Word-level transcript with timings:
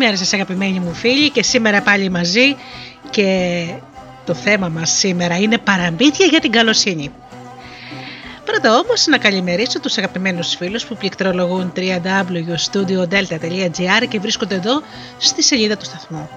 Καλημέρα 0.00 0.24
σας 0.24 0.34
αγαπημένοι 0.34 0.80
μου 0.80 0.94
φίλοι 0.94 1.30
και 1.30 1.42
σήμερα 1.42 1.82
πάλι 1.82 2.10
μαζί 2.10 2.56
και 3.10 3.66
το 4.24 4.34
θέμα 4.34 4.68
μας 4.68 4.90
σήμερα 4.90 5.38
είναι 5.38 5.58
παραμύθια 5.58 6.26
για 6.26 6.40
την 6.40 6.50
καλοσύνη. 6.50 7.10
Πρώτα 8.44 8.78
όμως 8.78 9.06
να 9.06 9.18
καλημερίσω 9.18 9.80
τους 9.80 9.98
αγαπημένους 9.98 10.54
φίλους 10.54 10.84
που 10.84 10.96
πληκτρολογούν 10.96 11.72
www.studiodelta.gr 11.76 14.06
και 14.08 14.20
βρίσκονται 14.20 14.54
εδώ 14.54 14.82
στη 15.18 15.42
σελίδα 15.42 15.76
του 15.76 15.84
σταθμού. 15.84 16.28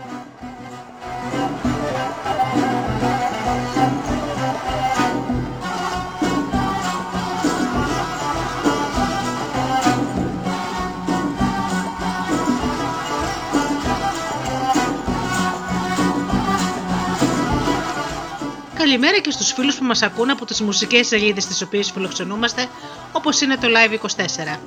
Καλημέρα 18.94 19.20
και 19.22 19.31
στους 19.31 19.52
φίλους 19.54 19.76
που 19.76 19.84
μας 19.84 20.02
ακούν 20.02 20.30
από 20.30 20.46
τις 20.46 20.62
μουσικές 20.62 21.08
σελίδες 21.08 21.46
τις 21.46 21.62
οποίες 21.62 21.92
φιλοξενούμαστε, 21.92 22.68
όπως 23.12 23.42
είναι 23.42 23.58
το 23.58 23.68
Live24. 23.68 24.59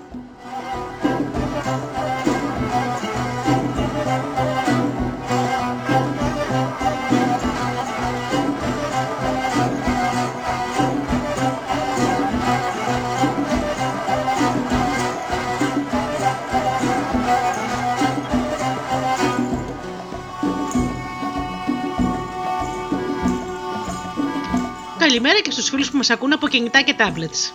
Καλημέρα 25.16 25.40
και 25.40 25.50
στους 25.50 25.68
φίλους 25.68 25.90
που 25.90 25.96
μας 25.96 26.10
ακούν 26.10 26.32
από 26.32 26.48
κινητά 26.48 26.82
και 26.82 26.94
tablets. 26.98 27.52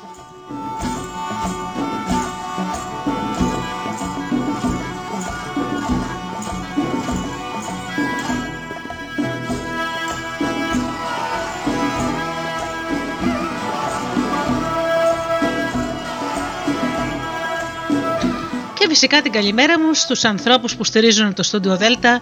Και 18.74 18.88
φυσικά 18.88 19.22
την 19.22 19.32
καλημέρα 19.32 19.80
μου 19.80 19.94
στους 19.94 20.24
ανθρώπους 20.24 20.76
που 20.76 20.84
στηρίζουν 20.84 21.34
το 21.34 21.50
Studio 21.52 21.78
Delta, 21.78 22.22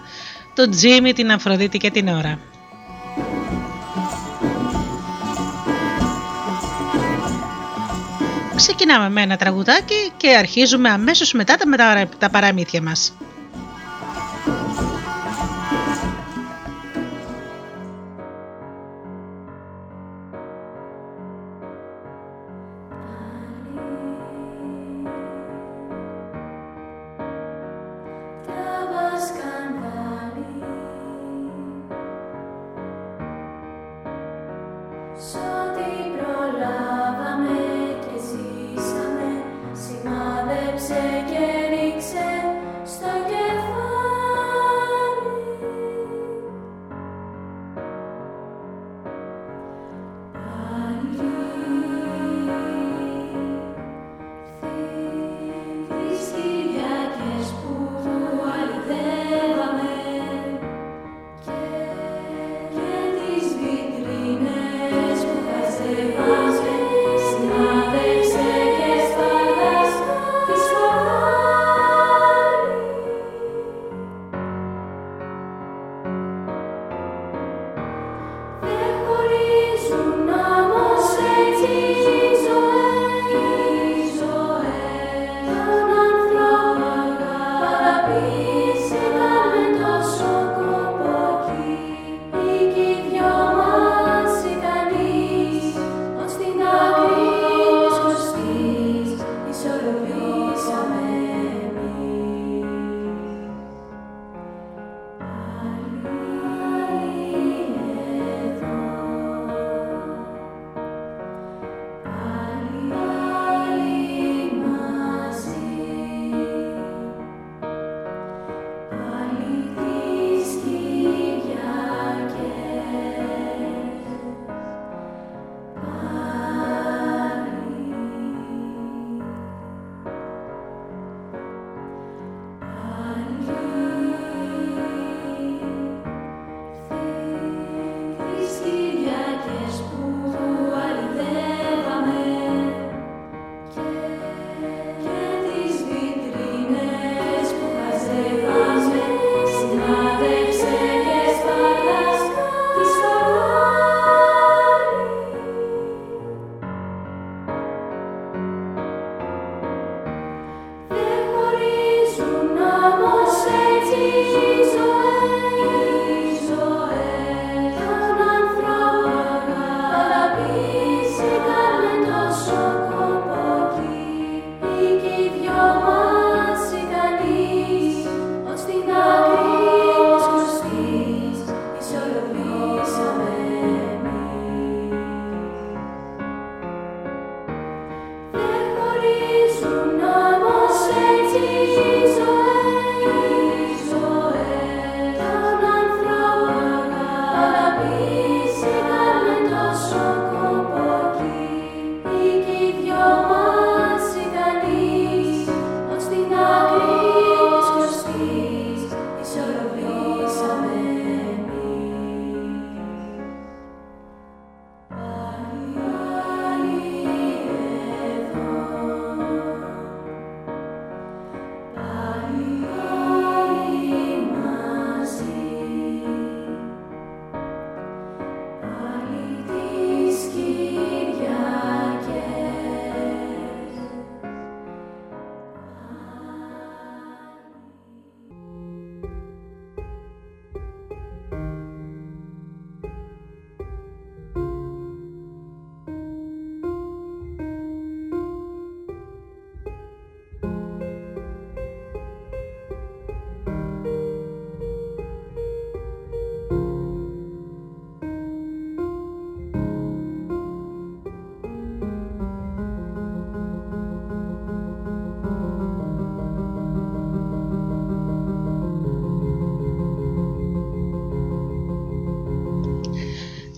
τον 0.54 0.70
Τζίμι, 0.70 1.12
την 1.12 1.30
Αφροδίτη 1.30 1.78
και 1.78 1.90
την 1.90 2.08
Ωρα. 2.08 2.49
Ξεκινάμε 8.60 9.08
με 9.08 9.22
ένα 9.22 9.36
τραγουδάκι 9.36 10.12
και 10.16 10.36
αρχίζουμε 10.36 10.88
αμέσως 10.88 11.32
μετά 11.32 11.56
τα 12.18 12.30
παραμύθια 12.30 12.82
μας. 12.82 13.12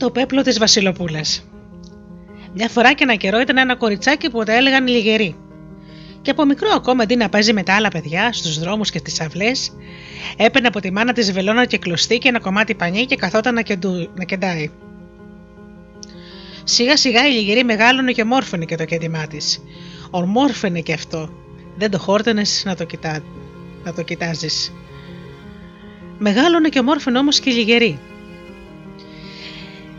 Το 0.02 0.10
πέπλο 0.10 0.43
της 0.43 0.58
Βασιλοπούλας 0.58 1.44
Μια 2.54 2.69
φορά 2.69 2.93
και 2.93 3.02
ένα 3.02 3.14
καιρό 3.14 3.40
ήταν 3.40 3.58
ένα 3.58 3.76
κοριτσάκι 3.76 4.31
που 4.31 4.43
τα 4.43 4.52
έλεγαν 4.52 4.87
λιγερή. 4.87 5.37
Και 6.22 6.31
από 6.31 6.44
μικρό 6.44 6.69
ακόμα 6.75 7.02
αντί 7.02 7.16
να 7.16 7.28
παίζει 7.28 7.52
με 7.52 7.62
τα 7.62 7.75
άλλα 7.75 7.88
παιδιά 7.88 8.32
στους 8.32 8.58
δρόμους 8.58 8.90
και 8.90 8.99
στις 8.99 9.20
αυλές, 9.20 9.72
έπαιρνε 10.37 10.69
από 10.69 10.81
τη 10.81 10.93
μάνα 10.93 11.12
της 11.12 11.32
βελόνα 11.32 11.64
και 11.64 11.78
κλωστή 11.78 12.19
και 12.19 12.28
ένα 12.28 12.40
κομμάτι 12.40 12.75
πανί 12.75 13.06
και 13.06 13.16
καθόταν 13.16 13.54
να, 13.54 13.62
κεντού, 13.62 14.10
να 14.14 14.25
κεντάει. 14.25 14.70
Σιγά 16.64 16.96
σιγά 16.96 17.28
η 17.28 17.31
λιγερή 17.31 17.64
μεγάλωνε 17.64 18.12
και 18.12 18.25
μόρφωνε 18.25 18.64
και 18.64 18.76
το 18.76 18.84
κέντημά 18.84 19.26
της. 19.26 19.62
Ορμόρφαινε 20.10 20.81
και 20.81 20.93
αυτό. 20.93 21.28
Δεν 21.76 21.90
το 21.90 21.99
χόρτενες 21.99 22.62
να 22.64 22.76
το, 22.76 22.84
κοιτά, 22.84 23.20
να 23.84 23.93
το 23.93 24.02
κοιτάζεις. 24.02 24.72
Μεγάλωνε 26.19 26.69
και 26.69 26.82
μόρφωνε 26.82 27.19
όμως 27.19 27.40
και 27.40 27.50
η 27.50 27.52
λιγερή. 27.52 27.99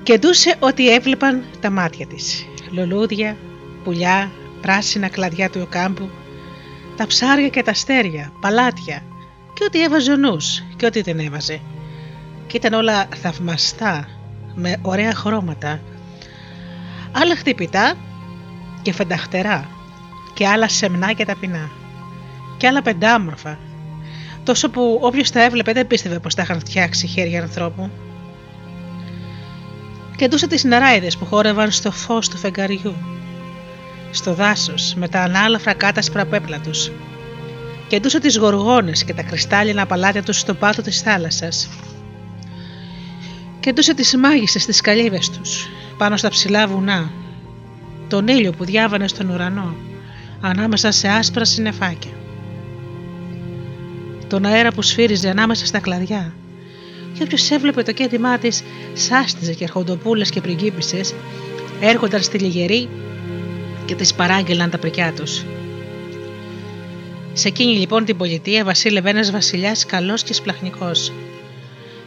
Και 0.03 0.17
ντούσε 0.17 0.55
ό,τι 0.59 0.93
έβλεπαν 0.93 1.43
τα 1.59 1.69
μάτια 1.69 2.07
της. 2.07 2.45
Λουλούδια, 2.71 3.37
πουλιά, 3.83 4.31
πράσινα 4.61 5.07
κλαδιά 5.07 5.49
του 5.49 5.67
κάμπου, 5.69 6.09
τα 6.95 7.07
ψάρια 7.07 7.47
και 7.47 7.63
τα 7.63 7.71
αστέρια, 7.71 8.31
παλάτια 8.41 9.03
και 9.53 9.63
ό,τι 9.63 9.83
έβαζε 9.83 10.11
ο 10.11 10.15
νους 10.15 10.63
και 10.75 10.85
ό,τι 10.85 11.01
δεν 11.01 11.19
έβαζε. 11.19 11.61
Και 12.47 12.57
ήταν 12.57 12.73
όλα 12.73 13.07
θαυμαστά, 13.21 14.07
με 14.55 14.77
ωραία 14.81 15.13
χρώματα. 15.13 15.79
Άλλα 17.11 17.35
χτυπητά 17.35 17.93
και 18.81 18.93
φενταχτερά 18.93 19.69
και 20.33 20.47
άλλα 20.47 20.67
σεμνά 20.67 21.13
και 21.13 21.25
ταπεινά 21.25 21.71
και 22.57 22.67
άλλα 22.67 22.81
πεντάμορφα 22.81 23.59
τόσο 24.43 24.69
που 24.69 24.99
όποιος 25.01 25.31
τα 25.31 25.43
έβλεπε 25.43 25.71
δεν 25.71 25.87
πίστευε 25.87 26.19
πως 26.19 26.35
τα 26.35 26.41
είχαν 26.41 26.59
φτιάξει 26.59 27.07
χέρια 27.07 27.41
ανθρώπου. 27.41 27.89
Και 30.15 30.27
ντούσε 30.27 30.47
τις 30.47 30.63
νεράιδες 30.63 31.17
που 31.17 31.25
χόρευαν 31.25 31.71
στο 31.71 31.91
φως 31.91 32.29
του 32.29 32.37
φεγγαριού 32.37 32.95
στο 34.11 34.33
δάσος 34.33 34.93
με 34.93 35.07
τα 35.07 35.21
ανάλαφρα 35.21 35.73
κάτασπρα 35.73 36.25
πέπλα 36.25 36.59
τους. 36.59 36.91
Και 37.87 37.99
ντούσε 37.99 38.19
τις 38.19 38.37
γοργόνες 38.37 39.03
και 39.03 39.13
τα 39.13 39.23
κρυστάλλινα 39.23 39.85
παλάτια 39.85 40.23
τους 40.23 40.39
στο 40.39 40.53
πάτο 40.53 40.81
της 40.81 41.01
θάλασσας. 41.01 41.69
Και 43.59 43.73
ντούσε 43.73 43.93
τις 43.93 44.15
μάγισσες 44.17 44.61
στις 44.61 44.81
καλύβες 44.81 45.29
τους 45.29 45.69
πάνω 45.97 46.17
στα 46.17 46.29
ψηλά 46.29 46.67
βουνά 46.67 47.11
τον 48.07 48.27
ήλιο 48.27 48.51
που 48.51 48.65
διάβανε 48.65 49.07
στον 49.07 49.29
ουρανό 49.29 49.75
ανάμεσα 50.41 50.91
σε 50.91 51.07
άσπρα 51.07 51.45
συννεφάκια. 51.45 52.11
Τον 54.27 54.45
αέρα 54.45 54.71
που 54.71 54.81
σφύριζε 54.81 55.29
ανάμεσα 55.29 55.65
στα 55.65 55.79
κλαδιά 55.79 56.33
και 57.13 57.23
όποιος 57.23 57.51
έβλεπε 57.51 57.83
το 57.83 57.91
κέντημά 57.91 58.37
της, 58.37 58.63
σάστιζε 58.93 59.53
και 59.53 59.63
αρχοντοπούλες 59.63 60.29
και 60.29 60.41
πριγκίπισες 60.41 61.13
έρχονταν 61.79 62.21
στη 62.23 62.37
λιγερή 62.37 62.89
και 63.85 63.95
τις 63.95 64.13
παράγγελαν 64.13 64.69
τα 64.69 64.77
πρικιά 64.77 65.13
τους. 65.13 65.45
Σε 67.33 67.47
εκείνη 67.47 67.77
λοιπόν 67.77 68.05
την 68.05 68.17
πολιτεία 68.17 68.63
βασίλευε 68.63 69.09
ένας 69.09 69.31
βασιλιάς 69.31 69.85
καλός 69.85 70.23
και 70.23 70.33
σπλαχνικός 70.33 71.11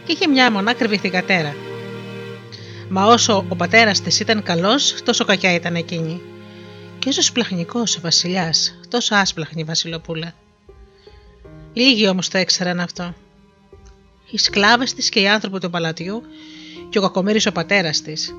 και 0.05 0.13
είχε 0.13 0.27
μια 0.27 0.51
μονάκριβη 0.51 0.97
θηγατέρα. 0.97 1.55
Μα 2.89 3.07
όσο 3.07 3.45
ο 3.49 3.57
πατέρας 3.57 4.01
της 4.01 4.21
ήταν 4.21 4.43
καλός, 4.43 4.95
τόσο 5.05 5.25
κακιά 5.25 5.55
ήταν 5.55 5.75
εκείνη. 5.75 6.21
Και 6.99 7.09
όσο 7.09 7.23
σπλαχνικός 7.23 7.97
ο 7.97 8.01
βασιλιάς, 8.01 8.79
τόσο 8.89 9.15
άσπλαχνη 9.15 9.61
η 9.61 9.65
βασιλοπούλα. 9.65 10.35
Λίγοι 11.73 12.09
όμως 12.09 12.29
το 12.29 12.39
έξεραν 12.39 12.81
αυτό. 12.81 13.15
Οι 14.31 14.39
σκλάβες 14.39 14.95
της 14.95 15.09
και 15.09 15.21
οι 15.21 15.29
άνθρωποι 15.29 15.59
του 15.59 15.71
παλατιού 15.71 16.23
και 16.89 16.99
ο 16.99 17.03
κακομύρης 17.03 17.47
ο 17.47 17.53
πατέρας 17.53 18.03
της 18.03 18.35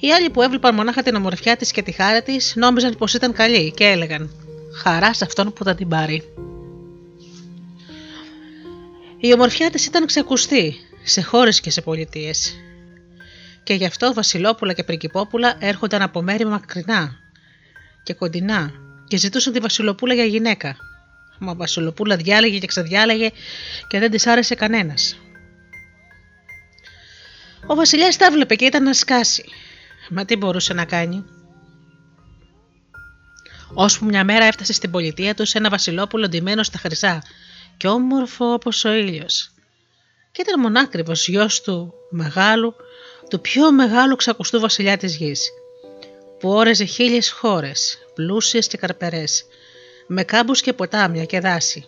οι 0.00 0.12
άλλοι 0.12 0.30
που 0.30 0.42
έβλεπαν 0.42 0.74
μονάχα 0.74 1.02
την 1.02 1.14
ομορφιά 1.14 1.56
της 1.56 1.70
και 1.70 1.82
τη 1.82 1.92
χάρη 1.92 2.22
της 2.22 2.52
νόμιζαν 2.56 2.96
πως 2.98 3.14
ήταν 3.14 3.32
καλή 3.32 3.72
και 3.72 3.84
έλεγαν 3.84 4.30
Χαρά 4.82 5.14
σε 5.14 5.24
αυτόν 5.24 5.52
που 5.52 5.64
θα 5.64 5.74
την 5.74 5.88
πάρει. 5.88 6.22
Η 9.20 9.32
ομορφιά 9.32 9.70
της 9.70 9.86
ήταν 9.86 10.06
ξακουστή 10.06 10.74
σε 11.04 11.22
χώρες 11.22 11.60
και 11.60 11.70
σε 11.70 11.80
πολιτείες. 11.80 12.56
Και 13.62 13.74
γι' 13.74 13.84
αυτό 13.84 14.14
Βασιλόπουλα 14.14 14.72
και 14.72 14.84
Πριγκυπόπουλα 14.84 15.56
έρχονταν 15.58 16.02
από 16.02 16.22
μέρη 16.22 16.44
μακρινά 16.44 17.16
και 18.02 18.14
κοντινά 18.14 18.72
και 19.08 19.16
ζητούσαν 19.16 19.52
τη 19.52 19.58
Βασιλοπούλα 19.58 20.14
για 20.14 20.24
γυναίκα. 20.24 20.76
Μα 21.40 21.52
η 21.52 21.56
Βασιλοπούλα 21.56 22.16
διάλεγε 22.16 22.58
και 22.58 22.66
ξαδιάλεγε 22.66 23.30
και 23.88 23.98
δεν 23.98 24.10
της 24.10 24.26
άρεσε 24.26 24.54
κανένας. 24.54 25.18
Ο 27.66 27.74
Βασιλιάς 27.74 28.16
τα 28.16 28.30
βλέπε 28.30 28.54
και 28.54 28.64
ήταν 28.64 28.82
να 28.82 28.92
σκάσει. 28.92 29.44
Μα 30.10 30.24
τι 30.24 30.36
μπορούσε 30.36 30.72
να 30.74 30.84
κάνει; 30.84 31.24
Ώσπου 33.74 34.04
μια 34.04 34.24
μέρα 34.24 34.44
έφτασε 34.44 34.72
στην 34.72 34.90
πολιτεία 34.90 35.34
του 35.34 35.44
ένα 35.52 35.68
βασιλόπουλο 35.68 36.28
ντυμένο 36.28 36.62
στα 36.62 36.78
χρυσά 36.78 37.22
και 37.76 37.88
όμορφο 37.88 38.52
όπως 38.52 38.84
ο 38.84 38.92
ήλιος. 38.92 39.50
Και 40.32 40.42
ήταν 40.42 40.60
μονάκριβος 40.60 41.28
γιος 41.28 41.60
του 41.60 41.92
μεγάλου, 42.10 42.74
του 43.30 43.40
πιο 43.40 43.72
μεγάλου 43.72 44.16
ξακουστού 44.16 44.60
βασιλιά 44.60 44.96
της 44.96 45.16
γης, 45.16 45.48
που 46.40 46.50
όρεζε 46.50 46.84
χίλιες 46.84 47.30
χώρες, 47.30 47.98
πλούσιες 48.14 48.66
και 48.66 48.76
καρπερές, 48.76 49.44
με 50.12 50.24
κάμπους 50.24 50.60
και 50.60 50.72
ποτάμια 50.72 51.24
και 51.24 51.40
δάση. 51.40 51.84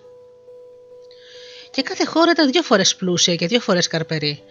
Και 1.71 1.83
κάθε 1.83 2.05
χώρα 2.05 2.31
ήταν 2.31 2.51
δύο 2.51 2.63
φορές 2.63 2.97
πλούσια 2.97 3.35
και 3.35 3.47
δύο 3.47 3.61
φορές 3.61 3.87
καρπερή, 3.87 4.43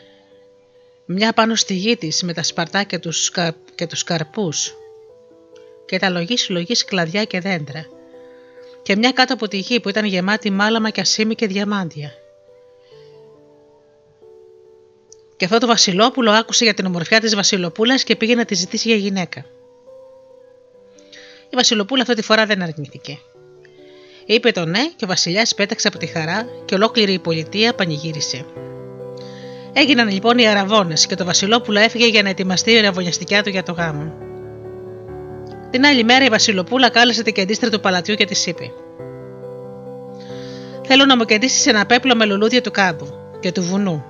μια 1.06 1.34
πάνω 1.34 1.56
στη 1.56 1.74
γη 1.74 1.98
της 1.98 2.24
με 2.24 2.34
τα 2.34 2.44
σπαρτά 2.44 2.84
και 2.84 3.00
τους, 3.00 3.32
και 3.76 3.88
τους 3.88 4.04
καρπούς 4.04 4.74
και 5.86 6.00
τα 6.00 6.10
λογή 6.10 6.38
συλλογή 6.38 6.74
κλαδιά 6.86 7.24
και 7.24 7.40
δέντρα 7.40 7.86
και 8.82 8.96
μια 8.96 9.12
κάτω 9.12 9.34
από 9.34 9.48
τη 9.48 9.58
γη 9.58 9.80
που 9.80 9.90
ήταν 9.90 10.06
γεμάτη 10.06 10.52
μάλαμα 10.52 10.90
και 10.90 11.02
ασίμι 11.02 11.36
και 11.36 11.48
διαμάντια. 11.48 12.12
Και 15.38 15.46
αυτό 15.46 15.58
το 15.58 15.68
Βασιλόπουλο 15.68 16.32
άκουσε 16.32 16.64
για 16.64 16.74
την 16.74 16.86
ομορφιά 16.86 17.20
της 17.20 17.36
Βασιλοπούλας 17.36 18.04
και 18.04 18.16
πήγε 18.16 18.36
να 18.36 18.46
τη 18.46 18.56
ζητήσει 18.56 18.88
για 18.88 18.98
γυναίκα. 18.98 19.46
Η 21.50 21.56
Βασιλοπούλα 21.56 22.02
αυτή 22.02 22.16
τη 22.16 22.22
φορά 22.22 22.46
δεν 22.46 22.62
αρνήθηκε. 22.62 23.20
Είπε 24.34 24.52
το 24.52 24.66
ναι 24.66 24.80
και 24.96 25.06
ο 25.06 25.08
βασιλιάς 25.08 25.56
πέταξε 25.56 25.88
από 25.88 25.98
τη 25.98 26.06
χαρά 26.06 26.46
και 26.66 26.76
ολόκληρη 26.76 27.14
η 27.14 27.20
πολιτεία 27.20 27.74
πανηγύρισε. 27.74 28.46
Έγιναν 29.74 30.10
λοιπόν 30.10 30.38
οι 30.38 30.48
αραβώνες 30.48 31.06
και 31.06 31.16
το 31.16 31.26
Βασιλόπουλο 31.26 31.80
έφυγε 31.80 32.08
για 32.08 32.24
να 32.24 32.30
ετοιμαστεί 32.30 32.72
η 32.72 32.80
ραβωνιαστικιά 32.80 33.44
του 33.44 33.50
για 33.50 33.64
το 33.64 33.72
γάμο. 33.72 34.14
Την 35.70 35.86
άλλη 35.86 36.04
μέρα 36.04 36.26
η 36.26 36.28
Βασιλοπούλα 36.30 36.90
κάλεσε 36.90 37.24
την 37.24 37.34
κεντίστρα 37.34 37.70
του 37.70 37.80
παλατιού 37.80 38.16
και 38.16 38.26
της 38.26 38.46
είπε: 38.46 38.72
Θέλω 40.88 41.06
να 41.06 41.18
μου 41.18 41.26
κεντήσεις 41.26 41.66
ένα 41.66 41.86
πέπλο 41.86 42.16
με 42.16 42.26
λουλούδια 42.26 42.62
του 42.62 42.72
κάμπου 42.72 43.08
και 43.40 43.52
του 43.52 43.64
βουνού, 43.64 44.06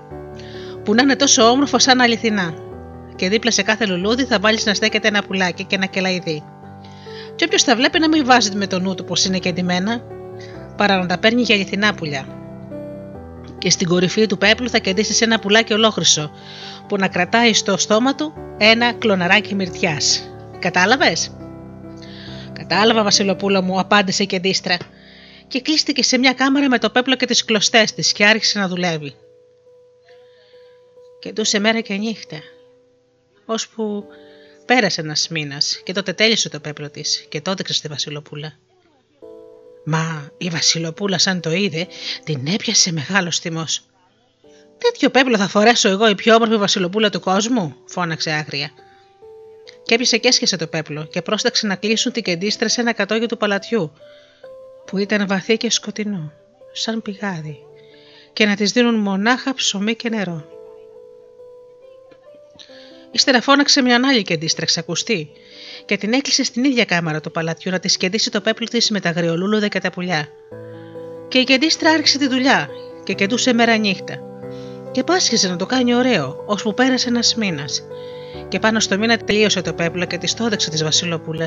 που 0.84 0.94
να 0.94 1.02
είναι 1.02 1.16
τόσο 1.16 1.44
όμορφο 1.44 1.80
σαν 1.80 2.02
αληθινά. 2.02 2.54
Και 3.16 3.30
δίπλα 3.30 3.52
σε 3.52 3.62
κάθε 3.62 3.86
λουλούδι 3.86 4.26
θα 4.26 4.40
βάλεις 4.40 4.66
να 4.66 4.74
στέκεται 4.74 5.08
ένα 5.08 5.24
πουλάκι 5.24 5.64
και 5.64 5.76
ένα 5.76 5.86
κελαϊδί. 5.86 6.44
Και 7.36 7.46
όποιος 7.46 7.64
τα 7.64 7.76
βλέπει 7.76 8.00
να 8.00 8.08
μην 8.08 8.26
βάζει 8.26 8.56
με 8.56 8.68
το 8.68 8.80
νου 8.80 8.96
του 8.96 9.04
πως 9.04 9.26
είναι 9.26 9.40
κεντυμένα, 9.40 10.02
παρά 10.78 10.98
να 10.98 11.06
τα 11.06 11.18
παίρνει 11.18 11.42
για 11.42 11.56
αληθινά 11.56 11.94
πουλιά 11.94 12.26
και 13.62 13.70
στην 13.70 13.88
κορυφή 13.88 14.26
του 14.26 14.38
πέπλου 14.38 14.70
θα 14.70 14.78
κεντήσει 14.78 15.24
ένα 15.24 15.40
πουλάκι 15.40 15.74
ολόχρυσο 15.74 16.32
που 16.88 16.98
να 16.98 17.08
κρατάει 17.08 17.54
στο 17.54 17.78
στόμα 17.78 18.16
του 18.16 18.34
ένα 18.58 18.94
κλωναράκι 18.94 19.56
μυρτιάς. 19.56 20.30
Κατάλαβες; 20.60 21.36
Κατάλαβα, 22.54 23.04
Βασιλοπούλα 23.04 23.62
μου, 23.62 23.80
απάντησε 23.80 24.24
η 24.24 24.26
κεντίστρα. 24.26 24.78
Και 25.48 25.62
κλείστηκε 25.62 26.04
σε 26.04 26.18
μια 26.18 26.34
κάμαρα 26.34 26.70
με 26.70 26.80
το 26.80 26.90
πέπλο 26.90 27.16
και 27.16 27.26
τις 27.26 27.46
κλωστές 27.46 27.94
της 27.94 28.12
και 28.12 28.26
άρχισε 28.26 28.60
να 28.60 28.68
δουλεύει. 28.68 29.16
Κεντούσε 31.20 31.60
μέρα 31.60 31.80
και 31.80 31.94
νύχτα, 31.94 32.38
ώσπου 33.46 34.06
πέρασε 34.74 35.02
ένας 35.02 35.28
μήνας 35.28 35.82
και 35.84 35.94
τότε 35.94 36.14
τέλειωσε 36.14 36.50
το 36.50 36.60
πέπλο 36.60 36.90
της 36.90 37.26
και 37.30 37.42
τότε 37.42 37.74
στη 37.74 37.88
Βασιλοπούλα. 37.88 38.54
Μα 39.86 40.32
η 40.38 40.50
Βασιλοπούλα 40.50 41.18
σαν 41.18 41.40
το 41.40 41.52
είδε 41.52 41.88
την 42.24 42.48
έπιασε 42.48 42.92
μεγάλος 42.92 43.40
θυμός. 43.40 43.86
Τέτοιο 44.78 45.10
πέπλο 45.10 45.38
θα 45.38 45.48
φορέσω 45.48 45.90
εγώ 45.90 46.10
η 46.10 46.16
πιο 46.16 46.36
όμορφη 46.36 46.58
Βασιλοπούλα 46.58 47.10
του 47.10 47.20
κόσμου, 47.20 47.76
φώναξε 47.86 48.32
άγρια. 48.32 48.72
Και 49.84 49.94
έπιασε 49.94 50.18
και 50.18 50.28
έσχεσε 50.28 50.58
το 50.58 50.68
πέπλο 50.68 51.04
και 51.06 51.22
πρόσταξε 51.22 51.68
να 51.68 51.76
κλείσουν 51.76 52.12
την 52.12 52.24
κεντίστρα 52.24 52.68
σε 52.68 52.82
ένα 52.82 52.94
κατόγιο 52.94 53.26
του 53.26 53.38
παλατιού, 53.38 53.92
που 54.86 54.98
ήταν 54.98 55.28
βαθύ 55.28 55.58
και 55.58 55.72
σκοτεινό, 55.72 56.32
σαν 56.72 57.02
πηγάδι, 57.02 57.58
και 58.34 58.46
να 58.46 58.56
της 58.56 58.72
δίνουν 58.72 58.96
μονάχα 58.96 59.54
ψωμί 59.54 59.96
και 59.96 60.10
νερό. 60.10 60.51
Ύστερα 63.12 63.42
φώναξε 63.42 63.82
μια 63.82 64.00
άλλη 64.04 64.22
κεντίστρα 64.22 64.66
ξακουστή 64.66 65.30
και 65.86 65.98
την 65.98 66.14
έκλεισε 66.14 66.44
στην 66.44 66.64
ίδια 66.64 66.86
κάμαρα 66.86 67.22
του 67.22 67.32
παλατιού 67.32 67.72
να 67.72 67.80
τη 67.80 67.88
σκεντήσει 67.88 68.32
το 68.32 68.42
πέπλο 68.42 68.68
της 68.68 68.90
με 68.90 69.00
τα 69.00 69.10
γριολούλουδα 69.10 69.68
και 69.68 69.80
τα 69.80 69.92
πουλιά. 69.92 70.28
Και 71.28 71.38
η 71.38 71.44
κεντίστρα 71.44 71.92
άρχισε 71.92 72.18
τη 72.18 72.28
δουλειά 72.28 72.70
και 73.04 73.14
κεντούσε 73.14 73.54
μέρα 73.54 73.78
νύχτα. 73.78 74.20
Και 74.92 75.04
πάσχιζε 75.04 75.50
να 75.50 75.56
το 75.56 75.66
κάνει 75.66 75.96
ωραίο, 75.96 76.44
ώσπου 76.46 76.74
πέρασε 76.74 77.10
ένας 77.10 77.36
μήνας. 77.36 77.84
Και 78.48 78.60
πάνω 78.60 78.80
στο 78.80 78.98
μήνα 78.98 79.18
τελείωσε 79.18 79.62
το 79.62 79.74
πέπλο 79.74 80.06
και 80.06 80.18
της 80.18 80.34
το 80.34 80.46
έδεξε 80.46 80.70
της 80.70 80.84
Βασιλοπούλα. 80.84 81.46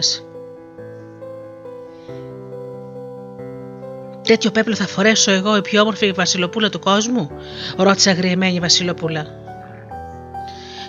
Τέτοιο 4.23 4.50
πέπλο 4.50 4.75
θα 4.75 4.87
φορέσω 4.87 5.30
εγώ, 5.30 5.56
η 5.56 5.61
πιο 5.61 5.80
όμορφη 5.80 6.12
Βασιλοπούλα 6.12 6.68
του 6.68 6.78
κόσμου, 6.78 7.30
ρώτησε 7.76 8.11
αγριεμένη 8.11 8.54
η 8.54 8.61
Βασιλοπούλα. 8.61 9.44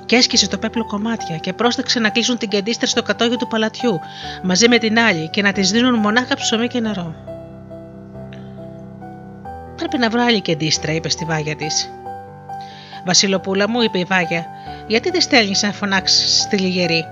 Και 0.05 0.15
έσκησε 0.15 0.47
το 0.47 0.57
πέπλο 0.57 0.85
κομμάτια 0.85 1.37
και 1.37 1.53
πρόσταξε 1.53 1.99
να 1.99 2.09
κλείσουν 2.09 2.37
την 2.37 2.49
κεντίστρα 2.49 2.87
στο 2.87 3.03
κατόγιο 3.03 3.37
του 3.37 3.47
παλατιού 3.47 3.99
μαζί 4.43 4.67
με 4.67 4.77
την 4.77 4.99
άλλη 4.99 5.29
και 5.29 5.41
να 5.41 5.51
της 5.51 5.71
δίνουν 5.71 5.99
μονάχα 5.99 6.35
ψωμί 6.35 6.67
και 6.67 6.79
νερό. 6.79 7.15
Πρέπει 9.75 9.97
να 9.97 10.09
βρω 10.09 10.23
άλλη 10.23 10.41
κεντίστρα, 10.41 10.91
είπε 10.91 11.09
στη 11.09 11.25
βάγια 11.25 11.55
της. 11.55 11.89
Βασιλοπούλα 13.05 13.69
μου, 13.69 13.81
είπε 13.81 13.99
η 13.99 14.03
βάγια, 14.03 14.45
γιατί 14.87 15.09
δεν 15.09 15.21
στέλνεις 15.21 15.61
να 15.61 15.71
φωνάξει 15.71 16.39
στη 16.39 16.57
λιγερή; 16.57 17.05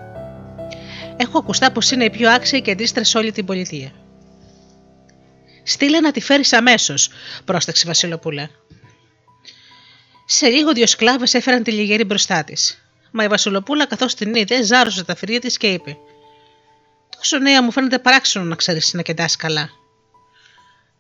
Έχω 1.18 1.38
ακουστά 1.38 1.72
πως 1.72 1.92
είναι 1.92 2.04
η 2.04 2.10
πιο 2.10 2.30
άξια 2.30 2.60
κεντίστρα 2.60 3.04
σε 3.04 3.18
όλη 3.18 3.32
την 3.32 3.46
πολιτεία. 3.46 3.92
Στείλε 5.64 6.00
να 6.00 6.12
τη 6.12 6.22
φέρεις 6.22 6.54
αμέσως, 6.54 7.10
πρόσταξε 7.46 7.82
η 7.86 7.88
Βασιλοπούλα. 7.88 8.50
Σε 10.26 10.48
λίγο 10.48 10.74
δύο 10.74 10.88
σκλάβες 10.88 11.34
έφεραν 11.34 11.64
τη 11.64 11.72
λιγερή 11.72 12.04
μπροστά 12.04 12.44
της. 12.44 12.83
Μα 13.16 13.24
η 13.24 13.28
Βασιλοπούλα, 13.28 13.86
καθώς 13.86 14.16
την 14.16 14.36
είδε, 14.36 14.64
ζάρωσε 14.64 15.04
τα 15.04 15.16
φυρία 15.16 15.40
της 15.40 15.58
και 15.58 15.68
είπε: 15.68 15.98
Τόσο 17.18 17.38
νέα 17.38 17.64
μου 17.64 17.72
φαίνεται 17.72 18.00
παράξενο 18.00 18.46
να 18.46 18.56
ξέρεις 18.56 18.94
να 18.94 19.02
κεντά 19.02 19.26
καλά. 19.38 19.70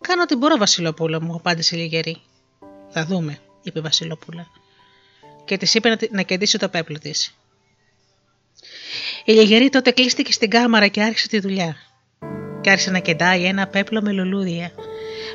Κάνω 0.02 0.22
ό,τι 0.22 0.36
μπορώ, 0.36 0.58
Βασιλοπούλα 0.58 1.22
μου, 1.22 1.36
απάντησε 1.36 1.76
η 1.76 1.80
Λιγερή. 1.80 2.22
Θα 2.90 3.06
δούμε, 3.06 3.40
είπε 3.62 3.80
η 3.80 3.82
Βασιλοπούλα. 3.82 4.48
Και 5.46 5.58
της 5.58 5.74
είπε 5.74 5.98
να 6.12 6.22
κεντήσει 6.22 6.58
το 6.58 6.70
πέπλο 6.70 7.00
της. 7.00 7.36
Η 9.26 9.32
Λιγερή 9.32 9.70
τότε 9.70 9.92
κλείστηκε 9.92 10.32
στην 10.32 10.50
κάμαρα 10.50 10.88
και 10.88 11.02
άρχισε 11.02 11.28
τη 11.28 11.40
δουλειά. 11.40 11.76
Και 12.62 12.70
άρχισε 12.70 12.92
να 12.92 13.00
κεντάει 13.00 13.44
ένα 13.44 13.68
πέπλο 13.68 14.02
με 14.02 14.12
λουλούδια. 14.12 14.72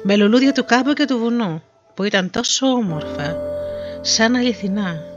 Με 0.02 0.16
λουλούδια 0.16 0.52
του 0.52 0.64
κάμπου 0.64 0.92
και 0.92 1.04
του 1.04 1.18
βουνού, 1.18 1.62
που 1.94 2.02
ήταν 2.02 2.30
τόσο 2.30 2.66
όμορφα, 2.66 3.36
σαν 4.00 4.34
αληθινά. 4.34 5.07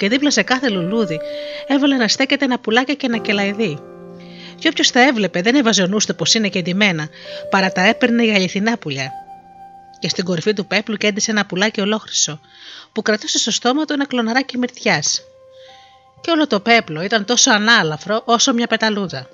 Και 0.00 0.08
δίπλα 0.08 0.30
σε 0.30 0.42
κάθε 0.42 0.68
λουλούδι 0.68 1.20
έβαλε 1.66 1.96
να 1.96 2.08
στέκεται 2.08 2.44
ένα 2.44 2.58
πουλάκι 2.58 2.96
και 2.96 3.06
ένα 3.06 3.18
κελαϊδί 3.18 3.78
και 4.58 4.68
όποιος 4.68 4.90
τα 4.90 5.00
έβλεπε 5.00 5.42
δεν 5.42 5.54
έβαζε 5.54 5.82
ο 5.82 5.86
νους 5.86 6.06
πως 6.16 6.34
είναι 6.34 6.48
κεντυμένα, 6.48 7.08
παρά 7.50 7.72
τα 7.72 7.80
έπαιρνε 7.80 8.24
για 8.24 8.34
αληθινά 8.34 8.78
πουλιά. 8.78 9.12
Και 9.98 10.08
στην 10.08 10.24
κορυφή 10.24 10.52
του 10.52 10.66
πέπλου 10.66 10.96
κέντησε 10.96 11.30
ένα 11.30 11.46
πουλάκι 11.46 11.80
ολόχρυσο, 11.80 12.40
που 12.92 13.02
κρατούσε 13.02 13.38
στο 13.38 13.50
στόμα 13.50 13.84
του 13.84 13.92
ένα 13.92 14.06
κλωναράκι 14.06 14.58
μυρτιάς. 14.58 15.22
Και 16.20 16.30
όλο 16.30 16.46
το 16.46 16.60
πέπλο 16.60 17.02
ήταν 17.02 17.24
τόσο 17.24 17.50
ανάλαφρο 17.50 18.22
όσο 18.24 18.52
μια 18.52 18.66
πεταλούδα. 18.66 19.28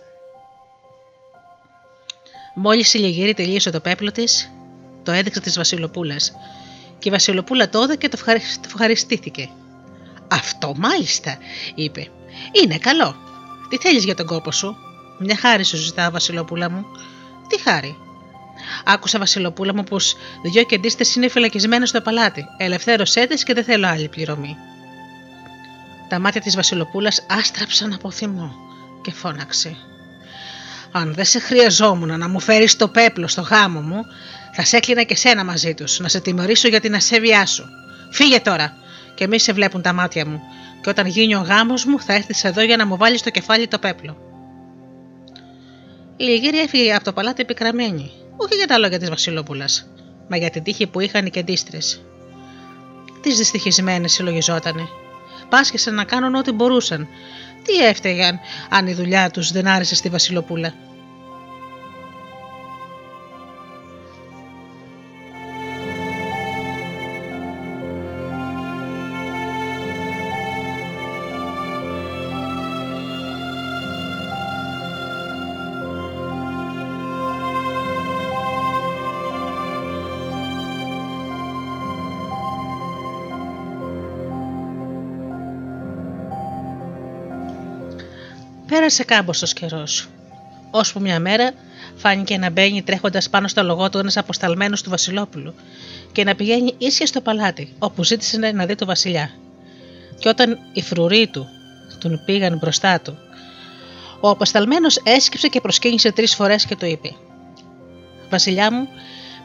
Μόλις 2.54 2.94
η 2.94 2.99
Λιγύρη 2.99 3.35
τελείωσε 3.35 3.70
το 3.70 3.80
πέπλο 3.80 4.12
της, 4.12 4.50
το 5.02 5.12
έδειξε 5.12 5.40
της 5.40 5.56
Βασιλοπούλας. 5.56 6.32
Και 6.99 7.08
η 7.08 7.11
Βασιλοπούλα 7.11 7.68
το 7.68 7.96
και 7.99 8.08
το 8.08 8.18
ευχαριστήθηκε. 8.64 9.49
Αυτό 10.28 10.75
μάλιστα, 10.76 11.38
είπε. 11.75 12.09
Είναι 12.52 12.78
καλό. 12.78 13.16
Τι 13.68 13.76
θέλεις 13.76 14.04
για 14.04 14.14
τον 14.14 14.26
κόπο 14.26 14.52
σου; 14.52 14.76
Μια 15.18 15.37
χάρη 15.37 15.64
σου 15.64 15.76
ζητά, 15.76 16.11
Βασιλοπούλα 16.11 16.71
μου. 16.71 16.85
Τι 17.49 17.61
χάρη; 17.61 17.97
Άκουσα, 18.85 19.18
Βασιλοπούλα 19.18 19.75
μου, 19.75 19.85
πως 19.85 20.16
δυο 20.42 20.62
κεντίστες 20.62 21.14
είναι 21.14 21.28
φυλακισμένες 21.28 21.88
στο 21.88 22.00
παλάτι. 22.00 22.45
Ελευθέρωσέ 22.59 23.26
τις 23.26 23.42
και 23.42 23.54
δεν 23.54 23.64
θέλω 23.64 23.87
άλλη 23.87 24.09
πληρωμή. 24.09 24.56
Τα 26.09 26.18
μάτια 26.18 26.40
της 26.40 26.56
Βασιλοπούλας 26.56 27.26
άστραψαν 27.28 27.92
από 27.92 28.11
θυμό 28.11 28.54
και 29.02 29.12
φώναξε. 29.12 29.76
Αν 30.92 31.14
δεν 31.14 31.25
σε 31.25 31.38
χρειαζόμουν 31.38 32.18
να 32.18 32.28
μου 32.28 32.40
φέρεις 32.40 32.76
το 32.76 32.88
πέπλο 32.88 33.28
στο 33.28 33.40
γάμο 33.40 33.80
μου, 33.80 34.02
θα 34.52 34.64
σε 34.64 34.76
έκλεινα 34.76 35.02
και 35.02 35.16
σένα 35.16 35.45
μαζί 35.45 35.75
τους, 35.75 35.99
να 35.99 36.09
σε 36.09 36.21
τιμωρήσω 36.21 36.68
για 36.68 36.80
την 36.80 36.95
ασέβειά 36.95 37.47
σου. 37.47 37.64
Φύγε 38.11 38.40
τώρα, 38.40 38.76
και 39.16 39.26
μη 39.26 39.38
σε 39.38 39.52
βλέπουν 39.52 39.82
τα 39.82 39.92
μάτια 39.92 40.26
μου, 40.26 40.40
και 40.80 40.88
όταν 40.88 41.06
γίνει 41.06 41.35
ο 41.35 41.40
γάμος 41.40 41.85
μου 41.85 42.00
θα 42.00 42.14
έρθεις 42.14 42.44
εδώ 42.44 42.62
για 42.62 42.76
να 42.76 42.87
μου 42.87 42.96
βάλεις 42.96 43.20
στο 43.20 43.30
κεφάλι 43.30 43.68
το 43.68 43.78
πέπλο. 43.78 44.16
Η 46.16 46.25
Λιγύρια 46.25 46.62
έφυγε 46.62 46.94
από 46.94 47.04
το 47.04 47.12
παλάτι 47.12 47.42
επικραμένη, 47.42 48.11
όχι 48.37 48.54
για 48.54 48.66
τα 48.66 48.78
λόγια 48.78 48.99
της 48.99 49.08
Βασιλόπουλας, 49.08 49.87
μα 50.28 50.37
για 50.37 50.50
την 50.50 50.62
τύχη 50.62 50.87
που 50.87 51.00
είχαν 51.00 51.26
οι 51.26 51.30
κεντίστρες. 51.30 52.00
Τις 53.20 53.37
δυστυχισμένες 53.37 54.12
συλλογιζότανε. 54.12 54.88
Πάσχεσαν 55.49 55.94
να 55.94 56.04
κάνουν 56.04 56.35
ό,τι 56.35 56.52
μπορούσαν. 56.52 57.08
Τι 57.62 57.76
έφταιγαν 57.76 58.38
αν 58.70 58.87
η 58.87 58.94
δουλειά 58.94 59.30
τους 59.30 59.52
δεν 59.52 59.66
άρεσε 59.66 59.94
στη 59.94 60.08
Βασιλοπούλα. 60.08 60.75
Πέρασε 88.87 89.05
κάμποσο 89.05 89.47
καιρός. 89.47 90.09
Ώσπου 90.71 91.00
μια 91.00 91.21
μέρα 91.21 91.50
φάνηκε 91.97 92.38
να 92.38 92.50
μπαίνει 92.50 92.83
τρέχοντας 92.83 93.31
πάνω 93.31 93.49
στο 93.49 93.62
λογό 93.62 93.90
του 93.90 93.99
ένας 93.99 94.16
αποσταλμένος 94.16 94.83
του 94.83 94.90
Βασιλόπουλου 94.90 95.55
και 96.12 96.25
να 96.25 96.35
πηγαίνει 96.35 96.75
ίσια 96.78 97.07
στο 97.07 97.21
παλάτι, 97.21 97.75
όπου 97.78 98.05
ζήτησε 98.05 98.37
να 98.38 98.66
δει 98.66 98.75
το 98.75 98.87
Βασιλιά. 98.87 99.31
Και 100.19 100.28
όταν 100.28 100.59
οι 100.73 100.83
φρουροί 100.83 101.26
του 101.26 101.49
τον 101.99 102.23
πήγαν 102.25 102.59
μπροστά 102.59 103.00
του, 103.00 103.19
ο 104.21 104.28
αποσταλμένος 104.28 105.00
έσκυψε 105.05 105.49
και 105.49 105.61
προσκύνησε 105.61 106.12
τρεις 106.12 106.35
φορές 106.35 106.64
και 106.64 106.76
το 106.76 106.87
είπε: 106.87 107.11
Βασιλιά 108.31 108.73
μου, 108.73 108.88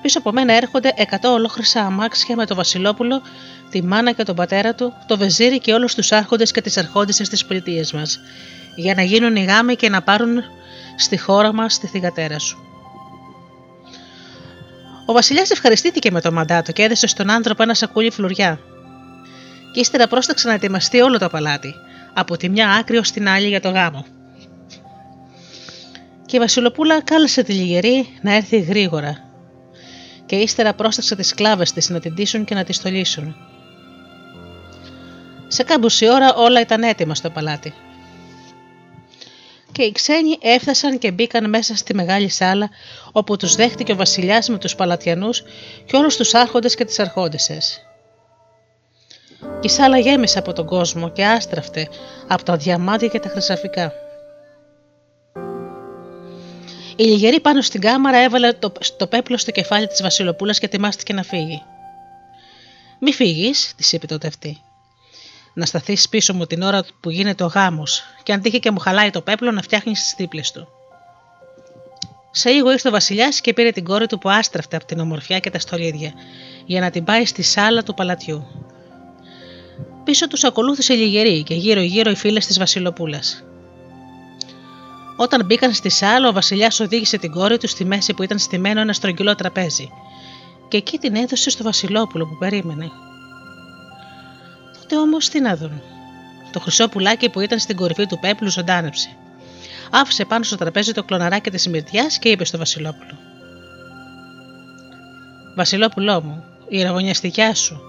πίσω 0.01 0.19
από 0.19 0.31
μένα 0.31 0.53
έρχονται 0.53 0.93
εκατό 0.95 1.31
ολόχρυσα 1.31 1.81
αμάξια 1.81 2.35
με 2.35 2.45
το 2.45 2.55
Βασιλόπουλο, 2.55 3.21
τη 3.69 3.83
μάνα 3.83 4.11
και 4.11 4.23
τον 4.23 4.35
πατέρα 4.35 4.75
του, 4.75 4.93
το 5.07 5.17
βεζίρι 5.17 5.59
και 5.59 5.73
όλους 5.73 5.95
τους 5.95 6.11
άρχοντες 6.11 6.51
και 6.51 6.61
τις 6.61 6.77
αρχόντισε 6.77 7.23
της 7.23 7.45
πολιτείας 7.45 7.93
μας 7.93 8.19
για 8.75 8.93
να 8.93 9.01
γίνουν 9.01 9.35
οι 9.35 9.43
γάμοι 9.43 9.75
και 9.75 9.89
να 9.89 10.01
πάρουν 10.01 10.43
στη 10.95 11.17
χώρα 11.17 11.53
μας 11.53 11.79
τη 11.79 11.87
θυγατέρα 11.87 12.39
σου. 12.39 12.57
Ο 15.05 15.13
βασιλιάς 15.13 15.51
ευχαριστήθηκε 15.51 16.11
με 16.11 16.21
το 16.21 16.31
μαντάτο 16.31 16.71
και 16.71 16.83
έδεσε 16.83 17.07
στον 17.07 17.29
άνθρωπο 17.29 17.63
ένα 17.63 17.73
σακούλι 17.73 18.11
φλουριά. 18.11 18.59
Και 19.73 19.79
ύστερα 19.79 20.07
πρόσταξε 20.07 20.47
να 20.47 20.53
ετοιμαστεί 20.53 21.01
όλο 21.01 21.17
το 21.17 21.29
παλάτι, 21.29 21.73
από 22.13 22.37
τη 22.37 22.49
μια 22.49 22.69
άκρη 22.69 22.97
ως 22.97 23.11
την 23.11 23.27
άλλη 23.27 23.47
για 23.47 23.61
το 23.61 23.69
γάμο. 23.69 24.05
Και 26.25 26.35
η 26.35 26.39
Βασιλοπούλα 26.39 27.01
κάλεσε 27.01 27.43
τη 27.43 27.53
λιγερή 27.53 28.07
να 28.21 28.35
έρθει 28.35 28.59
γρήγορα 28.59 29.29
και 30.25 30.35
ύστερα 30.35 30.73
πρόσταξε 30.73 31.15
τις 31.15 31.27
σκλάβες 31.27 31.71
της 31.71 31.89
να 31.89 31.99
την 31.99 32.15
τύσουν 32.15 32.45
και 32.45 32.55
να 32.55 32.63
τη 32.63 32.73
στολίσουν. 32.73 33.35
Σε 35.47 35.63
κάμποση 35.63 36.09
ώρα 36.09 36.33
όλα 36.33 36.61
ήταν 36.61 36.83
έτοιμα 36.83 37.15
στο 37.15 37.29
παλάτι 37.29 37.73
και 39.71 39.83
οι 39.83 39.91
ξένοι 39.91 40.37
έφτασαν 40.41 40.97
και 40.97 41.11
μπήκαν 41.11 41.49
μέσα 41.49 41.75
στη 41.75 41.93
μεγάλη 41.93 42.29
σάλα 42.29 42.69
όπου 43.11 43.37
τους 43.37 43.55
δέχτηκε 43.55 43.91
ο 43.91 43.95
βασιλιάς 43.95 44.49
με 44.49 44.57
τους 44.57 44.75
παλατιανούς 44.75 45.43
και 45.85 45.95
όλους 45.95 46.15
τους 46.15 46.33
άρχοντες 46.33 46.75
και 46.75 46.85
τις 46.85 46.99
αρχόντισσες. 46.99 47.85
Η 49.61 49.69
σάλα 49.69 49.97
γέμισε 49.97 50.39
από 50.39 50.53
τον 50.53 50.65
κόσμο 50.65 51.09
και 51.09 51.25
άστραφτε 51.25 51.87
από 52.27 52.43
τα 52.43 52.57
διαμάντια 52.57 53.07
και 53.07 53.19
τα 53.19 53.29
χρυσαφικά. 53.29 53.93
Η 56.95 57.03
λιγερή 57.03 57.39
πάνω 57.39 57.61
στην 57.61 57.81
κάμαρα 57.81 58.17
έβαλε 58.17 58.53
το, 58.53 58.71
το 58.97 59.07
πέπλο 59.07 59.37
στο 59.37 59.51
κεφάλι 59.51 59.87
της 59.87 60.01
βασιλοπούλας 60.01 60.59
και 60.59 60.65
ετοιμάστηκε 60.65 61.13
να 61.13 61.23
φύγει. 61.23 61.63
«Μη 62.99 63.13
φύγεις», 63.13 63.73
της 63.77 63.91
είπε 63.91 64.05
τότε 64.05 64.27
αυτή 64.27 64.61
να 65.53 65.65
σταθείς 65.65 66.09
πίσω 66.09 66.33
μου 66.33 66.45
την 66.45 66.61
ώρα 66.61 66.85
που 66.99 67.09
γίνεται 67.09 67.43
ο 67.43 67.47
γάμος, 67.47 68.03
και 68.23 68.33
αν 68.33 68.41
τύχει 68.41 68.59
και 68.59 68.71
μου 68.71 68.79
χαλάει 68.79 69.09
το 69.09 69.21
πέπλο 69.21 69.51
να 69.51 69.61
φτιάχνεις 69.61 70.01
τις 70.01 70.13
δίπλε 70.17 70.41
του. 70.53 70.67
Σε 72.31 72.49
λίγο 72.49 72.71
ήρθε 72.71 72.87
ο 72.87 72.91
Βασιλιάς 72.91 73.41
και 73.41 73.53
πήρε 73.53 73.71
την 73.71 73.83
κόρη 73.83 74.07
του 74.07 74.17
που 74.17 74.29
άστραφτε 74.29 74.75
από 74.75 74.85
την 74.85 74.99
ομορφιά 74.99 75.39
και 75.39 75.49
τα 75.49 75.59
στολίδια, 75.59 76.13
για 76.65 76.81
να 76.81 76.89
την 76.89 77.03
πάει 77.03 77.25
στη 77.25 77.41
σάλα 77.41 77.83
του 77.83 77.93
παλατιού. 77.93 78.45
Πίσω 80.03 80.27
τους 80.27 80.43
ακολούθησε 80.43 80.93
λιγερή 80.93 81.43
και 81.43 81.53
γύρω-γύρω 81.53 82.11
οι 82.11 82.15
φίλες 82.15 82.45
της 82.45 82.57
Βασιλοπούλας. 82.59 83.43
Όταν 85.15 85.45
μπήκαν 85.45 85.73
στη 85.73 85.89
σάλα, 85.89 86.27
ο 86.27 86.33
Βασιλιάς 86.33 86.79
οδήγησε 86.79 87.17
την 87.17 87.31
κόρη 87.31 87.57
του 87.57 87.67
στη 87.67 87.85
μέση 87.85 88.13
που 88.13 88.23
ήταν 88.23 88.39
στημένο 88.39 88.81
ένα 88.81 88.93
στρογγυλό 88.93 89.35
τραπέζι, 89.35 89.89
και 90.67 90.77
εκεί 90.77 90.97
την 90.97 91.15
έδωσε 91.15 91.49
στο 91.49 91.63
Βασιλόπουλο 91.63 92.25
που 92.25 92.37
περίμενε. 92.37 92.91
Τότε 94.91 95.03
όμως 95.03 95.29
τι 95.29 95.39
να 95.39 95.55
δουν. 95.55 95.81
Το 96.51 96.59
χρυσό 96.59 96.89
πουλάκι 96.89 97.29
που 97.29 97.39
ήταν 97.39 97.59
στην 97.59 97.75
κορυφή 97.75 98.05
του 98.05 98.19
πέπλου 98.19 98.49
ζωντάνεψε. 98.49 99.09
Άφησε 99.91 100.25
πάνω 100.25 100.43
στο 100.43 100.55
τραπέζι 100.55 100.91
το 100.91 101.03
κλωναράκι 101.03 101.49
της 101.49 101.67
Μυρτιάς 101.67 102.19
και 102.19 102.29
είπε 102.29 102.45
στο 102.45 102.57
Βασιλόπουλο: 102.57 103.17
Βασιλόπουλό 105.55 106.21
μου, 106.21 106.43
η 106.67 106.81
ραβωνιαστικιά 106.81 107.55
σου 107.55 107.81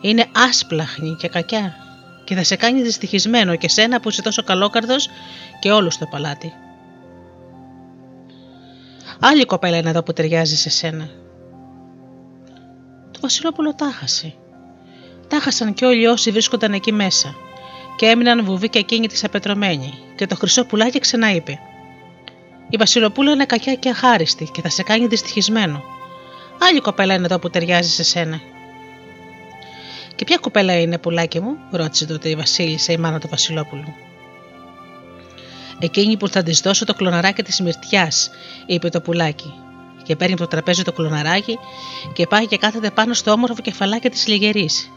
είναι 0.00 0.26
άσπλαχνη 0.48 1.16
και 1.18 1.28
κακιά 1.28 1.76
και 2.24 2.34
θα 2.34 2.42
σε 2.42 2.56
κάνει 2.56 2.82
δυστυχισμένο 2.82 3.56
και 3.56 3.68
σένα 3.68 4.00
που 4.00 4.08
είσαι 4.08 4.22
τόσο 4.22 4.42
καλόκαρδος 4.42 5.08
και 5.60 5.70
όλο 5.70 5.90
στο 5.90 6.06
παλάτι. 6.06 6.52
Άλλη 9.20 9.44
κοπέλα 9.44 9.76
είναι 9.76 9.90
εδώ 9.90 10.02
που 10.02 10.12
ταιριάζει 10.12 10.56
σε 10.56 10.70
σένα. 10.70 11.08
Το 13.10 13.20
Βασιλόπουλο 13.20 13.74
τάχασε. 13.74 14.34
Τάχασαν 15.28 15.74
και 15.74 15.84
όλοι 15.84 16.06
όσοι 16.06 16.30
βρίσκονταν 16.30 16.72
εκεί 16.72 16.92
μέσα 16.92 17.34
και 17.96 18.06
έμειναν 18.06 18.44
βουβοί 18.44 18.68
και 18.68 18.78
εκείνοι 18.78 19.06
της 19.06 19.24
απετρωμένοι 19.24 19.94
και 20.16 20.26
το 20.26 20.36
χρυσό 20.36 20.64
πουλάκι 20.64 20.98
ξανά 20.98 21.34
είπε 21.34 21.58
«Η 22.68 22.76
Βασιλοπούλα 22.76 23.32
είναι 23.32 23.44
κακιά 23.44 23.74
και 23.74 23.88
αχάριστη 23.88 24.48
και 24.52 24.60
θα 24.60 24.68
σε 24.68 24.82
κάνει 24.82 25.06
δυστυχισμένο. 25.06 25.82
Άλλη 26.58 26.80
κοπέλα 26.80 27.14
είναι 27.14 27.24
εδώ 27.24 27.38
που 27.38 27.50
ταιριάζει 27.50 27.90
σε 27.90 28.02
σένα. 28.02 28.40
Και 30.14 30.24
ποια 30.24 30.36
κοπέλα 30.36 30.80
είναι, 30.80 30.98
πουλάκι 30.98 31.40
μου, 31.40 31.56
ρώτησε 31.70 32.06
τότε 32.06 32.28
η 32.28 32.34
Βασίλισσα, 32.34 32.92
η 32.92 32.96
μάνα 32.96 33.18
του 33.18 33.28
Βασιλόπουλου. 33.28 33.94
Εκείνη 35.78 36.16
που 36.16 36.28
θα 36.28 36.42
της 36.42 36.60
δώσω 36.60 36.84
το 36.84 36.94
κλωναράκι 36.94 37.42
της 37.42 37.60
μυρτιάς, 37.60 38.30
είπε 38.66 38.88
το 38.88 39.00
πουλάκι. 39.00 39.54
Και 40.02 40.16
παίρνει 40.16 40.32
από 40.32 40.42
το 40.42 40.48
τραπέζι 40.48 40.82
το 40.82 40.92
κλωναράκι 40.92 41.58
και 42.12 42.26
πάει 42.26 42.46
και 42.46 42.58
κάθεται 42.58 42.90
πάνω 42.90 43.14
στο 43.14 43.30
όμορφο 43.30 43.62
κεφαλάκι 43.62 44.08
της 44.08 44.26
λιγερής. 44.26 44.90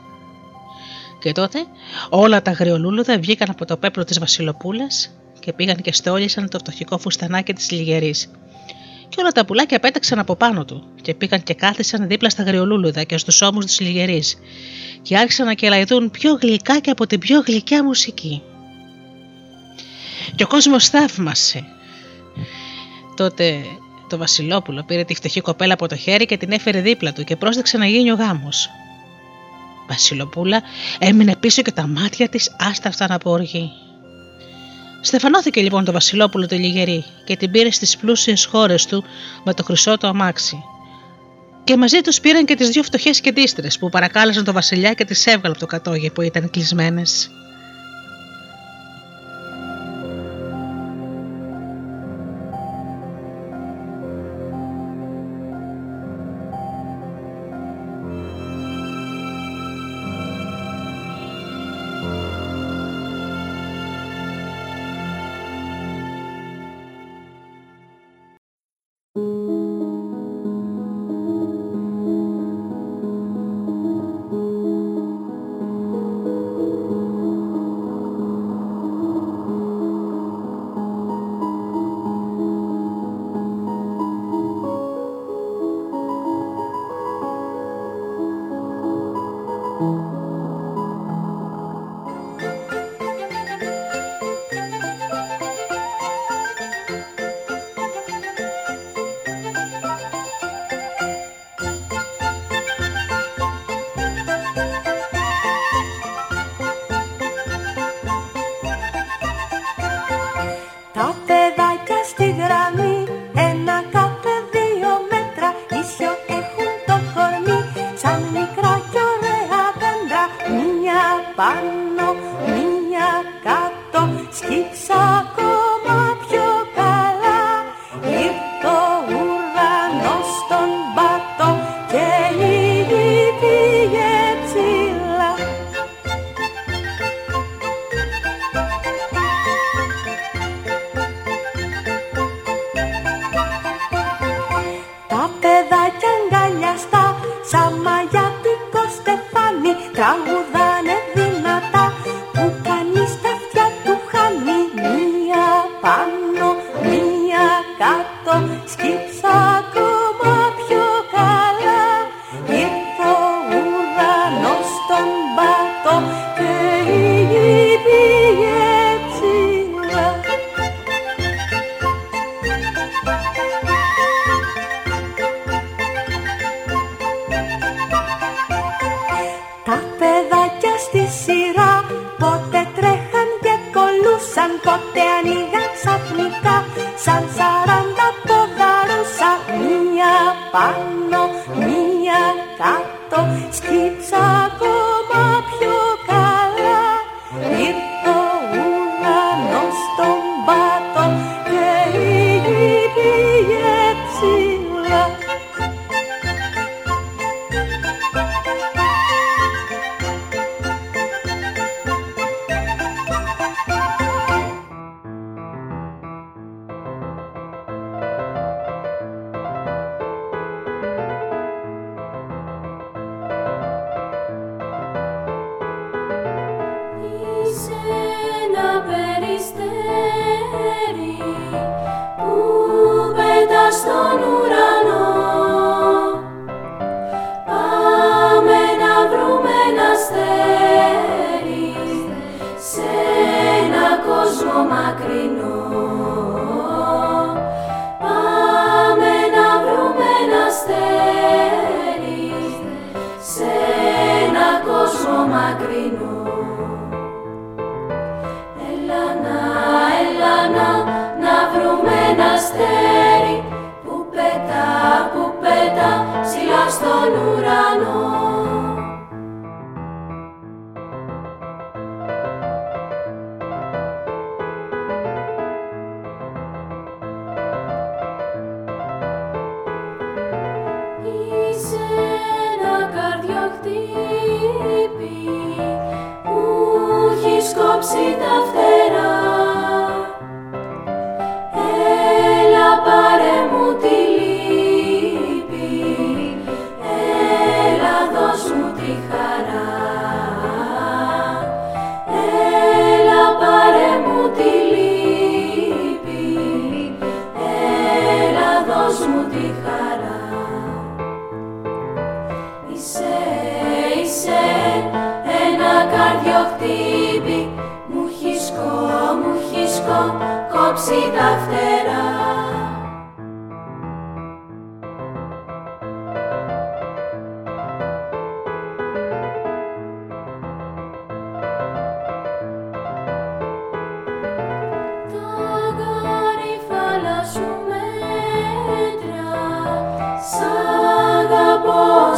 Και 1.28 1.34
τότε 1.34 1.66
όλα 2.10 2.42
τα 2.42 2.52
αγριολούλουδα 2.52 3.20
βγήκαν 3.20 3.50
από 3.50 3.66
το 3.66 3.78
πέπλο 3.78 4.04
της 4.04 4.20
Βασιλοπούλας 4.20 5.12
και 5.40 5.54
πήγαν 5.54 5.76
και 5.76 5.94
στόλισαν 5.94 6.50
το 6.50 6.60
φτωχικό 6.60 6.98
φουστανάκι 6.98 7.54
της 7.54 7.72
λιγερής 7.72 8.32
και 9.10 9.16
όλα 9.20 9.30
τα 9.30 9.46
πουλάκια 9.46 9.80
πέταξαν 9.80 10.20
από 10.20 10.36
πάνω 10.36 10.66
του 10.66 10.84
και 11.02 11.14
πήγαν 11.14 11.44
και 11.44 11.54
κάθισαν 11.54 12.08
δίπλα 12.08 12.30
στα 12.30 12.44
γριολούλουδα 12.44 13.04
και 13.04 13.18
στους 13.18 13.42
ώμους 13.42 13.66
της 13.66 13.80
λιγερής 13.80 14.38
και 15.02 15.18
άρχισαν 15.18 15.46
να 15.46 15.54
κελαϊδούν 15.54 16.12
πιο 16.12 16.38
γλυκά 16.42 16.80
και 16.80 16.92
από 16.92 17.08
την 17.08 17.20
πιο 17.20 17.44
γλυκιά 17.46 17.84
μουσική. 17.84 18.42
Και 20.36 20.44
ο 20.44 20.48
κόσμος 20.48 20.90
θαύμασε. 20.90 21.66
Τότε 23.16 23.62
το 24.10 24.18
Βασιλόπουλο 24.18 24.84
πήρε 24.84 25.04
τη 25.04 25.16
φτωχή 25.16 25.42
κοπέλα 25.42 25.74
από 25.74 25.88
το 25.88 25.96
χέρι 25.96 26.26
και 26.26 26.38
την 26.38 26.52
έφερε 26.52 26.82
δίπλα 26.82 27.14
του 27.14 27.24
και 27.24 27.36
πρόσδεξε 27.36 27.78
να 27.78 27.86
γίνει 27.86 28.12
ο 28.12 28.16
γάμος. 28.16 28.70
Βασιλοπούλα 29.88 30.62
έμεινε 31.00 31.36
πίσω 31.36 31.62
και 31.62 31.72
τα 31.72 31.88
μάτια 31.88 32.30
της 32.30 32.56
άστραφταν 32.60 33.12
από 33.12 33.32
οργή. 33.32 33.72
Στεφανώθηκε 35.02 35.62
λοιπόν 35.62 35.86
το 35.86 35.92
Βασιλόπουλο 35.92 36.48
το 36.48 36.56
Λιγερή 36.56 37.06
και 37.26 37.36
την 37.36 37.52
πήρε 37.52 37.72
στις 37.72 37.98
πλούσιες 37.98 38.46
χώρες 38.46 38.86
του 38.86 39.04
με 39.44 39.54
το 39.54 39.64
χρυσό 39.64 39.98
το 39.98 40.08
αμάξι. 40.08 40.64
Και 41.64 41.78
μαζί 41.78 42.02
τους 42.02 42.20
πήραν 42.20 42.46
και 42.46 42.56
τις 42.56 42.70
δύο 42.70 42.84
φτωχές 42.84 43.22
κεντίστρες 43.22 43.78
που 43.78 43.90
παρακάλεσαν 43.90 44.44
το 44.44 44.54
Βασιλιά 44.54 44.94
και 44.94 45.06
τις 45.06 45.26
έβγαλε 45.26 45.50
από 45.50 45.60
το 45.60 45.66
κατόγι 45.66 46.10
που 46.10 46.22
ήταν 46.22 46.50
κλεισμένες. 46.50 47.30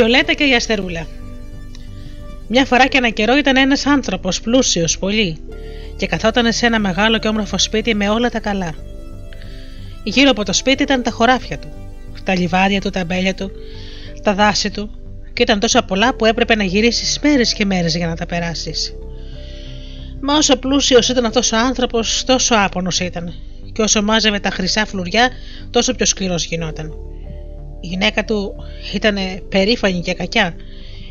Βιολέτα 0.00 0.32
και 0.32 0.44
η 0.44 0.54
Αστερούλα. 0.54 1.06
Μια 2.48 2.64
φορά 2.64 2.86
και 2.86 2.96
ένα 2.96 3.08
καιρό 3.10 3.36
ήταν 3.36 3.56
ένας 3.56 3.86
άνθρωπος 3.86 4.40
πλούσιος 4.40 4.98
πολύ 4.98 5.38
και 5.96 6.06
καθόταν 6.06 6.52
σε 6.52 6.66
ένα 6.66 6.78
μεγάλο 6.78 7.18
και 7.18 7.28
όμορφο 7.28 7.58
σπίτι 7.58 7.94
με 7.94 8.08
όλα 8.08 8.30
τα 8.30 8.40
καλά. 8.40 8.74
Γύρω 10.04 10.30
από 10.30 10.44
το 10.44 10.52
σπίτι 10.52 10.82
ήταν 10.82 11.02
τα 11.02 11.10
χωράφια 11.10 11.58
του, 11.58 11.68
τα 12.24 12.34
λιβάδια 12.34 12.80
του, 12.80 12.90
τα 12.90 13.04
μπέλια 13.04 13.34
του, 13.34 13.50
τα 14.22 14.34
δάση 14.34 14.70
του 14.70 14.90
και 15.32 15.42
ήταν 15.42 15.60
τόσα 15.60 15.82
πολλά 15.82 16.14
που 16.14 16.24
έπρεπε 16.24 16.54
να 16.54 16.64
γυρίσεις 16.64 17.18
μέρες 17.22 17.52
και 17.52 17.64
μέρες 17.64 17.96
για 17.96 18.06
να 18.06 18.16
τα 18.16 18.26
περάσεις. 18.26 18.94
Μα 20.20 20.34
όσο 20.34 20.56
πλούσιος 20.56 21.08
ήταν 21.08 21.24
αυτός 21.24 21.52
ο 21.52 21.56
άνθρωπος, 21.56 22.24
τόσο 22.24 22.54
άπονος 22.58 23.00
ήταν, 23.00 23.34
και 23.72 23.82
όσο 23.82 24.02
μάζευε 24.02 24.40
τα 24.40 24.50
χρυσά 24.50 24.86
φλουριά, 24.86 25.30
τόσο 25.70 25.94
πιο 25.94 26.06
σκληρός 26.06 26.44
γινόταν. 26.44 26.92
Η 27.80 27.86
γυναίκα 27.86 28.24
του 28.24 28.54
ήταν 28.94 29.16
περήφανη 29.48 30.00
και 30.00 30.14
κακιά 30.14 30.54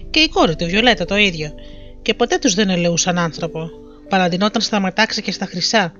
και 0.09 0.19
η 0.19 0.27
κόρη 0.27 0.55
του 0.55 0.65
Βιολέτα 0.65 1.05
το 1.05 1.15
ίδιο 1.15 1.53
και 2.01 2.13
ποτέ 2.13 2.37
τους 2.37 2.53
δεν 2.53 2.69
ελεούσαν 2.69 3.17
άνθρωπο. 3.17 3.69
Παραντινόταν 4.09 4.61
στα 4.61 4.79
ματάξια 4.79 5.21
και 5.21 5.31
στα 5.31 5.45
χρυσά 5.45 5.93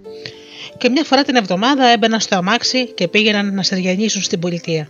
και 0.78 0.90
μια 0.90 1.04
φορά 1.04 1.24
την 1.24 1.36
εβδομάδα 1.36 1.86
έμπαιναν 1.86 2.20
στο 2.20 2.36
αμάξι 2.36 2.94
και 2.94 3.08
πήγαιναν 3.08 3.54
να 3.54 3.64
σεριανίσουν 3.64 4.22
στην 4.22 4.40
πολιτεία. 4.40 4.90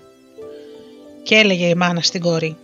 Και 1.23 1.35
έλεγε 1.35 1.65
η 1.67 1.75
μάνα 1.75 2.01
στην 2.01 2.21
κόρη 2.21 2.57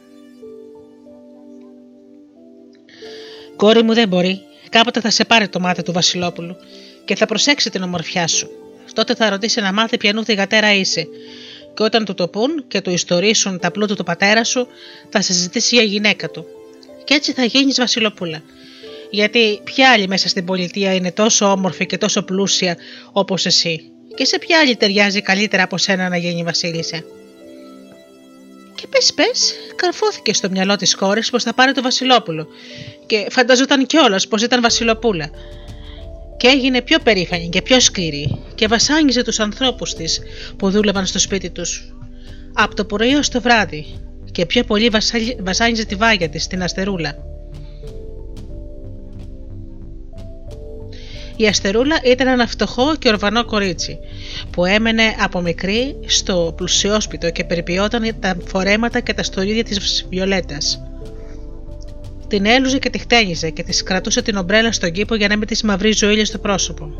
«Κόρη 3.55 3.83
μου 3.83 3.93
δεν 3.93 4.07
μπορεί, 4.07 4.41
κάποτε 4.69 4.99
θα 4.99 5.09
σε 5.09 5.25
πάρει 5.25 5.47
το 5.47 5.59
μάτι 5.59 5.81
του 5.81 5.91
Βασιλόπουλου 5.91 6.55
και 7.05 7.15
θα 7.15 7.25
προσέξει 7.25 7.69
την 7.69 7.83
ομορφιά 7.83 8.27
σου. 8.27 8.49
Τότε 8.93 9.15
θα 9.15 9.29
ρωτήσει 9.29 9.61
να 9.61 9.73
μάθει 9.73 9.97
ποιανού 9.97 10.23
θηγατέρα 10.23 10.73
είσαι 10.73 11.07
και 11.75 11.83
όταν 11.83 12.05
του 12.05 12.13
το 12.13 12.27
πούν 12.27 12.63
και 12.67 12.81
του 12.81 12.89
ιστορίσουν 12.89 13.59
τα 13.59 13.71
πλούτα 13.71 13.95
του 13.95 14.03
πατέρα 14.03 14.43
σου, 14.43 14.67
θα 15.09 15.21
σε 15.21 15.33
ζητήσει 15.33 15.75
για 15.75 15.83
γυναίκα 15.83 16.29
του. 16.29 16.45
Και 17.03 17.13
έτσι 17.13 17.31
θα 17.31 17.43
γίνεις 17.43 17.77
Βασιλοπούλα. 17.77 18.41
Γιατί 19.09 19.59
ποια 19.63 19.91
άλλη 19.91 20.07
μέσα 20.07 20.27
στην 20.27 20.45
πολιτεία 20.45 20.93
είναι 20.93 21.11
τόσο 21.11 21.45
όμορφη 21.51 21.85
και 21.85 21.97
τόσο 21.97 22.23
πλούσια 22.23 22.77
όπως 23.11 23.45
εσύ, 23.45 23.91
και 24.15 24.25
σε 24.25 24.37
ποια 24.37 24.59
άλλη 24.59 24.75
ταιριάζει 24.75 25.21
καλύτερα 25.21 25.63
από 25.63 25.77
σένα 25.77 26.09
να 26.09 26.17
γίνει 26.17 26.43
Βασίλισσα; 26.43 27.03
Και 28.75 28.87
πες, 28.87 29.13
πες, 29.13 29.53
καρφώθηκε 29.75 30.33
στο 30.33 30.49
μυαλό 30.49 30.75
της 30.75 30.95
κόρης 30.95 31.29
πως 31.29 31.43
θα 31.43 31.53
πάρει 31.53 31.71
το 31.71 31.81
Βασιλόπουλο, 31.81 32.47
και 33.05 33.27
φανταζόταν 33.29 33.85
κιόλας 33.85 34.27
πως 34.27 34.41
ήταν 34.41 34.61
Βασιλοπούλα, 34.61 35.29
και 36.37 36.47
έγινε 36.47 36.81
πιο 36.81 36.99
περήφανη 36.99 37.49
και 37.49 37.61
πιο 37.61 37.79
σκληρή 37.79 38.37
και 38.55 38.67
βασάνιζε 38.67 39.23
τους 39.23 39.39
ανθρώπους 39.39 39.93
της 39.93 40.21
που 40.57 40.69
δούλευαν 40.69 41.05
στο 41.05 41.19
σπίτι 41.19 41.49
τους. 41.49 41.95
Από 42.53 42.75
το 42.75 42.85
πρωί 42.85 43.13
ως 43.13 43.29
το 43.29 43.41
βράδυ 43.41 43.85
και 44.31 44.45
πιο 44.45 44.63
πολύ 44.63 44.89
βασάνιζε 45.43 45.85
τη 45.85 45.95
βάγια 45.95 46.29
της, 46.29 46.47
την 46.47 46.63
Αστερούλα. 46.63 47.15
Η 51.35 51.47
Αστερούλα 51.47 51.99
ήταν 52.03 52.27
ένα 52.27 52.47
φτωχό 52.47 52.95
και 52.95 53.07
ορβανό 53.07 53.45
κορίτσι 53.45 53.99
που 54.51 54.65
έμενε 54.65 55.03
από 55.19 55.41
μικρή 55.41 55.95
στο 56.05 56.53
πλουσιόσπιτο 56.57 57.31
και 57.31 57.43
περιποιόταν 57.43 58.15
τα 58.19 58.37
φορέματα 58.45 58.99
και 58.99 59.13
τα 59.13 59.23
στολίδια 59.23 59.63
της 59.63 60.05
Βιολέτας. 60.09 60.81
Την 62.27 62.45
έλουζε 62.45 62.79
και 62.79 62.89
τη 62.89 62.97
χτένιζε 62.97 63.49
και 63.49 63.63
της 63.63 63.83
κρατούσε 63.83 64.21
την 64.21 64.35
ομπρέλα 64.35 64.71
στον 64.71 64.91
κήπο 64.91 65.15
για 65.15 65.27
να 65.27 65.37
μην 65.37 65.47
της 65.47 65.63
μαυρίζει 65.63 66.05
ο 66.05 66.09
ήλιος 66.09 66.27
στο 66.27 66.37
πρόσωπο. 66.37 66.93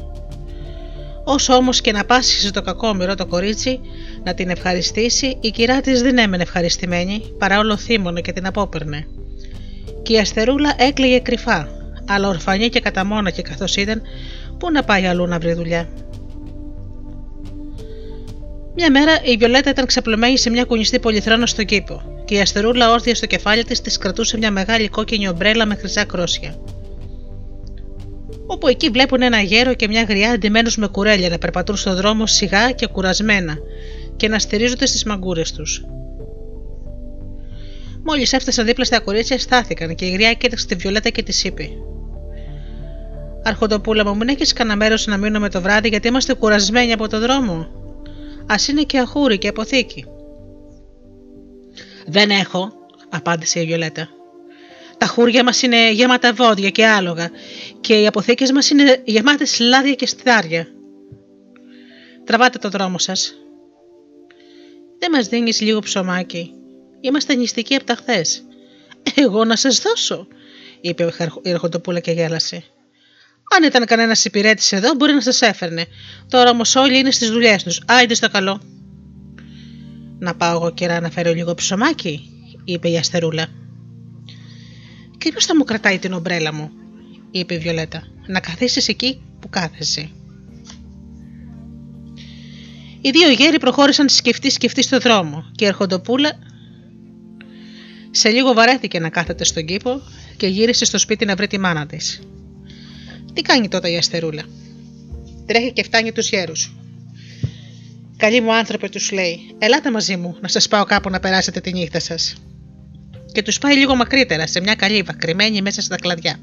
Όσο 1.24 1.54
όμως 1.54 1.82
και 1.82 1.92
να 1.92 2.06
πάσχισε 2.06 2.52
το 2.52 2.62
κακόμοιρο 2.62 3.16
το 3.16 3.26
κορίτσι 3.26 3.80
να 4.24 4.34
την 4.34 4.50
ευχαριστήσει, 4.50 5.38
η 5.42 5.50
κυρά 5.50 5.82
της 5.82 6.02
δεν 6.02 6.18
έμενε 6.18 6.44
ευχαριστημένη, 6.44 7.22
παρά 7.38 7.60
όλο 7.60 7.78
θύμωνε 7.78 8.22
και 8.22 8.32
την 8.32 8.46
απόπερνε. 8.46 9.08
Και 10.04 10.14
η 10.14 10.18
αστερούλα 10.18 10.74
έκλαιγε 10.78 11.20
κρυφά, 11.20 11.68
αλλά 12.08 12.28
ορφανή 12.28 12.70
και 12.70 12.80
καταμόναχη 12.80 13.42
καθώς 13.42 13.76
ήταν, 13.76 14.02
πού 14.60 14.72
να 14.72 14.84
πάει 14.84 15.06
αλλού 15.06 15.28
να 15.28 15.40
βρει 15.40 15.54
δουλειά. 15.54 15.90
Μια 18.76 18.92
μέρα 18.92 19.12
η 19.24 19.38
Βιολέτα 19.38 19.70
ήταν 19.70 19.86
ξαπλωμένη 19.86 20.38
σε 20.38 20.50
μια 20.50 20.64
κουνιστή 20.64 21.00
πολυθρόνας 21.00 21.50
στον 21.50 21.66
κήπο 21.66 22.15
και 22.26 22.36
η 22.36 22.40
αστερούλα 22.40 22.92
όρθια 22.92 23.16
στο 23.16 23.26
κεφάλι 23.26 23.64
της 23.64 23.82
της 23.82 23.98
κρατούσε 23.98 24.38
μια 24.38 24.52
μεγάλη 24.52 24.88
κόκκινη 24.88 25.28
ομπρέλα 25.28 25.66
με 25.66 25.76
χρυσά 25.76 26.06
κρόσια. 26.06 26.56
Όπου 28.48 28.68
εκεί 28.68 28.90
βλέπουν 28.90 29.22
ένα 29.22 29.42
γέρο 29.42 29.74
και 29.74 29.88
μια 29.88 30.04
γριά 30.04 30.32
αντιμένους 30.32 30.78
με 30.78 30.88
κουρέλια 30.88 31.30
να 31.30 31.38
περπατούν 31.38 31.76
στον 31.76 31.96
δρόμο 31.96 32.26
σιγά 32.26 32.72
και 32.72 32.88
κουρασμένα 32.88 33.58
και 34.16 34.28
να 34.28 34.40
στηρίζονται 34.40 34.86
στις 34.86 35.04
μαγκούρες 35.04 35.52
τους. 35.52 35.86
Μόλις 38.04 38.34
έφτασαν 38.34 38.66
δίπλα 38.66 38.86
στα 38.86 39.00
κορίτσια, 39.00 39.40
στάθηκαν 39.40 39.96
και 39.96 40.06
η 40.06 40.10
γριά 40.12 40.34
κοίταξε 40.34 40.68
τη 40.68 40.76
Βιολέτα 40.76 41.10
και 41.10 41.24
τη 41.24 41.42
είπε: 41.44 41.70
Αρχοντοπούλα 43.44 44.06
μου, 44.06 44.18
μην 44.18 44.28
έχεις 44.28 44.54
κανένα 44.54 44.76
μέρος 44.76 45.08
να 45.08 45.18
μείνουμε 45.18 45.50
το 45.50 45.62
βράδυ 45.62 45.88
γιατί 45.88 46.08
είμαστε 46.08 46.34
κουρασμένοι 46.34 46.92
από 46.92 47.08
το 47.08 47.20
δρόμο. 47.20 47.54
Α 48.46 48.56
είναι 48.70 48.82
και 48.82 49.00
αχούρι 49.00 49.38
και 49.38 49.48
αποθήκη. 49.48 50.06
Δεν 52.06 52.30
έχω, 52.30 52.74
απάντησε 53.10 53.60
η 53.60 53.66
Βιολέτα. 53.66 54.10
Τα 54.98 55.06
χούρια 55.06 55.44
μας 55.44 55.62
είναι 55.62 55.92
γεμάτα 55.92 56.34
βόδια 56.34 56.70
και 56.70 56.86
άλογα 56.86 57.30
και 57.82 58.02
οι 58.02 58.08
αποθήκες 58.08 58.52
μας 58.52 58.70
είναι 58.70 59.02
γεμάτες 59.06 59.60
λάδια 59.60 59.94
και 59.94 60.06
στάρια. 60.06 60.68
Τραβάτε 62.24 62.58
το 62.58 62.70
δρόμο 62.70 62.98
σας. 62.98 63.34
Δεν 65.00 65.12
μας 65.12 65.28
δίνεις 65.28 65.62
λίγο 65.62 65.80
ψωμάκι. 65.80 66.54
Είμαστε 67.02 67.36
νηστικοί 67.36 67.76
από 67.76 67.86
τα 67.86 67.96
χθες. 67.96 68.44
Εγώ 69.16 69.46
να 69.46 69.56
σας 69.56 69.80
δώσω, 69.80 70.28
είπε 70.82 71.04
η 71.44 71.50
Ερχοντοπούλα 71.50 72.00
και 72.00 72.12
γέλασε. 72.12 72.64
Αν 73.56 73.64
ήταν 73.64 73.86
κανένας 73.86 74.26
υπηρέτης 74.26 74.72
εδώ, 74.72 74.94
μπορεί 74.94 75.14
να 75.14 75.22
σας 75.22 75.42
έφερνε. 75.42 75.86
Τώρα 76.30 76.50
όμως 76.50 76.76
όλοι 76.76 76.98
είναι 76.98 77.12
στις 77.12 77.30
δουλειές 77.30 77.64
τους. 77.64 77.82
Άιντε 77.88 78.14
στο 78.14 78.30
καλό. 78.30 78.62
Να 80.20 80.36
πάω 80.36 80.56
εγώ 80.56 80.72
καιρά 80.72 81.00
να 81.00 81.10
φέρω 81.10 81.34
λίγο 81.34 81.54
ψωμάκι, 81.54 82.30
είπε 82.64 82.90
η 82.90 82.98
Αστερούλα. 82.98 83.48
Και 85.18 85.32
ποιο 85.32 85.42
θα 85.42 85.56
μου 85.56 85.64
κρατάει 85.64 86.00
την 86.00 86.14
ομπρέλα 86.14 86.54
μου, 86.54 86.72
είπε 87.32 87.54
η 87.54 87.58
Βιολέτα. 87.58 88.04
Να 88.28 88.40
καθίσεις 88.40 88.88
εκεί 88.88 89.22
που 89.40 89.50
κάθεσαι. 89.50 90.10
Οι 93.02 93.10
δύο 93.10 93.30
γέροι 93.30 93.60
προχώρησαν 93.60 94.10
σκεφτεί 94.10 94.50
σκεφτεί 94.50 94.84
στο 94.84 95.00
δρόμο 95.00 95.46
και 95.56 95.66
η 95.66 95.68
Ερχοντοπούλα 95.68 96.40
σε 98.12 98.30
λίγο 98.30 98.54
βαρέθηκε 98.54 99.00
να 99.00 99.10
κάθεται 99.10 99.44
στον 99.44 99.66
κήπο 99.66 100.02
και 100.38 100.48
γύρισε 100.48 100.86
στο 100.86 100.98
σπίτι 100.98 101.26
να 101.26 101.36
βρει 101.36 101.48
τη 101.48 101.60
μάνα 101.60 101.86
της. 101.86 102.22
Τι 103.34 103.42
κάνει 103.42 103.68
τότε 103.68 103.92
η 103.92 103.98
αστερούλα; 103.98 104.44
Τρέχει 105.46 105.74
και 105.74 105.84
φτάνει 105.84 106.12
τους 106.12 106.30
γέρους. 106.30 106.76
Καλή 108.18 108.42
μου 108.42 108.54
άνθρωπε, 108.54 108.90
τους 108.90 109.12
λέει, 109.12 109.56
ελάτε 109.60 109.92
μαζί 109.92 110.16
μου 110.16 110.38
να 110.42 110.48
σας 110.48 110.68
πάω 110.68 110.84
κάπου 110.84 111.10
να 111.10 111.20
περάσετε 111.20 111.60
τη 111.60 111.74
νύχτα 111.74 112.00
σας. 112.00 112.36
Και 113.32 113.42
τους 113.42 113.58
πάει 113.58 113.76
λίγο 113.76 113.96
μακρύτερα, 113.96 114.48
σε 114.48 114.60
μια 114.60 114.76
καλύβα, 114.76 115.14
κρυμμένη 115.14 115.62
μέσα 115.62 115.82
στα 115.82 115.96
κλαδιά. 115.96 116.40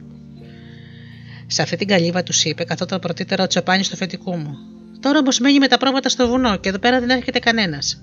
Σε 1.47 1.63
αυτή 1.63 1.77
την 1.77 1.87
καλύβα 1.87 2.23
τους 2.23 2.45
είπε, 2.45 2.65
καθόταν 2.65 3.01
πρωτήτερα 3.01 3.43
ο 3.43 3.47
τσοπάνι 3.47 3.85
στο 3.85 3.97
φετικού 3.97 4.37
μου. 4.37 4.55
Τώρα 5.01 5.19
όμως 5.19 5.39
μένει 5.39 5.59
με 5.59 5.69
τα 5.69 5.79
πρόβατα 5.79 6.09
στο 6.09 6.29
βουνό 6.29 6.57
και 6.57 6.69
εδώ 6.69 6.79
πέρα 6.79 7.01
δεν 7.01 7.11
έρχεται 7.11 7.39
κανένας. 7.39 8.03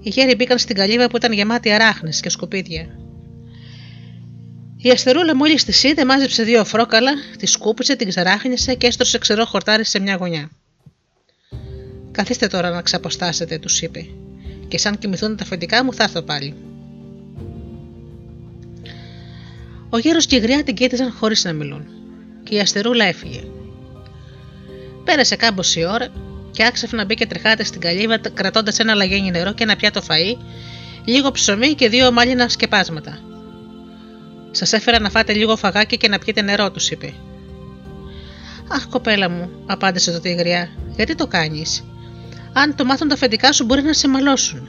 Οι 0.00 0.08
γέροι 0.08 0.34
μπήκαν 0.34 0.58
στην 0.58 0.76
καλύβα 0.76 1.08
που 1.08 1.16
ήταν 1.16 1.32
γεμάτη 1.32 1.72
αράχνες 1.72 2.20
και 2.20 2.30
σκουπίδια. 2.30 2.86
Η 4.76 4.90
Αστερούλα 4.90 5.36
μόλις 5.36 5.64
τη 5.64 5.88
είδε, 5.88 6.04
μάζεψε 6.04 6.42
δύο 6.42 6.64
φρόκαλα, 6.64 7.12
τη 7.38 7.46
σκούπισε, 7.46 7.96
την 7.96 8.08
ξαράχνισε 8.08 8.74
και 8.74 8.86
έστρωσε 8.86 9.18
ξερό 9.18 9.44
χορτάρι 9.44 9.84
σε 9.84 9.98
μια 9.98 10.14
γωνιά. 10.14 10.50
Καθίστε 12.18 12.46
τώρα 12.46 12.70
να 12.70 12.82
ξαποστάσετε, 12.82 13.58
τους 13.58 13.82
είπε, 13.82 14.06
και 14.68 14.78
σαν 14.78 14.98
κοιμηθούν 14.98 15.36
τα 15.36 15.44
αφεντικά 15.44 15.84
μου 15.84 15.94
θα 15.94 16.02
έρθω 16.02 16.22
πάλι. 16.22 16.54
Ο 19.90 19.98
γέρος 19.98 20.26
και 20.26 20.36
η 20.36 20.38
γριά 20.38 20.64
την 20.64 20.74
κοίταζαν 20.74 21.12
χωρίς 21.12 21.44
να 21.44 21.52
μιλούν, 21.52 21.86
και 22.42 22.54
η 22.54 22.60
Αστερούλα 22.60 23.04
έφυγε. 23.04 23.40
Πέρασε 25.04 25.36
κάμποση 25.36 25.84
ώρα 25.84 26.08
και 26.50 26.64
άξαφνα 26.64 27.04
μπήκε 27.04 27.26
τρεχάτε 27.26 27.64
στην 27.64 27.80
καλύβα 27.80 28.18
κρατώντας 28.34 28.78
ένα 28.78 28.94
λαγένι 28.94 29.30
νερό 29.30 29.52
και 29.52 29.62
ένα 29.62 29.76
πιάτο 29.76 30.02
φαΐ, 30.08 30.36
λίγο 31.04 31.30
ψωμί 31.30 31.74
και 31.74 31.88
δύο 31.88 32.12
μάλινα 32.12 32.48
σκεπάσματα. 32.48 33.18
Σας 34.50 34.72
έφερα 34.72 35.00
να 35.00 35.10
φάτε 35.10 35.32
λίγο 35.32 35.56
φαγάκι 35.56 35.96
και 35.96 36.08
να 36.08 36.18
πιείτε 36.18 36.42
νερό, 36.42 36.70
τους 36.70 36.90
είπε. 36.90 37.12
Αχ, 38.68 38.86
κοπέλα 38.88 39.28
μου, 39.28 39.50
απάντησε 39.66 40.12
το 40.12 40.20
τίγρια, 40.20 40.68
γιατί 40.96 41.14
το 41.14 41.26
κάνεις; 41.26 41.82
Αν 42.62 42.74
το 42.74 42.84
μάθουν 42.84 43.08
τα 43.08 43.14
αφεντικά 43.14 43.52
σου, 43.52 43.64
μπορεί 43.64 43.82
να 43.82 43.92
σε 43.92 44.08
μαλώσουν. 44.08 44.68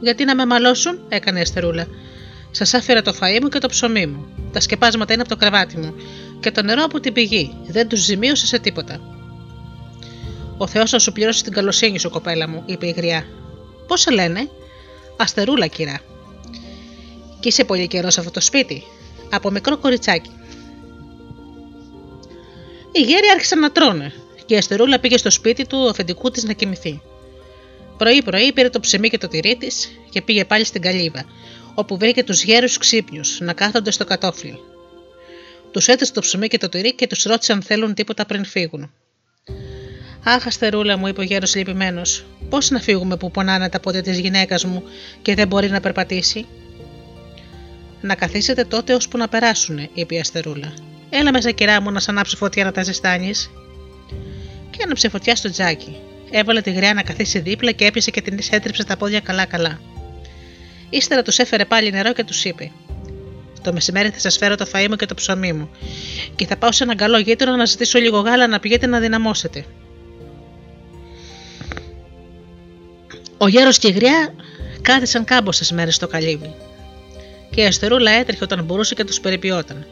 Γιατί 0.00 0.24
να 0.24 0.34
με 0.34 0.46
μαλώσουν, 0.46 1.00
έκανε 1.08 1.38
η 1.38 1.42
Αστερούλα. 1.42 1.86
Σας 2.50 2.74
άφηρα 2.74 3.02
το 3.02 3.14
φαΐ 3.20 3.38
μου 3.42 3.48
και 3.48 3.58
το 3.58 3.68
ψωμί 3.68 4.06
μου. 4.06 4.26
Τα 4.52 4.60
σκεπάσματα 4.60 5.12
είναι 5.12 5.22
από 5.22 5.30
το 5.30 5.36
κρεβάτι 5.36 5.76
μου. 5.76 5.94
Και 6.40 6.50
το 6.50 6.62
νερό 6.62 6.84
από 6.84 7.00
την 7.00 7.12
πηγή. 7.12 7.56
Δεν 7.66 7.88
τους 7.88 8.00
ζημίωσε 8.00 8.46
σε 8.46 8.58
τίποτα. 8.58 9.00
Ο 10.56 10.66
Θεός 10.66 10.90
θα 10.90 10.98
σου 10.98 11.12
πληρώσει 11.12 11.44
την 11.44 11.52
καλοσύνη 11.52 11.98
σου, 11.98 12.10
κοπέλα 12.10 12.48
μου, 12.48 12.62
είπε 12.66 12.86
η 12.86 12.90
γριά. 12.90 13.24
Πώς 13.86 14.00
σε 14.00 14.10
λένε, 14.10 14.48
Αστερούλα, 15.16 15.66
κυρά. 15.66 16.00
Και 17.40 17.48
είσαι 17.48 17.64
πολύ 17.64 17.86
καιρός 17.86 18.12
σε 18.12 18.20
αυτό 18.20 18.32
το 18.32 18.40
σπίτι, 18.40 18.82
από 19.30 19.50
μικρό 19.50 19.78
κοριτσάκι. 19.78 20.30
Οι 22.92 23.00
γέροι 23.00 23.26
άρχισαν 23.34 23.58
να 23.58 23.70
τρώνε 23.70 24.12
και 24.46 24.54
η 24.54 24.58
Αστερούλα 24.58 24.98
πήγε 24.98 25.16
στο 25.16 25.30
σπίτι 25.30 25.66
του 25.66 25.88
αφεντικού 25.88 26.30
της 26.30 26.44
να 26.44 26.52
κοιμηθεί. 26.52 27.00
Πρωί-πρωί 28.00 28.52
πήρε 28.52 28.68
το 28.68 28.80
ψεμί 28.80 29.08
και 29.08 29.18
το 29.18 29.28
τυρί 29.28 29.56
της 29.56 29.90
και 30.10 30.22
πήγε 30.22 30.44
πάλι 30.44 30.64
στην 30.64 30.82
καλύβα, 30.82 31.24
όπου 31.74 31.96
βρήκε 31.96 32.24
τους 32.24 32.42
γέρους 32.42 32.78
ξύπνιους 32.78 33.40
να 33.40 33.52
κάθονται 33.52 33.90
στο 33.90 34.04
κατόφλι. 34.04 34.58
Τους 35.70 35.88
έδωσε 35.88 36.12
το 36.12 36.20
ψωμί 36.20 36.48
και 36.48 36.58
το 36.58 36.68
τυρί 36.68 36.94
και 36.94 37.06
τους 37.06 37.22
ρώτησε 37.22 37.52
αν 37.52 37.62
θέλουν 37.62 37.94
τίποτα 37.94 38.26
πριν 38.26 38.44
φύγουν. 38.44 38.90
Αχ, 40.24 40.46
Αστερούλα 40.46 40.96
μου, 40.96 41.06
είπε 41.06 41.20
ο 41.20 41.24
γέρος 41.24 41.54
λυπημένος, 41.54 42.24
πώς 42.48 42.70
να 42.70 42.80
φύγουμε 42.80 43.16
που 43.16 43.30
πονάνε 43.30 43.68
τα 43.68 43.80
πόδια 43.80 44.02
της 44.02 44.18
γυναίκας 44.18 44.64
μου 44.64 44.82
και 45.22 45.34
δεν 45.34 45.48
μπορεί 45.48 45.68
να 45.68 45.80
περπατήσει; 45.80 46.46
Να 48.00 48.14
καθίσετε 48.14 48.64
τότε 48.64 48.94
ώσπου 48.94 49.18
να 49.18 49.28
περάσουν, 49.28 49.88
είπε 49.94 50.14
η 50.14 50.18
Αστερούλα. 50.18 50.74
Έλα 51.10 51.32
μέσα, 51.32 51.50
κυρά 51.50 51.80
μου, 51.80 51.90
να 51.90 52.00
σ' 52.00 52.08
ανάψω 52.08 52.36
φωτιά 52.36 52.64
να 52.64 52.72
τα 52.72 52.82
ζεστάνεις. 52.82 53.50
Και 54.70 54.82
άναψε 54.84 55.08
φωτιά 55.08 55.36
στο 55.36 55.50
τζάκι. 55.50 55.96
Έβαλε 56.30 56.60
τη 56.60 56.70
γριά 56.70 56.94
να 56.94 57.02
καθίσει 57.02 57.38
δίπλα 57.38 57.72
και 57.72 57.84
έπιασε 57.84 58.10
και 58.10 58.20
την 58.20 58.38
έτριψε 58.50 58.84
τα 58.84 58.96
πόδια 58.96 59.20
καλά-καλά. 59.20 59.80
Ύστερα 60.90 61.22
τους 61.22 61.38
έφερε 61.38 61.64
πάλι 61.64 61.90
νερό 61.90 62.12
και 62.12 62.24
τους 62.24 62.44
είπε: 62.44 62.72
Το 63.62 63.72
μεσημέρι 63.72 64.08
θα 64.10 64.18
σας 64.18 64.36
φέρω 64.36 64.54
το 64.54 64.66
φαΐ 64.72 64.86
μου 64.88 64.96
και 64.96 65.06
το 65.06 65.14
ψωμί 65.14 65.52
μου, 65.52 65.70
και 66.36 66.46
θα 66.46 66.56
πάω 66.56 66.72
σε 66.72 66.84
έναν 66.84 66.96
καλό 66.96 67.18
γείτονα 67.18 67.56
να 67.56 67.64
ζητήσω 67.64 67.98
λίγο 67.98 68.18
γάλα 68.18 68.46
να 68.46 68.60
πηγαίνετε 68.60 68.86
να 68.86 68.98
δυναμώσετε. 68.98 69.64
Ο 73.38 73.48
γέρος 73.48 73.78
και 73.78 73.88
η 73.88 73.90
γριά 73.90 74.34
κάθισαν 74.82 75.24
κάμποσε 75.24 75.74
μέρες 75.74 75.94
στο 75.94 76.06
καλύβι 76.06 76.54
και 77.50 77.60
η 77.60 77.64
Αστερούλα 77.66 78.10
έτρεχε 78.10 78.44
όταν 78.44 78.64
μπορούσε 78.64 78.94
και 78.94 79.04
τους 79.04 79.20
περιποιόταν. 79.20 79.86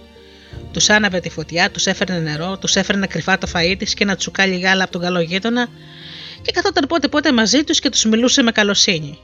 Τους 0.72 0.90
άναβε 0.90 1.20
τη 1.20 1.30
φωτιά, 1.30 1.70
τους 1.70 1.86
έφερνε 1.86 2.18
νερό, 2.18 2.58
τους 2.58 2.76
έφερνε 2.76 3.06
κρυφά 3.06 3.38
το 3.38 3.48
φαΐ 3.54 3.74
της 3.78 3.94
και 3.94 4.04
ένα 4.04 4.16
τσουκάλι 4.16 4.58
γάλα 4.58 4.82
από 4.82 4.92
τον 4.92 5.00
καλό 5.00 5.20
γείτονα 5.20 5.68
και 6.48 6.54
καθόταν 6.54 6.88
πότε 6.88 7.08
πότε 7.08 7.32
μαζί 7.32 7.64
τους 7.64 7.80
και 7.80 7.88
τους 7.88 8.04
μιλούσε 8.04 8.42
με 8.42 8.52
καλοσύνη. 8.52 9.18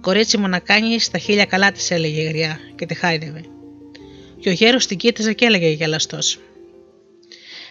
Κορίτσι 0.00 0.38
μου 0.38 0.48
να 0.48 0.58
κάνεις 0.58 1.10
τα 1.10 1.18
χίλια 1.18 1.44
καλά 1.44 1.72
της, 1.72 1.90
έλεγε 1.90 2.20
η 2.20 2.24
γριά 2.24 2.58
και 2.74 2.86
τη 2.86 2.94
χάιδευε. 2.94 3.44
Και 4.40 4.48
ο 4.48 4.52
γέρος 4.52 4.86
την 4.86 4.96
κοίταζε 4.96 5.32
και 5.32 5.44
έλεγε 5.44 5.68
γελαστός. 5.68 6.38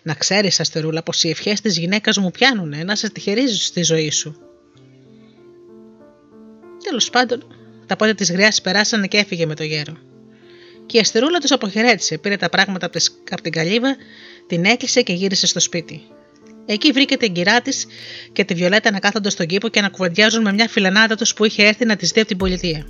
Να 0.04 0.14
ξέρεις, 0.14 0.60
Αστερούλα, 0.60 1.04
πως 1.04 1.24
οι 1.24 1.30
ευχές 1.30 1.62
της 1.62 1.78
γυναίκας 1.78 2.18
μου 2.18 2.32
πιάνουνε 2.32 2.84
να 2.84 2.96
σε 2.96 3.10
τυχερίζεις 3.10 3.66
στη 3.66 3.84
ζωή 3.84 4.12
σου. 4.12 4.36
Τέλος 6.84 7.10
πάντων, 7.10 7.44
τα 7.86 7.96
πόδια 7.96 8.16
της 8.16 8.32
γριάς 8.32 8.62
περάσανε 8.62 9.08
και 9.08 9.18
έφυγε 9.18 9.46
με 9.46 9.56
το 9.56 9.64
γέρο. 9.64 9.98
Και 10.86 10.98
η 10.98 11.00
Αστερούλα 11.00 11.40
τους 11.40 11.52
αποχαιρέτησε, 11.52 12.18
πήρε 12.18 12.38
τα 12.38 12.50
πράγματα 12.50 12.90
από 13.32 13.42
την 13.42 13.52
καλύβα, 13.52 13.96
την 14.48 14.66
έκλεισε 14.66 15.02
και 15.02 15.14
γύρισε 15.14 15.48
στο 15.48 15.60
σπίτι. 15.60 16.02
Εκεί 16.66 16.92
βρήκε 16.92 17.18
την 17.18 17.34
κυρά 17.34 17.62
της 17.62 17.86
και 18.32 18.44
τη 18.44 18.54
Βιολέτα 18.54 18.92
να 18.92 19.00
κάθονται 19.00 19.30
στον 19.30 19.46
κήπο 19.46 19.68
και 19.68 19.82
να 19.82 19.90
κουβεντιάζουν 19.90 20.42
με 20.42 20.54
μια 20.54 20.68
φιλανάδα 20.68 21.16
τους 21.16 21.34
που 21.34 21.46
είχε 21.46 21.64
έρθει 21.64 21.86
να 21.86 21.96
της 21.96 22.12
δει 22.12 22.20
από 22.20 22.30
την 22.30 22.38
πολιτεία. 22.38 22.86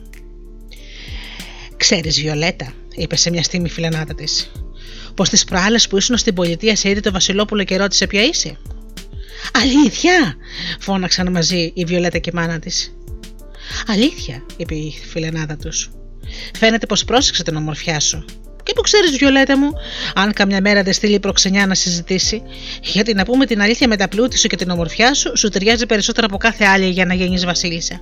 Ξέρεις, 1.77 2.21
Βιολέτα, 2.21 2.73
είπε 2.95 3.15
σε 3.15 3.29
μια 3.29 3.43
στιγμή 3.43 3.65
η 3.65 3.71
φιλενάτα 3.71 4.15
της, 4.15 4.51
πως 5.15 5.29
τις 5.29 5.43
προάλλες 5.43 5.87
που 5.87 5.97
ήσουν 5.97 6.17
στην 6.17 6.33
πολιτεία 6.33 6.75
σε 6.75 6.89
είδε 6.89 6.99
το 6.99 7.11
Βασιλόπουλο 7.11 7.63
και 7.63 7.77
ρώτησε 7.77 8.07
ποια 8.07 8.23
είσαι. 8.23 8.57
Αλήθεια! 9.53 10.35
φώναξαν 10.79 11.31
μαζί 11.31 11.71
η 11.75 11.85
Βιολέτα 11.85 12.17
και 12.17 12.29
η 12.33 12.35
μάνα 12.35 12.59
της. 12.59 12.95
Αλήθεια, 13.87 14.45
είπε 14.57 14.75
η 14.75 14.93
φιλενάδα 15.09 15.57
τους. 15.57 15.91
Φαίνεται 16.57 16.85
πως 16.85 17.05
πρόσεξε 17.05 17.43
την 17.43 17.55
ομορφιά 17.55 17.99
σου. 17.99 18.25
Και 18.63 18.73
που 18.75 18.81
ξέρεις, 18.81 19.17
Βιολέτα 19.17 19.57
μου, 19.57 19.69
αν 20.15 20.33
καμιά 20.33 20.61
μέρα 20.61 20.83
δεν 20.83 20.93
στείλει 20.93 21.19
προξενιά 21.19 21.67
να 21.67 21.75
συζητήσει, 21.75 22.43
γιατί 22.81 23.13
να 23.13 23.23
πούμε 23.25 23.45
την 23.45 23.61
αλήθεια 23.61 23.87
με 23.87 23.95
τα 23.95 24.07
πλούτη 24.07 24.37
σου 24.37 24.47
και 24.47 24.55
την 24.55 24.69
ομορφιά 24.69 25.13
σου, 25.13 25.37
σου 25.37 25.49
ταιριάζει 25.49 25.85
περισσότερο 25.85 26.25
από 26.29 26.37
κάθε 26.37 26.65
άλλη 26.65 26.89
για 26.89 27.05
να 27.05 27.13
γίνει 27.13 27.39
Βασίλισσα. 27.39 28.01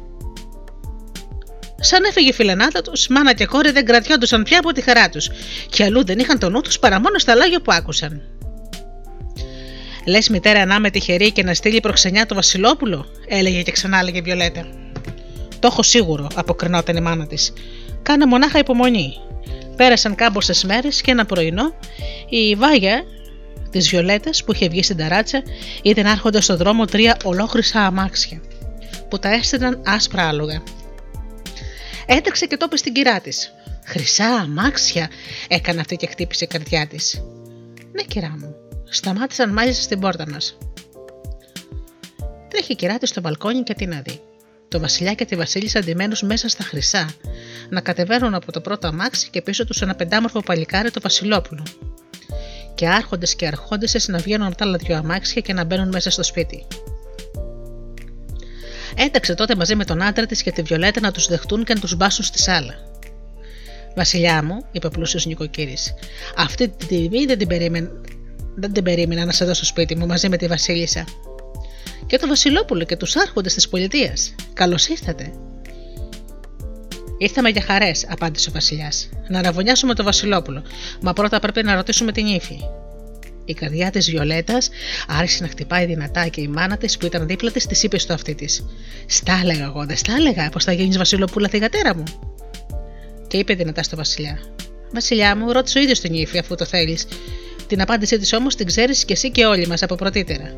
Σαν 1.82 2.04
έφυγε 2.04 2.30
η 2.30 2.34
φιλενάδα 2.34 2.82
τους, 2.82 3.08
μάνα 3.08 3.34
και 3.34 3.45
κόρη 3.45 3.72
δεν 3.72 3.86
κρατιόντουσαν 3.86 4.43
πια 4.43 4.60
από 4.60 4.72
τη 4.72 4.82
χαρά 4.82 5.10
τους, 5.10 5.30
και 5.69 5.84
αλλού 5.84 6.06
δεν 6.06 6.19
είχαν 6.19 6.39
το 6.39 6.50
νου 6.50 6.62
τους 6.62 6.80
παρά 6.80 7.00
μόνο 7.00 7.17
στα 7.17 7.36
λόγια 7.36 7.62
που 7.62 7.72
άκουσαν. 7.72 8.22
Λες 10.06 10.30
μητέρα 10.30 10.65
να 10.65 10.76
είμαι 10.76 10.89
τυχερή 10.89 11.32
και 11.32 11.43
να 11.43 11.54
στείλει 11.54 11.80
προξενιά 11.80 12.26
το 12.26 12.36
Βασιλόπουλο, 12.36 13.06
έλεγε 13.28 13.62
και 13.62 13.72
ξανά 13.72 14.00
έλεγε 14.00 14.22
Βιολέτα. 14.22 14.67
Το 15.60 15.67
έχω 15.72 15.84
σίγουρο, 15.84 16.28
αποκρινόταν 16.36 16.95
η 16.95 17.02
μάνα 17.02 17.28
της. 17.28 17.54
Κάνε 18.04 18.26
μονάχα 18.26 18.60
υπομονή. 18.60 19.13
Πέρασαν 19.80 20.15
κάμποσε 20.15 20.68
μέρες 20.68 21.02
και 21.02 21.12
ένα 21.12 21.26
πρωινό 21.26 21.74
η 22.30 22.56
Βάγια 22.56 23.04
της 23.72 23.89
Βιολέτας 23.89 24.43
που 24.43 24.53
είχε 24.53 24.68
βγει 24.68 24.84
στην 24.84 24.97
ταράτσα 24.97 25.43
είδε 25.82 26.01
να 26.01 26.12
έρχονται 26.12 26.41
στον 26.41 26.58
δρόμο 26.58 26.86
τρία 26.86 27.18
ολόχρυσα 27.24 27.80
αμάξια 27.80 28.41
που 29.10 29.20
τα 29.20 29.34
έστειναν 29.34 29.82
άσπρα 29.86 30.28
άλογα. 30.28 30.64
Έτρεξε 32.06 32.45
και 32.45 32.58
το 32.58 32.66
είπε 32.66 32.78
στην 32.78 32.93
κυρά 32.93 33.20
της. 33.20 33.53
Χρυσά 33.86 34.26
αμάξια, 34.26 35.10
έκανε 35.47 35.80
αυτή 35.80 35.95
και 35.95 36.08
χτύπησε 36.08 36.43
η 36.43 36.47
καρδιά 36.47 36.88
της. 36.88 37.24
Ναι, 37.91 38.03
κυρά 38.03 38.36
μου, 38.39 38.56
σταμάτησαν 38.89 39.53
μάλιστα 39.53 39.82
στην 39.82 39.99
πόρτα 39.99 40.30
μας. 40.30 40.58
Τρέχει 42.49 42.72
η 42.72 42.76
κυρά 42.76 42.97
της 42.97 43.10
στο 43.10 43.22
μπαλκόνι 43.22 43.64
και 43.64 43.74
την 43.74 43.93
αδεί. 43.93 44.22
Το 44.70 44.80
βασιλιά 44.80 45.13
και 45.13 45.26
τη 45.26 45.36
βασίλισσα 45.36 45.80
αντιμένους 45.80 46.22
μέσα 46.22 46.47
στα 46.47 46.63
χρυσά, 46.63 47.09
να 47.70 47.82
κατεβαίνουν 47.82 48.34
από 48.34 48.51
το 48.51 48.61
πρώτο 48.61 48.88
αμάξι 48.88 49.30
και 49.30 49.41
πίσω 49.41 49.65
τους 49.65 49.82
ένα 49.82 49.95
πεντάμορφο 49.95 50.41
παλικάρι 50.41 50.91
το 50.91 50.99
Βασιλόπουλο. 51.01 51.63
Και 52.76 52.88
άρχοντες 52.88 53.36
και 53.36 53.47
αρχόντε 53.47 53.88
να 54.07 54.17
βγαίνουν 54.17 54.47
από 54.47 54.55
τα 54.55 54.65
άλλα 54.65 54.78
δυο 54.78 54.95
αμάξια 54.95 55.41
και 55.41 55.53
να 55.53 55.63
μπαίνουν 55.63 55.88
μέσα 55.88 56.09
στο 56.09 56.24
σπίτι. 56.24 56.65
Έταξε 58.95 59.34
τότε 59.34 59.55
μαζί 59.55 59.76
με 59.76 59.86
τον 59.86 60.01
άντρα 60.01 60.26
της 60.26 60.43
και 60.43 60.51
τη 60.51 60.61
Βιολέτα 60.61 60.99
να 60.99 61.11
τους 61.11 61.28
δεχτούν 61.28 61.63
και 61.63 61.74
να 61.74 61.80
τους 61.80 61.95
μπάσουν 61.95 62.26
στη 62.26 62.39
σάλα. 62.39 62.74
Βασιλιά 63.95 64.43
μου, 64.43 64.65
είπε 64.72 64.88
ο 64.88 64.89
πλούσιος 64.89 65.26
νοικοκύρης, 65.26 65.93
αυτή 66.38 66.67
τη 66.70 66.86
τιμή 66.86 67.26
δεν 67.26 67.38
την 67.38 67.47
περίμενα, 67.47 67.89
δεν 68.55 68.74
την 68.74 68.84
περίμενα 68.84 69.26
να 69.26 69.32
σε 69.32 69.45
δω 69.45 69.53
στο 69.53 69.65
σπίτι 69.65 69.95
μου 69.95 70.05
μαζί 70.05 70.30
με 70.30 70.38
τη 70.38 70.47
Βασίλισσα. 70.47 71.05
Και 72.08 72.18
το 72.18 72.28
Βασιλόπουλο 72.28 72.84
και 72.84 72.95
τους 72.95 73.16
άρχοντες 73.16 73.54
της 73.54 73.70
πολιτείας. 73.70 74.36
Καλώς 74.54 74.88
ήρθατε. 74.88 75.32
Ήρθαμε 77.18 77.50
για 77.50 77.62
χαρές, 77.62 78.06
απάντησε 78.10 78.50
ο 78.50 78.52
Βασιλιάς. 78.54 79.10
Να 79.28 79.41
ραβωνιάσουμε 79.41 79.93
το 79.93 80.04
Βασιλόπουλο, 80.04 80.64
μα 81.02 81.14
πρώτα 81.14 81.39
πρέπει 81.39 81.64
να 81.64 81.76
ρωτήσουμε 81.76 82.12
την 82.12 82.26
ύφη. 82.26 82.60
Η 83.45 83.54
καρδιά 83.54 83.89
της 83.89 84.10
Βιολέτας 84.10 84.70
άρχισε 85.08 85.43
να 85.43 85.50
χτυπάει 85.50 85.86
δυνατά 85.86 86.28
και 86.28 86.41
η 86.41 86.47
μάνα 86.47 86.78
της 86.78 86.97
που 86.97 87.06
ήταν 87.06 87.28
δίπλα 87.28 87.52
της 87.52 87.66
της 87.66 87.84
είπε 87.84 88.00
στο 88.00 88.14
αυτή 88.14 88.36
της: 88.36 88.66
Στα 89.06 89.39
έλεγα 89.41 89.64
εγώ, 89.64 89.86
δεν 89.86 89.97
στα 89.97 90.14
έλεγα, 90.14 90.50
πως 90.50 90.64
θα 90.64 90.72
γίνεις 90.72 90.97
Βασιλοπούλα 90.97 91.47
θηγατέρα 91.47 91.95
μου. 91.95 92.04
Και 93.28 93.38
είπε 93.38 93.54
δυνατά 93.54 93.84
στο 93.84 93.95
Βασιλιά: 93.95 94.39
Βασιλιά 94.93 95.36
μου, 95.36 95.52
ρώτησε 95.52 95.78
ο 95.78 95.82
ίδιος 95.82 96.00
την 96.00 96.14
ύφη 96.14 96.38
αφού 96.38 96.56
το 96.56 96.66
θέλεις. 96.66 97.08
Την 97.68 97.82
απάντησή 97.82 98.18
της 98.18 98.34
όμως 98.34 98.56
την 98.56 98.66
ξέρεις 98.66 99.06
κι 99.06 99.12
εσύ 99.12 99.32
και 99.32 99.45
όλοι 99.45 99.68
μας 99.68 99.84
από 99.84 99.95
πρωτήτερα. 99.95 100.56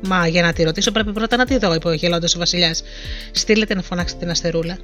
Μα 0.00 0.26
για 0.26 0.42
να 0.42 0.52
τη 0.52 0.62
ρωτήσω 0.62 0.92
πρέπει 0.92 1.12
πρώτα 1.12 1.36
να 1.36 1.44
τη 1.44 1.58
δω, 1.58 1.74
είπε 1.74 1.88
ο 1.88 1.92
γελώντα 1.92 2.28
ο 2.36 2.38
Βασιλιάς. 2.38 2.82
Στείλετε 3.30 3.74
να 3.74 3.82
φωνάξει 3.82 4.16
την 4.16 4.30
Αστερούλα. 4.30 4.78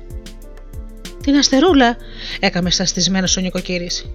Την 1.22 1.36
Αστερούλα, 1.36 1.96
έκαμε 2.40 2.70
σταστισμένο 2.70 3.28
ο 3.38 3.40
νοικοκύρης. 3.40 4.06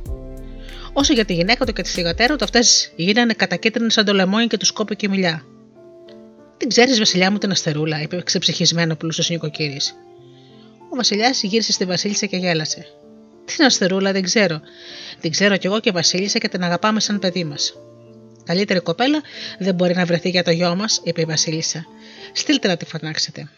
Όσο 0.93 1.13
για 1.13 1.25
τη 1.25 1.33
γυναίκα 1.33 1.65
του 1.65 1.73
και 1.73 1.81
τη 1.81 1.89
θηγατέρα 1.89 2.35
του, 2.35 2.43
αυτές 2.43 2.91
γίνανε 2.95 3.33
κατακίτρινες 3.33 3.93
σαν 3.93 4.05
το 4.05 4.13
λεμόνι 4.13 4.47
και 4.47 4.57
του 4.57 4.73
κόπηκε 4.73 5.05
η 5.05 5.09
μιλιά. 5.09 5.43
Την 6.57 6.69
ξέρεις, 6.69 6.97
Βασιλιά 6.97 7.31
μου, 7.31 7.37
την 7.37 7.51
Αστερούλα, 7.51 8.01
είπε 8.01 8.21
ξεψυχισμένο 8.23 8.95
πλούσιος 8.95 9.29
νοικοκύρης. 9.29 9.95
Ο 10.91 10.95
Βασιλιάς 10.95 11.43
γύρισε 11.43 11.71
στη 11.71 11.85
Βασίλισσα 11.85 12.25
και 12.25 12.37
γέλασε. 12.37 12.85
Την 13.45 13.65
Αστερούλα 13.65 14.11
δεν 14.11 14.21
ξέρω. 14.21 14.61
Την 15.21 15.31
ξέρω 15.31 15.57
κι 15.57 15.67
εγώ 15.67 15.79
και 15.79 15.91
Βασίλισσα 15.91 16.37
και 16.37 16.47
την 16.47 16.63
αγαπάμε 16.63 16.99
σαν 16.99 17.19
παιδί 17.19 17.43
μας. 17.43 17.73
Καλύτερη 18.47 18.79
κοπέλα 18.79 19.21
δεν 19.59 19.75
μπορεί 19.75 19.95
να 19.95 20.05
βρεθεί 20.05 20.29
για 20.29 20.43
το 20.43 20.51
γιο 20.51 20.75
μας, 20.75 21.01
είπε 21.03 21.21
η 21.21 21.25
Βασίλισσα. 21.25 21.85
Στείλτε 22.33 22.67
να 22.67 22.77
τη 22.77 22.85
φωνάξετε. 22.85 23.49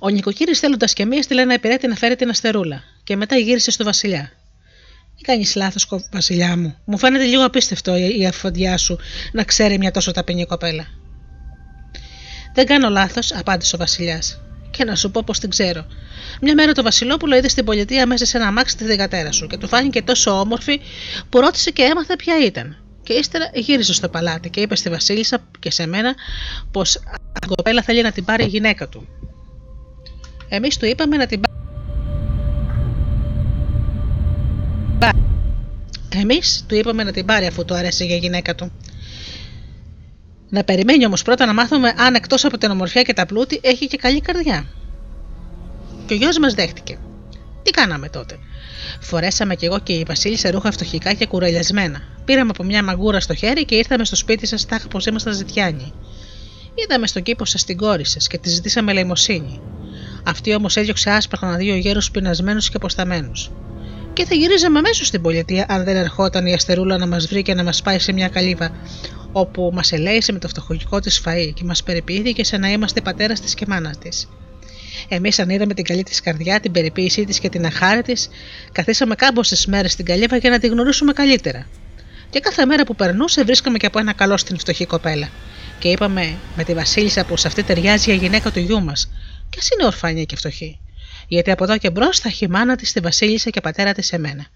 Ο 0.00 0.08
νοικοκύρης 0.08 0.58
θέλοντας 0.58 0.92
και 0.92 1.04
μία 1.04 1.22
στείλε 1.22 1.42
ένα 1.42 1.54
υπηρέτη 1.54 1.86
να 1.86 1.94
φέρει 1.94 2.16
την 2.16 2.28
Αστερούλα 2.28 2.82
και 3.04 3.16
μετά 3.16 3.36
γύρισε 3.36 3.70
στο 3.70 3.84
Βασιλιά. 3.84 4.30
Μην 5.14 5.22
κάνεις 5.22 5.54
λάθος, 5.54 5.88
Βασιλιά 6.12 6.56
μου. 6.56 6.76
Μου 6.84 6.98
φαίνεται 6.98 7.24
λίγο 7.24 7.44
απίστευτο 7.44 7.96
η 7.96 8.26
αφοντιά 8.26 8.76
σου 8.76 8.98
να 9.32 9.44
ξέρει 9.44 9.78
μια 9.78 9.90
τόσο 9.90 10.12
ταπεινή 10.12 10.44
κοπέλα. 10.44 10.86
Δεν 12.54 12.66
κάνω 12.66 12.88
λάθος, 12.88 13.32
απάντησε 13.32 13.74
ο 13.74 13.78
Βασιλιάς. 13.78 14.43
Και 14.76 14.84
να 14.84 14.94
σου 14.94 15.10
πω 15.10 15.22
πώ 15.26 15.32
την 15.32 15.50
ξέρω. 15.50 15.86
Μια 16.40 16.54
μέρα 16.54 16.72
το 16.72 16.82
Βασιλόπουλο 16.82 17.36
είδε 17.36 17.48
στην 17.48 17.64
πολιτεία 17.64 18.06
μέσα 18.06 18.26
σε 18.26 18.36
ένα 18.36 18.46
αμάξι 18.46 18.76
τη 18.76 18.84
δεκατέρα 18.84 19.32
σου 19.32 19.46
και 19.46 19.56
του 19.56 19.68
φάνηκε 19.68 20.02
τόσο 20.02 20.40
όμορφη 20.40 20.80
που 21.28 21.40
ρώτησε 21.40 21.70
και 21.70 21.82
έμαθε 21.82 22.16
ποια 22.16 22.44
ήταν. 22.44 22.76
Και 23.02 23.12
ύστερα 23.12 23.50
γύρισε 23.54 23.92
στο 23.92 24.08
παλάτι 24.08 24.50
και 24.50 24.60
είπε 24.60 24.76
στη 24.76 24.90
Βασίλισσα 24.90 25.38
και 25.58 25.70
σε 25.70 25.86
μένα 25.86 26.14
πως 26.70 26.94
η 27.42 27.46
κοπέλα 27.46 27.82
θέλει 27.82 28.02
να 28.02 28.12
την 28.12 28.24
πάρει 28.24 28.44
η 28.44 28.48
γυναίκα 28.48 28.88
του. 28.88 29.08
Εμείς 30.48 30.76
του 30.76 30.86
είπαμε 30.86 31.16
να 31.16 31.26
την 31.26 31.40
πάρει. 31.40 31.52
Εμείς 36.16 36.64
του 36.68 36.74
είπαμε 36.74 37.02
να 37.02 37.12
την 37.12 37.26
πάρει 37.26 37.46
αφού 37.46 37.64
του 37.64 37.74
άρεσε 37.74 38.04
για 38.04 38.16
γυναίκα 38.16 38.54
του. 38.54 38.72
Να 40.54 40.64
περιμένει 40.64 41.06
όμως 41.06 41.22
πρώτα 41.22 41.46
να 41.46 41.54
μάθουμε 41.54 41.94
αν 41.96 42.14
εκτός 42.14 42.44
από 42.44 42.58
την 42.58 42.70
ομορφιά 42.70 43.02
και 43.02 43.12
τα 43.12 43.26
πλούτη 43.26 43.60
έχει 43.62 43.86
και 43.86 43.96
καλή 43.96 44.20
καρδιά. 44.20 44.66
Και 46.06 46.14
ο 46.14 46.16
γιος 46.16 46.38
μας 46.38 46.54
δέχτηκε. 46.54 46.98
Τι 47.62 47.70
κάναμε 47.70 48.08
τότε; 48.08 48.38
Φορέσαμε 49.00 49.54
κι 49.54 49.64
εγώ 49.64 49.78
και 49.78 49.92
η 49.92 50.04
Βασίλισσα 50.06 50.50
ρούχα 50.50 50.70
φτωχικά 50.70 51.12
και 51.12 51.26
κουρελιασμένα. 51.26 52.02
Πήραμε 52.24 52.50
από 52.50 52.64
μια 52.64 52.82
μαγκούρα 52.82 53.20
στο 53.20 53.34
χέρι 53.34 53.64
και 53.64 53.74
ήρθαμε 53.74 54.04
στο 54.04 54.16
σπίτι 54.16 54.46
σας 54.46 54.66
τάχα 54.66 54.88
πως 54.88 55.06
ήμασταν 55.06 55.32
ζητιάνοι. 55.32 55.92
Είδαμε 56.74 57.06
στον 57.06 57.22
κήπο 57.22 57.44
σας 57.44 57.64
την 57.64 57.76
κόρη 57.76 58.04
σας 58.04 58.26
και 58.26 58.38
τη 58.38 58.48
ζητήσαμε 58.48 58.90
ελεημοσύνη. 58.90 59.60
Αυτή 60.24 60.54
όμως 60.54 60.76
έδιωξε 60.76 61.10
άσπραχνα 61.10 61.56
δύο 61.56 61.74
γέρους 61.74 62.10
πεινασμένους 62.10 62.68
και 62.68 62.76
αποσταμένους. 62.76 63.50
Και 64.14 64.24
θα 64.24 64.34
γυρίζαμε 64.34 64.78
αμέσως 64.78 65.06
στην 65.06 65.22
πολιτεία 65.22 65.66
αν 65.68 65.84
δεν 65.84 65.96
ερχόταν 65.96 66.46
η 66.46 66.52
Αστερούλα 66.52 66.98
να 66.98 67.06
μας 67.06 67.26
βρει 67.26 67.42
και 67.42 67.54
να 67.54 67.64
μας 67.64 67.82
πάει 67.82 67.98
σε 67.98 68.12
μια 68.12 68.28
καλύβα, 68.28 68.70
όπου 69.32 69.70
μας 69.74 69.92
ελέησε 69.92 70.32
με 70.32 70.38
το 70.38 70.48
φτωχογικό 70.48 71.00
της 71.00 71.22
φαΐ 71.24 71.50
και 71.54 71.64
μας 71.64 71.82
περιποιήθηκε 71.82 72.44
σε 72.44 72.56
να 72.56 72.70
είμαστε 72.70 73.00
πατέρας 73.00 73.40
της 73.40 73.54
και 73.54 73.64
μάνας 73.68 73.98
της. 73.98 74.28
Εμείς, 75.08 75.38
αν 75.38 75.50
είδαμε 75.50 75.74
την 75.74 75.84
καλή 75.84 76.02
της 76.02 76.20
καρδιά, 76.20 76.60
την 76.60 76.72
περιποίησή 76.72 77.24
της 77.24 77.38
και 77.38 77.48
την 77.48 77.66
αχάρη 77.66 78.02
της, 78.02 78.28
καθίσαμε 78.72 79.14
κάμποσε 79.14 79.70
μέρες 79.70 79.92
στην 79.92 80.04
καλύβα 80.04 80.36
για 80.36 80.50
να 80.50 80.58
τη 80.58 80.66
γνωρίσουμε 80.66 81.12
καλύτερα. 81.12 81.66
Και 82.30 82.40
κάθε 82.40 82.64
μέρα 82.66 82.84
που 82.84 82.94
περνούσε, 82.94 83.44
βρίσκαμε 83.44 83.78
και 83.78 83.86
από 83.86 83.98
ένα 83.98 84.12
καλό 84.12 84.36
στην 84.36 84.58
φτωχή 84.58 84.86
κοπέλα. 84.86 85.28
Και 85.78 85.88
είπαμε 85.88 86.36
με 86.56 86.64
τη 86.64 86.74
Βασίλισσα 86.74 87.24
πω 87.24 87.34
αυτή 87.34 87.62
ταιριάζει 87.62 88.10
για 88.10 88.22
γυναίκα 88.22 88.50
του 88.50 88.58
γιού 88.58 88.82
μας, 88.82 89.10
και 89.50 89.58
ας 89.60 89.68
είναι 89.70 89.86
ορφανή 89.86 90.26
και 90.26 90.36
φτωχή. 90.36 90.78
Γιατί 91.28 91.50
από 91.50 91.64
εδώ 91.64 91.78
και 91.78 91.90
μπρος 91.90 92.18
θα 92.18 92.28
έχει 92.28 92.48
μάνα 92.48 92.76
της 92.76 92.92
τη 92.92 93.00
Βασίλισσα 93.00 93.50
και 93.50 93.60
πατέρα 93.60 93.92
της 93.92 94.06
σε 94.06 94.18
μένα. 94.18 94.46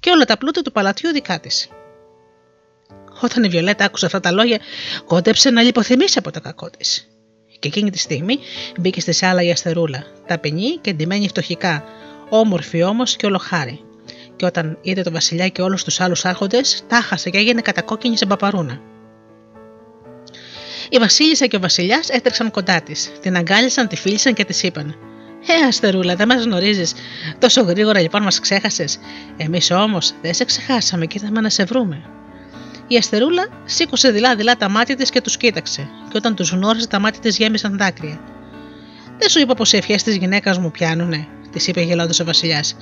Και 0.00 0.10
όλα 0.10 0.24
τα 0.24 0.38
πλούτα 0.38 0.62
του 0.62 0.72
παλατιού 0.72 1.12
δικά 1.12 1.40
της. 1.40 1.68
Όταν 3.20 3.44
η 3.44 3.48
Βιολέτα 3.48 3.84
άκουσε 3.84 4.06
αυτά 4.06 4.20
τα 4.20 4.30
λόγια, 4.30 4.58
κόντεψε 5.04 5.50
να 5.50 5.62
λιποθυμήσει 5.62 6.18
από 6.18 6.30
το 6.30 6.40
κακό 6.40 6.70
της. 6.70 7.08
Και 7.58 7.68
εκείνη 7.68 7.90
τη 7.90 7.98
στιγμή 7.98 8.38
μπήκε 8.78 9.00
στη 9.00 9.12
σάλα 9.12 9.42
η 9.42 9.50
αστερούλα, 9.50 10.04
ταπεινή 10.26 10.76
και 10.80 10.90
εντυμένη 10.90 11.28
φτωχικά, 11.28 11.84
όμορφη 12.28 12.82
όμως 12.82 13.16
και 13.16 13.26
ολοχάρη. 13.26 13.80
Και 14.36 14.44
όταν 14.44 14.78
είδε 14.82 15.02
τον 15.02 15.12
Βασιλιά 15.12 15.48
και 15.48 15.62
όλους 15.62 15.84
τους 15.84 16.00
άλλους 16.00 16.24
άρχοντες, 16.24 16.84
τάχασε 16.88 17.30
και 17.30 17.38
έγινε 17.38 17.60
κατακόκκινη 17.60 18.16
σε 18.16 18.26
μπαπαρούνα. 18.26 18.80
Η 20.88 20.98
Βασίλισσα 20.98 21.46
και 21.46 21.56
ο 21.56 21.60
Βασιλιάς 21.60 22.08
έτρεξαν 22.08 22.50
κοντά 22.50 22.82
της, 22.82 23.12
την 23.20 23.36
αγκάλισαν, 23.36 23.88
τη 23.88 23.96
φίλησαν 23.96 24.34
και 24.34 24.44
της 24.44 24.62
είπαν: 24.62 24.96
Ε, 25.46 25.66
Αστερούλα, 25.66 26.16
δεν 26.16 26.28
μας 26.28 26.44
γνωρίζεις. 26.44 26.94
Τόσο 27.38 27.62
γρήγορα 27.62 28.00
λοιπόν 28.00 28.22
μας 28.22 28.40
ξέχασες. 28.40 28.98
Εμείς 29.36 29.70
όμως 29.70 30.14
δεν 30.22 30.34
σε 30.34 30.44
ξεχάσαμε 30.44 31.06
και 31.06 31.18
ήρθαμε 31.20 31.40
να 31.40 31.48
σε 31.48 31.64
βρούμε. 31.64 32.02
Η 32.86 32.96
Αστερούλα 32.96 33.48
σήκωσε 33.64 34.10
δειλά-δειλά 34.10 34.56
τα 34.56 34.68
μάτια 34.68 34.96
της 34.96 35.10
και 35.10 35.20
τους 35.20 35.36
κοίταξε, 35.36 35.88
και 36.08 36.16
όταν 36.16 36.34
τους 36.34 36.50
γνώρισε 36.50 36.86
τα 36.86 36.98
μάτια 36.98 37.20
της 37.20 37.36
γέμισαν 37.36 37.76
δάκρυα. 37.76 38.20
Δεν 39.18 39.28
σου 39.28 39.40
είπα 39.40 39.54
πω 39.54 39.64
οι 39.72 39.76
ευχές 39.76 40.02
της 40.02 40.16
γυναίκας 40.16 40.58
μου 40.58 40.70
πιάνουνε. 40.70 41.26
της 41.52 41.66
είπε 41.66 41.80
γελώντας 41.80 42.20
ο 42.20 42.24
Βασιλιάς. 42.24 42.76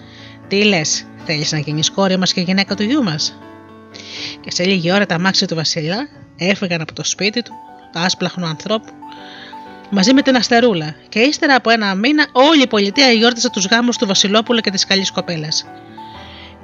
Τι 0.48 0.64
λες, 0.64 1.04
θέλεις 1.24 1.52
να 1.52 1.58
γίνεις 1.58 1.90
κόρη 1.90 2.16
μας 2.16 2.32
και 2.32 2.40
γυναίκα 2.40 2.74
του 2.74 2.82
γιού 2.82 3.02
μας; 3.02 3.38
Και 4.40 4.50
σε 4.50 4.64
λίγη 4.64 4.92
ώρα 4.92 5.06
τα 5.06 5.14
αμάξια 5.14 5.46
του 5.46 5.54
Βασιλιά 5.54 6.08
έφυγαν 6.36 6.80
από 6.80 6.92
το 6.92 7.04
σπίτι 7.04 7.42
του, 7.42 7.52
το 7.92 7.98
άσπλαχνο 7.98 8.46
ανθρώπου, 8.46 8.92
μαζί 9.90 10.12
με 10.12 10.22
την 10.22 10.36
Αστερούλα. 10.36 10.94
Και 11.08 11.18
ύστερα 11.18 11.54
από 11.54 11.70
ένα 11.70 11.94
μήνα, 11.94 12.26
όλη 12.32 12.62
η 12.62 12.66
πολιτεία 12.66 13.10
γιόρτασε 13.10 13.50
τους 13.50 13.66
γάμους 13.66 13.96
του 13.96 14.06
Βασιλόπουλου 14.06 14.60
και 14.60 14.70
της 14.70 14.84
καλής 14.86 15.10
κοπέλας. 15.10 15.66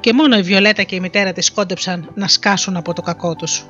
Και 0.01 0.13
μόνο 0.13 0.37
η 0.37 0.43
Βιολέτα 0.43 0.83
και 0.83 0.95
η 0.95 1.01
μητέρα 1.01 1.33
της 1.33 1.53
κόντεψαν 1.53 2.11
να 2.15 2.29
σκάσουν 2.29 2.77
από 2.77 2.93
το 2.93 3.03
κακό 3.03 3.35
τους. 3.35 3.65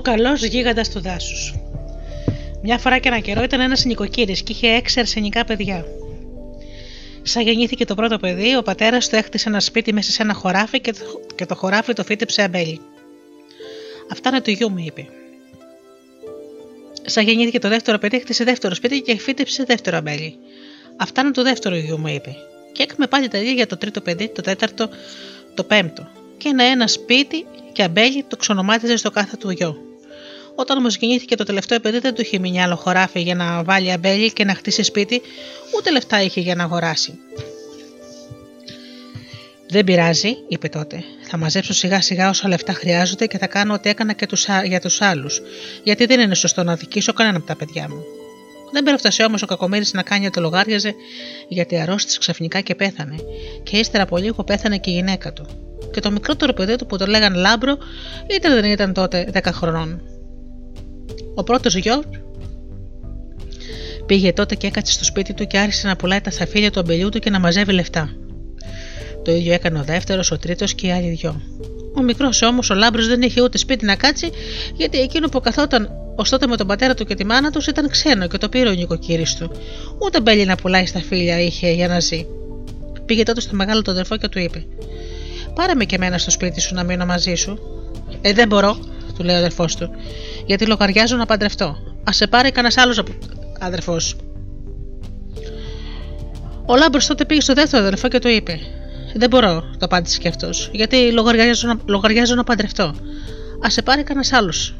Ο 0.00 0.02
καλός 0.02 0.44
γίγαντας 0.44 0.90
του 0.90 1.00
δάσους. 1.00 1.54
Μια 2.62 2.78
φορά 2.78 2.98
και 2.98 3.08
ένα 3.08 3.18
καιρό 3.18 3.42
ήταν 3.42 3.60
ένας 3.60 3.84
νοικοκύρη 3.84 4.32
και 4.32 4.52
είχε 4.52 4.68
έξι 4.68 5.00
αρσενικά 5.00 5.44
παιδιά. 5.44 5.84
Σαν 7.22 7.42
γεννήθηκε 7.42 7.84
το 7.84 7.94
πρώτο 7.94 8.18
παιδί, 8.18 8.56
ο 8.56 8.62
πατέρας 8.62 9.08
του 9.08 9.16
έκτισε 9.16 9.48
ένα 9.48 9.60
σπίτι 9.60 9.92
μέσα 9.92 10.10
σε 10.10 10.22
ένα 10.22 10.34
χωράφι 10.34 10.80
και 10.80 10.92
το, 10.92 10.98
και 11.34 11.46
το 11.46 11.54
χωράφι 11.54 11.92
το 11.92 12.04
φύτεψε 12.04 12.42
αμπέλι. 12.42 12.80
Αυτά 14.12 14.28
είναι 14.28 14.40
του 14.40 14.50
γιού 14.50 14.70
μου, 14.70 14.78
είπε. 14.78 15.06
Σαν 17.04 17.24
γεννήθηκε 17.24 17.58
το 17.58 17.68
δεύτερο 17.68 17.98
παιδί, 17.98 18.16
έκτισε 18.16 18.44
δεύτερο 18.44 18.74
σπίτι 18.74 19.00
και 19.00 19.18
φύτεψε 19.18 19.64
δεύτερο 19.64 19.96
αμπέλι. 19.96 20.34
Αυτά 20.96 21.20
είναι 21.20 21.30
του 21.30 21.42
δεύτερου 21.42 21.76
γιού 21.76 21.98
μου, 21.98 22.08
είπε. 22.08 22.36
Και 22.72 22.82
έκαμε 22.82 23.06
πάλι 23.06 23.28
τα 23.28 23.38
ίδια 23.38 23.52
για 23.52 23.66
το 23.66 23.76
τρίτο 23.76 24.00
παιδί, 24.00 24.28
το 24.28 24.42
τέταρτο, 24.42 24.88
το 25.54 25.64
πέμπτο. 25.64 26.08
Και 26.36 26.48
ένα 26.48 26.64
ένα 26.64 26.86
σπίτι 26.86 27.46
και 27.72 27.82
αμπέλι 27.82 28.24
το 28.28 28.36
ξονομάτιζε 28.36 28.96
στο 28.96 29.10
κάθε 29.10 29.36
του 29.36 29.50
γιο. 29.50 29.89
Όταν 30.54 30.78
όμω 30.78 30.88
γεννήθηκε 30.88 31.36
το 31.36 31.44
τελευταίο 31.44 31.80
παιδί, 31.80 31.98
δεν 31.98 32.14
του 32.14 32.20
είχε 32.20 32.38
μείνει 32.38 32.62
άλλο 32.62 32.76
χωράφι 32.76 33.20
για 33.20 33.34
να 33.34 33.62
βάλει 33.62 33.92
αμπέλι 33.92 34.32
και 34.32 34.44
να 34.44 34.54
χτίσει 34.54 34.82
σπίτι, 34.82 35.20
ούτε 35.76 35.90
λεφτά 35.90 36.22
είχε 36.22 36.40
για 36.40 36.54
να 36.54 36.64
αγοράσει. 36.64 37.18
Δεν 39.72 39.84
πειράζει, 39.84 40.36
είπε 40.48 40.68
τότε. 40.68 41.04
Θα 41.28 41.36
μαζέψω 41.36 41.72
σιγά 41.72 42.00
σιγά 42.00 42.28
όσα 42.28 42.48
λεφτά 42.48 42.72
χρειάζονται 42.72 43.26
και 43.26 43.38
θα 43.38 43.46
κάνω 43.46 43.74
ό,τι 43.74 43.88
έκανα 43.88 44.12
και 44.12 44.26
τους, 44.26 44.46
για 44.64 44.80
τους 44.80 45.00
άλλους, 45.00 45.40
γιατί 45.82 46.06
δεν 46.06 46.20
είναι 46.20 46.34
σωστό 46.34 46.62
να 46.62 46.74
δικήσω 46.74 47.12
κανένα 47.12 47.36
από 47.36 47.46
τα 47.46 47.56
παιδιά 47.56 47.88
μου. 47.88 48.02
Δεν 48.72 48.82
πέροφτασε 48.82 49.22
όμως 49.22 49.42
ο 49.42 49.46
κακομίρη 49.46 49.84
να 49.92 50.02
κάνει 50.02 50.26
ότι 50.26 50.40
λογάριαζε 50.40 50.94
γιατί 51.48 51.80
αρρώστησε 51.80 52.18
ξαφνικά 52.18 52.60
και 52.60 52.74
πέθανε, 52.74 53.14
και 53.62 53.76
ύστερα 53.76 54.02
από 54.02 54.16
λίγο 54.16 54.44
πέθανε 54.44 54.78
και 54.78 54.90
η 54.90 54.92
γυναίκα 54.92 55.32
του. 55.32 55.46
Και 55.92 56.00
το 56.00 56.10
μικρότερο 56.10 56.52
παιδί 56.52 56.76
του 56.76 56.86
που 56.86 56.96
το 56.96 57.06
λέγαν 57.06 57.34
Λάμπρο 57.34 57.78
ήταν 58.26 58.54
δεν 58.54 58.70
ήταν 58.70 58.92
τότε 58.92 59.30
10 59.34 59.40
χρονών. 59.52 60.02
Ο 61.34 61.42
πρώτος 61.42 61.76
γιος 61.76 62.02
πήγε 64.06 64.32
τότε 64.32 64.54
και 64.54 64.66
έκατσε 64.66 64.92
στο 64.92 65.04
σπίτι 65.04 65.34
του 65.34 65.46
και 65.46 65.58
άρχισε 65.58 65.86
να 65.86 65.96
πουλάει 65.96 66.20
τα 66.20 66.30
σταφύλια 66.30 66.70
του 66.70 66.80
αμπελιού 66.80 67.08
του 67.08 67.18
και 67.18 67.30
να 67.30 67.40
μαζεύει 67.40 67.72
λεφτά. 67.72 68.10
Το 69.24 69.32
ίδιο 69.32 69.52
έκανε 69.52 69.78
ο 69.78 69.82
δεύτερος, 69.82 70.30
ο 70.30 70.38
τρίτος 70.38 70.74
και 70.74 70.86
οι 70.86 70.92
άλλοι 70.92 71.08
δυο. 71.08 71.40
Ο 71.96 72.02
μικρός 72.02 72.42
όμως, 72.42 72.70
ο 72.70 72.74
Λάμπρος, 72.74 73.06
δεν 73.06 73.22
είχε 73.22 73.42
ούτε 73.42 73.58
σπίτι 73.58 73.84
να 73.84 73.96
κάτσει, 73.96 74.30
γιατί 74.76 74.98
εκείνο 74.98 75.28
που 75.28 75.40
καθόταν 75.40 75.90
ως 76.16 76.22
τότε 76.22 76.46
με 76.46 76.56
τον 76.56 76.66
πατέρα 76.66 76.94
του 76.94 77.04
και 77.04 77.14
τη 77.14 77.24
μάνα 77.24 77.50
τους 77.50 77.66
ήταν 77.66 77.88
ξένο 77.88 78.26
και 78.26 78.38
το 78.38 78.48
πήρε 78.48 78.68
ο 78.68 78.72
νοικοκύρης 78.72 79.34
του. 79.34 79.50
Ούτε 79.98 80.20
μπέλι 80.20 80.44
να 80.44 80.56
πουλάει 80.56 80.86
στα 80.86 81.00
φίλια 81.00 81.40
είχε 81.40 81.70
για 81.70 81.88
να 81.88 82.00
ζει. 82.00 82.26
Πήγε 83.04 83.22
τότε 83.22 83.40
στο 83.40 83.56
μεγάλο 83.56 83.82
τον 83.82 83.94
αδερφό 83.94 84.16
και 84.16 84.28
του 84.28 84.38
είπε: 84.38 84.66
Πάρε 85.54 85.74
με 85.74 85.84
και 85.84 85.94
εμένα 85.94 86.18
στο 86.18 86.30
σπίτι 86.30 86.60
σου 86.60 86.74
να 86.74 86.82
μείνω 86.82 87.06
μαζί 87.06 87.34
σου. 87.34 87.58
Ε, 88.20 88.32
δεν 88.32 88.48
μπορώ, 88.48 88.78
του 89.16 89.24
λέει 89.24 89.34
ο 89.34 89.38
αδερφός 89.38 89.76
του, 89.76 89.90
γιατί 90.50 90.66
λογαριάζω 90.66 91.16
να 91.16 91.26
παντρευτώ. 91.26 91.76
Α 92.08 92.12
σε 92.12 92.26
πάρει 92.26 92.50
κανένας 92.50 92.76
άλλος 92.76 93.02
αδερφός. 93.58 94.16
Ο 96.66 96.76
Λάμπρος 96.76 97.06
τότε 97.06 97.24
πήγε 97.24 97.40
στο 97.40 97.54
δεύτερο 97.54 97.82
αδερφό 97.82 98.08
και 98.08 98.18
του 98.18 98.28
είπε: 98.28 98.58
Δεν 99.14 99.28
μπορώ, 99.28 99.60
το 99.60 99.84
απάντησε 99.84 100.18
και 100.18 100.28
αυτός, 100.28 100.70
γιατί 100.72 101.12
λογαριάζω, 101.12 101.68
να, 101.68 101.80
λογαριάζω 101.86 102.34
να 102.34 102.44
παντρευτώ. 102.44 102.94
Α 103.66 103.70
σε 103.70 103.82
πάρει 103.82 104.02
κανένας 104.02 104.32
άλλος. 104.32 104.74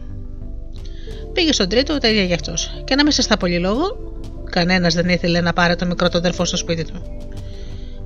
Πήγε 1.33 1.53
στον 1.53 1.69
τρίτο, 1.69 1.99
τα 1.99 2.09
ίδια 2.09 2.25
γι' 2.25 2.35
αυτός. 2.35 2.83
Και 2.85 2.95
να 2.95 3.05
μέσα 3.05 3.23
στα 3.23 3.37
πολύ 3.37 3.59
λόγο, 3.59 3.85
κανένας 4.51 4.95
δεν 4.95 5.09
ήθελε 5.09 5.41
να 5.41 5.53
πάρει 5.53 5.77
το 5.77 5.87
μικρό 5.87 6.09
του 6.09 6.19
αδερφό 6.19 6.45
στο 6.45 6.57
σπίτι 6.57 6.85
του. 6.85 7.03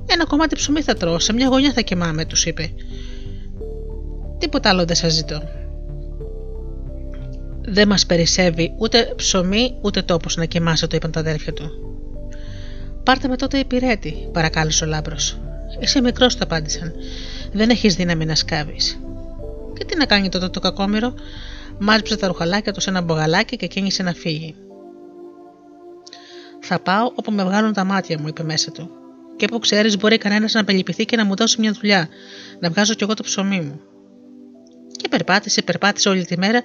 Ένα 0.05 0.25
κομμάτι 0.25 0.55
ψωμί 0.55 0.81
θα 0.81 0.93
τρώω, 0.93 1.19
σε 1.19 1.33
μια 1.33 1.47
γωνιά 1.47 1.71
θα 1.73 1.81
κοιμάμαι, 1.81 2.25
τους 2.25 2.45
είπε. 2.45 2.69
Τίποτα 4.37 4.69
άλλο 4.69 4.85
δεν 4.85 4.95
σας 4.95 5.13
ζητώ. 5.13 5.64
Δεν 7.67 7.87
μας 7.87 8.05
περισσεύει 8.05 8.73
ούτε 8.77 9.13
ψωμί 9.15 9.77
ούτε 9.81 10.01
τόπος 10.01 10.35
να 10.35 10.45
κοιμάσαι, 10.45 10.87
είπαν 10.91 11.11
τα 11.11 11.19
αδέρφια 11.19 11.53
του. 11.53 11.71
Πάρτε 13.03 13.27
με 13.27 13.35
τότε 13.35 13.57
υπηρέτη, 13.57 14.29
παρακάλεσε 14.33 14.83
ο 14.83 14.87
λάμπρος. 14.87 15.37
Είσαι 15.79 16.01
μικρός, 16.01 16.35
το 16.35 16.43
απάντησαν. 16.43 16.93
Δεν 17.53 17.69
έχεις 17.69 17.95
δύναμη 17.95 18.25
να 18.25 18.35
σκάβεις. 18.35 18.99
Και 19.77 19.85
τι 19.85 19.97
να 19.97 20.05
κάνει 20.05 20.29
τότε 20.29 20.49
το 20.49 20.59
κακόμοιρο, 20.59 21.13
μάζεψε 21.79 22.17
τα 22.17 22.27
ρουχαλάκια 22.27 22.73
του 22.73 22.81
σε 22.81 22.89
ένα 22.89 23.01
μπογαλάκι 23.01 23.55
και 23.55 23.67
κίνησε 23.67 24.03
να 24.03 24.13
φύγει. 24.13 24.55
Θα 26.59 26.79
πάω 26.79 27.11
όπου 27.15 27.31
με 27.31 27.43
βγάλουν 27.43 27.73
τα 27.73 27.83
μάτια 27.83 28.19
μου, 28.19 28.27
είπε 28.27 28.43
μέσα 28.43 28.71
του. 28.71 28.89
Και 29.35 29.47
που 29.47 29.59
ξέρεις, 29.59 29.97
μπορεί 29.97 30.17
κανένας 30.17 30.53
να 30.53 30.59
απελυπηθεί 30.59 31.05
και 31.05 31.15
να 31.15 31.25
μου 31.25 31.35
δώσει 31.35 31.59
μια 31.59 31.71
δουλειά, 31.71 32.09
να 32.59 32.69
βγάζω 32.69 32.93
κι 32.93 33.03
εγώ 33.03 33.13
το 33.13 33.23
ψωμί 33.23 33.61
μου. 33.61 33.79
Και 35.05 35.11
Και 35.11 35.17
περπάτησε, 35.17 35.61
περπάτησε 35.61 36.09
όλη 36.09 36.25
τη 36.25 36.37
μέρα 36.37 36.61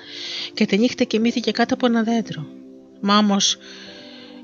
και 0.55 0.67
τη 0.67 0.79
νύχτα 0.79 1.05
κοιμήθηκε 1.05 1.51
κάτω 1.51 1.75
από 1.75 1.87
ένα 1.87 2.03
δέντρο. 2.03 2.47
Μα 3.01 3.19
όμως 3.19 3.59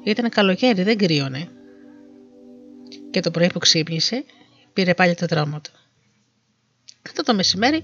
ήταν 0.04 0.30
καλοκαίρι, 0.30 0.82
δεν 0.82 0.96
κρύωνε. 0.96 1.48
Και 3.10 3.20
το 3.20 3.30
πρωί 3.30 3.46
που 3.52 3.58
ξύπνησε, 3.58 4.24
πήρε 4.72 4.94
πάλι 4.94 5.14
το 5.14 5.26
δρόμο 5.26 5.60
του. 5.60 5.70
Κατά 7.02 7.22
το 7.22 7.34
μεσημέρι 7.34 7.82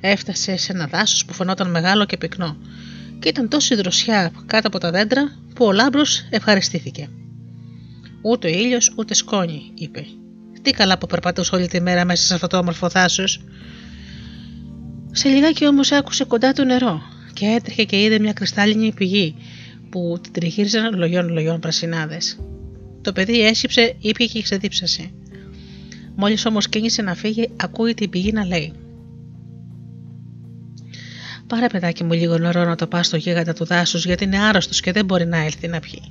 έφτασε 0.00 0.56
σε 0.56 0.72
ένα 0.72 0.86
δάσος 0.86 1.24
που 1.24 1.32
φαινόταν 1.32 1.70
μεγάλο 1.70 2.04
και 2.04 2.16
πυκνό 2.16 2.56
και 3.18 3.28
ήταν 3.28 3.48
τόση 3.48 3.74
δροσιά 3.74 4.32
κάτω 4.46 4.68
από 4.68 4.78
τα 4.78 4.90
δέντρα 4.90 5.38
που 5.54 5.64
ο 5.64 5.72
λάμπρος 5.72 6.26
ευχαριστήθηκε. 6.30 7.08
Ούτε 8.22 8.50
ήλιος 8.50 8.94
ούτε 8.96 9.14
σκόνη, 9.14 9.72
είπε. 9.74 10.06
Τι 10.62 10.70
καλά 10.70 10.98
που 10.98 11.06
περπατούσε 11.06 11.54
όλη 11.54 11.68
τη 11.68 11.80
μέρα 11.80 12.04
μέσα 12.04 12.24
σε 12.24 12.34
αυτό 12.34 12.46
το 12.46 12.58
όμορφο 12.58 12.88
δάσος. 12.88 13.44
Σε 15.16 15.28
λιγάκι 15.28 15.66
όμως 15.66 15.92
άκουσε 15.92 16.24
κοντά 16.24 16.52
του 16.52 16.64
νερό 16.64 17.02
και 17.32 17.46
έτρεχε 17.46 17.84
και 17.84 18.02
είδε 18.02 18.18
μια 18.18 18.32
κρυστάλλινη 18.32 18.92
πηγή 18.92 19.34
που 19.90 20.18
την 20.22 20.32
τριγύριζαν 20.32 20.98
λογιών 20.98 21.28
λογιών 21.28 21.60
πρασινάδες. 21.60 22.38
Το 23.00 23.12
παιδί 23.12 23.40
έσκυψε, 23.46 23.96
ήπια 23.98 24.26
και 24.26 24.42
ξεδίψασε. 24.42 25.10
Μόλις 26.16 26.46
όμως 26.46 26.68
κίνησε 26.68 27.02
να 27.02 27.14
φύγει, 27.14 27.50
ακούει 27.56 27.94
την 27.94 28.10
πηγή 28.10 28.32
να 28.32 28.44
λέει: 28.44 28.72
Πάρε 31.46 31.66
παιδάκι 31.66 32.04
μου 32.04 32.12
λίγο 32.12 32.38
νερό 32.38 32.64
να 32.64 32.76
το 32.76 32.86
πας 32.86 33.06
στο 33.06 33.16
γίγαντα 33.16 33.52
του 33.52 33.64
δάσους, 33.64 34.04
γιατί 34.04 34.24
είναι 34.24 34.38
άρρωστος 34.38 34.80
και 34.80 34.92
δεν 34.92 35.04
μπορεί 35.04 35.26
να 35.26 35.36
έλθει 35.36 35.68
να 35.68 35.80
πιει. 35.80 36.02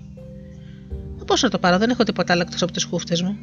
Πώς 1.26 1.42
να 1.42 1.50
το 1.50 1.60
πάρω, 1.60 1.78
δεν 1.78 1.90
έχω 1.90 2.04
τίποτα 2.04 2.34
άλλο 2.34 2.42
εκτός 2.42 2.62
από 2.62 2.72
τις 2.72 2.84
χούφτες 2.84 3.22
μου. 3.22 3.38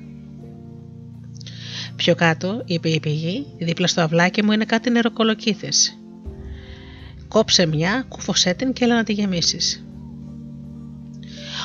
Πιο 2.01 2.15
κάτω, 2.15 2.63
είπε 2.65 2.89
η 2.89 3.01
πηγή, 3.01 3.47
δίπλα 3.59 3.87
στο 3.87 4.01
αυλάκι 4.01 4.45
μου 4.45 4.53
είναι 4.53 4.65
κάτι 4.65 4.91
νεροκολοκύθες. 4.91 5.99
Κόψε 7.29 7.67
μια, 7.67 8.05
κούφωσέ 8.09 8.55
την 8.55 8.73
και 8.73 8.85
έλα 8.85 8.95
να 8.95 9.05
τη 9.05 9.13
γεμίσεις. 9.13 9.85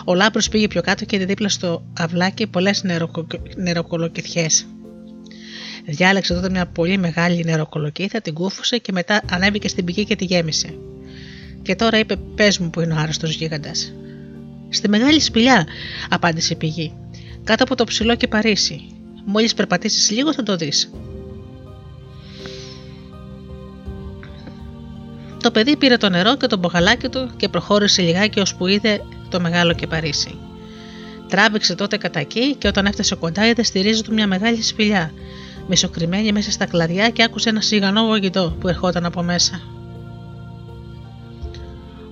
Ο 0.06 0.14
Λάμπρος 0.14 0.50
πήγε 0.50 0.68
πιο 0.68 0.82
κάτω 0.82 1.06
και 1.06 1.16
είδε 1.16 1.26
δίπλα 1.26 1.50
στο 1.50 1.86
αυλάκι 1.98 2.48
πολλές 2.48 2.84
νεροκο... 2.84 3.28
νεροκολοκυθιές. 3.56 4.66
Διάλεξε 5.86 6.34
τότε 6.34 6.50
μια 6.50 6.66
πολύ 6.66 6.98
μεγάλη 6.98 7.44
νεροκολοκύθα, 7.44 8.22
την 8.22 8.34
κούφωσε 8.34 8.78
και 8.78 8.92
μετά 8.92 9.22
ανέβηκε 9.32 9.68
στην 9.68 9.86
πηγή 9.86 10.06
και 10.06 10.16
τη 10.16 10.26
γέμισε. 10.26 10.78
Και 11.62 11.76
τώρα 11.76 12.00
είπε: 12.00 12.16
Πες 12.16 12.58
μου 12.58 12.70
που 12.70 12.82
είναι 12.82 12.94
ο 12.94 12.98
άρρωστος 12.98 13.36
γίγαντας. 13.36 13.94
Στη 14.70 14.90
μεγάλη 14.90 15.20
σπηλιά, 15.20 15.68
απάντησε 16.10 16.54
η 16.54 16.56
πηγή. 16.56 16.94
Κάτω 17.44 17.64
από 17.64 17.76
το 17.76 17.84
ψηλό 17.84 18.16
και 18.16 18.28
Παρίσι. 18.28 18.95
Μόλις 19.26 19.54
περπατήσεις 19.54 20.12
λίγο 20.12 20.34
θα 20.34 20.44
το 20.44 20.56
δεις. 20.56 20.92
Το 25.42 25.52
παιδί 25.52 25.78
πήρε 25.78 25.98
το 25.98 26.10
νερό 26.10 26.38
και 26.38 26.48
το 26.48 26.58
μπογαλάκι 26.58 27.10
του 27.10 27.30
και 27.38 27.50
προχώρησε 27.50 28.02
λιγάκι 28.02 28.40
ώσπου 28.40 28.68
είδε 28.68 29.02
το 29.30 29.40
μεγάλο 29.40 29.74
και 29.74 29.88
Παρίσι. 29.88 30.38
Τράβηξε 31.30 31.76
τότε 31.76 31.98
κατά 31.98 32.20
εκεί 32.20 32.56
και 32.56 32.68
όταν 32.68 32.86
έφτασε 32.86 33.16
κοντά 33.16 33.48
είδε 33.48 33.64
στη 33.64 33.80
ρίζα 33.80 34.04
του 34.04 34.14
μια 34.14 34.28
μεγάλη 34.28 34.62
σπηλιά, 34.62 35.12
μισοκριμένη 35.68 36.32
μέσα 36.32 36.52
στα 36.52 36.66
κλαδιά 36.66 37.10
και 37.10 37.24
άκουσε 37.24 37.50
ένα 37.50 37.62
σιγανό 37.62 38.06
βογητό 38.06 38.56
που 38.60 38.68
ερχόταν 38.68 39.06
από 39.06 39.24
μέσα. 39.24 39.62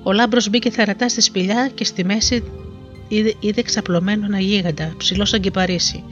Ο 0.03 0.11
λάμπρος 0.11 0.49
μπήκε 0.49 0.69
θαρατά 0.69 1.09
στη 1.09 1.21
σπηλιά 1.21 1.71
και 1.73 1.83
στη 1.83 2.05
μέση 2.05 2.43
είδε, 3.07 3.33
είδε 3.39 3.61
ξαπλωμένο 3.61 4.25
ένα 4.25 4.39
γίγαντα, 4.39 4.93
ψηλό 4.97 5.25
σαν 5.25 5.39
κυπαρίσι. 5.39 6.03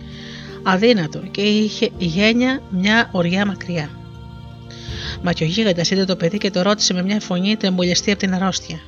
Αδύνατο 0.64 1.20
και 1.20 1.42
είχε 1.42 1.90
γένια 1.98 2.62
μια 2.70 3.10
οριά 3.12 3.46
μακριά. 3.46 3.90
Μα 5.22 5.34
και 5.34 5.44
ο 5.44 5.48
γίγαντας 5.48 5.82
είδε 5.90 6.06
το 6.06 6.16
παιδί 6.16 6.38
και 6.38 6.52
το 6.52 6.62
ρώτησε 6.62 6.94
με 6.94 7.04
μια 7.04 7.20
φωνή 7.20 7.58
τρεμουλιαστή 7.58 8.12
από 8.12 8.20
την 8.20 8.34
αρρώστια. 8.34 8.80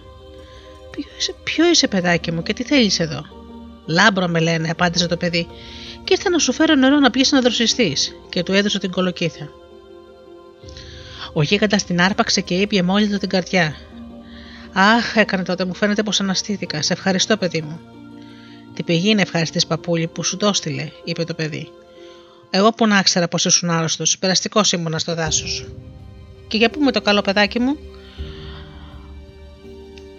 Ποιο 0.91 1.03
είσαι, 1.17 1.35
ποιο 1.43 1.69
είσαι, 1.69 1.87
παιδάκι 1.87 2.31
μου, 2.31 2.43
και 2.43 2.53
τι 2.53 2.63
θέλεις 2.63 2.99
εδώ; 2.99 3.25
Λάμπρο 3.85 4.27
με 4.27 4.39
λένε, 4.39 4.69
απάντησε 4.69 5.07
το 5.07 5.17
παιδί, 5.17 5.47
και 6.03 6.13
ήρθα 6.13 6.29
να 6.29 6.37
σου 6.37 6.53
φέρω 6.53 6.75
νερό 6.75 6.99
να 6.99 7.09
πιει 7.09 7.25
να 7.31 7.41
δροσιστείς, 7.41 8.15
και 8.29 8.43
του 8.43 8.53
έδωσε 8.53 8.79
την 8.79 8.91
κολοκύθα. 8.91 9.49
Ο 11.33 11.41
γίγαντας 11.41 11.83
την 11.83 12.01
άρπαξε 12.01 12.41
και 12.41 12.53
ήπιε 12.53 12.81
μ' 12.81 12.96
όλη 12.96 13.17
την 13.17 13.29
καρδιά. 13.29 13.75
Αχ, 14.73 15.15
έκανε 15.15 15.43
τότε, 15.43 15.65
μου 15.65 15.73
φαίνεται 15.73 16.03
πως 16.03 16.19
αναστήθηκα. 16.19 16.81
Σε 16.81 16.93
ευχαριστώ, 16.93 17.37
παιδί 17.37 17.61
μου. 17.61 17.79
Την 18.73 18.83
πηγή 18.83 19.09
να 19.09 19.21
ευχαριστείς 19.21 19.67
παππούλη 19.67 20.07
που 20.07 20.23
σου 20.23 20.37
το 20.37 20.47
έστειλε, 20.47 20.89
είπε 21.03 21.23
το 21.23 21.33
παιδί. 21.33 21.71
Εγώ 22.49 22.69
που 22.69 22.87
να 22.87 22.99
ήξερα 22.99 23.27
πως 23.27 23.45
ήσουν 23.45 23.69
άρρωστος, 23.69 24.17
περαστικός 24.17 24.71
ήμουνα 24.71 24.99
στο 24.99 25.15
δάσος. 25.15 25.65
Και 26.47 26.57
για 26.57 26.69
πού 26.69 26.79
με 26.79 26.91
το 26.91 27.01
καλό 27.01 27.21
παιδάκι 27.21 27.59
μου, 27.59 27.77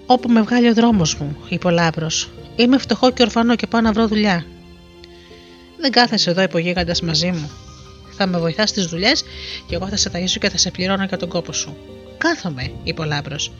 Όπου 0.06 0.28
με 0.28 0.42
βγάλει 0.42 0.68
ο 0.68 0.74
δρόμος 0.74 1.14
μου, 1.14 1.36
είπε 1.48 1.66
ο 1.66 1.70
Λάμπρος. 1.70 2.30
Είμαι 2.56 2.78
φτωχό 2.78 3.10
και 3.10 3.22
ορφανό 3.22 3.56
και 3.56 3.66
πάω 3.66 3.80
να 3.80 3.92
βρω 3.92 4.06
δουλειά. 4.06 4.44
Δεν 5.80 5.90
κάθεσαι 5.90 6.30
εδώ 6.30 6.42
υπογίγαντα 6.42 6.94
μαζί 7.02 7.30
μου. 7.30 7.50
Θα 8.16 8.26
με 8.26 8.38
βοηθάς 8.38 8.68
στις 8.68 8.86
δουλειές 8.86 9.24
και 9.66 9.74
εγώ 9.74 9.88
θα 9.88 9.96
σε 9.96 10.10
ταγίσω 10.10 10.38
και 10.38 10.50
θα 10.50 10.58
σε 10.58 10.70
πληρώνω 10.70 11.04
για 11.04 11.16
τον 11.16 11.28
κόπο 11.28 11.52
σου. 11.52 11.76
Κάθομαι, 12.18 12.72
είπε 12.82 13.02
ο 13.02 13.04
Λάμπρος 13.04 13.52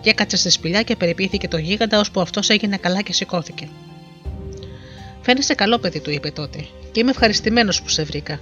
και 0.00 0.10
έκατσε 0.10 0.36
στη 0.36 0.50
σπηλιά 0.50 0.82
και 0.82 0.96
περιποιήθηκε 0.96 1.48
το 1.48 1.56
γίγαντα 1.56 1.98
ώσπου 1.98 2.20
αυτός 2.20 2.48
έγινε 2.48 2.76
καλά 2.76 3.02
και 3.02 3.12
σηκώθηκε. 3.12 3.68
Φαίνεσαι 5.22 5.54
καλό 5.54 5.78
παιδί, 5.78 6.00
του 6.00 6.10
είπε 6.10 6.30
τότε, 6.30 6.66
και 6.92 7.00
είμαι 7.00 7.10
ευχαριστημένος 7.10 7.82
που 7.82 7.88
σε 7.88 8.02
βρήκα. 8.02 8.40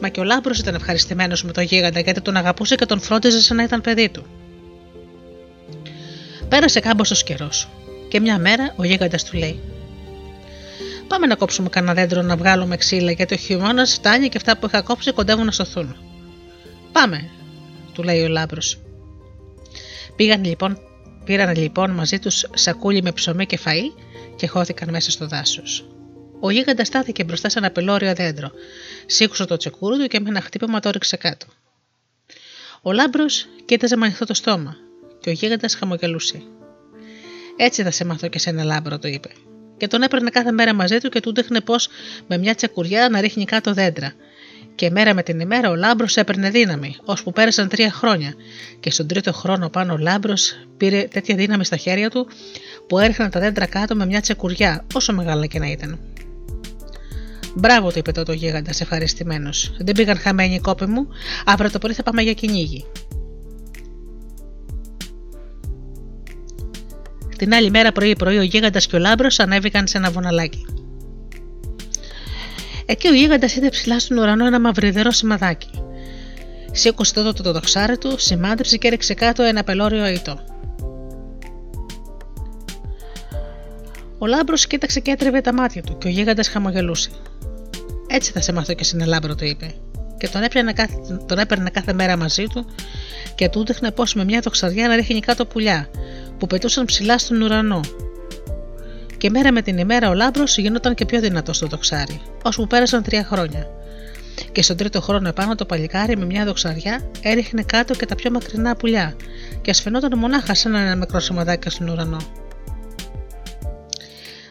Μα 0.00 0.08
και 0.08 0.20
ο 0.20 0.24
Λάμπρος 0.24 0.58
ήταν 0.58 0.74
ευχαριστημένος 0.74 1.44
με 1.44 1.52
το 1.52 1.60
γίγαντα 1.60 2.00
γιατί 2.00 2.20
τον 2.20 2.36
αγαπούσε 2.36 2.74
και 2.74 2.86
τον 2.86 3.00
φρόντιζε 3.00 3.40
σαν 3.40 3.56
να 3.56 3.62
ήταν 3.62 3.80
παιδί 3.80 4.08
του. 4.08 4.26
Πέρασε 6.48 6.80
κάμποσο 6.80 7.14
καιρός, 7.24 7.68
και 8.08 8.20
μια 8.20 8.38
μέρα 8.38 8.74
ο 8.76 8.84
γίγαντας 8.84 9.24
του 9.24 9.36
λέει: 9.36 9.60
Πάμε 11.08 11.26
να 11.26 11.34
κόψουμε 11.34 11.68
κανένα 11.68 11.94
δέντρο 11.94 12.22
να 12.22 12.36
βγάλουμε 12.36 12.76
ξύλα 12.76 13.10
γιατί 13.10 13.34
ο 13.34 13.36
χειμώνας 13.36 13.94
φτάνει 13.94 14.28
και 14.28 14.36
αυτά 14.36 14.58
που 14.58 14.66
είχα 14.66 14.82
κόψει 14.82 15.12
κοντεύουν 15.12 15.44
να 15.44 15.52
σωθούν. 15.52 15.96
Πάμε, 16.92 17.30
του 17.92 18.02
λέει 18.02 18.22
ο 18.22 18.28
Λάμπρος. 18.28 18.78
Πήγαν 20.16 20.44
λοιπόν, 20.44 20.78
πήραν 21.24 21.56
λοιπόν 21.56 21.90
μαζί 21.90 22.18
τους 22.18 22.46
σακούλι 22.54 23.02
με 23.02 23.12
ψωμί 23.12 23.46
και 23.46 23.58
φαΐ 23.64 24.02
και 24.38 24.46
χώθηκαν 24.46 24.90
μέσα 24.90 25.10
στο 25.10 25.26
δάσος. 25.26 25.86
Ο 26.40 26.50
γίγαντας 26.50 26.86
στάθηκε 26.86 27.24
μπροστά 27.24 27.48
σε 27.48 27.58
ένα 27.58 27.70
πελώριο 27.70 28.14
δέντρο, 28.14 28.50
σήκωσε 29.06 29.44
το 29.44 29.56
τσεκούρι 29.56 29.98
του 29.98 30.06
και 30.06 30.20
με 30.20 30.28
ένα 30.28 30.40
χτύπημα 30.40 30.80
το 30.80 30.90
ρίξε 30.90 31.16
κάτω. 31.16 31.46
Ο 32.82 32.92
λάμπρος 32.92 33.46
κοίταζε 33.64 33.96
με 33.96 34.04
ανοιχτό 34.04 34.24
το 34.24 34.34
στόμα 34.34 34.76
και 35.20 35.30
ο 35.30 35.32
γίγαντας 35.32 35.74
χαμογελούσε. 35.74 36.42
Έτσι 37.56 37.82
θα 37.82 37.90
σε 37.90 38.04
μάθω 38.04 38.28
και 38.28 38.38
σε 38.38 38.50
ένα 38.50 38.64
λάμπρο, 38.64 38.98
το 38.98 39.08
είπε. 39.08 39.30
Και 39.76 39.86
τον 39.86 40.02
έπαιρνε 40.02 40.30
κάθε 40.30 40.52
μέρα 40.52 40.74
μαζί 40.74 40.98
του 40.98 41.08
και 41.08 41.20
του 41.20 41.34
δείχνε 41.34 41.60
πώ 41.60 41.74
με 42.26 42.38
μια 42.38 42.54
τσεκουριά 42.54 43.08
να 43.08 43.20
ρίχνει 43.20 43.44
κάτω 43.44 43.74
δέντρα, 43.74 44.12
και 44.78 44.90
μέρα 44.90 45.14
με 45.14 45.22
την 45.22 45.40
ημέρα 45.40 45.70
ο 45.70 45.74
λάμπρος 45.74 46.16
έπαιρνε 46.16 46.50
δύναμη, 46.50 46.96
ώσπου 47.04 47.32
πέρασαν 47.32 47.68
τρία 47.68 47.90
χρόνια. 47.90 48.34
Και 48.80 48.90
στον 48.90 49.06
τρίτο 49.06 49.32
χρόνο 49.32 49.68
πάνω 49.68 49.92
ο 49.92 49.96
λάμπρος 49.96 50.52
πήρε 50.76 51.02
τέτοια 51.02 51.36
δύναμη 51.36 51.64
στα 51.64 51.76
χέρια 51.76 52.10
του 52.10 52.26
που 52.86 52.98
έριχναν 52.98 53.30
τα 53.30 53.40
δέντρα 53.40 53.66
κάτω 53.66 53.94
με 53.94 54.06
μια 54.06 54.20
τσεκουριά, 54.20 54.84
όσο 54.94 55.12
μεγάλα 55.12 55.46
και 55.46 55.58
να 55.58 55.66
ήταν. 55.66 55.98
Μπράβο, 57.54 57.90
του 57.92 57.98
είπε 57.98 58.12
τότε 58.12 58.32
ο 58.32 58.34
γίγαντας, 58.34 58.80
ευχαριστημένος. 58.80 59.74
Δεν 59.78 59.94
πήγαν 59.94 60.18
χαμένοι 60.18 60.54
οι 60.54 60.60
κόποι 60.60 60.86
μου, 60.86 61.08
αύριο 61.44 61.70
το 61.70 61.78
πρωί 61.78 61.92
θα 61.92 62.02
πάμε 62.02 62.22
για 62.22 62.32
κυνήγι. 62.32 62.84
Την 67.38 67.54
άλλη 67.54 67.70
μέρα 67.70 67.92
πρωί-πρωί 67.92 68.38
ο 68.38 68.42
γίγαντας 68.42 68.86
και 68.86 68.96
ο 68.96 68.98
λάμπρος 68.98 69.38
ανέβηκαν 69.38 69.86
σε 69.86 69.98
ένα 69.98 70.10
βοναλάκι. 70.10 70.77
Εκεί 72.90 73.08
ο 73.08 73.12
γίγαντας 73.12 73.56
είδε 73.56 73.68
ψηλά 73.68 73.98
στον 73.98 74.18
ουρανό 74.18 74.46
ένα 74.46 74.60
μαυριδερό 74.60 75.10
σημαδάκι. 75.10 75.70
Σήκωσε 76.72 77.14
τότε 77.14 77.32
το, 77.32 77.42
το 77.42 77.52
δοξάρι 77.52 77.98
του, 77.98 78.18
σημάδεψε 78.18 78.76
και 78.76 78.86
έριξε 78.86 79.14
κάτω 79.14 79.42
ένα 79.42 79.64
πελώριο 79.64 80.02
αητό. 80.02 80.40
Ο 84.18 84.26
λάμπρος 84.26 84.66
κοίταξε 84.66 85.00
και 85.00 85.10
έτρεβε 85.10 85.40
τα 85.40 85.54
μάτια 85.54 85.82
του 85.82 85.98
και 85.98 86.06
ο 86.06 86.10
γίγαντας 86.10 86.48
χαμογελούσε. 86.48 87.10
Έτσι 88.06 88.32
θα 88.32 88.40
σε 88.40 88.52
μάθω 88.52 88.74
και 88.74 88.84
στην 88.84 89.06
λάμπρο, 89.06 89.34
το 89.34 89.44
είπε. 89.44 89.74
Και 90.18 90.28
τον, 90.28 90.42
έπαιρνε 90.42 90.72
κάθε, 90.72 90.94
τον 91.26 91.38
έπαιρνε 91.38 91.70
κάθε 91.70 91.92
μέρα 91.92 92.16
μαζί 92.16 92.44
του 92.44 92.66
και 93.34 93.48
του 93.48 93.60
έδειχνε 93.60 93.90
πώ 93.90 94.04
με 94.14 94.24
μια 94.24 94.40
δοξαριά 94.40 94.88
να 94.88 94.96
ρίχνει 94.96 95.20
κάτω 95.20 95.46
πουλιά 95.46 95.90
που 96.38 96.46
πετούσαν 96.46 96.84
ψηλά 96.84 97.18
στον 97.18 97.42
ουρανό 97.42 97.80
και 99.18 99.30
μέρα 99.30 99.52
με 99.52 99.62
την 99.62 99.78
ημέρα 99.78 100.08
ο 100.08 100.14
λάμπρος 100.14 100.58
γινόταν 100.58 100.94
και 100.94 101.04
πιο 101.04 101.20
δυνατός 101.20 101.56
στο 101.56 101.66
δοξάρι, 101.66 102.20
ώσπου 102.42 102.66
πέρασαν 102.66 103.02
τρία 103.02 103.24
χρόνια. 103.24 103.66
Και 104.52 104.62
στον 104.62 104.76
τρίτο 104.76 105.00
χρόνο 105.00 105.28
επάνω 105.28 105.54
το 105.54 105.64
παλικάρι 105.64 106.16
με 106.16 106.24
μια 106.24 106.44
δοξαριά 106.44 107.10
έριχνε 107.22 107.62
κάτω 107.62 107.94
και 107.94 108.06
τα 108.06 108.14
πιο 108.14 108.30
μακρινά 108.30 108.76
πουλιά, 108.76 109.16
και 109.62 109.70
ασφαινόταν 109.70 110.18
μονάχα 110.18 110.54
σαν 110.54 110.74
ένα 110.74 110.96
μικρό 110.96 111.20
σημαδάκι 111.20 111.70
στον 111.70 111.88
ουρανό. 111.88 112.18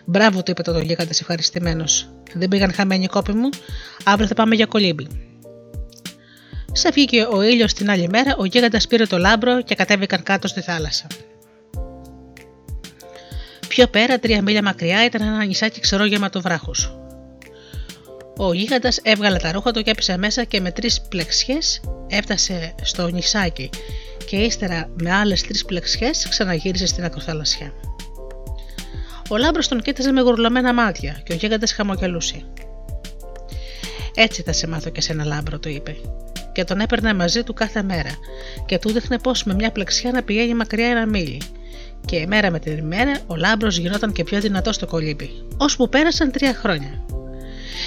Μπράβο, 0.06 0.44
του 0.44 0.52
είπε 0.52 0.62
το 0.62 0.80
γίγαντα 0.80 1.12
ευχαριστημένος. 1.20 2.10
Δεν 2.34 2.48
πήγαν 2.48 2.74
χαμένοι 2.74 3.08
κόποι 3.08 3.34
μου, 3.34 3.50
αύριο 4.04 4.28
θα 4.28 4.34
πάμε 4.34 4.56
για 4.56 4.66
κολύμπι. 4.66 5.08
Σαν 6.72 6.92
βγήκε 6.94 7.28
ο 7.32 7.42
ήλιος 7.42 7.74
την 7.74 7.90
άλλη 7.90 8.10
μέρα, 8.10 8.36
ο 8.38 8.46
γίγαντας 8.46 8.88
πήρε 8.88 9.06
το 9.06 9.18
λάμπρο 9.18 9.62
και 9.62 9.76
κατέβηκαν 9.76 10.24
κάτω 10.24 10.48
στη 10.48 10.62
θάλασσα. 10.62 11.08
Πιο 13.78 13.88
πέρα, 13.88 14.20
τρία 14.20 14.42
μίλια 14.42 14.64
μακριά, 14.64 15.06
ήταν 15.06 15.22
ένα 15.22 15.44
νησάκι 15.44 15.80
ξερό 15.80 16.06
γεμάτο 16.06 16.42
βράχου. 16.42 16.72
Ο 18.38 18.54
γίγαντας 18.54 19.00
έβγαλε 19.04 19.38
τα 19.38 19.52
ρούχα 19.52 19.72
του 19.72 19.82
και 19.82 19.90
έπεσε 19.90 20.18
μέσα 20.18 20.44
και 20.44 20.62
με 20.62 20.72
τρεις 20.72 21.02
πλεξιές 21.02 21.82
έφτασε 22.08 22.76
στο 22.82 23.08
νησάκι 23.08 23.70
και 24.26 24.36
ύστερα 24.38 24.90
με 25.02 25.12
άλλες 25.12 25.42
τρεις 25.42 25.66
πλεξιές 25.66 26.28
ξαναγύρισε 26.30 26.86
στην 26.86 27.04
ακροθαλασσιά. 27.04 27.74
Ο 29.30 29.38
λάμπρος 29.38 29.68
τον 29.68 29.82
κοίταζε 29.82 30.12
με 30.12 30.22
γουρλωμένα 30.22 30.74
μάτια 30.74 31.22
και 31.24 31.34
ο 31.34 31.36
γίγαντας 31.36 31.74
χαμογελούσε. 31.74 32.46
Έτσι 34.16 34.42
θα 34.42 34.54
σε 34.54 34.68
μάθω 34.68 34.90
και 34.90 35.02
σε 35.02 35.12
ένα 35.12 35.26
λάμπρο, 35.26 35.60
του 35.60 35.70
είπε. 35.70 35.96
Και 36.52 36.64
τον 36.64 36.80
έπαιρνε 36.80 37.14
μαζί 37.14 37.44
του 37.44 37.54
κάθε 37.54 37.84
μέρα 37.84 38.12
και 38.66 38.80
του 38.80 38.92
δείχνε 38.92 39.20
πώ 39.20 39.32
με 39.46 39.54
μια 39.54 39.72
πλεξιά 39.72 40.12
να 40.12 40.24
πηγαίνει 40.24 40.54
μακριά 40.54 40.88
ένα 40.88 41.06
μίλι. 41.08 41.42
Και 42.08 42.26
μέρα 42.28 42.52
με 42.52 42.60
την 42.60 42.78
ημέρα 42.78 43.20
ο 43.28 43.36
λάμπρος 43.36 43.78
γινόταν 43.78 44.12
και 44.12 44.24
πιο 44.24 44.42
δυνατός 44.42 44.76
στο 44.76 44.86
κολύμπι, 44.86 45.30
ώσπου 45.58 45.90
πέρασαν 45.90 46.32
τρία 46.32 46.54
χρόνια. 46.54 47.06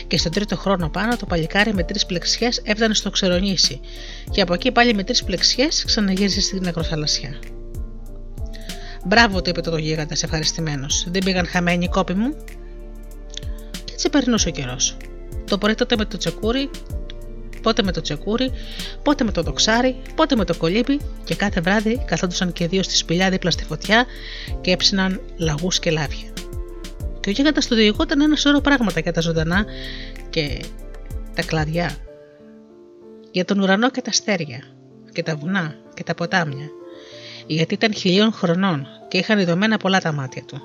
Και 0.07 0.19
στον 0.19 0.33
τρίτο 0.33 0.57
χρόνο 0.57 0.89
πάνω 0.89 1.17
το 1.17 1.27
παλικάρι 1.27 1.75
με 1.75 1.83
τρεις 1.83 2.07
πλεξιές 2.07 2.61
έφτανε 2.65 2.95
στο 2.95 3.11
ξερονήσι, 3.11 3.81
και 4.31 4.41
από 4.41 4.55
εκεί 4.55 4.73
πάλι 4.73 4.95
με 4.95 5.05
τρεις 5.05 5.25
πλεξιές 5.25 5.85
ξαναγύρισε 5.85 6.41
στην 6.41 6.69
ακροθαλασσιά. 6.69 7.39
Μπράβο, 9.05 9.43
του 9.43 9.51
είπε 9.51 9.61
το 9.61 9.77
γίγαντας 9.77 10.23
ευχαριστημένος. 10.23 11.07
Δεν 11.11 11.25
πήγαν 11.25 11.47
χαμένοι 11.47 11.85
οι 11.85 11.89
κόποι 11.89 12.15
μου. 12.15 12.35
Και 13.85 13.93
έτσι 13.93 14.11
περνούσε 14.11 14.49
ο 14.49 14.51
καιρός. 14.51 14.97
Το 15.47 15.59
πρωί 15.59 15.75
τότε 15.75 15.97
με 15.97 16.05
το 16.05 16.17
τσεκούρι, 16.17 16.71
πότε 17.63 17.83
με 17.83 17.93
το 17.93 18.01
τσεκούρι, 18.01 18.51
πότε 19.03 19.25
με 19.25 19.33
το 19.33 19.43
δοξάρι, 19.43 19.97
πότε 20.15 20.37
με 20.37 20.45
το 20.45 20.57
κολύμπι 20.57 21.01
και 21.25 21.35
κάθε 21.35 21.61
βράδυ 21.61 22.05
καθόντουσαν 22.07 22.53
και 22.53 22.67
δύο 22.67 22.83
στη 22.83 22.97
σπηλιά 22.97 23.31
δίπλα 23.31 23.51
στη 23.51 23.65
φωτιά 23.65 24.07
και 24.61 24.71
έψιναν 24.71 25.21
λαγούς 25.37 25.79
και 25.79 25.91
λάβια. 25.91 26.33
Και 27.21 27.29
ο 27.29 27.33
γίγαντας 27.33 27.67
του 27.67 27.75
διηγόταν 27.75 28.21
ένα 28.21 28.37
σωρό 28.37 28.61
πράγματα 28.61 29.01
για 29.01 29.13
τα 29.13 29.21
ζωντανά 29.21 29.65
και 30.31 30.61
τα 31.35 31.43
κλαδιά. 31.43 31.97
Για 33.31 33.45
τον 33.45 33.61
ουρανό 33.61 33.91
και 33.91 34.01
τα 34.01 34.11
αστέρια, 34.11 34.63
και 35.13 35.23
τα 35.23 35.37
βουνά 35.37 35.75
και 35.95 36.03
τα 36.03 36.15
ποτάμια. 36.15 36.69
Γιατί 37.47 37.75
ήταν 37.75 37.95
χιλίων 37.95 38.33
χρονών 38.33 38.87
και 39.09 39.19
είχαν 39.19 39.39
ειδωμένα 39.39 39.77
πολλά 39.77 40.01
τα 40.01 40.13
μάτια 40.13 40.43
του. 40.43 40.61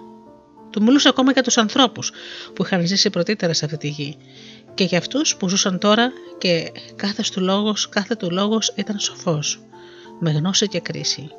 Του 0.69 0.83
μιλούσε 0.83 1.07
ακόμα 1.07 1.31
για 1.31 1.43
τους 1.43 1.57
ανθρώπους 1.57 2.11
που 2.53 2.63
είχαν 2.63 2.87
ζήσει 2.87 3.09
πρωτήτερα 3.09 3.53
σε 3.53 3.65
αυτή 3.65 3.77
τη 3.77 3.87
γη 3.87 4.17
και 4.75 4.83
για 4.83 4.97
αυτούς 4.97 5.35
που 5.35 5.49
ζούσαν 5.49 5.79
τώρα 5.79 6.11
και 6.37 6.71
κάθε 6.95 7.23
του 7.33 7.41
λόγος, 7.41 7.89
κάθε 7.89 8.15
του 8.15 8.31
λόγος 8.31 8.73
ήταν 8.75 8.99
σοφός, 8.99 9.59
με 10.19 10.31
γνώση 10.31 10.67
και 10.67 10.79
κρίση. 10.79 11.29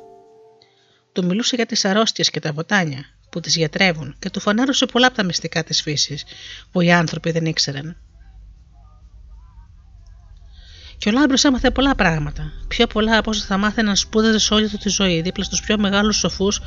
Του 1.11 1.25
μιλούσε 1.25 1.55
για 1.55 1.65
τις 1.65 1.85
αρρώστιες 1.85 2.29
και 2.29 2.39
τα 2.39 2.51
βοτάνια 2.51 3.05
που 3.29 3.39
τις 3.39 3.55
γιατρεύουν 3.55 4.15
και 4.19 4.29
του 4.29 4.39
φανέρωσε 4.39 4.85
πολλά 4.85 5.07
από 5.07 5.15
τα 5.15 5.23
μυστικά 5.23 5.63
της 5.63 5.81
φύσης 5.81 6.23
που 6.71 6.81
οι 6.81 6.91
άνθρωποι 6.91 7.31
δεν 7.31 7.45
ήξεραν. 7.45 7.97
Και 10.97 11.09
ο 11.09 11.11
Λάμπρος 11.11 11.43
έμαθε 11.43 11.71
πολλά 11.71 11.95
πράγματα, 11.95 12.51
πιο 12.67 12.87
πολλά 12.87 13.17
από 13.17 13.29
όσα 13.29 13.45
θα 13.45 13.57
μάθαιναν 13.57 13.95
σπούδαζες 13.95 14.43
σε 14.43 14.53
όλη 14.53 14.69
του 14.69 14.77
τη 14.77 14.89
ζωή 14.89 15.21
δίπλα 15.21 15.43
στους 15.43 15.61
πιο 15.61 15.77
μεγάλους 15.77 16.17
σοφούς 16.17 16.61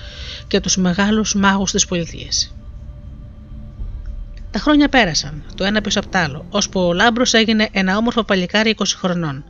και 0.49 0.61
τους 0.61 0.77
μεγάλους 0.77 1.35
μάγους 1.35 1.71
της 1.71 1.87
πολιτείας. 1.87 2.55
Τα 4.51 4.59
χρόνια 4.59 4.89
πέρασαν, 4.89 5.45
το 5.55 5.65
ένα 5.65 5.81
πίσω 5.81 5.99
από 5.99 6.09
το 6.09 6.19
άλλο, 6.19 6.47
ώσπου 6.51 6.81
ο 6.81 6.93
Λάμπρος 6.93 7.35
έγινε 7.35 7.69
ένα 7.73 7.97
όμορφο 7.97 8.25
παλικάρι 8.25 8.75
20 8.79 8.83
χρονών. 8.97 9.45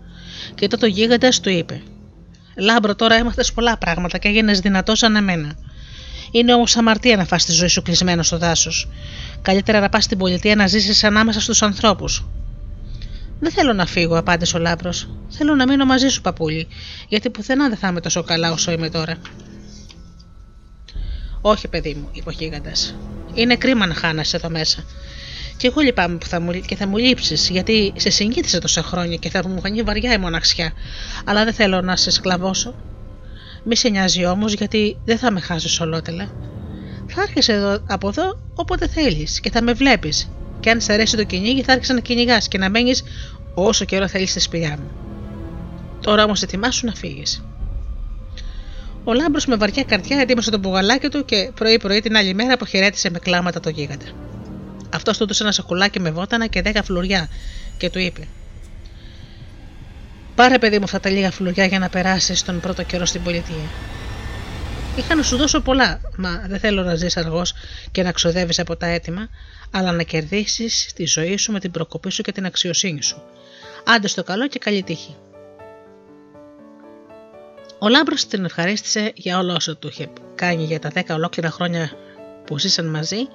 Και 0.54 0.68
τότε 0.68 0.86
ο 0.86 0.88
γίγαντας 0.88 1.40
του 1.40 1.50
είπε: 1.50 1.82
Λάμπρο, 2.56 2.94
τώρα 2.94 3.14
έμαθες 3.14 3.52
πολλά 3.52 3.76
πράγματα 3.76 4.18
και 4.18 4.28
έγινες 4.28 4.60
δυνατός 4.60 4.98
σαν 4.98 5.16
εμένα. 5.16 5.54
Είναι 6.30 6.54
όμως 6.54 6.76
αμαρτία 6.76 7.16
να 7.16 7.24
φας 7.24 7.44
τη 7.44 7.52
ζωή 7.52 7.68
σου 7.68 7.82
κλεισμένος 7.82 8.26
στο 8.26 8.38
δάσος. 8.38 8.88
Καλύτερα 9.42 9.80
να 9.80 9.88
πας 9.88 10.04
στην 10.04 10.18
πολιτεία 10.18 10.54
να 10.54 10.66
ζήσεις 10.66 11.04
ανάμεσα 11.04 11.40
στους 11.40 11.62
ανθρώπους. 11.62 12.26
Δεν 13.40 13.52
θέλω 13.52 13.72
να 13.72 13.86
φύγω, 13.86 14.18
απάντησε 14.18 14.56
ο 14.56 14.60
Λάμπρος. 14.60 15.08
Θέλω 15.28 15.54
να 15.54 15.66
μείνω 15.66 15.84
μαζί 15.84 16.08
σου, 16.08 16.20
παππούλη, 16.20 16.68
γιατί 17.08 17.30
πουθενά 17.30 17.68
δεν 17.68 17.78
θα 17.78 17.88
είμαι 17.88 18.00
τόσο 18.00 18.22
καλά 18.22 18.52
όσο 18.52 18.70
είμαι 18.70 18.90
τώρα. 18.90 19.16
Όχι, 21.40 21.68
παιδί 21.68 21.94
μου, 21.94 22.08
είπε 22.12 22.28
ο 22.28 22.32
γίγαντας. 22.32 22.94
Είναι 23.34 23.56
κρίμα 23.56 23.86
να 23.86 23.94
χάνεσαι 23.94 24.36
εδώ 24.36 24.50
μέσα. 24.50 24.84
Και 25.56 25.66
εγώ 25.66 25.80
λυπάμαι 25.80 26.16
που 26.16 26.26
θα 26.26 26.40
μου, 26.40 26.52
και 26.52 26.76
θα 26.76 26.86
μου 26.86 26.96
λείψεις, 26.96 27.48
γιατί 27.48 27.92
σε 27.96 28.10
συγκίτησε 28.10 28.58
τόσα 28.58 28.82
χρόνια 28.82 29.16
και 29.16 29.30
θα 29.30 29.48
μου 29.48 29.60
φανεί 29.60 29.82
βαριά 29.82 30.12
η 30.12 30.18
μοναξιά. 30.18 30.72
Αλλά 31.24 31.44
δεν 31.44 31.52
θέλω 31.52 31.80
να 31.80 31.96
σε 31.96 32.10
σκλαβώσω. 32.10 32.74
Μη 33.64 33.76
σε 33.76 33.88
νοιάζει 33.88 34.24
όμως, 34.24 34.52
γιατί 34.52 34.96
δεν 35.04 35.18
θα 35.18 35.30
με 35.30 35.40
χάσεις 35.40 35.80
ολότελα. 35.80 36.30
Θα 37.06 37.22
έρχεσαι 37.22 37.52
εδώ, 37.52 37.78
από 37.86 38.08
εδώ 38.08 38.22
όποτε 38.54 38.88
θέλεις 38.88 39.40
και 39.40 39.50
θα 39.50 39.62
με 39.62 39.72
βλέπεις. 39.72 40.30
Και 40.60 40.70
αν 40.70 40.80
σε 40.80 40.92
αρέσει 40.92 41.16
το 41.16 41.24
κυνήγι, 41.24 41.62
θα 41.62 41.72
άρχισε 41.72 41.92
να 41.92 42.00
κυνηγάς 42.00 42.48
και 42.48 42.58
να 42.58 42.70
μένεις 42.70 43.02
όσο 43.54 43.84
καιρό 43.84 44.08
θέλεις 44.08 44.30
στη 44.30 44.40
σπηλιά 44.40 44.78
μου. 44.78 44.90
Τώρα 46.00 46.24
όμως 46.24 46.42
ετοιμάσου 46.42 46.86
να 46.86 46.94
φύγεις. 46.94 47.44
Ο 49.04 49.12
λάμπρος 49.12 49.46
με 49.46 49.56
βαριά 49.56 49.84
καρδιά 49.84 50.18
ετοίμασε 50.18 50.50
το 50.50 50.58
μπουγαλάκι 50.58 51.08
του 51.08 51.24
και 51.24 51.50
πρωί-πρωί 51.54 52.00
την 52.00 52.16
άλλη 52.16 52.34
μέρα 52.34 52.52
αποχαιρέτησε 52.52 53.10
με 53.10 53.18
κλάματα 53.18 53.60
το 53.60 53.68
γίγαντα. 53.68 54.06
Αυτός 54.90 55.16
του 55.16 55.22
έδωσε 55.22 55.42
ένα 55.42 55.52
σακουλάκι 55.52 56.00
με 56.00 56.10
βότανα 56.10 56.46
και 56.46 56.62
δέκα 56.62 56.82
φλουριά 56.82 57.28
και 57.76 57.90
του 57.90 57.98
είπε: 57.98 58.28
Πάρε 60.34 60.58
παιδί 60.58 60.78
μου 60.78 60.84
αυτά 60.84 61.00
τα 61.00 61.10
λίγα 61.10 61.30
φλουριά 61.30 61.64
για 61.64 61.78
να 61.78 61.88
περάσεις 61.88 62.42
τον 62.42 62.60
πρώτο 62.60 62.82
καιρό 62.82 63.04
στην 63.04 63.22
πολιτεία. 63.22 63.70
Είχα 64.96 65.14
να 65.14 65.22
σου 65.22 65.36
δώσω 65.36 65.60
πολλά, 65.60 66.00
μα 66.16 66.44
δεν 66.48 66.58
θέλω 66.58 66.82
να 66.82 66.94
ζεις 66.94 67.16
αργός 67.16 67.54
και 67.90 68.02
να 68.02 68.12
ξοδεύεις 68.12 68.58
από 68.58 68.76
τα 68.76 68.86
έτοιμα, 68.86 69.28
αλλά 69.70 69.92
να 69.92 70.02
κερδίσεις 70.02 70.92
τη 70.94 71.06
ζωή 71.06 71.36
σου 71.36 71.52
με 71.52 71.60
την 71.60 71.70
προκοπή 71.70 72.10
σου 72.10 72.22
και 72.22 72.32
την 72.32 72.46
αξιοσύνη 72.46 73.02
σου. 73.02 73.22
Άντε 73.84 74.08
στο 74.08 74.22
καλό 74.22 74.48
και 74.48 74.58
καλή 74.58 74.82
τύχη. 74.82 75.16
Ο 77.82 77.88
Λάμπρος 77.88 78.14
τον 78.28 78.44
ευχαρίστησε 78.44 79.12
για 79.14 79.38
όλα 79.38 79.54
όσα 79.54 79.76
του 79.76 79.88
είχε 79.88 80.08
κάνει 80.34 80.64
για 80.64 80.78
τα 80.78 80.88
δέκα 80.88 81.14
ολόκληρα 81.14 81.50
χρόνια 81.50 81.90
που 82.46 82.58
ζήσαν 82.58 82.86
μαζί 82.86 83.28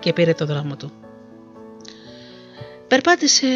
και 0.00 0.12
πήρε 0.12 0.34
το 0.34 0.46
δρόμο 0.46 0.76
του. 0.76 0.92
Περπάτησε 2.88 3.46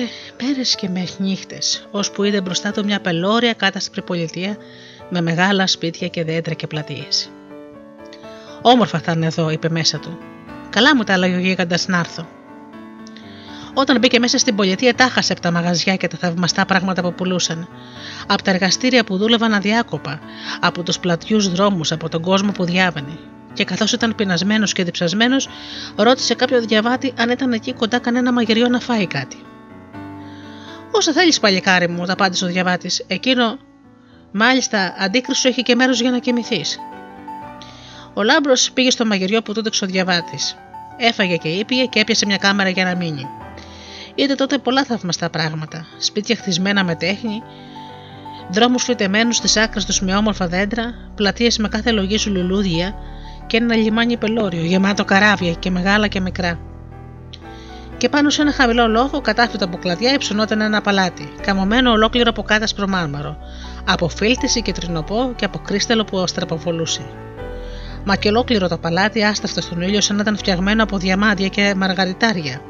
μέρες 0.42 0.74
και 0.74 0.88
μες 0.88 1.18
νύχτες, 1.18 1.88
ώσπου 1.90 2.22
είδε 2.22 2.40
μπροστά 2.40 2.72
του 2.72 2.84
μια 2.84 3.00
πελώρια 3.00 3.52
κάτασπρη 3.52 4.02
πολιτεία 4.02 4.56
με 5.10 5.20
μεγάλα 5.20 5.66
σπίτια 5.66 6.08
και 6.08 6.24
δέντρα 6.24 6.54
και 6.54 6.66
πλατείες. 6.66 7.30
Όμορφα 8.62 8.98
θα 8.98 9.12
είναι 9.12 9.26
εδώ, 9.26 9.50
είπε 9.50 9.68
μέσα 9.68 9.98
του. 9.98 10.18
Καλά 10.70 10.96
μου 10.96 11.04
τα 11.04 11.12
έλεγε 11.12 11.36
ο 11.36 11.38
γίγαντας 11.38 11.86
να 11.86 11.98
έρθω. 11.98 12.28
Όταν 13.74 13.98
μπήκε 13.98 14.18
μέσα 14.18 14.38
στην 14.38 14.54
πολιτεία, 14.54 14.94
τάχασε 14.94 15.32
από 15.32 15.40
τα 15.40 15.50
μαγαζιά 15.50 15.96
και 15.96 16.08
τα 16.08 16.16
θαυμαστά 16.16 16.64
πράγματα 16.64 17.02
που 17.02 17.12
πουλούσαν. 17.12 17.68
Από 18.26 18.42
τα 18.42 18.50
εργαστήρια 18.50 19.04
που 19.04 19.16
δούλευαν 19.16 19.52
αδιάκοπα, 19.52 20.20
από 20.60 20.82
τους 20.82 20.98
πλατιούς 20.98 21.48
δρόμους, 21.48 21.92
από 21.92 22.08
τον 22.08 22.22
κόσμο 22.22 22.52
που 22.52 22.64
διάβαινε. 22.64 23.18
Και 23.52 23.64
καθώς 23.64 23.92
ήταν 23.92 24.14
πεινασμένος 24.14 24.72
και 24.72 24.84
διψασμένος, 24.84 25.48
ρώτησε 25.96 26.34
κάποιο 26.34 26.60
διαβάτη 26.60 27.12
αν 27.16 27.30
ήταν 27.30 27.52
εκεί 27.52 27.72
κοντά 27.72 27.98
κανένα 27.98 28.32
μαγειριό 28.32 28.68
να 28.68 28.80
φάει 28.80 29.06
κάτι. 29.06 29.36
Όσα 30.90 31.12
θέλεις, 31.12 31.40
παλικάρι 31.40 31.88
μου, 31.88 32.04
τα 32.04 32.12
απάντησε 32.12 32.44
ο 32.44 32.48
διαβάτης. 32.48 33.04
Εκείνο, 33.06 33.58
μάλιστα, 34.32 34.94
αντίκρισο 34.98 35.48
έχει 35.48 35.62
και 35.62 35.74
μέρος 35.74 36.00
για 36.00 36.10
να 36.10 36.18
κοιμηθείς. 36.18 36.78
Ο 38.14 38.22
Λάμπρος 38.22 38.70
πήγε 38.72 38.90
στο 38.90 39.06
μαγειριό 39.06 39.42
που 39.42 39.52
του 39.52 39.58
έδειξε 39.58 39.84
ο 39.84 39.86
διαβάτης. 39.86 40.56
Έφαγε 40.96 41.36
και 41.36 41.48
ήπια 41.48 41.84
και 41.84 42.00
έπιασε 42.00 42.26
μια 42.26 42.36
κάμερα 42.36 42.68
για 42.68 42.84
να 42.84 42.96
μείνει. 42.96 43.26
Είδε 44.14 44.34
τότε 44.34 44.58
πολλά 44.58 44.84
θαυμαστά 44.84 45.30
πράγματα. 45.30 45.86
Σπίτια 45.98 46.36
χτισμένα 46.36 46.84
με 46.84 46.94
τέχνη, 46.94 47.42
δρόμους 48.50 48.82
φυτεμένους 48.82 49.36
στις 49.36 49.56
άκρες 49.56 49.84
τους 49.84 50.00
με 50.00 50.14
όμορφα 50.16 50.48
δέντρα, 50.48 50.94
πλατείες 51.14 51.58
με 51.58 51.68
κάθε 51.68 51.90
λογή 51.90 52.18
σου 52.18 52.30
λουλούδια 52.30 52.94
και 53.46 53.56
ένα 53.56 53.76
λιμάνι 53.76 54.16
πελώριο 54.16 54.64
γεμάτο 54.64 55.04
καράβια 55.04 55.52
και 55.52 55.70
μεγάλα 55.70 56.06
και 56.06 56.20
μικρά. 56.20 56.58
Και 57.96 58.08
πάνω 58.08 58.30
σε 58.30 58.42
ένα 58.42 58.52
χαμηλό 58.52 58.88
λόγο, 58.88 59.20
κατάφυτα 59.20 59.64
από 59.64 59.76
κλαδιά, 59.76 60.12
υψωνόταν 60.12 60.60
ένα 60.60 60.80
παλάτι, 60.80 61.32
καμωμένο 61.42 61.90
ολόκληρο 61.90 62.30
από 62.30 62.42
κάτασπρο 62.42 62.88
μάρμαρο, 62.88 63.36
από 63.88 64.08
φίλτιση 64.08 64.62
και 64.62 64.72
τρινοπό 64.72 65.32
και 65.36 65.44
από 65.44 65.58
κρίσταλο 65.58 66.04
που 66.04 66.18
αστραποβολούσε. 66.18 67.02
Μα 68.04 68.16
και 68.16 68.28
ολόκληρο 68.28 68.68
το 68.68 68.78
παλάτι 68.78 69.24
άσταυτο 69.24 69.60
στον 69.60 69.80
ήλιο 69.80 70.00
σαν 70.00 70.16
να 70.16 70.22
ήταν 70.22 70.36
φτιαγμένο 70.36 70.82
από 70.82 70.98
διαμάντια 70.98 71.48
και 71.48 71.74
μαργαριτάρια. 71.76 72.60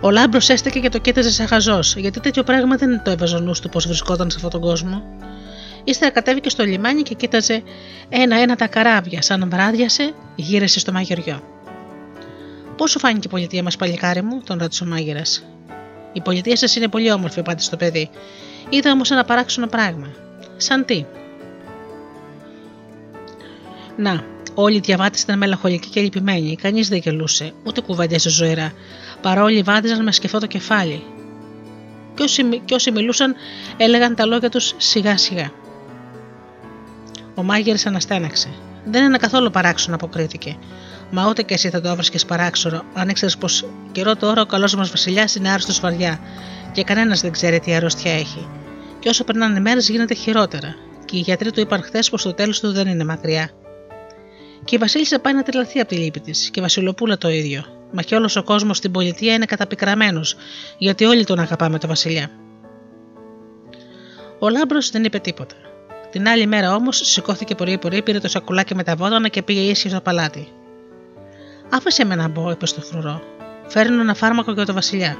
Ο 0.00 0.10
Λάμπρος 0.10 0.48
έστεκε 0.48 0.80
και 0.80 0.88
το 0.88 0.98
κοίταζε 0.98 1.30
σαν 1.30 1.46
χαζός, 1.46 1.96
γιατί 1.96 2.20
τέτοιο 2.20 2.42
πράγμα 2.42 2.76
δεν 2.76 3.02
το 3.02 3.10
έβαζε 3.10 3.36
ο 3.36 3.40
νους 3.40 3.60
του 3.60 3.68
πώς 3.68 3.86
βρισκόταν 3.86 4.30
σε 4.30 4.36
αυτόν 4.36 4.50
τον 4.50 4.60
κόσμο. 4.60 5.02
Ύστερα 5.84 6.10
κατέβηκε 6.10 6.48
στο 6.48 6.64
λιμάνι 6.64 7.02
και 7.02 7.14
κοίταζε 7.14 7.62
ένα-ένα 8.08 8.56
τα 8.56 8.66
καράβια, 8.66 9.22
σαν 9.22 9.48
βράδιασε, 9.50 10.14
γύρεσε 10.34 10.78
στο 10.78 10.92
μαγειριό. 10.92 11.42
Πώς 12.76 12.90
σου 12.90 12.98
φάνηκε 12.98 13.26
η 13.26 13.30
πολιτεία 13.30 13.62
μας, 13.62 13.76
παλικάρι 13.76 14.22
μου, 14.22 14.40
τον 14.44 14.58
ρώτησε 14.58 14.84
ο 14.84 14.86
μάγειρας. 14.86 15.44
Η 16.12 16.20
πολιτεία 16.20 16.56
σας 16.56 16.76
είναι 16.76 16.88
πολύ 16.88 17.12
όμορφη, 17.12 17.40
απάντησε 17.40 17.70
το 17.70 17.76
παιδί. 17.76 18.10
Είδα 18.68 18.90
όμως 18.92 19.10
ένα 19.10 19.24
παράξενο 19.24 19.66
πράγμα. 19.66 20.06
Σαν 20.56 20.84
τι; 20.84 21.04
Να, 23.96 24.24
όλοι 24.62 24.76
οι 24.76 24.80
διαβάτε 24.80 25.18
ήταν 25.22 25.38
μελαγχολικοί 25.38 25.88
και 25.88 26.00
λυπημένοι. 26.00 26.56
Κανείς 26.56 26.88
δεν 26.88 26.98
γελούσε, 26.98 27.52
ούτε 27.64 27.80
κουβέντιασε 27.80 28.28
ζωηρά. 28.28 28.72
Παρά 29.20 29.42
όλοι 29.42 29.62
βάδιζαν 29.62 30.02
με 30.02 30.12
σκεφτό 30.12 30.38
το 30.38 30.46
κεφάλι. 30.46 31.02
Και 32.14 32.22
όσοι, 32.22 32.60
και 32.64 32.74
όσοι 32.74 32.90
μιλούσαν 32.90 33.34
έλεγαν 33.76 34.14
τα 34.14 34.26
λόγια 34.26 34.48
τους 34.48 34.74
σιγά 34.76 35.16
σιγά. 35.16 35.50
Ο 37.34 37.42
μάγειρα 37.42 37.78
αναστέναξε. 37.84 38.48
Δεν 38.84 39.04
είναι 39.04 39.16
καθόλου 39.16 39.50
παράξενο, 39.50 39.94
αποκρίθηκε. 39.94 40.56
Μα 41.10 41.28
ούτε 41.28 41.42
και 41.42 41.54
εσύ 41.54 41.68
θα 41.68 41.80
το 41.80 41.88
έβρισκες 41.88 42.24
παράξενο, 42.24 42.82
αν 42.94 43.08
ήξερες 43.08 43.36
πως 43.36 43.64
καιρό 43.92 44.16
τώρα 44.16 44.42
ο 44.42 44.46
καλός 44.46 44.74
μας 44.74 44.90
Βασιλιάς 44.90 45.34
είναι 45.34 45.50
άρρωστος 45.50 45.80
βαριά 45.80 46.20
και 46.72 46.84
κανένας 46.84 47.20
δεν 47.20 47.30
ξέρει 47.30 47.60
τι 47.60 47.74
αρρώστια 47.74 48.12
έχει. 48.12 48.48
Και 48.98 49.08
όσο 49.08 49.24
περνάνε 49.24 49.58
οι 49.58 49.60
μέρες 49.60 49.88
γίνεται 49.88 50.14
χειρότερα. 50.14 50.74
Και 51.04 51.16
οι 51.16 51.20
γιατροί 51.20 51.52
του 51.52 51.60
είπαν 51.60 51.82
χθες 51.82 52.10
πως 52.10 52.22
το 52.22 52.34
τέλος 52.34 52.60
του 52.60 52.72
δεν 52.72 52.88
είναι 52.88 53.04
μακριά. 53.04 53.50
Και 54.64 54.74
η 54.74 54.78
Βασίλισσα 54.78 55.18
πάει 55.18 55.34
να 55.34 55.42
τρελαθεί 55.42 55.80
από 55.80 55.88
τη 55.88 55.96
λύπη 55.96 56.20
της, 56.20 56.50
και 56.50 56.58
η 56.60 56.62
Βασιλοπούλα 56.62 57.18
το 57.18 57.28
ίδιο. 57.28 57.64
Μα 57.92 58.02
και 58.02 58.14
όλος 58.14 58.36
ο 58.36 58.42
κόσμος 58.42 58.76
στην 58.76 58.90
πολιτεία 58.90 59.34
είναι 59.34 59.44
καταπικραμένος, 59.44 60.36
γιατί 60.78 61.04
όλοι 61.04 61.24
τον 61.24 61.38
αγαπάμε 61.38 61.78
το 61.78 61.86
Βασιλιά. 61.86 62.30
Ο 64.38 64.48
Λάμπρος 64.48 64.90
δεν 64.90 65.04
είπε 65.04 65.18
τίποτα. 65.18 65.54
Την 66.10 66.28
άλλη 66.28 66.46
μέρα 66.46 66.74
όμως 66.74 67.00
σηκώθηκε 67.04 67.54
πρωί-πρωί, 67.54 68.02
πήρε 68.02 68.18
το 68.18 68.28
σακουλάκι 68.28 68.74
με 68.74 68.82
τα 68.82 68.96
βόδανα 68.96 69.28
και 69.28 69.42
πήγε 69.42 69.60
ίσια 69.60 69.90
στο 69.90 70.00
παλάτι. 70.00 70.48
Άφησε 71.70 72.04
με 72.04 72.14
να 72.14 72.28
μπω, 72.28 72.50
είπε 72.50 72.66
στο 72.66 72.80
φρουρό. 72.80 73.22
Φέρνω 73.66 74.00
ένα 74.00 74.14
φάρμακο 74.14 74.52
για 74.52 74.66
το 74.66 74.72
Βασιλιά. 74.72 75.16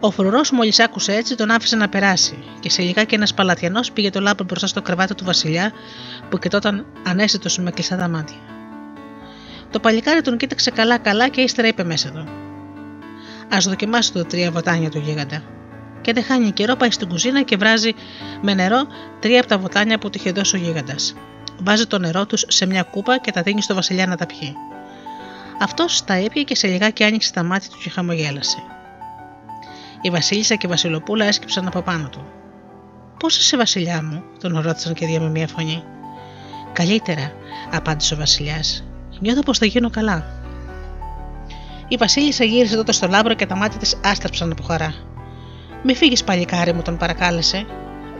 Ο 0.00 0.10
φρουρός 0.10 0.50
μόλις 0.50 0.80
άκουσε 0.80 1.12
έτσι 1.12 1.34
τον 1.34 1.50
άφησε 1.50 1.76
να 1.76 1.88
περάσει 1.88 2.44
και 2.60 2.70
σε 2.70 2.82
λιγάκι 2.82 3.14
ένας 3.14 3.34
παλατιανός 3.34 3.92
πήγε 3.92 4.10
το 4.10 4.20
λάμπρο 4.20 4.44
μπροστά 4.44 4.66
στο 4.66 4.82
κρεβάτι 4.82 5.14
του 5.14 5.24
Βασιλιά 5.24 5.72
που 6.28 6.38
κοιτόταν 6.38 6.86
ανέστητος 7.06 7.58
με 7.58 7.70
κλειστά 7.70 7.96
τα 7.96 8.08
μάτια. 8.08 8.36
Το 9.70 9.80
παλικάρι 9.80 10.20
τον 10.20 10.36
κοίταξε 10.36 10.70
καλά-καλά 10.70 11.28
και 11.28 11.40
ύστερα 11.40 11.68
είπε 11.68 11.84
μέσα 11.84 12.10
του. 12.10 12.28
Α 13.54 13.58
δοκιμάσει 13.60 14.12
το 14.12 14.24
τρία 14.24 14.50
βοτάνια 14.50 14.90
του 14.90 14.98
γίγαντα. 14.98 15.42
Και 16.00 16.12
δεν 16.12 16.24
χάνει 16.24 16.50
καιρό, 16.50 16.76
πάει 16.76 16.90
στην 16.90 17.08
κουζίνα 17.08 17.42
και 17.42 17.56
βράζει 17.56 17.92
με 18.42 18.54
νερό 18.54 18.86
τρία 19.20 19.38
από 19.38 19.48
τα 19.48 19.58
βοτάνια 19.58 19.98
που 19.98 20.10
του 20.10 20.18
είχε 20.20 20.32
δώσει 20.32 20.56
ο 20.56 20.58
γίγαντας. 20.58 21.14
Βάζει 21.62 21.86
το 21.86 21.98
νερό 21.98 22.26
τους 22.26 22.44
σε 22.48 22.66
μια 22.66 22.82
κούπα 22.82 23.18
και 23.18 23.30
τα 23.30 23.42
δίνει 23.42 23.62
στο 23.62 23.74
Βασιλιά 23.74 24.06
να 24.06 24.16
τα 24.16 24.26
πιει. 24.26 24.54
Αυτός 25.60 26.04
τα 26.04 26.14
έπιε 26.14 26.42
και 26.42 26.54
σε 26.54 26.66
λιγάκι 26.66 27.04
άνοιξε 27.04 27.32
τα 27.32 27.42
μάτια 27.42 27.70
του 27.70 27.78
και 27.82 27.90
χαμογέλασε. 27.90 28.58
Η 30.02 30.10
Βασίλισσα 30.10 30.54
και 30.54 30.66
η 30.66 30.70
Βασιλοπούλα 30.70 31.24
έσκυψαν 31.24 31.66
από 31.66 31.82
πάνω 31.82 32.08
του. 32.08 32.24
Πώς 33.18 33.38
είσαι, 33.38 33.56
Βασιλιά 33.56 34.02
μου, 34.02 34.22
τον 34.40 34.60
ρώτησαν 34.60 34.94
και 34.94 35.06
δύο 35.06 35.20
με 35.20 35.28
μία 35.28 35.46
φωνή. 35.46 35.82
Καλύτερα, 36.72 37.32
απάντησε 37.72 38.14
ο 38.14 38.16
Βασιλιάς. 38.16 38.84
Νιώθω 39.20 39.40
πως 39.40 39.58
θα 39.58 39.66
γίνω 39.66 39.90
καλά. 39.90 40.24
Η 41.88 41.96
Βασίλισσα 41.96 42.44
γύρισε 42.44 42.76
τότε 42.76 42.92
στο 42.92 43.06
λάμπρο 43.06 43.34
και 43.34 43.46
τα 43.46 43.56
μάτια 43.56 43.78
της 43.78 44.00
άστραψαν 44.04 44.52
από 44.52 44.62
χαρά. 44.62 44.94
Μη 45.82 45.94
φύγεις, 45.94 46.24
παλικάρι 46.24 46.72
μου, 46.72 46.82
τον 46.82 46.96
παρακάλεσε. 46.96 47.66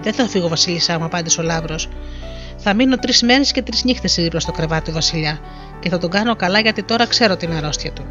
Δεν 0.03 0.13
θα 0.13 0.29
φύγω, 0.29 0.49
Βασίλισσά 0.49 0.99
μου, 0.99 1.05
απάντησε 1.05 1.41
ο 1.41 1.45
λάμπρος. 1.45 1.89
Θα 2.57 2.75
μείνω 2.75 2.99
τρεις 2.99 3.23
μέρες 3.23 3.53
και 3.53 3.63
τρεις 3.63 3.85
νύχτες 3.85 4.15
δίπλα 4.15 4.41
στο 4.41 4.53
κρεβάτι 4.53 4.85
του 4.85 4.93
Βασιλιά 4.93 5.39
και 5.81 5.89
θα 5.89 5.99
τον 5.99 6.11
κάνω 6.11 6.37
καλά 6.37 6.61
γιατί 6.61 6.83
τώρα 6.83 7.07
ξέρω 7.07 7.37
την 7.37 7.53
αρρώστια 7.53 7.93
του. 7.93 8.05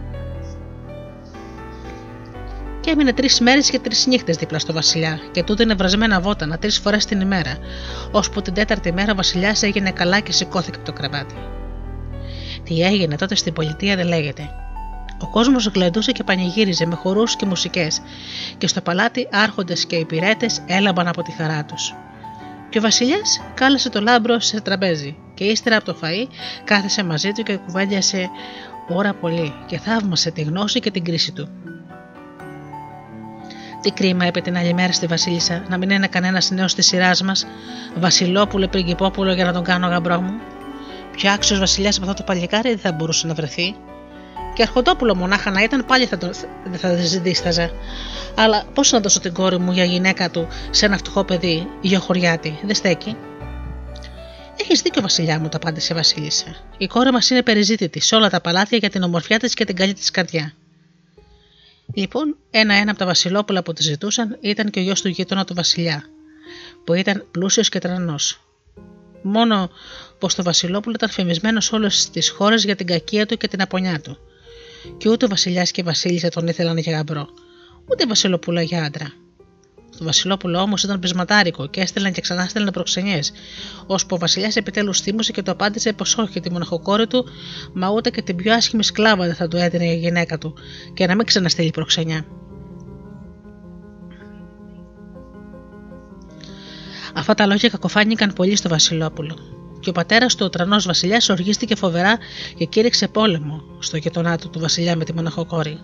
Και 2.81 2.89
έμεινε 2.89 3.13
τρεις 3.13 3.39
μέρες 3.39 3.69
και 3.69 3.79
τρεις 3.79 4.05
νύχτες 4.07 4.35
δίπλα 4.35 4.59
στο 4.59 4.73
Βασιλιά 4.73 5.19
και 5.31 5.43
τούτο 5.43 5.63
είναι 5.63 5.73
βρασμένα 5.73 6.19
βότανα 6.19 6.57
τρεις 6.57 6.77
φορές 6.77 7.05
την 7.05 7.21
ημέρα, 7.21 7.57
ώσπου 8.11 8.41
την 8.41 8.53
τέταρτη 8.53 8.93
μέρα 8.93 9.11
ο 9.11 9.15
Βασιλιάς 9.15 9.63
έγινε 9.63 9.91
καλά 9.91 10.19
και 10.19 10.31
σηκώθηκε 10.31 10.77
από 10.77 10.85
το 10.85 10.93
κρεβάτι. 10.93 11.35
Τι 12.63 12.81
έγινε 12.81 13.15
τότε 13.15 13.35
στην 13.35 13.53
πολιτεία 13.53 13.95
δεν 13.95 14.07
λέγεται. 14.07 14.49
Ο 15.21 15.29
κόσμος 15.29 15.67
γλεντούσε 15.67 16.11
και 16.11 16.23
πανηγύριζε 16.23 16.85
με 16.85 16.95
χορούς 16.95 17.35
και 17.35 17.45
μουσικές, 17.45 18.01
και 18.57 18.67
στο 18.67 18.81
παλάτι 18.81 19.27
άρχοντες 19.31 19.85
και 19.85 19.95
υπηρέτες 19.95 20.61
έλαμπαν 20.65 21.07
από 21.07 21.21
τη 21.21 21.31
χαρά 21.31 21.65
τους. 21.65 21.95
Και 22.69 22.77
ο 22.77 22.81
Βασιλιάς 22.81 23.41
κάλεσε 23.53 23.89
το 23.89 24.01
λάμπρο 24.01 24.39
σε 24.39 24.61
τραπέζι 24.61 25.17
και 25.33 25.43
ύστερα 25.43 25.75
από 25.75 25.85
το 25.85 25.97
φαΐ 26.01 26.27
κάθεσε 26.63 27.03
μαζί 27.03 27.31
του 27.31 27.43
και 27.43 27.57
κουβέντιασε 27.57 28.29
ώρα 28.87 29.13
πολύ 29.13 29.53
και 29.65 29.77
θαύμασε 29.77 30.31
τη 30.31 30.41
γνώση 30.41 30.79
και 30.79 30.91
την 30.91 31.03
κρίση 31.03 31.31
του. 31.31 31.49
Τι 33.81 33.91
κρίμα, 33.91 34.25
είπε 34.25 34.41
την 34.41 34.57
άλλη 34.57 34.73
μέρα 34.73 34.91
στη 34.91 35.05
Βασίλισσα, 35.05 35.65
να 35.69 35.77
μην 35.77 35.89
είναι 35.89 36.07
κανένας 36.07 36.51
νέος 36.51 36.75
της 36.75 36.85
σειράς 36.85 37.21
μας, 37.21 37.47
Βασιλόπουλο, 37.95 38.67
Πριγκυπόπουλο 38.67 39.33
για 39.33 39.45
να 39.45 39.53
τον 39.53 39.63
κάνω 39.63 39.87
γαμπρό 39.87 40.21
μου. 40.21 40.33
Πιο 41.11 41.31
άξιος 41.31 41.59
βασιλιάς 41.59 41.97
από 41.97 42.09
αυτό 42.09 42.23
το 42.23 42.33
παλικάρι 42.33 42.69
δεν 42.69 42.79
θα 42.79 42.91
μπορούσε 42.91 43.27
να 43.27 43.33
βρεθεί. 43.33 43.75
Και 44.53 44.61
Αρχοντόπουλο 44.61 45.15
μονάχα 45.15 45.51
να 45.51 45.63
ήταν 45.63 45.85
πάλι 45.85 46.05
θα 46.05 46.17
το, 46.17 46.29
δεν 46.65 46.79
θα 46.79 46.95
ζητήσταζε. 46.95 47.71
Αλλά 48.35 48.63
πώς 48.73 48.91
να 48.91 48.99
δώσω 48.99 49.19
την 49.19 49.33
κόρη 49.33 49.57
μου 49.59 49.71
για 49.71 49.83
γυναίκα 49.83 50.29
του 50.29 50.47
σε 50.69 50.85
ένα 50.85 50.97
φτωχό 50.97 51.23
παιδί, 51.23 51.67
χωριάτη, 51.99 52.59
δεν 52.63 52.75
στέκει. 52.75 53.15
Έχεις 54.61 54.81
δίκιο, 54.81 55.01
Βασιλιά 55.01 55.39
μου, 55.39 55.49
το 55.49 55.57
απάντησε 55.57 55.93
η 55.93 55.95
Βασίλισσα. 55.95 56.55
Η 56.77 56.87
κόρη 56.87 57.11
μας 57.11 57.29
είναι 57.29 57.43
περιζήτητη 57.43 58.01
σε 58.01 58.15
όλα 58.15 58.29
τα 58.29 58.41
παλάτια 58.41 58.77
για 58.77 58.89
την 58.89 59.03
ομορφιά 59.03 59.39
της 59.39 59.53
και 59.53 59.65
την 59.65 59.75
καλή 59.75 59.93
της 59.93 60.11
καρδιά. 60.11 60.53
Λοιπόν, 61.93 62.37
ένα-ένα 62.49 62.89
από 62.89 62.99
τα 62.99 63.05
Βασιλόπουλα 63.05 63.63
που 63.63 63.73
τη 63.73 63.83
ζητούσαν 63.83 64.37
ήταν 64.41 64.69
και 64.69 64.79
ο 64.79 64.81
γιος 64.81 65.01
του 65.01 65.07
γείτονα 65.07 65.45
του 65.45 65.53
Βασιλιά, 65.53 66.03
που 66.83 66.93
ήταν 66.93 67.25
πλούσιος 67.31 67.69
και 67.69 67.79
τρανός. 67.79 68.41
Μόνο 69.21 69.69
πως 70.19 70.35
το 70.35 70.43
Βασιλόπουλο 70.43 70.95
ήταν 70.97 71.09
φημισμένος 71.09 71.65
σε 71.65 71.75
όλες 71.75 72.09
τις 72.09 72.29
χώρες 72.29 72.63
για 72.63 72.75
την 72.75 72.87
κακία 72.87 73.25
του 73.25 73.37
και 73.37 73.47
την 73.47 73.61
απονιά 73.61 74.01
του. 74.01 74.17
Και 74.97 75.09
ούτε 75.09 75.25
ο 75.25 75.27
Βασιλιάς 75.27 75.71
και 75.71 75.81
η 75.81 75.83
Βασίλισσα 75.83 76.29
τον 76.29 76.47
ήθελαν 76.47 76.77
για 76.77 76.93
γαμπρό, 76.93 77.29
ούτε 77.85 78.05
Βασιλοπούλα 78.05 78.61
για 78.61 78.83
άντρα. 78.83 79.13
Το 79.99 80.05
Βασιλόπουλο 80.05 80.59
όμως 80.59 80.83
ήταν 80.83 80.99
πεισματάρικο 80.99 81.67
και 81.67 81.81
έστελναν 81.81 82.11
και 82.11 82.21
ξανά 82.21 82.43
έστελναν 82.43 82.73
προξενιές, 82.73 83.31
ώσπου 83.85 84.15
ο 84.15 84.19
Βασιλιάς 84.19 84.55
επιτέλους 84.55 84.99
θύμωσε 84.99 85.31
και 85.31 85.41
το 85.41 85.51
απάντησε 85.51 85.93
πως 85.93 86.17
όχι 86.17 86.39
τη 86.39 86.51
μοναχοκόρη 86.51 87.07
του, 87.07 87.25
μα 87.73 87.89
ούτε 87.89 88.09
και 88.09 88.21
την 88.21 88.35
πιο 88.35 88.53
άσχημη 88.53 88.83
σκλάβα 88.83 89.25
δεν 89.25 89.35
θα 89.35 89.47
του 89.47 89.57
έδινε 89.57 89.85
η 89.85 89.97
γυναίκα 89.97 90.37
του, 90.37 90.53
και 90.93 91.07
να 91.07 91.15
μην 91.15 91.25
ξαναστείλει 91.25 91.69
προξενιά. 91.69 92.25
Αυτά 97.13 97.33
τα 97.33 97.45
λόγια 97.45 97.69
κακοφάνηκαν 97.69 98.33
πολύ 98.33 98.55
στο 98.55 98.69
Βασιλόπουλο. 98.69 99.37
Και 99.79 99.89
ο 99.89 99.91
πατέρας 99.91 100.35
του, 100.35 100.45
ο 100.45 100.49
τρανός 100.49 100.85
Βασιλιάς, 100.85 101.29
οργίστηκε 101.29 101.75
φοβερά 101.75 102.17
και 102.57 102.65
κήρυξε 102.65 103.07
πόλεμο 103.07 103.61
στο 103.79 103.97
γειτονά 103.97 104.37
του 104.37 104.49
του 104.49 104.59
Βασιλιά 104.59 104.95
με 104.95 105.03
τη 105.03 105.13
μοναχοκόρη. 105.13 105.79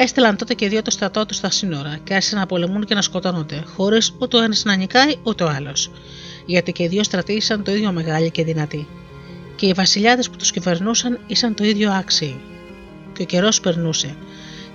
Έστελαν 0.00 0.36
τότε 0.36 0.54
και 0.54 0.68
δύο 0.68 0.82
το 0.82 0.90
στρατό 0.90 1.26
τους 1.26 1.36
στα 1.36 1.50
σύνορα 1.50 1.98
και 2.04 2.14
άρχισαν 2.14 2.38
να 2.38 2.46
πολεμούν 2.46 2.84
και 2.84 2.94
να 2.94 3.02
σκοτώνονται, 3.02 3.64
χωρίς 3.76 4.12
ούτε 4.18 4.36
ο 4.36 4.42
ένας 4.42 4.64
να 4.64 4.76
νικάει 4.76 5.14
ούτε 5.22 5.44
ο 5.44 5.48
άλλος. 5.48 5.90
Γιατί 6.46 6.72
και 6.72 6.82
οι 6.82 6.88
δύο 6.88 7.02
στρατοί 7.02 7.42
το 7.62 7.72
ίδιο 7.72 7.92
μεγάλοι 7.92 8.30
και 8.30 8.44
δυνατοί. 8.44 8.88
Και 9.56 9.66
οι 9.66 9.72
βασιλιάδες 9.72 10.30
που 10.30 10.36
τους 10.36 10.50
κυβερνούσαν 10.50 11.20
ήσαν 11.26 11.54
το 11.54 11.64
ίδιο 11.64 11.92
άξιοι. 11.92 12.40
Και 13.12 13.22
ο 13.22 13.24
καιρός 13.24 13.60
περνούσε. 13.60 14.16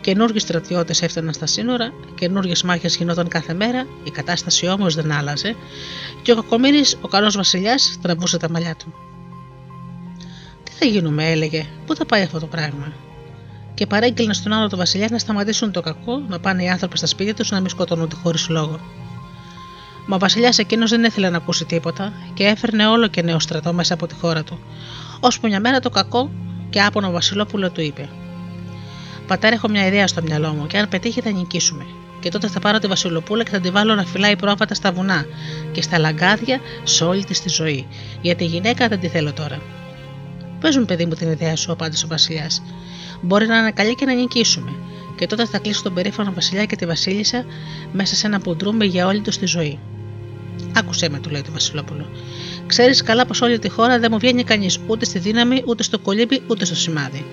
Καινούργιοι 0.02 0.40
στρατιώτες 0.40 1.02
έφταναν 1.02 1.34
στα 1.34 1.46
σύνορα, 1.46 1.94
καινούργιες 2.16 2.64
μάχες 2.64 2.96
γινόταν 2.96 3.28
κάθε 3.28 3.54
μέρα, 3.54 3.88
η 4.04 4.10
κατάσταση 4.10 4.68
όμως 4.68 4.96
δεν 4.96 5.12
άλλαζε, 5.12 5.56
και 6.22 6.32
ο 6.32 6.36
Κακομήρη, 6.36 6.84
ο 7.02 7.08
καλός 7.08 7.36
βασιλιάς, 7.36 7.98
τραβούσε 8.02 8.38
τα 8.38 8.50
μαλλιά 8.50 8.76
του. 8.76 8.94
Τι 10.64 10.72
θα 10.72 10.86
γίνουμε, 10.86 11.32
έλεγε, 11.32 11.66
πού 11.86 11.96
θα 11.96 12.06
πάει 12.06 12.22
αυτό 12.22 12.40
το 12.40 12.46
πράγμα 12.46 12.94
και 13.74 13.86
παρέγγειλε 13.86 14.34
στον 14.34 14.54
άλλο 14.54 14.68
του 14.70 14.78
Βασιλιάς 14.78 15.10
να 15.10 15.18
σταματήσουν 15.18 15.72
το 15.72 15.82
κακό, 15.82 16.22
να 16.28 16.40
πάνε 16.40 16.64
οι 16.64 16.70
άνθρωποι 16.70 16.98
στα 16.98 17.08
σπίτια 17.08 17.34
τους 17.34 17.52
να 17.52 17.60
μην 17.60 17.70
σκοτώνονται 17.70 18.16
χωρίς 18.16 18.50
λόγο. 18.50 18.80
Μα 20.06 20.16
ο 20.16 20.20
Βασιλιάς 20.20 20.58
εκείνος 20.58 20.90
δεν 20.90 21.04
ήθελε 21.04 21.30
να 21.30 21.38
ακούσει 21.38 21.66
τίποτα 21.66 22.14
και 22.34 22.44
έφερνε 22.44 22.88
όλο 22.88 23.08
και 23.08 23.22
νέο 23.22 23.40
στρατό 23.40 23.74
μέσα 23.74 23.94
από 23.94 24.08
τη 24.08 24.16
χώρα 24.16 24.44
του, 24.44 24.60
ώσπου 25.20 25.48
μια 25.48 25.60
μέρα 25.60 25.80
το 25.80 25.90
κακό 25.90 26.32
και 26.70 26.82
άπονο 26.82 27.12
Βασιλόπουλο 27.12 27.72
του 27.72 27.82
είπε: 27.82 28.10
Πατέρα, 29.28 29.56
έχω 29.56 29.70
μια 29.70 29.88
ιδέα 29.88 30.08
στο 30.08 30.22
μυαλό 30.22 30.54
μου 30.54 30.68
και 30.68 30.78
αν 30.78 30.90
πετύχει 30.90 31.22
θα 31.22 31.32
νικήσουμε. 31.32 31.86
Και 32.20 32.30
τότε 32.30 32.48
θα 32.48 32.60
πάρω 32.60 32.80
τη 32.80 32.88
Βασιλοπούλα 32.88 33.44
και 33.44 33.50
θα 33.50 33.60
τη 33.60 33.70
βάλω 33.70 33.96
να 33.96 34.04
φυλάει 34.06 34.36
πρόβατα 34.36 34.74
στα 34.74 34.92
βουνά 34.92 35.26
και 35.72 35.82
στα 35.82 35.98
λαγκάδια 35.98 36.60
σε 36.84 37.04
όλη 37.04 37.24
της 37.24 37.42
τη 37.42 37.50
ζωή. 37.50 37.88
Γιατί 38.22 38.44
η 38.44 38.48
γυναίκα 38.48 38.88
δεν 38.88 39.00
τη 39.00 39.08
θέλω 39.08 39.34
τώρα. 39.34 39.62
Παίζουν, 40.60 40.86
παιδί 40.86 41.06
μου, 41.06 41.14
την 41.14 41.32
ιδέα 41.32 41.56
σου, 41.56 41.72
απάντησε 41.72 42.06
ο 42.06 42.08
Βασιλιάς 42.08 42.62
μπορεί 43.24 43.46
να 43.46 43.58
είναι 43.58 43.72
καλή 43.72 43.96
και 43.96 44.06
να 44.06 44.14
νικήσουμε. 44.14 44.72
Και 45.16 45.28
τότε 45.28 45.46
θα 45.46 45.58
κλείσω 45.58 45.84
τον 45.84 45.94
περήφανο 45.94 46.34
Βασιλιά 46.34 46.66
και 46.66 46.76
τη 46.76 46.86
Βασίλισσα 46.86 47.46
μέσα 47.92 48.16
σε 48.16 48.28
ένα 48.28 48.40
που 48.40 48.56
ντρούμε 48.56 48.86
για 48.86 49.08
όλη 49.08 49.20
τους 49.20 49.38
τη 49.38 49.46
ζωή. 49.46 49.80
Άκουσέ 50.76 51.10
με, 51.10 51.20
του 51.20 51.30
λέει 51.30 51.42
το 51.42 51.52
Βασιλόπουλο. 51.52 52.10
Ξέρεις 52.68 53.04
καλά 53.04 53.26
πως 53.26 53.42
όλη 53.42 53.60
τη 53.60 53.70
χώρα 53.70 54.00
δεν 54.00 54.10
μου 54.12 54.20
βγαίνει 54.20 54.44
κανείς 54.44 54.80
ούτε 54.88 55.06
στη 55.06 55.20
δύναμη, 55.20 55.64
ούτε 55.66 55.84
στο 55.84 56.00
κολύμπι, 56.00 56.42
ούτε 56.48 56.66
στο 56.66 56.76
σημάδι. 56.76 57.26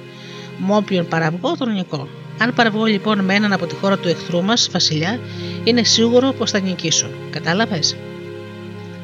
Μ' 0.58 0.70
όποιον 0.70 1.08
παραβγώ, 1.08 1.56
τον 1.56 1.72
νικώ. 1.72 2.08
Αν 2.38 2.54
παραβγώ 2.54 2.84
λοιπόν 2.84 3.24
με 3.24 3.34
έναν 3.34 3.52
από 3.52 3.66
τη 3.66 3.74
χώρα 3.74 3.98
του 3.98 4.08
εχθρού 4.08 4.42
μας, 4.42 4.68
Βασιλιά, 4.72 5.20
είναι 5.64 5.84
σίγουρο 5.84 6.32
πως 6.32 6.50
θα 6.50 6.60
νικήσω. 6.60 7.10
Κατάλαβες; 7.30 7.96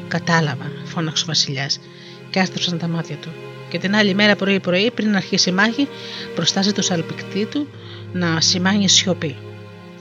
Κατάλαβα, 0.09 0.73
φώναξε 0.85 1.23
ο 1.23 1.27
Βασιλιάς 1.27 1.81
και 2.31 2.41
άστρεψαν 2.41 2.79
τα 2.79 2.89
μάτια 2.89 3.17
του. 3.17 3.29
Και 3.69 3.79
την 3.79 3.95
άλλη 3.95 4.15
μέρα 4.15 4.37
πρωί-πρωί, 4.37 4.91
πριν 4.91 5.17
αρχίσει 5.17 5.49
η 5.49 5.53
μάχη, 5.53 5.89
προστάζει 6.35 6.73
το 6.73 6.83
σαλπικτή 6.83 7.45
του 7.45 7.69
να 8.13 8.41
σημάνει 8.41 8.89
σιωπή. 8.89 9.37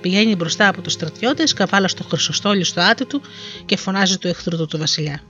Πηγαίνει 0.02 0.36
μπροστά 0.36 0.68
από 0.68 0.82
τους 0.82 0.94
στρατιώτες, 0.94 1.54
καβάλα 1.54 1.88
στο 1.88 2.04
χρυσοστόλι 2.04 2.64
στο 2.64 2.82
άτι 2.82 3.06
του 3.06 3.22
και 3.66 3.78
φωνάζει 3.78 4.18
του 4.18 4.28
εχθρού 4.28 4.58
του, 4.58 4.66
του 4.66 4.78
Βασιλιά. 4.78 5.22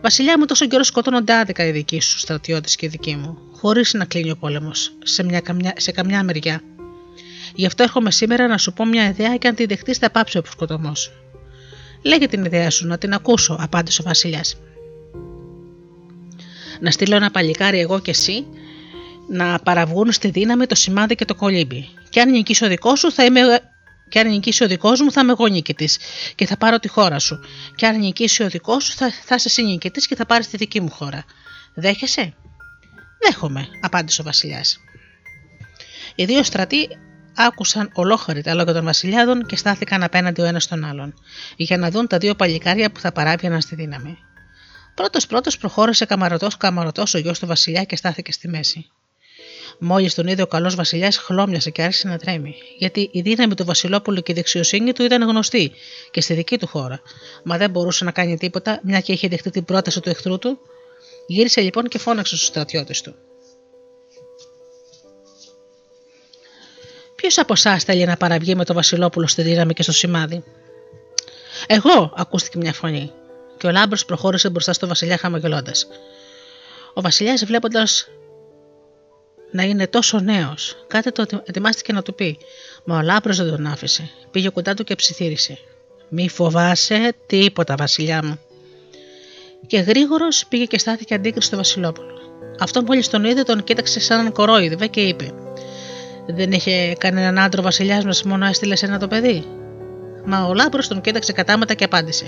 Βασιλιά 0.00 0.38
μου, 0.38 0.44
τόσο 0.44 0.66
καιρό 0.66 0.82
σκοτώνονται 0.82 1.34
άδικα 1.34 1.66
οι 1.66 1.70
δικοί 1.70 2.00
σου 2.00 2.18
στρατιώτες 2.18 2.76
και 2.76 2.86
οι 2.86 2.88
δικοί 2.88 3.16
μου, 3.16 3.38
χωρίς 3.52 3.92
να 3.92 4.04
κλείνει 4.04 4.30
ο 4.30 4.36
πόλεμος 4.36 4.92
σε, 5.02 5.22
μια, 5.22 5.40
καμιά, 5.40 5.72
σε 5.76 5.92
καμιά 5.92 6.22
μεριά. 6.22 6.60
Γι' 7.54 7.66
αυτό 7.66 7.82
έρχομαι 7.82 8.10
σήμερα 8.10 8.46
να 8.46 8.58
σου 8.58 8.72
πω 8.72 8.86
μια 8.86 9.08
ιδέα 9.08 9.36
και 9.36 9.48
αν 9.48 9.54
τη 9.54 9.66
δεχτείς 9.66 9.98
θα 9.98 10.10
πάψει 10.10 10.38
ο 10.38 10.42
σκοτωμός. 10.50 11.12
Λέγε 12.02 12.26
την 12.26 12.44
ιδέα 12.44 12.70
σου, 12.70 12.86
να 12.86 12.98
την 12.98 13.12
ακούσω, 13.12 13.56
απάντησε 13.60 14.00
ο 14.00 14.04
Βασιλιάς. 14.04 14.56
Να 16.82 16.90
στείλω 16.90 17.16
ένα 17.16 17.30
παλικάρι 17.30 17.78
εγώ 17.80 18.00
και 18.00 18.10
εσύ 18.10 18.46
να 19.28 19.58
παραβγούν 19.58 20.12
στη 20.12 20.30
δύναμη 20.30 20.66
το 20.66 20.74
σημάδι 20.74 21.14
και 21.14 21.24
το 21.24 21.34
κολύμπι. 21.34 21.88
Και 22.08 22.20
αν 22.20 22.30
νικήσει 22.30 22.64
ο 22.64 22.68
δικός 22.68 22.98
σου, 22.98 23.12
θα 23.12 23.24
είμαι. 23.24 23.40
Και 24.08 24.18
αν 24.18 24.28
νικήσει 24.28 24.64
ο 24.64 24.66
δικός 24.66 25.00
μου, 25.00 25.12
θα 25.12 25.20
είμαι 25.20 25.32
εγώ 25.32 25.46
νικητής 25.46 25.98
και 26.34 26.46
θα 26.46 26.56
πάρω 26.56 26.78
τη 26.78 26.88
χώρα 26.88 27.18
σου. 27.18 27.40
Και 27.74 27.86
αν 27.86 27.98
νικήσει 27.98 28.42
ο 28.42 28.48
δικός 28.48 28.84
σου, 28.84 28.92
θα, 28.92 29.10
θα 29.24 29.34
είσαι 29.34 29.48
εσύ 29.48 29.62
νικητής 29.62 30.06
και 30.06 30.16
θα 30.16 30.26
πάρεις 30.26 30.48
τη 30.48 30.56
δική 30.56 30.80
μου 30.80 30.90
χώρα. 30.90 31.24
Δέχεσαι; 31.74 32.34
Δέχομαι, 33.24 33.68
απάντησε 33.80 34.20
ο 34.20 34.24
Βασιλιάς. 34.24 34.78
Οι 36.14 36.24
δύο 36.24 36.42
στρατοί 36.42 36.88
άκουσαν 37.34 37.90
ολόχαρη 37.94 38.42
τα 38.42 38.54
λόγια 38.54 38.72
των 38.72 38.84
Βασιλιάδων 38.84 39.46
και 39.46 39.56
στάθηκαν 39.56 40.02
απέναντι 40.02 40.40
ο 40.40 40.44
ένας 40.44 40.66
τον 40.66 40.84
άλλον, 40.84 41.14
για 41.56 41.78
να 41.78 41.90
δουν 41.90 42.06
τα 42.06 42.18
δύο 42.18 42.34
παλικάρια 42.34 42.90
που 42.90 43.00
θα 43.00 43.12
παράβιαναν 43.12 43.60
στη 43.60 43.74
δύναμη. 43.74 44.18
Πρώτος 44.94 45.26
πρώτος 45.26 45.58
προχώρησε 45.58 46.04
καμαρωτός 46.04 46.56
καμαρωτός 46.56 47.14
ο 47.14 47.18
γιος 47.18 47.38
του 47.38 47.46
Βασιλιά 47.46 47.84
και 47.84 47.96
στάθηκε 47.96 48.32
στη 48.32 48.48
μέση. 48.48 48.86
Μόλις 49.78 50.14
τον 50.14 50.26
είδε 50.26 50.42
ο 50.42 50.46
καλός 50.46 50.74
Βασιλιάς, 50.74 51.16
χλώμιασε 51.16 51.70
και 51.70 51.82
άρχισε 51.82 52.08
να 52.08 52.18
τρέμει, 52.18 52.54
γιατί 52.78 53.10
η 53.12 53.20
δύναμη 53.20 53.54
του 53.54 53.64
Βασιλόπουλου 53.64 54.22
και 54.22 54.32
η 54.32 54.34
δεξιοσύνη 54.34 54.92
του 54.92 55.02
ήταν 55.02 55.22
γνωστή 55.22 55.72
και 56.10 56.20
στη 56.20 56.34
δική 56.34 56.58
του 56.58 56.66
χώρα. 56.66 57.00
Μα 57.44 57.56
δεν 57.56 57.70
μπορούσε 57.70 58.04
να 58.04 58.10
κάνει 58.10 58.36
τίποτα, 58.36 58.80
μια 58.82 59.00
και 59.00 59.12
είχε 59.12 59.28
δεχτεί 59.28 59.50
την 59.50 59.64
πρόταση 59.64 60.00
του 60.00 60.08
εχθρού 60.08 60.38
του. 60.38 60.58
Γύρισε 61.26 61.60
λοιπόν 61.60 61.88
και 61.88 61.98
φώναξε 61.98 62.36
στους 62.36 62.48
στρατιώτες 62.48 63.00
του. 63.00 63.14
Ποιος 67.16 67.38
από 67.38 67.52
εσάς 67.52 67.84
θέλει 67.84 68.04
να 68.04 68.16
παραβγεί 68.16 68.54
με 68.54 68.64
το 68.64 68.74
Βασιλόπουλο 68.74 69.26
στη 69.26 69.42
δύναμη 69.42 69.72
και 69.72 69.82
στο 69.82 69.92
σημάδι; 69.92 70.44
Εγώ, 71.66 72.12
ακούστηκε 72.16 72.58
μια 72.58 72.72
φωνή, 72.72 73.12
και 73.62 73.68
ο 73.68 73.70
Λάμπρος 73.70 74.04
προχώρησε 74.04 74.50
μπροστά 74.50 74.72
στο 74.72 74.86
Βασιλιά 74.86 75.16
χαμογελώντας. 75.16 75.86
Ο 76.94 77.00
Βασιλιάς, 77.00 77.44
βλέποντας 77.44 78.08
να 79.50 79.62
είναι 79.62 79.86
τόσο 79.86 80.20
νέος. 80.20 80.76
Κάτι 80.86 81.12
το 81.12 81.26
ετοιμάστηκε 81.44 81.92
να 81.92 82.02
του 82.02 82.14
πει, 82.14 82.38
μα 82.84 82.96
ο 82.96 83.00
Λάμπρος 83.00 83.36
δεν 83.36 83.50
τον 83.50 83.66
άφησε. 83.66 84.10
Πήγε 84.30 84.48
κοντά 84.48 84.74
του 84.74 84.84
και 84.84 84.94
ψιθύρισε. 84.94 85.58
Μη 86.08 86.28
φοβάσαι 86.28 87.14
τίποτα, 87.26 87.74
Βασιλιά 87.76 88.24
μου. 88.24 88.38
Και 89.66 89.78
γρήγορος 89.78 90.46
πήγε 90.46 90.64
και 90.64 90.78
στάθηκε 90.78 91.14
αντίκρυ 91.14 91.46
στο 91.46 91.56
Βασιλόπουλο. 91.56 92.18
Αυτό 92.58 92.82
μόλις 92.82 93.08
τον 93.08 93.24
είδε, 93.24 93.42
τον 93.42 93.64
κοίταξε 93.64 94.00
σαν 94.00 94.20
να 94.20 94.32
κορόιδευε 94.32 94.86
και 94.86 95.00
είπε: 95.00 95.30
Δεν 96.26 96.52
είχε 96.52 96.94
κανέναν 96.98 97.38
άντρα 97.38 97.58
ο 97.58 97.62
Βασιλιάς 97.62 98.04
μας, 98.04 98.22
μόνο 98.22 98.46
έστειλε 98.46 98.82
εσένα 98.82 98.98
το 98.98 99.08
παιδί. 99.08 99.46
Μα 100.24 100.44
ο 100.44 100.54
Λάμπρος 100.54 100.88
τον 100.88 101.00
κοίταξε 101.00 101.32
κατάματα 101.32 101.74
και 101.74 101.84
απάντησε: 101.84 102.26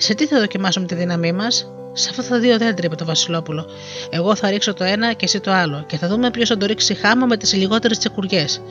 Σε 0.00 0.14
τι 0.14 0.26
θα 0.26 0.38
δοκιμάσουμε 0.38 0.86
τη 0.86 0.94
δύναμή 0.94 1.32
μας, 1.32 1.72
σε 1.92 2.10
αυτά 2.10 2.22
τα 2.22 2.38
δύο 2.38 2.58
δέντρα, 2.58 2.86
είπε 2.86 2.94
το 2.94 3.04
Βασιλόπουλο. 3.04 3.66
Εγώ 4.10 4.34
θα 4.34 4.50
ρίξω 4.50 4.74
το 4.74 4.84
ένα 4.84 5.12
και 5.12 5.24
εσύ 5.24 5.40
το 5.40 5.52
άλλο, 5.52 5.84
και 5.86 5.96
θα 5.96 6.08
δούμε 6.08 6.30
ποιος 6.30 6.48
θα 6.48 6.56
το 6.56 6.66
ρίξει 6.66 6.94
χάμω 6.94 7.26
με 7.26 7.36
τις 7.36 7.54
λιγότερες 7.54 7.98
τσεκουριές. 7.98 8.62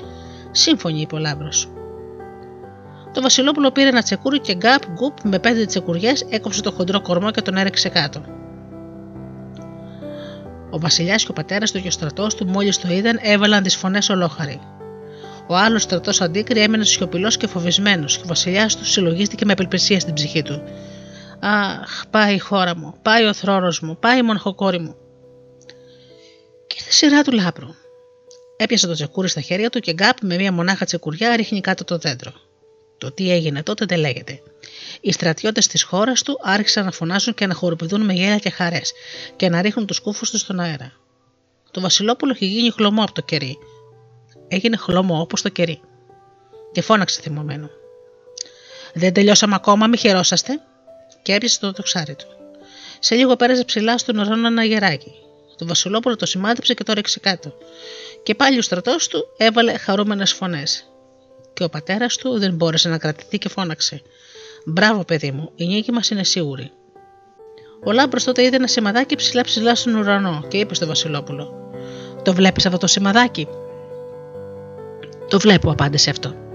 Σύμφωνοι, 0.51 1.01
είπε 1.01 1.15
ο 1.15 1.17
Λάμπρος. 1.17 1.49
Το 3.13 3.21
Βασιλόπουλο 3.21 3.71
πήρε 3.71 3.87
ένα 3.87 4.01
τσεκούρι 4.01 4.39
και 4.39 4.55
γκάπ 4.55 4.81
γκουπ 4.91 5.17
με 5.23 5.39
πέντε 5.39 5.65
τσεκουριές 5.65 6.25
έκοψε 6.29 6.61
το 6.61 6.71
χοντρό 6.71 7.01
κορμό 7.01 7.31
και 7.31 7.41
τον 7.41 7.55
έριξε 7.55 7.89
κάτω. 7.89 8.21
Ο 10.69 10.79
Βασιλιάς 10.79 11.23
και 11.23 11.31
ο 11.31 11.33
πατέρας 11.33 11.71
του 11.71 11.81
και 11.81 11.87
ο 11.87 11.91
στρατός 11.91 12.35
του, 12.35 12.47
μόλις 12.47 12.77
το 12.79 12.87
είδαν, 12.93 13.19
έβαλαν 13.21 13.63
τις 13.63 13.75
φωνές 13.75 14.09
ολόχαροι. 14.09 14.59
Ο 15.47 15.55
άλλος 15.55 15.81
στρατός 15.81 16.21
αντίκρι 16.21 16.59
έμενε 16.61 16.83
σιωπηλός 16.83 17.37
και 17.37 17.47
φοβισμένος, 17.47 18.17
και 18.17 18.23
ο 18.23 18.27
Βασιλιάς 18.27 18.75
του 18.75 18.85
συλλογίστηκε 18.85 19.45
με 19.45 19.51
απελπισία 19.51 19.99
στην 19.99 20.13
ψυχή 20.13 20.41
του. 20.41 20.61
Αχ, 21.39 22.07
πάει 22.09 22.35
η 22.35 22.39
χώρα 22.39 22.75
μου, 22.75 22.93
πάει 23.01 23.25
ο 23.25 23.33
θρόνος 23.33 23.79
μου, 23.79 23.97
πάει 23.99 24.17
η 24.17 24.21
μοναχοκόρη 24.21 24.79
μου. 24.79 24.95
Και 26.67 26.75
ήρθε 26.79 26.91
σειρά 26.91 27.21
του 27.21 27.31
λάπρου. 27.31 27.67
Έπιασε 28.57 28.87
το 28.87 28.93
τσεκούρι 28.93 29.27
στα 29.27 29.41
χέρια 29.41 29.69
του 29.69 29.79
και 29.79 29.93
γκάπ 29.93 30.17
με 30.21 30.35
μία 30.35 30.51
μονάχα 30.51 30.85
τσεκουριά 30.85 31.35
ρίχνει 31.35 31.61
κάτω 31.61 31.83
το 31.83 31.97
δέντρο. 31.97 32.31
Το 32.97 33.11
τι 33.11 33.31
έγινε 33.31 33.63
τότε 33.63 33.85
δεν 33.85 33.99
λέγεται. 33.99 34.41
Οι 35.01 35.11
στρατιώτες 35.11 35.67
της 35.67 35.83
χώρας 35.83 36.21
του 36.21 36.39
άρχισαν 36.41 36.85
να 36.85 36.91
φωνάζουν 36.91 37.33
και 37.33 37.47
να 37.47 37.53
χοροπηδούν 37.53 38.01
με 38.01 38.13
γέλια 38.13 38.37
και 38.37 38.49
χαρές 38.49 38.91
και 39.35 39.49
να 39.49 39.61
ρίχνουν 39.61 39.85
τους 39.85 39.99
κούφου 39.99 40.25
τους 40.25 40.39
στον 40.39 40.59
αέρα. 40.59 40.91
Το 41.71 41.81
Βασιλόπουλο 41.81 42.31
είχε 42.31 42.45
γίνει 42.45 42.69
χλωμό 42.69 43.03
από 43.03 43.13
το 43.13 43.21
κερί. 43.21 43.57
Έγινε 44.47 44.77
χλωμό 44.77 45.19
όπως 45.21 45.41
το 45.41 45.49
κερί. 45.49 45.81
Και 46.71 46.81
φώναξε 46.81 47.21
θυμωμένο. 47.21 47.69
Δεν 48.93 49.13
τελειώσαμε 49.13 49.55
ακόμα, 49.55 49.87
μη 49.87 49.97
χαιρόσαστε 49.97 50.61
και 51.27 51.33
έπιασε 51.33 51.59
το 51.59 51.71
τοξάρι 51.71 52.15
του. 52.15 52.25
Σε 52.99 53.15
λίγο 53.15 53.35
πέρασε 53.35 53.63
ψηλά 53.63 53.97
στον 53.97 54.17
ουρανό 54.17 54.47
ένα 54.47 54.63
γεράκι. 54.63 55.11
Το 55.57 55.65
Βασιλόπουλο 55.65 56.15
το 56.15 56.25
σημάδεψε 56.25 56.73
και 56.73 56.83
το 56.83 56.93
'ριξε 56.93 57.19
κάτω. 57.19 57.53
Και 58.23 58.35
πάλι 58.35 58.57
ο 58.57 58.61
στρατός 58.61 59.07
του 59.07 59.25
έβαλε 59.37 59.77
χαρούμενες 59.77 60.33
φωνές. 60.33 60.85
Και 61.53 61.63
ο 61.63 61.69
πατέρας 61.69 62.15
του 62.15 62.39
δεν 62.39 62.53
μπόρεσε 62.53 62.89
να 62.89 62.97
κρατηθεί 62.97 63.37
και 63.37 63.49
φώναξε. 63.49 64.01
Μπράβο, 64.65 65.03
παιδί 65.03 65.31
μου, 65.31 65.51
η 65.55 65.65
νίκη 65.65 65.91
μας 65.91 66.09
είναι 66.09 66.23
σίγουρη. 66.23 66.71
Ο 67.83 67.91
Λάμπρος 67.91 68.23
τότε 68.23 68.43
είδε 68.43 68.55
ένα 68.55 68.67
σημαδάκι 68.67 69.15
ψηλά 69.15 69.41
ψηλά 69.41 69.75
στον 69.75 69.95
ουρανό 69.95 70.45
και 70.47 70.57
είπε 70.57 70.75
στο 70.75 70.85
Βασιλόπουλο: 70.85 71.71
Το 72.23 72.33
βλέπεις 72.33 72.65
αυτό 72.65 72.77
το 72.77 72.87
σημαδάκι; 72.87 73.47
Το 75.29 75.39
βλέπω, 75.39 75.71
απάντησε 75.71 76.09
αυτό. 76.09 76.46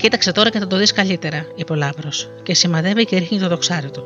Κοίταξε 0.00 0.32
τώρα 0.32 0.50
και 0.50 0.58
θα 0.58 0.66
το 0.66 0.76
δεις 0.76 0.92
καλύτερα, 0.92 1.46
είπε 1.54 1.72
ο 1.72 1.76
Λάμπρος, 1.76 2.08
και 2.42 2.54
σημαδεύει 2.54 3.04
και 3.04 3.18
ρίχνει 3.18 3.38
το 3.38 3.48
δοξάρι 3.48 3.90
του. 3.90 4.02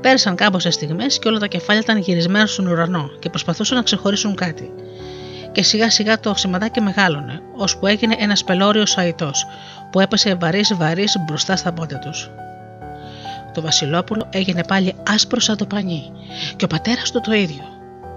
Πέρασαν 0.00 0.34
κάμποσε 0.34 0.70
στιγμές 0.70 1.18
και 1.18 1.28
όλα 1.28 1.38
τα 1.38 1.46
κεφάλια 1.46 1.82
ήταν 1.82 1.98
γυρισμένα 1.98 2.46
στον 2.46 2.66
ουρανό 2.66 3.10
και 3.18 3.28
προσπαθούσαν 3.28 3.76
να 3.76 3.82
ξεχωρίσουν 3.82 4.34
κάτι. 4.34 4.70
Και 5.52 5.62
σιγά 5.62 5.90
σιγά 5.90 6.20
το 6.20 6.34
σημαδάκι 6.34 6.80
μεγάλωνε, 6.80 7.40
ώσπου 7.56 7.86
έγινε 7.86 8.16
ένας 8.18 8.44
πελώριος 8.44 8.98
αϊτό, 8.98 9.30
που 9.90 10.00
έπεσε 10.00 10.34
βαρύς 10.34 10.74
βαρύς 10.76 11.16
μπροστά 11.26 11.56
στα 11.56 11.72
πόδια 11.72 11.98
τους. 11.98 12.30
Το 13.54 13.60
Βασιλόπουλο 13.60 14.28
έγινε 14.30 14.64
πάλι 14.64 14.94
άσπρο 15.08 15.40
σαν 15.40 15.56
το 15.56 15.66
πανί, 15.66 16.12
και 16.56 16.64
ο 16.64 16.68
πατέρας 16.68 17.10
του 17.10 17.20
το 17.20 17.32
ίδιο. 17.32 17.64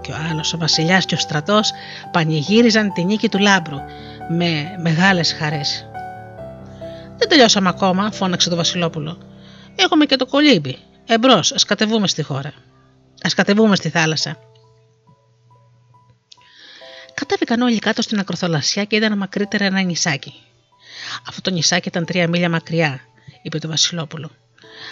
Και 0.02 0.12
ο 0.12 0.16
άλλος, 0.32 0.54
ο 0.54 0.58
Βασιλιάς 0.58 1.06
και 1.06 1.16
ο 1.16 1.18
στρατός 1.18 1.72
πανηγύριζαν 2.12 2.94
τη 2.94 3.04
νίκη 3.04 3.30
του 3.30 3.40
λάμπρου 3.40 3.78
με 4.30 4.76
μεγάλες 4.82 5.34
χαρές. 5.34 5.86
Δεν 7.22 7.30
τελειώσαμε 7.30 7.70
ακόμα, 7.70 8.12
φώναξε 8.12 8.50
το 8.50 8.56
Βασιλόπουλο. 8.56 9.18
Έχουμε 9.76 10.06
και 10.06 10.16
το 10.16 10.26
κολύμπι. 10.26 10.78
Εμπρός, 11.06 11.52
ας 11.52 11.64
κατεβούμε 11.64 12.08
στη 12.08 12.24
χώρα. 12.24 12.50
Α 13.22 13.30
κατεβούμε 13.36 13.76
στη 13.76 13.90
θάλασσα. 13.90 14.38
Κατέβηκαν 17.14 17.62
όλοι 17.62 17.80
κάτω 17.80 18.02
στην 18.02 18.20
ακροθαλασσιά 18.20 18.84
και 18.84 18.96
είδαν 18.96 19.18
μακρύτερα 19.18 19.66
ένα 19.66 19.82
νησάκι. 19.82 20.34
Αυτό 21.28 21.42
το 21.42 21.50
νησάκι 21.52 21.88
ήταν 21.88 22.06
τρία 22.06 22.28
μίλια 22.28 22.50
μακριά, 22.50 23.00
είπε 23.42 23.60
το 23.60 23.68
Βασιλόπουλο. 23.68 24.32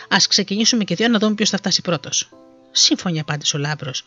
Α 0.09 0.17
ξεκινήσουμε 0.29 0.83
και 0.83 0.95
δύο 0.95 1.07
να 1.07 1.19
δούμε 1.19 1.35
ποιος 1.35 1.49
θα 1.49 1.57
φτάσει 1.57 1.81
πρώτος. 1.81 2.29
Σύμφωνη, 2.71 3.19
απάντησε 3.19 3.55
ο 3.57 3.59
Λάμπρος 3.59 4.03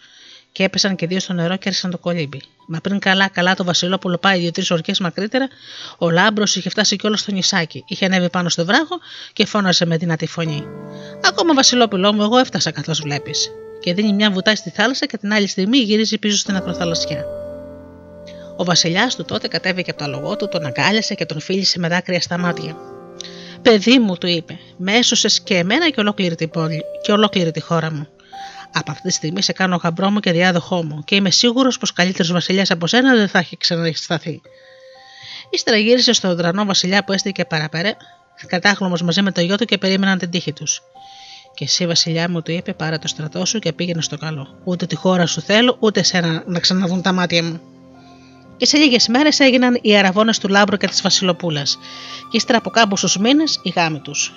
και 0.53 0.65
έπεσαν 0.65 0.97
και 0.97 1.07
δύο 1.07 1.21
στο 1.21 1.33
νερό 1.33 1.57
και 1.57 1.69
έρθαν 1.69 1.91
το 1.91 1.99
κολύμπι. 1.99 2.41
Μα 2.67 2.79
πριν 2.81 2.99
καλά-καλά 2.99 3.55
το 3.55 3.65
Βασιλόπουλο 3.65 4.19
πάει 4.19 4.39
δύο-τρεις 4.39 4.71
ορκές 4.71 5.01
μακρύτερα, 5.01 5.49
ο 5.99 6.11
Λάμπρος 6.11 6.57
είχε 6.57 6.69
φτάσει 6.69 6.97
κιόλας 6.97 7.21
στο 7.21 7.33
νησάκι. 7.33 7.85
Είχε 7.87 8.05
ανέβει 8.05 8.31
πάνω 8.31 8.49
στο 8.49 8.65
βράχο 8.65 8.99
και 9.33 9.47
φώναζε 9.47 9.87
με 9.87 9.97
δυνατή 9.97 10.27
φωνή. 10.27 10.65
Ακόμα 11.25 11.55
Βασιλόπουλό 11.55 12.13
μου, 12.13 12.23
εγώ 12.23 12.39
έφτασα 12.39 12.71
καθώς 12.71 13.01
βλέπεις. 13.01 13.51
Και 13.81 13.95
δίνει 13.95 14.13
μια 14.13 14.31
βουτά 14.31 14.55
στη 14.55 14.71
θάλασσα 14.71 15.07
και 15.07 15.17
την 15.17 15.33
άλλη 15.33 15.47
στιγμή 15.47 15.79
γυρίζει 15.79 16.19
πίσω 16.19 16.37
στην 16.37 16.57
ακροθαλασσιά. 16.57 17.25
Ο 18.57 18.65
βασιλιάς 18.65 19.17
του 19.17 19.25
τότε 19.25 19.49
κατέβηκε 19.49 19.91
από 19.91 19.99
το 19.99 20.05
αλογό 20.05 20.37
του, 20.37 20.49
τον 20.49 20.67
αγκάλιασε 20.67 21.15
και 21.15 21.27
τον 21.27 21.41
φίλησε 21.41 21.79
με 21.79 21.89
δάκρυα 21.89 22.21
στα 22.21 22.39
μάτια. 22.39 22.77
Παιδί 23.63 23.99
μου, 23.99 24.17
του 24.17 24.27
είπε, 24.27 24.59
με 24.77 24.93
έσωσες 24.93 25.41
και 25.41 25.55
εμένα 25.55 25.89
και 25.89 26.01
ολόκληρη 26.01 26.35
την 26.35 26.51
πόλη 26.51 26.83
και 27.03 27.13
ολόκληρη 27.13 27.51
τη 27.51 27.61
χώρα 27.61 27.93
μου. 27.93 28.09
Από 28.73 28.91
αυτή 28.91 29.03
τη 29.09 29.13
στιγμή 29.13 29.43
σε 29.43 29.53
κάνω 29.53 29.77
γαμπρό 29.77 30.11
μου 30.11 30.21
και 30.21 30.33
διάδοχό 30.33 30.85
μου 30.85 31.05
και 31.05 31.15
είμαι 31.15 31.31
σίγουρος 31.31 31.79
πως 31.79 31.93
καλύτερος 31.93 32.33
βασιλιάς 32.33 32.71
από 32.71 32.87
σένα 32.87 33.15
δεν 33.15 33.29
θα 33.29 33.39
έχει 33.39 33.57
ξανασταθεί. 33.57 34.41
Ύστερα 35.51 35.77
γύρισε 35.77 36.13
στον 36.13 36.37
δρανό 36.37 36.65
βασιλιά 36.65 37.05
που 37.05 37.13
έστηκε 37.13 37.45
παραπέρα, 37.45 37.97
κατάχλωμο 38.47 38.95
μαζί 39.05 39.23
με 39.23 39.33
το 39.33 39.41
γιο 39.41 39.57
του 39.57 39.65
και 39.65 39.79
περίμεναν 39.79 40.19
την 40.19 40.31
τύχη 40.31 40.53
τους. 40.53 40.83
Και 41.55 41.65
εσύ, 41.65 41.87
Βασιλιά 41.87 42.31
μου, 42.31 42.43
του 42.43 42.51
είπε: 42.51 42.73
Πάρε 42.73 42.99
το 42.99 43.09
στρατό 43.09 43.45
σου 43.45 43.59
και 43.59 43.73
πήγαινε 43.73 44.03
στο 44.03 44.19
καλό. 44.19 44.61
Ούτε 44.65 44.87
τη 44.87 44.97
χώρα 44.97 45.27
σου 45.27 45.41
θέλω, 45.41 45.77
ούτε 45.81 46.03
σένα 46.03 46.43
να 46.47 46.61
ξαναδούν 46.61 47.03
τα 47.03 47.13
μάτια 47.13 47.43
μου. 47.43 47.61
Και 48.57 48.67
σε 48.67 48.77
λίγες 48.77 49.09
μέρες 49.09 49.41
έγιναν 49.41 49.79
οι 49.83 49.97
αραβώνες 49.97 50.39
του 50.39 50.49
Λάμπρου 50.49 50.77
και 50.77 50.87
της 50.87 51.03
Βασιλοπούλας, 51.03 51.79
και 52.31 52.37
ύστερα 52.37 52.59
από 52.59 52.71
κάμποσου 52.71 53.21
μήνες 53.21 53.61
οι 53.63 53.69
γάμοι 53.69 54.01
τους. 54.01 54.33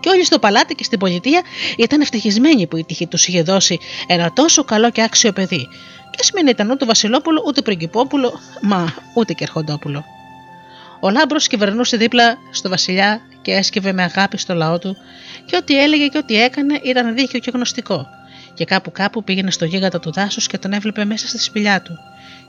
Και 0.00 0.08
όλοι 0.08 0.24
στο 0.24 0.38
παλάτι 0.38 0.74
και 0.74 0.84
στην 0.84 0.98
πολιτεία 0.98 1.42
ήταν 1.76 2.00
ευτυχισμένοι 2.00 2.66
που 2.66 2.76
η 2.76 2.84
τύχη 2.84 3.06
τους 3.06 3.28
είχε 3.28 3.42
δώσει 3.42 3.78
ένα 4.06 4.32
τόσο 4.32 4.64
καλό 4.64 4.90
και 4.90 5.02
άξιο 5.02 5.32
παιδί. 5.32 5.68
Και 6.10 6.18
ας 6.20 6.30
μην 6.32 6.46
ήταν 6.46 6.70
ούτε 6.70 6.84
Βασιλόπουλο, 6.84 7.42
ούτε 7.46 7.62
Πριγκυπόπουλο, 7.62 8.40
μα 8.62 8.94
ούτε 9.14 9.32
και 9.32 9.44
Ερχοντόπουλο. 9.44 10.04
Ο 11.00 11.10
Λάμπρος 11.10 11.46
κυβερνούσε 11.46 11.96
δίπλα 11.96 12.38
στο 12.50 12.68
Βασιλιά 12.68 13.20
και 13.42 13.52
έσκυβε 13.52 13.92
με 13.92 14.02
αγάπη 14.02 14.38
στο 14.38 14.54
λαό 14.54 14.78
του, 14.78 14.96
και 15.46 15.56
ό,τι 15.56 15.82
έλεγε 15.82 16.06
και 16.06 16.18
ό,τι 16.18 16.42
έκανε 16.42 16.80
ήταν 16.82 17.14
δίκαιο 17.14 17.40
και 17.40 17.50
γνωστικό. 17.54 18.06
Και 18.54 18.64
κάπου 18.64 18.92
κάπου 18.92 19.24
πήγαινε 19.24 19.50
στο 19.50 19.64
γίγαντα 19.64 20.00
του 20.00 20.12
δάσους 20.12 20.46
και 20.46 20.58
τον 20.58 20.72
έβλεπε 20.72 21.04
μέσα 21.04 21.28
στη 21.28 21.38
σπηλιά 21.38 21.82
του. 21.82 21.98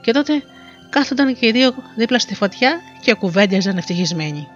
Και 0.00 0.12
τότε 0.12 0.42
κάθονταν 0.90 1.36
και 1.38 1.46
οι 1.46 1.50
δύο 1.50 1.74
δίπλα 1.96 2.18
στη 2.18 2.34
φωτιά 2.34 2.80
και 3.00 3.14
κουβέντιαζαν 3.14 3.76
ευτυχισμένοι. 3.76 4.48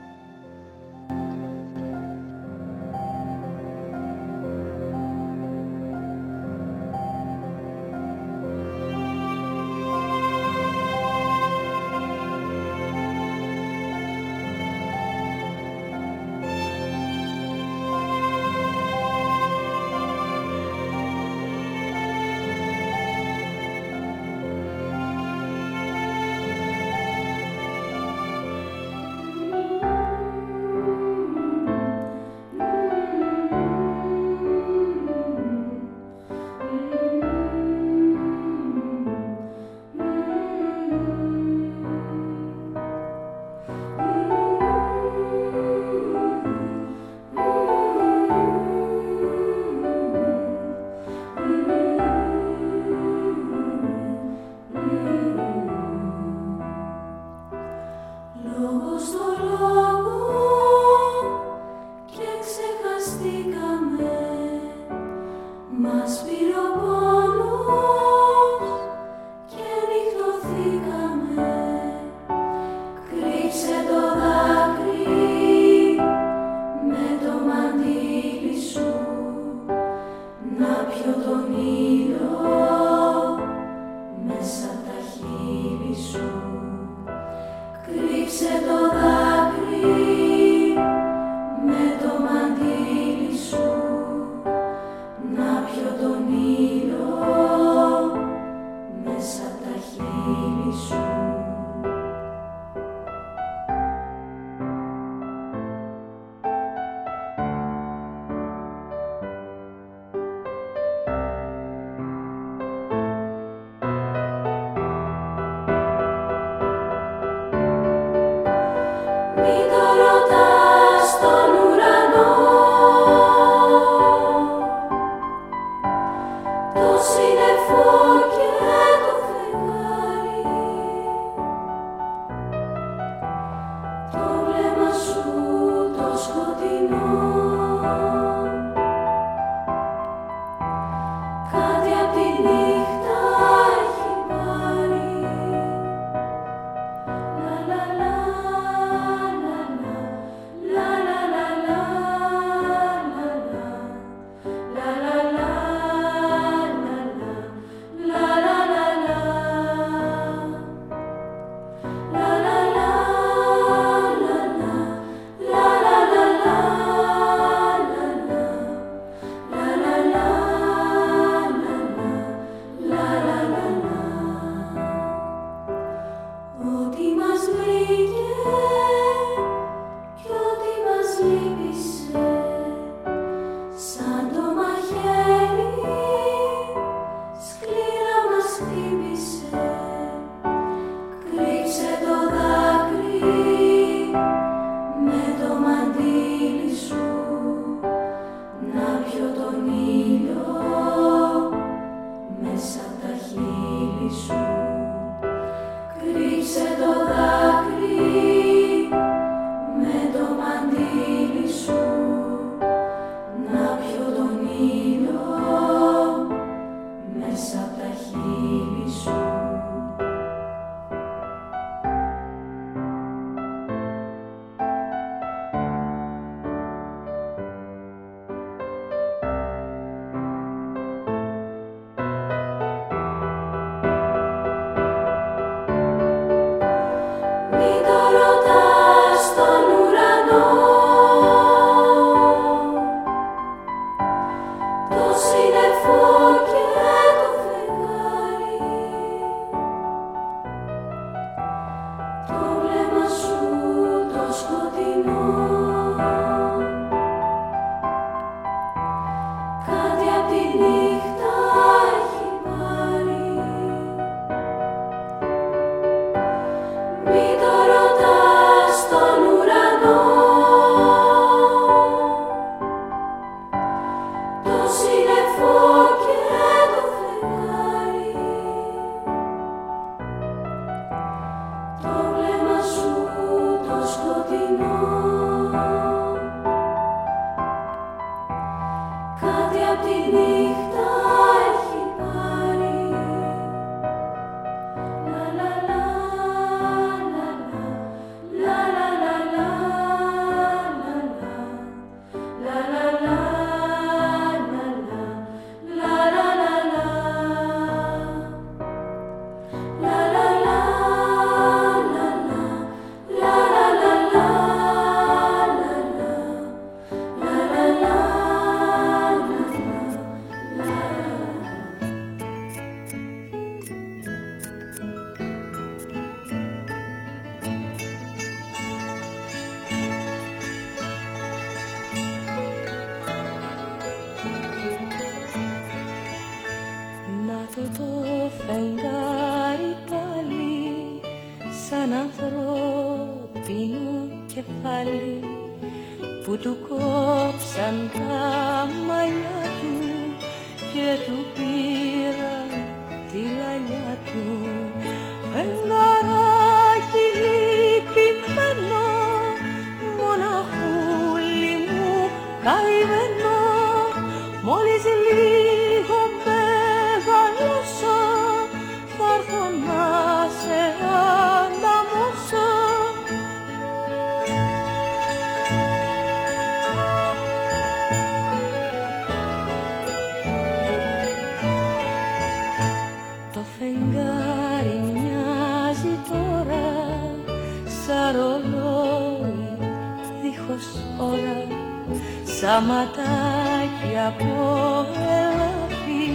σαν 392.42 392.64
ματάκι 392.64 393.92
από 394.06 394.86
ελάφι 394.94 396.06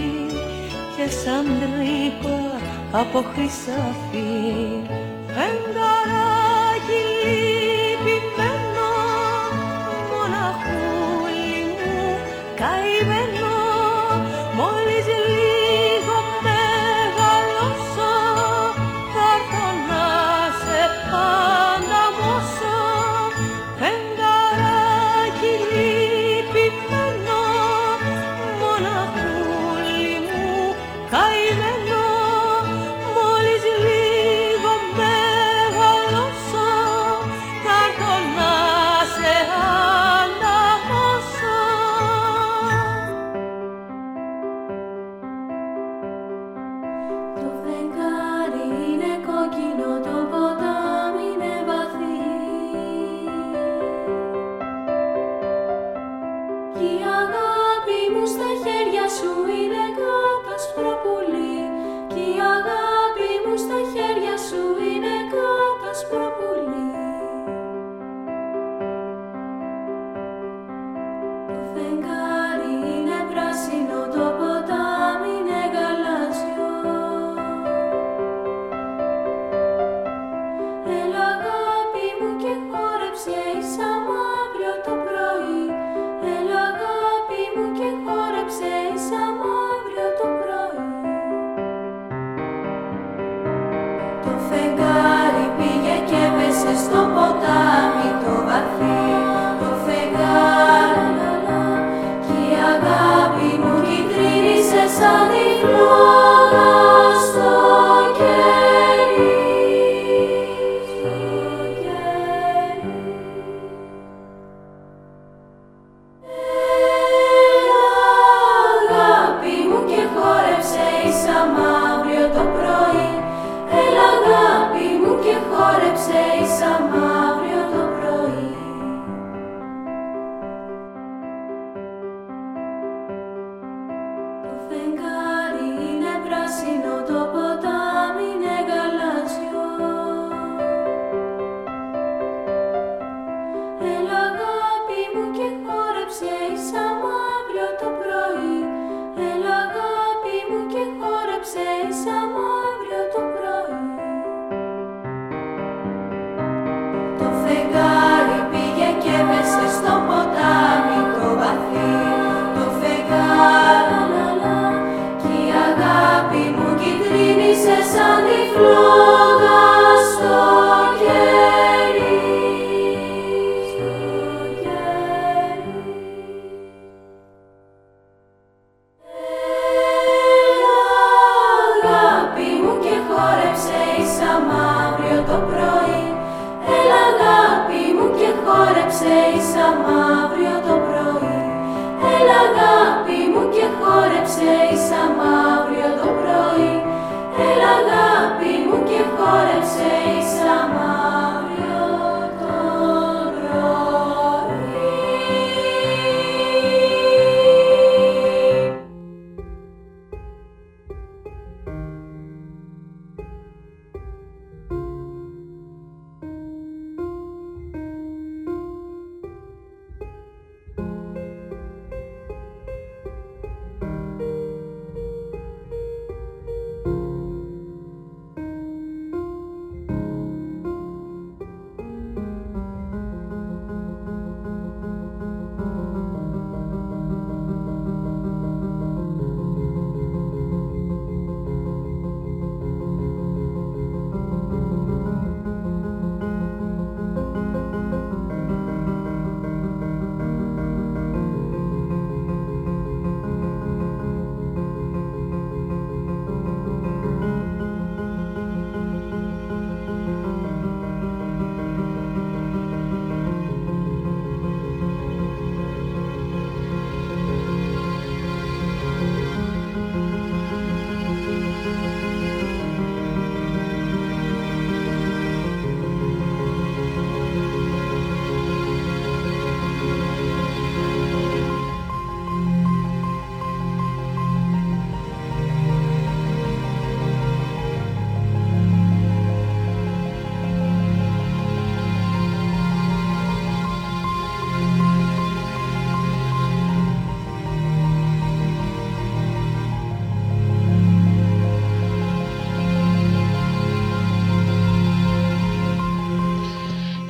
και 0.96 1.10
σαν 1.10 1.44
τρύπα 1.44 2.38
από 2.92 3.24
χρυσαφί 3.32 4.32
φεγγαράκι 5.26 7.04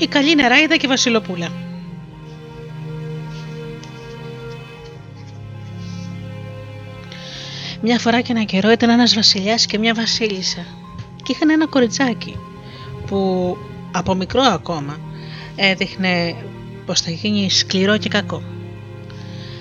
καλή 0.09 0.35
νεράιδα 0.35 0.77
και 0.77 0.89
βασιλοπούλα. 0.89 1.49
Μια 7.83 7.99
φορά 7.99 8.21
και 8.21 8.33
ένα 8.33 8.43
καιρό 8.43 8.71
ήταν 8.71 8.91
ένας 8.91 9.15
βασιλιάς 9.15 9.67
και 9.67 9.79
μια 9.79 9.95
βασίλισσα 9.95 10.67
και 11.23 11.33
είχαν 11.33 11.51
ένα 11.51 11.67
κοριτσάκι 11.67 12.37
που 13.07 13.57
από 13.93 14.15
μικρό 14.15 14.43
ακόμα 14.43 14.99
έδειχνε 15.57 16.35
πως 16.87 17.01
θα 17.01 17.11
γίνει 17.11 17.51
σκληρό 17.51 17.97
και 17.99 18.09
κακό. 18.09 18.43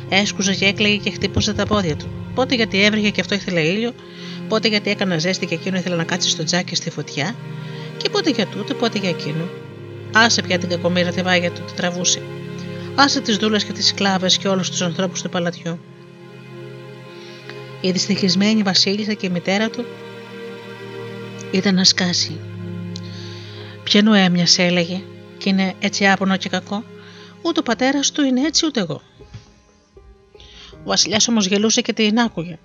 Έσκουζε 0.10 0.54
και 0.54 0.66
έκλαιγε 0.66 0.98
και 0.98 1.12
χτύπωσε 1.12 1.54
τα 1.54 1.66
πόδια 1.66 1.96
του. 1.96 2.08
Πότε 2.36 2.56
γιατί 2.56 2.84
έβριγε 2.84 3.10
και 3.10 3.22
αυτό 3.22 3.36
ήθελε 3.36 3.62
ήλιο, 3.62 3.94
πότε 4.48 4.68
γιατί 4.68 4.90
έκανα 4.90 5.18
ζέστη 5.18 5.46
και 5.46 5.54
εκείνο 5.54 5.78
ήθελε 5.78 5.96
να 5.96 6.04
κάτσει 6.04 6.30
στο 6.30 6.44
τζάκι 6.44 6.76
στη 6.76 6.90
φωτιά, 6.90 7.36
και 7.98 8.10
πότε 8.10 8.30
για 8.30 8.46
τούτο, 8.46 8.74
πότε 8.74 9.00
για 9.00 9.10
εκείνο. 9.10 9.50
Άσε 10.14 10.42
πια 10.42 10.60
την 10.60 10.70
κακομήρα 10.70 11.12
τη 11.12 11.22
βάγια 11.22 11.52
του, 11.52 11.62
τη 11.62 11.74
τραβούσε. 11.74 12.22
Άσε 12.96 13.22
τις 13.22 13.38
δούλες 13.38 13.64
και 13.64 13.74
τις 13.74 13.88
σκλάβες 13.88 14.38
και 14.38 14.48
όλους 14.48 14.70
τους 14.70 14.82
ανθρώπους 14.82 15.22
του 15.22 15.30
παλατιού. 15.30 15.80
Η 17.82 17.92
δυστυχισμένη 17.92 18.64
βασίλισσα 18.64 19.14
και 19.14 19.26
η 19.26 19.30
μητέρα 19.30 19.70
του 19.70 19.86
ήταν 21.52 21.76
να 21.76 21.84
σκάσει. 21.84 22.40
Ποιανού 23.84 24.14
έμοιασε, 24.14 24.64
έλεγε, 24.64 25.02
και 25.38 25.50
είναι 25.50 25.74
έτσι 25.80 26.08
άπονο 26.08 26.38
και 26.38 26.50
κακό. 26.50 26.84
Ούτε 27.42 27.60
ο 27.60 27.64
πατέρας 27.64 28.12
του 28.12 28.24
είναι 28.24 28.42
έτσι, 28.42 28.66
ούτε 28.66 28.80
εγώ. 28.80 29.02
Ο 30.72 30.84
Βασιλιάς 30.90 31.28
όμως 31.28 31.48
γελούσε 31.48 31.82
και 31.82 31.94
την 31.94 32.20
άκουγε. 32.20 32.58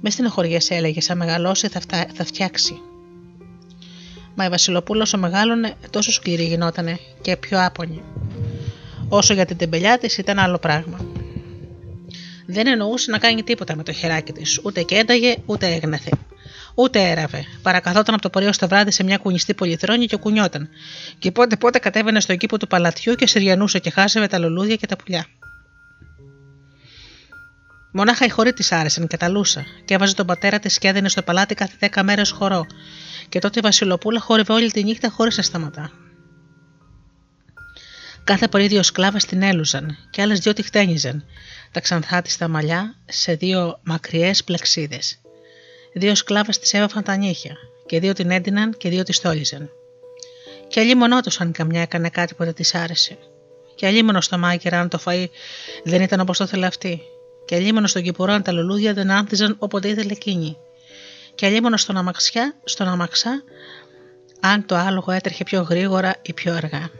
Μες 0.00 0.12
στενοχωριέσαι, 0.12 0.74
έλεγε, 0.74 1.00
σαν 1.00 1.16
μεγαλώσει 1.18 1.68
θα, 1.68 1.80
θα 2.14 2.24
φτιάξει. 2.24 2.80
Μα 4.38 4.44
η 4.44 4.48
Βασιλοπούλα 4.48 5.02
όσο 5.02 5.18
μεγάλωνε, 5.18 5.74
τόσο 5.90 6.12
σκληρή 6.12 6.44
γινότανε 6.44 6.98
και 7.20 7.36
πιο 7.36 7.64
άπονη. 7.64 8.02
Όσο 9.08 9.34
για 9.34 9.44
την 9.44 9.56
τεμπελιά 9.56 9.98
της 9.98 10.18
ήταν 10.18 10.38
άλλο 10.38 10.58
πράγμα. 10.58 10.98
Δεν 12.46 12.66
εννοούσε 12.66 13.10
να 13.10 13.18
κάνει 13.18 13.42
τίποτα 13.42 13.76
με 13.76 13.82
το 13.82 13.92
χεράκι 13.92 14.32
της, 14.32 14.60
ούτε 14.62 14.82
κένταγε, 14.82 15.36
ούτε 15.46 15.66
έγνεθε. 15.66 16.10
Ούτε 16.74 17.10
έραβε. 17.10 17.44
Παρακαθόταν 17.62 18.14
από 18.14 18.22
το 18.22 18.30
πορείο 18.30 18.52
στο 18.52 18.68
βράδυ 18.68 18.90
σε 18.90 19.04
μια 19.04 19.16
κουνιστή 19.16 19.54
πολυθρόνη 19.54 20.06
και 20.06 20.16
κουνιόταν. 20.16 20.68
Και 21.18 21.32
πότε 21.32 21.56
πότε 21.56 21.78
κατέβαινε 21.78 22.20
στον 22.20 22.36
κήπο 22.36 22.58
του 22.58 22.66
παλατιού 22.66 23.14
και 23.14 23.26
συριανούσε 23.26 23.78
και 23.78 23.90
χάσευε 23.90 24.26
τα 24.26 24.38
λουλούδια 24.38 24.76
και 24.76 24.86
τα 24.86 24.96
πουλιά. 24.96 25.26
Μονάχα 27.92 28.24
οι 28.24 28.28
χωρί 28.28 28.52
της 28.52 28.72
άρεσαν 28.72 29.06
και 29.06 29.16
τα 29.16 29.28
λούσα, 29.28 29.64
και 29.84 29.94
έβαζε 29.94 30.14
τον 30.14 30.26
πατέρα 30.26 30.58
της 30.58 30.78
και 30.78 30.88
έδαινε 30.88 31.08
στο 31.08 31.22
παλάτι 31.22 31.54
κάθε 31.54 31.74
δέκα 31.78 32.02
μέρες 32.02 32.30
χορό, 32.30 32.66
και 33.28 33.38
τότε 33.38 33.58
η 33.58 33.62
Βασιλοπούλα 33.62 34.20
χόρευε 34.20 34.52
όλη 34.52 34.70
τη 34.70 34.84
νύχτα 34.84 35.10
χωρίς 35.10 35.36
να 35.36 35.42
σταματά. 35.42 35.90
Κάθε 38.24 38.48
πρωί 38.48 38.66
δύο 38.66 38.82
σκλάβες 38.82 39.24
την 39.24 39.42
έλουζαν 39.42 39.96
και 40.10 40.22
άλλες 40.22 40.38
δυο 40.38 40.52
τη 40.52 40.62
χτένιζαν, 40.62 41.24
τα 41.72 41.80
ξανθά 41.80 42.22
της 42.22 42.36
τα 42.36 42.48
μαλλιά 42.48 42.94
σε 43.04 43.34
δύο 43.34 43.80
μακριές 43.82 44.44
πλεξίδες. 44.44 45.20
Δύο 45.94 46.14
σκλάβες 46.14 46.58
της 46.58 46.72
έβαφαν 46.72 47.02
τα 47.02 47.16
νύχια, 47.16 47.56
και 47.86 48.00
δύο 48.00 48.12
την 48.12 48.30
έντυναν 48.30 48.76
και 48.76 48.88
δύο 48.88 49.02
τη 49.02 49.12
στόλιζαν. 49.12 49.70
Και 50.68 50.80
αλλή 50.80 50.94
μονότουσαν 50.94 51.52
καμιά 51.52 51.80
έκανε 51.80 52.08
κάτι 52.08 52.34
που 52.34 52.44
δεν 52.44 52.54
της 52.54 52.74
άρεσε. 52.74 53.18
Και 53.74 53.86
αλλή 53.86 54.02
μόνο 54.02 54.20
στο 54.20 54.38
μάγειρα 54.38 54.80
αν 54.80 54.88
το 54.88 55.00
φαΐ 55.04 55.26
δεν 55.84 56.02
ήταν 56.02 56.20
όπως 56.20 56.38
το 56.38 56.46
θέλει 56.46 56.64
αυτή, 56.64 57.00
και 57.44 57.54
αλλήμωνο 57.54 57.86
στον 57.86 58.02
κυπουρό 58.02 58.32
αν 58.32 58.42
τα 58.42 58.52
λουλούδια 58.52 58.92
δεν 58.92 59.10
άνθιζαν 59.10 59.56
όποτε 59.58 59.88
ήθελε 59.88 60.12
εκείνη. 60.12 60.56
Και 61.36 61.46
αλλήμωνο 61.46 61.76
στον 61.76 61.96
αμαξιά, 61.96 62.54
στον 62.64 62.88
αμαξά, 62.88 63.42
αν 64.40 64.66
το 64.66 64.74
άλογο 64.74 65.12
έτρεχε 65.12 65.44
πιο 65.44 65.62
γρήγορα 65.62 66.14
ή 66.22 66.32
πιο 66.32 66.54
αργά. 66.54 66.90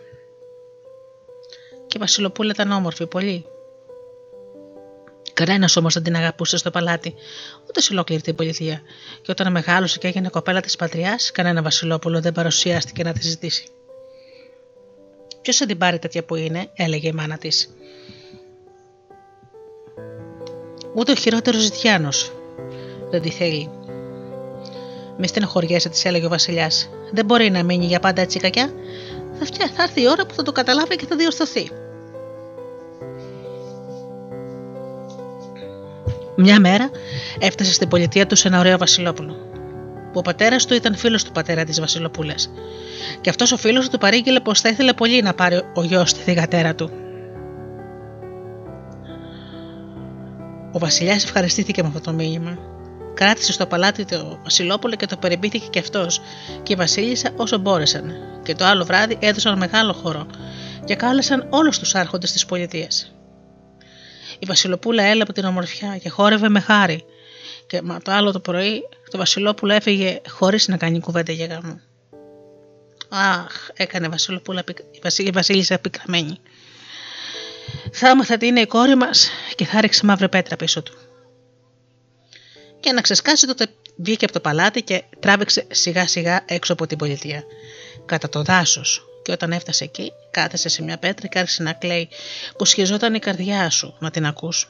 Και 1.87 1.97
η 1.97 1.99
Βασιλοπούλα 1.99 2.51
ήταν 2.55 2.71
όμορφη 2.71 3.07
πολύ. 3.07 3.47
Κανένας 5.33 5.77
όμως 5.77 5.95
δεν 5.95 6.03
την 6.03 6.17
αγαπούσε 6.17 6.57
στο 6.57 6.71
παλάτι, 6.71 7.15
ούτε 7.69 7.81
σε 7.81 7.93
ολόκληρη 7.93 8.23
την 8.23 8.35
πολιτεία. 8.35 8.81
Και 9.23 9.31
όταν 9.31 9.53
μεγάλωσε 9.53 9.99
και 9.99 10.07
έγινε 10.07 10.29
κοπέλα 10.29 10.61
της 10.61 10.77
πατριάς, 10.77 11.31
κανένα 11.31 11.63
Βασιλόπουλο 11.63 12.21
δεν 12.21 12.33
παρουσιάστηκε 12.33 13.03
να 13.03 13.13
τη 13.13 13.23
ζητήσει. 13.23 13.67
Ποιος 15.43 15.57
θα 15.57 15.67
την 15.67 15.79
πάρει 15.79 15.99
τέτοια 15.99 16.25
που 16.25 16.35
είναι, 16.35 16.71
έλεγε 16.75 17.09
η 17.09 17.13
μάνα 17.13 17.39
της. 17.39 17.75
Ούτε 20.95 21.13
ο 21.13 21.15
χειρότερος 21.15 21.63
ζητιάνος 21.63 22.33
δεν 23.11 23.23
τη 23.23 23.31
θέλει. 23.31 23.76
Μη 25.19 25.27
στενοχωριέσαι, 25.27 25.89
της 25.89 26.05
έλεγε 26.05 26.27
ο 26.27 26.29
Βασιλιάς. 26.29 26.91
Δεν 27.13 27.25
μπορεί 27.25 27.51
να 27.51 27.63
μείνει 27.63 27.87
για 27.87 28.01
πάντα 28.01 28.23
έτσι 28.23 28.39
κακιά. 28.39 28.71
Θα, 29.39 29.45
φτιά, 29.45 29.71
θα 29.75 29.83
έρθει 29.83 30.03
η 30.03 30.09
ώρα 30.09 30.27
που 30.27 30.35
θα 30.35 30.43
το 30.43 30.53
καταλάβει 30.53 30.97
και 30.97 31.07
θα 31.07 31.17
διορθωθεί. 31.17 31.71
Μια 36.37 36.61
μέρα 36.61 36.91
έφτασε 37.39 37.73
στην 37.73 37.89
πολιτεία 37.89 38.27
του 38.27 38.37
σε 38.37 38.49
ένα 38.49 38.59
ωραίο 38.59 38.79
Βασιλόπουλο. 38.79 39.37
Που 40.13 40.19
ο 40.19 40.23
πατέρας 40.23 40.67
του 40.67 40.75
ήταν 40.75 40.97
φίλος 40.97 41.25
του 41.25 41.33
πατέρα 41.33 41.65
της 41.65 41.81
Βασιλοπούλας. 41.81 42.51
Και 43.21 43.31
αυτός 43.31 43.53
ο 43.53 43.57
φίλος 43.57 43.89
του 43.89 43.99
παρήγγειλε 43.99 44.41
πως 44.41 44.61
θα 44.61 44.69
ήθελε 44.69 44.93
πολύ 44.93 45.23
να 45.23 45.35
πάρει 45.35 45.63
ο 45.75 45.83
γιος 45.83 46.13
τη 46.13 46.21
θηγατέρα 46.21 46.75
του. 46.75 46.91
Ο 50.73 50.79
Βασιλιάς 50.79 51.25
ευχαριστήθηκε 51.25 51.83
με 51.83 51.89
αυτό 51.89 52.01
το 52.01 52.13
μήνυμα. 52.13 52.59
Κράτησε 53.17 53.53
στο 53.53 53.67
παλάτι 53.67 54.05
το 54.05 54.39
Βασιλόπουλο 54.43 54.95
και 54.95 55.07
το 55.07 55.17
περιπήθηκε 55.17 55.67
και 55.67 55.79
αυτός 55.79 56.21
και 56.63 56.73
η 56.73 56.77
Βασίλισσα 56.77 57.31
όσο 57.37 57.59
μπόρεσαν. 57.59 58.13
Και 58.43 58.55
το 58.55 58.65
άλλο 58.65 58.85
βράδυ 58.85 59.19
έδωσαν 59.21 59.59
μεγάλο 59.59 59.93
χώρο 59.93 60.27
και 60.85 60.95
κάλεσαν 60.95 61.47
όλους 61.51 61.79
τους 61.79 61.95
άρχοντες 61.95 62.33
της 62.33 62.47
πολιτείας. 62.47 63.15
Η 64.39 64.47
Βασιλοπούλα 64.47 65.03
έλαβε 65.03 65.33
την 65.33 65.45
ομορφιά 65.45 65.99
και 65.99 66.09
χόρευε 66.09 66.49
με 66.49 66.61
χάρη. 66.61 67.05
Και 67.67 67.83
μα 67.83 67.99
το 67.99 68.13
άλλο 68.13 68.33
το 68.33 68.41
πρωί 68.41 68.83
το 69.11 69.19
Βασιλόπουλο 69.19 69.73
έφυγε 69.73 70.21
χωρίς 70.29 70.69
να 70.69 70.77
κάνει 70.77 71.01
κουβέντα 71.01 71.33
για 71.33 71.47
γάμο. 71.47 71.81
Αχ, 73.09 73.69
έκανε 73.75 74.09
Βασιλοπούλα, 74.09 74.65
η 75.17 75.31
Βασίλισσα 75.31 75.79
πικραμένη. 75.79 76.41
Θα 77.93 78.09
έμαθα 78.09 78.37
τι 78.37 78.47
είναι 78.47 78.61
η 78.61 78.67
κόρη 78.67 78.95
μας 78.95 79.31
και 79.55 79.65
θα 79.65 79.81
ρίξει 79.81 80.07
μαύρη 80.07 80.29
πέτρα 80.29 80.57
πίσω 80.57 80.83
του. 80.83 81.06
Και 82.87 82.93
να 82.93 83.01
ξεσκάσει 83.01 83.47
τότε 83.47 83.67
βγήκε 83.97 84.25
από 84.25 84.35
το 84.35 84.41
παλάτι 84.41 84.83
και 84.83 85.03
τράβηξε 85.21 85.67
σιγά 85.71 86.07
σιγά 86.07 86.45
έξω 86.47 86.73
από 86.73 86.87
την 86.87 86.99
πολιτεία, 86.99 87.45
κατά 88.07 88.29
το 88.29 88.43
δάσος. 88.43 89.07
Και 89.23 89.33
όταν 89.33 89.53
έφτασε 89.53 89.85
εκεί, 89.85 90.13
κάθεσε 90.31 90.69
σε 90.69 90.83
μια 90.83 90.99
πέτρα 90.99 91.27
και 91.27 91.39
άρχισε 91.39 91.63
να 91.63 91.73
κλαίει 91.73 92.09
που 92.57 92.65
σχιζόταν 92.65 93.15
η 93.15 93.19
καρδιά 93.19 93.71
σου 93.71 93.95
να 93.99 94.11
την 94.11 94.27
ακούς. 94.27 94.69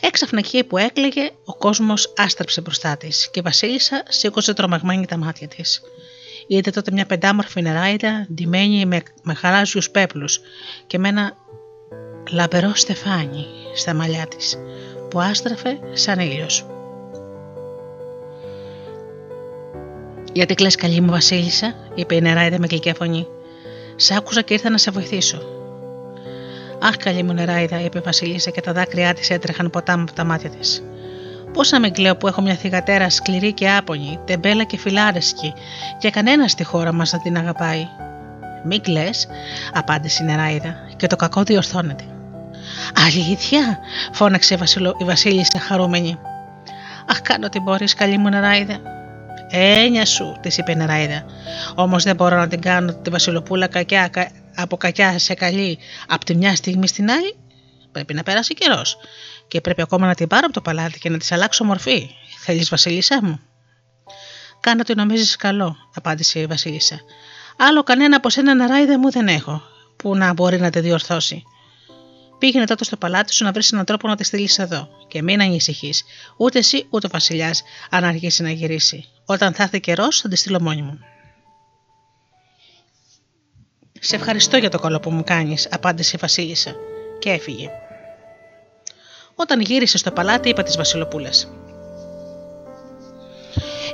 Έξαφνα 0.00 0.38
εκεί 0.38 0.64
που 0.64 0.78
έκλαιγε, 0.78 1.30
ο 1.44 1.54
κόσμος 1.54 2.12
άστραψε 2.16 2.60
μπροστά 2.60 2.96
της 2.96 3.30
και 3.30 3.38
η 3.38 3.42
Βασίλισσα 3.42 4.02
σήκωσε 4.08 4.54
τρομαγμένη 4.54 5.06
τα 5.06 5.16
μάτια 5.16 5.48
της. 5.48 5.82
Είδε 6.46 6.70
τότε 6.70 6.90
μια 6.90 7.06
πεντάμορφη 7.06 7.62
νεράιδα 7.62 8.26
ντυμένη 8.34 8.86
με, 8.86 9.02
με 9.22 9.34
χαράζιους 9.34 9.90
πέπλους 9.90 10.40
και 10.86 10.98
με 10.98 11.08
ένα 11.08 11.36
λαμπερό 12.30 12.74
στεφάνι 12.74 13.46
στα 13.74 13.94
μαλλιά 13.94 14.26
της 14.26 14.56
που 15.14 15.20
άστραφε 15.20 15.78
σαν 15.92 16.18
ήλιος. 16.18 16.66
«Γιατί 20.32 20.54
κλαις 20.54 20.74
καλή 20.74 21.00
μου 21.00 21.10
βασίλισσα» 21.10 21.74
είπε 21.94 22.14
η 22.14 22.20
νεράιδα 22.20 22.58
με 22.58 22.66
γλυκιά 22.70 22.94
φωνή. 22.94 23.26
«Σ' 23.96 24.10
άκουσα 24.10 24.42
και 24.42 24.54
ήρθα 24.54 24.70
να 24.70 24.78
σε 24.78 24.90
βοηθήσω». 24.90 25.42
«Αχ 26.82 26.96
καλή 26.96 27.22
μου 27.22 27.32
νεράιδα» 27.32 27.80
είπε 27.80 27.98
η 27.98 28.02
βασίλισσα 28.04 28.50
και 28.50 28.60
τα 28.60 28.72
δάκρυά 28.72 29.14
της 29.14 29.30
έτρεχαν 29.30 29.70
ποτάμι 29.70 30.02
από 30.02 30.12
τα 30.12 30.24
μάτια 30.24 30.50
της. 30.50 30.82
Πώς 31.52 31.70
να 31.70 31.80
με 31.80 31.90
κλαίω 31.90 32.16
που 32.16 32.26
έχω 32.26 32.42
μια 32.42 32.54
θηγατέρα 32.54 33.10
σκληρή 33.10 33.52
και 33.52 33.70
άπονη, 33.70 34.18
τεμπέλα 34.24 34.64
και 34.64 34.78
φιλάρεσκη, 34.78 35.52
και 35.98 36.10
κανένας 36.10 36.50
στη 36.50 36.64
χώρα 36.64 36.92
μας 36.92 37.12
να 37.12 37.20
την 37.20 37.36
αγαπάει. 37.36 37.86
Μην 38.64 38.80
κλε, 38.80 39.10
απάντησε 39.72 40.22
η 40.22 40.26
νεράιδα, 40.26 40.74
και 40.96 41.06
το 41.06 41.16
κακό 41.16 41.42
διορθώνεται. 41.42 42.04
Αλήθεια, 43.06 43.78
φώναξε 44.12 44.58
η 44.98 45.04
Βασίλισσα 45.04 45.60
χαρούμενη. 45.60 46.18
Αχ, 47.06 47.20
κάνω 47.20 47.48
τι 47.48 47.60
μπορείς, 47.60 47.94
καλή 47.94 48.18
μου 48.18 48.28
νεράιδα. 48.28 48.80
Ένια 49.50 50.06
σου, 50.06 50.36
της 50.40 50.58
είπε 50.58 50.72
η 50.72 50.76
νεράιδα. 50.76 51.24
Όμως 51.74 52.02
δεν 52.02 52.16
μπορώ 52.16 52.36
να 52.36 52.48
την 52.48 52.60
κάνω 52.60 52.94
τη 52.94 53.10
Βασιλοπούλα 53.10 53.66
κακιά, 53.66 54.10
από 54.54 54.76
κακιά 54.76 55.18
σε 55.18 55.34
καλή 55.34 55.78
από 56.08 56.24
τη 56.24 56.36
μια 56.36 56.56
στιγμή 56.56 56.86
στην 56.86 57.10
άλλη. 57.10 57.36
Πρέπει 57.92 58.14
να 58.14 58.22
περάσει 58.22 58.54
καιρός 58.54 58.96
και 59.48 59.60
πρέπει 59.60 59.82
ακόμα 59.82 60.06
να 60.06 60.14
την 60.14 60.28
πάρω 60.28 60.44
από 60.44 60.54
το 60.54 60.60
παλάτι 60.60 60.98
και 60.98 61.10
να 61.10 61.18
της 61.18 61.32
αλλάξω 61.32 61.64
μορφή. 61.64 62.10
Θέλεις, 62.38 62.68
Βασίλισσα 62.68 63.18
μου; 63.22 63.40
Κάνω 64.60 64.82
τι 64.82 64.94
νομίζεις 64.94 65.36
καλό, 65.36 65.76
απάντησε 65.94 66.38
η 66.40 66.46
Βασίλισσα. 66.46 67.00
Άλλο 67.56 67.82
κανένα 67.82 68.16
από 68.16 68.30
σένα 68.30 68.54
ναράιδε 68.54 68.98
μου 68.98 69.10
δεν 69.10 69.28
έχω, 69.28 69.62
που 69.96 70.16
να 70.16 70.32
μπορεί 70.32 70.60
να 70.60 70.70
τη 70.70 70.80
διορθώσει. 70.80 71.42
Πήγαινε 72.38 72.64
τότε 72.64 72.84
στο 72.84 72.96
παλάτι 72.96 73.32
σου 73.34 73.44
να 73.44 73.52
βρεις 73.52 73.72
έναν 73.72 73.84
τρόπο 73.84 74.08
να 74.08 74.16
τη 74.16 74.24
στείλεις 74.24 74.58
εδώ 74.58 74.88
και 75.08 75.22
μην 75.22 75.40
ανησυχείς, 75.40 76.04
ούτε 76.36 76.58
εσύ 76.58 76.86
ούτε 76.90 77.06
ο 77.06 77.10
Βασιλιάς, 77.12 77.62
αν 77.90 78.04
αργήσει 78.04 78.42
να 78.42 78.50
γυρίσει. 78.50 79.04
Όταν 79.24 79.52
θα 79.52 79.62
έρθει 79.62 79.80
καιρός, 79.80 80.20
θα 80.20 80.28
τη 80.28 80.36
στείλω 80.36 80.60
μόνη 80.60 80.82
μου. 80.82 80.98
Σε 84.00 84.16
ευχαριστώ 84.16 84.56
για 84.56 84.70
το 84.70 84.78
καλό 84.78 85.00
που 85.00 85.10
μου 85.10 85.24
κάνεις, 85.24 85.68
απάντησε 85.70 86.12
η 86.16 86.18
Βασίλισσα 86.20 86.74
και 87.18 87.30
έφυγε. 87.30 87.70
Όταν 89.34 89.60
γύρισε 89.60 89.98
στο 89.98 90.10
παλάτι, 90.10 90.48
είπα 90.48 90.62
της 90.62 90.76
Βασιλοπούλας. 90.76 91.48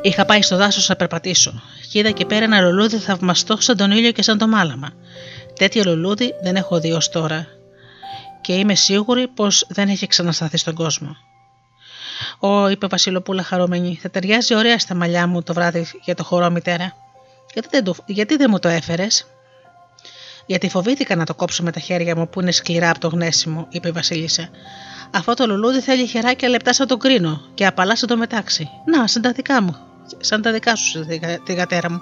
Είχα 0.03 0.25
πάει 0.25 0.43
στο 0.43 0.57
δάσος 0.57 0.89
να 0.89 0.97
περπατήσω 0.97 1.63
και 1.91 1.99
είδα 1.99 2.11
και 2.11 2.27
πέρα 2.27 2.45
ένα 2.45 2.61
λουλούδι 2.61 2.97
θαυμαστό 2.97 3.61
σαν 3.61 3.77
τον 3.77 3.91
ήλιο 3.91 4.13
και 4.13 4.23
σαν 4.23 4.39
το 4.39 4.47
μάλαμα. 4.47 4.93
Τέτοιο 5.59 5.85
λουλούδι 5.85 6.35
δεν 6.43 6.57
έχω 6.57 6.81
δει 6.81 6.93
ως 6.93 7.09
τώρα 7.09 7.47
και 8.51 8.57
είμαι 8.57 8.75
σίγουρη 8.75 9.29
πως 9.29 9.67
δεν 9.69 9.89
έχει 9.89 10.07
ξανασταθεί 10.07 10.57
στον 10.57 10.75
κόσμο. 10.75 11.17
Ω, 12.39 12.69
είπε 12.69 12.87
Βασιλοπούλα 12.87 13.43
χαρούμενη, 13.43 13.99
θα 14.03 14.11
ταιριάζει 14.11 14.55
ωραία 14.55 14.79
στα 14.79 14.95
μαλλιά 14.95 15.27
μου 15.27 15.43
το 15.43 15.55
βράδυ 15.55 15.87
για 16.05 16.15
το 16.15 16.25
χορό, 16.25 16.51
μητέρα. 16.51 16.93
Γιατί 17.53 17.69
δεν, 17.71 17.85
το, 17.85 17.95
γιατί 18.07 18.37
δεν 18.37 18.47
μου 18.51 18.59
το 18.59 18.69
έφερες, 18.69 19.27
Γιατί 20.47 20.69
φοβήθηκα 20.69 21.17
να 21.17 21.25
το 21.25 21.35
κόψω 21.35 21.63
με 21.63 21.73
τα 21.73 21.81
χέρια 21.81 22.17
μου 22.17 22.29
που 22.29 22.41
είναι 22.41 22.51
σκληρά 22.51 22.91
από 22.91 23.01
το 23.01 23.09
γνέσιμο, 23.09 23.67
είπε 23.71 23.89
η 23.89 23.93
Βασίλισσα. 23.93 24.49
Αυτό 25.11 25.35
το 25.35 25.47
λουλούδι 25.47 25.81
θέλει 25.81 26.07
χεράκια 26.07 26.49
λεπτά 26.49 26.73
σαν 26.73 26.87
το 26.87 26.97
κρίνο 26.97 27.41
και 27.55 27.67
απαλά 27.67 27.97
σαν 27.97 28.09
το 28.09 28.17
μετάξι. 28.17 28.69
Να, 28.85 29.07
σαν 29.07 29.23
τα 29.23 29.33
δικά 29.33 29.63
μου. 29.63 29.77
Σαν 30.21 30.43
τα 30.43 30.53
δικά 30.53 30.77
σου, 30.77 31.07
τη 31.45 31.55
γατέρα 31.55 31.91
μου. 31.91 32.01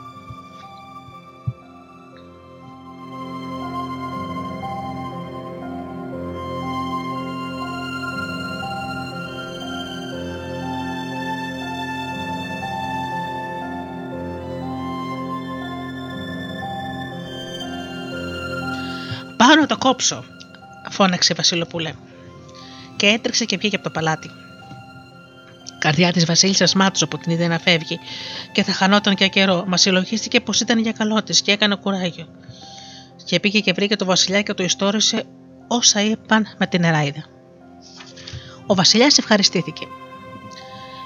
Πάω 19.48 19.56
να 19.56 19.66
το 19.66 19.78
κόψω, 19.78 20.24
φώναξε 20.90 21.32
η 21.32 21.36
Βασιλοπούλα. 21.36 21.92
Και 22.96 23.06
έτρεξε 23.06 23.44
και 23.44 23.56
βγήκε 23.56 23.76
από 23.76 23.84
το 23.84 23.90
παλάτι. 23.90 24.30
Καρδιά 25.78 26.12
της 26.12 26.24
Βασίλισσας 26.24 26.74
μάτωσε 26.74 27.04
από 27.04 27.18
την 27.18 27.32
ιδέα 27.32 27.48
να 27.48 27.58
φεύγει 27.58 27.98
και 28.52 28.62
θα 28.62 28.72
χανόταν 28.72 29.14
για 29.18 29.28
καιρό, 29.28 29.64
μας 29.66 29.80
συλλογίστηκε 29.80 30.40
πως 30.40 30.60
ήταν 30.60 30.78
για 30.78 30.92
καλό 30.92 31.22
της 31.22 31.42
και 31.42 31.52
έκανε 31.52 31.74
κουράγιο. 31.74 32.26
Και 33.24 33.40
πήγε 33.40 33.60
και 33.60 33.72
βρήκε 33.72 33.96
το 33.96 34.04
Βασιλιά 34.04 34.42
και 34.42 34.54
το 34.54 34.62
ιστόρισε 34.62 35.24
όσα 35.68 36.00
είπαν 36.00 36.46
με 36.58 36.66
την 36.66 36.84
Εράιδα. 36.84 37.24
Ο 38.66 38.74
Βασιλιάς 38.74 39.18
ευχαριστήθηκε. 39.18 39.86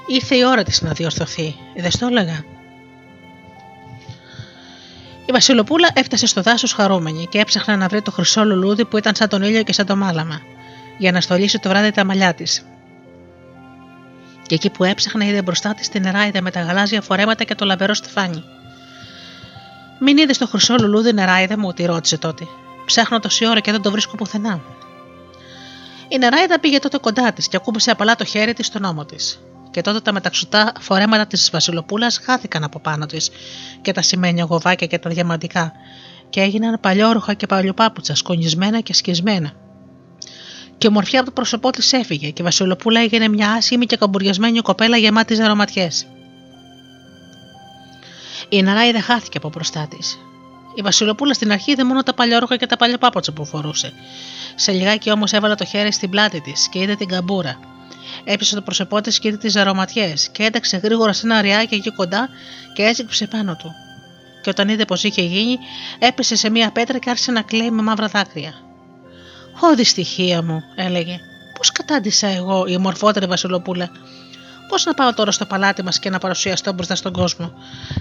Ήρθε 0.07 0.35
η 0.35 0.45
ώρα 0.45 0.63
της 0.63 0.81
να 0.81 0.91
διορθωθεί, 0.91 1.55
δεν 1.75 1.91
το 1.99 2.07
έλεγα. 2.07 2.43
Η 5.25 5.31
Βασιλοπούλα 5.31 5.89
έφτασε 5.93 6.25
στο 6.25 6.41
δάσος 6.41 6.73
χαρούμενη 6.73 7.27
και 7.27 7.39
έψαχνε 7.39 7.75
να 7.75 7.87
βρει 7.87 8.01
το 8.01 8.11
χρυσό 8.11 8.45
λουλούδι 8.45 8.85
που 8.85 8.97
ήταν 8.97 9.15
σαν 9.15 9.29
τον 9.29 9.41
ήλιο 9.41 9.63
και 9.63 9.73
σαν 9.73 9.85
το 9.85 9.95
μάλαμα, 9.95 10.41
για 10.97 11.11
να 11.11 11.21
στολίσει 11.21 11.59
το 11.59 11.69
βράδυ 11.69 11.91
τα 11.91 12.03
μαλλιά 12.05 12.33
της. 12.33 12.65
Και 14.47 14.55
εκεί 14.55 14.69
που 14.69 14.83
έψαχνε 14.83 15.25
είδε 15.25 15.41
μπροστά 15.41 15.73
της 15.73 15.89
την 15.89 16.01
νεράιδα 16.01 16.41
με 16.41 16.51
τα 16.51 16.61
γαλάζια 16.61 17.01
φορέματα 17.01 17.43
και 17.43 17.55
το 17.55 17.65
λαβερό 17.65 17.93
στεφάνι. 17.93 18.43
Μην 19.99 20.17
είδες 20.17 20.37
το 20.37 20.47
χρυσό 20.47 20.75
λουλούδι, 20.79 21.13
νεράιδα 21.13 21.59
μου, 21.59 21.73
τη 21.73 21.85
ρώτησε 21.85 22.17
τότε. 22.17 22.47
Ψάχνω 22.85 23.19
τόση 23.19 23.47
ώρα 23.47 23.59
και 23.59 23.71
δεν 23.71 23.81
το 23.81 23.91
βρίσκω 23.91 24.15
πουθενά. 24.15 24.61
Η 26.07 26.17
νεράιδα 26.17 26.59
πήγε 26.59 26.79
τότε 26.79 26.97
κοντά 26.97 27.33
της 27.33 27.47
και 27.47 27.55
ακούμπησε 27.55 27.91
απαλά 27.91 28.15
το 28.15 28.25
χέρι 28.25 28.53
της 28.53 28.65
στον 28.65 28.83
ώμο 28.83 29.05
της 29.05 29.39
και 29.73 29.81
τότε 29.81 29.99
τα 29.99 30.13
μεταξωτά 30.13 30.71
φορέματα 30.79 31.27
της 31.27 31.49
Βασιλοπούλας 31.51 32.19
χάθηκαν 32.23 32.63
από 32.63 32.79
πάνω 32.79 33.05
της 33.05 33.29
και 33.81 33.91
τα 33.91 34.01
σημαίνια 34.01 34.43
γοβάκια 34.43 34.87
και 34.87 34.99
τα 34.99 35.09
διαμαντικά 35.09 35.71
και 36.29 36.41
έγιναν 36.41 36.79
παλιόρουχα 36.81 37.33
και 37.33 37.45
παλιοπάπουτσα, 37.45 38.15
σκονισμένα 38.15 38.79
και 38.79 38.93
σκισμένα. 38.93 39.51
Και 40.77 40.87
η 40.87 40.89
μορφιά 40.89 41.19
από 41.19 41.27
το 41.27 41.33
πρόσωπό 41.33 41.69
της 41.69 41.93
έφυγε 41.93 42.29
και 42.29 42.41
η 42.41 42.45
Βασιλοπούλα 42.45 42.99
έγινε 42.99 43.27
μια 43.27 43.51
άσχημη 43.51 43.85
και 43.85 43.95
καμπουριασμένη 43.95 44.59
κοπέλα 44.59 44.97
γεμάτη 44.97 45.33
ζαρωματιέ. 45.33 45.87
Η 48.49 48.61
Ναράιδα 48.61 49.01
χάθηκε 49.01 49.37
από 49.37 49.49
μπροστά 49.49 49.87
της. 49.87 50.19
Η 50.75 50.81
Βασιλοπούλα 50.81 51.33
στην 51.33 51.51
αρχή 51.51 51.71
είδε 51.71 51.83
μόνο 51.83 52.03
τα 52.03 52.13
παλιόρουχα 52.13 52.57
και 52.57 52.65
τα 52.65 52.77
παλιοπάποτσα 52.77 53.31
που 53.31 53.45
φορούσε. 53.45 53.93
Σε 54.55 54.71
λιγάκι 54.71 55.11
όμως 55.11 55.33
έβαλε 55.33 55.55
το 55.55 55.65
χέρι 55.65 55.91
στην 55.91 56.09
πλάτη 56.09 56.41
της 56.41 56.67
και 56.69 56.79
είδε 56.79 56.95
την 56.95 57.07
καμπούρα 57.07 57.72
Έπιασε 58.23 58.55
το 58.55 58.61
πρόσωπό 58.61 59.01
της 59.01 59.19
και 59.19 59.27
είδε 59.27 59.37
τις 59.37 59.55
αρωματιές 59.55 60.29
και 60.29 60.43
ένταξε 60.43 60.77
γρήγορα 60.77 61.13
σε 61.13 61.25
ένα 61.25 61.35
αριάκι 61.35 61.75
εκεί 61.75 61.91
κοντά 61.91 62.29
και 62.73 62.83
έζυξε 62.83 63.27
πάνω 63.27 63.55
του. 63.55 63.71
Και 64.41 64.49
όταν 64.49 64.69
είδε 64.69 64.85
πως 64.85 65.03
είχε 65.03 65.21
γίνει, 65.21 65.57
έπεσε 65.99 66.35
σε 66.35 66.49
μία 66.49 66.71
πέτρα 66.71 66.97
και 66.97 67.09
άρχισε 67.09 67.31
να 67.31 67.41
κλαίει 67.41 67.71
με 67.71 67.81
μαύρα 67.81 68.07
δάκρυα. 68.07 68.53
Ω 69.59 69.75
δυστυχία 69.75 70.43
μου, 70.43 70.61
έλεγε. 70.75 71.19
Πώς 71.57 71.71
κατάντησα 71.71 72.27
εγώ, 72.27 72.65
η 72.67 72.75
ομορφότερη 72.75 73.25
Βασιλοπούλα. 73.25 73.89
Πώς 74.67 74.85
να 74.85 74.93
πάω 74.93 75.13
τώρα 75.13 75.31
στο 75.31 75.45
παλάτι 75.45 75.83
μας 75.83 75.99
και 75.99 76.09
να 76.09 76.17
παρουσιαστώ 76.17 76.73
μπροστά 76.73 76.95
στον 76.95 77.13
κόσμο. 77.13 77.53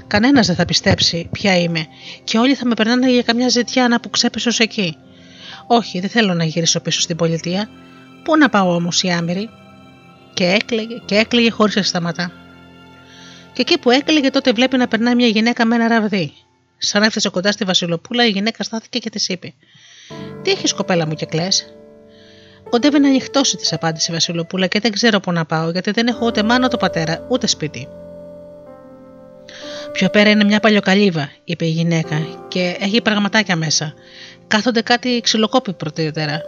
Κανένας 0.06 0.46
δεν 0.46 0.56
θα 0.56 0.64
πιστέψει 0.64 1.28
ποια 1.32 1.58
είμαι, 1.58 1.86
και 2.24 2.38
όλοι 2.38 2.54
θα 2.54 2.66
με 2.66 2.74
περνάνε 2.74 3.10
για 3.10 3.22
καμιά 3.22 3.48
ζητιάνα 3.48 4.00
που 4.00 4.10
ξέπεσε 4.10 4.48
ως 4.48 4.58
εκεί. 4.58 4.96
Όχι, 5.66 6.00
δεν 6.00 6.10
θέλω 6.10 6.34
να 6.34 6.44
γυρίσω 6.44 6.80
πίσω 6.80 7.00
στην 7.00 7.16
πολιτεία. 7.16 7.68
Πού 8.24 8.36
να 8.36 8.48
πάω 8.48 8.74
όμως 8.74 9.02
η 9.02 9.10
άμυρη, 9.10 9.50
και 10.34 10.44
έκλαιγε 10.44 11.00
και 11.04 11.16
έκλαιγε 11.16 11.50
χωρίς 11.50 11.76
να 11.76 11.82
σταματά. 11.82 12.32
Και 13.52 13.60
εκεί 13.60 13.78
που 13.78 13.90
έκλαιγε, 13.90 14.30
τότε 14.30 14.52
βλέπει 14.52 14.76
να 14.76 14.88
περνάει 14.88 15.14
μια 15.14 15.26
γυναίκα 15.26 15.64
με 15.64 15.74
ένα 15.74 15.88
ραβδί. 15.88 16.32
Σαν 16.78 17.02
έφτασε 17.02 17.28
κοντά 17.28 17.52
στη 17.52 17.64
Βασιλοπούλα, 17.64 18.26
η 18.26 18.30
γυναίκα 18.30 18.62
στάθηκε 18.62 18.98
και 18.98 19.10
της 19.10 19.28
είπε: 19.28 19.54
Τι 20.42 20.50
έχεις 20.50 20.72
κοπέλα 20.72 21.06
μου 21.06 21.14
και 21.14 21.26
κλε. 21.26 21.48
Κοντεύει 22.70 22.98
να 22.98 23.08
ανοιχτώσει, 23.08 23.56
της 23.56 23.72
απάντησε 23.72 24.10
η 24.10 24.14
Βασιλοπούλα, 24.14 24.66
και 24.66 24.80
δεν 24.80 24.92
ξέρω 24.92 25.20
πού 25.20 25.32
να 25.32 25.44
πάω, 25.44 25.70
γιατί 25.70 25.90
δεν 25.90 26.06
έχω 26.06 26.26
ούτε 26.26 26.42
μάνα 26.42 26.64
ούτε 26.66 26.76
πατέρα, 26.76 27.26
ούτε 27.28 27.46
σπίτι. 27.46 27.88
Πιο 29.92 30.08
πέρα 30.08 30.30
είναι 30.30 30.44
μια 30.44 30.60
παλιοκαλύβα, 30.60 31.30
είπε 31.44 31.66
η 31.66 31.70
γυναίκα, 31.70 32.26
και 32.48 32.76
έχει 32.80 33.02
πραγματάκια 33.02 33.56
μέσα. 33.56 33.94
Κάθονται 34.46 34.82
κάτι 34.82 35.20
ξυλοκόπη 35.22 35.72
πρωτήτερα. 35.72 36.40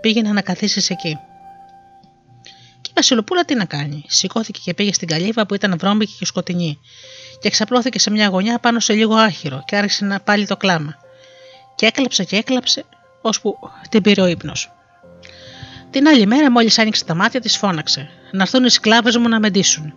Πήγαινε 0.00 0.32
να 0.32 0.40
καθίσεις 0.40 0.90
εκεί. 0.90 1.18
Βασιλοπούλα 2.96 3.44
τι 3.44 3.54
να 3.54 3.64
κάνει. 3.64 4.04
Σηκώθηκε 4.06 4.60
και 4.64 4.74
πήγε 4.74 4.92
στην 4.92 5.08
καλύβα 5.08 5.46
που 5.46 5.54
ήταν 5.54 5.78
βρώμικη 5.78 6.14
και 6.18 6.24
σκοτεινή, 6.24 6.78
και 7.40 7.50
ξαπλώθηκε 7.50 7.98
σε 7.98 8.10
μια 8.10 8.28
γωνιά 8.28 8.58
πάνω 8.58 8.80
σε 8.80 8.92
λίγο 8.92 9.14
άχυρο 9.14 9.62
και 9.66 9.76
άρχισε 9.76 10.04
να 10.04 10.20
πάλι 10.20 10.46
το 10.46 10.56
κλάμα. 10.56 10.94
Και 11.74 11.86
έκλαψε 11.86 12.24
και 12.24 12.36
έκλαψε, 12.36 12.84
ώσπου 13.20 13.58
την 13.88 14.02
πήρε 14.02 14.20
ο 14.20 14.26
ύπνος. 14.26 14.70
Την 15.90 16.08
άλλη 16.08 16.26
μέρα, 16.26 16.50
μόλις 16.50 16.78
άνοιξε 16.78 17.04
τα 17.04 17.14
μάτια, 17.14 17.40
της 17.40 17.56
φώναξε: 17.56 18.10
Να 18.32 18.42
έρθουν 18.42 18.64
οι 18.64 18.70
σκλάβες 18.70 19.16
μου 19.16 19.28
να 19.28 19.40
με 19.40 19.50
ντύσουν. 19.50 19.94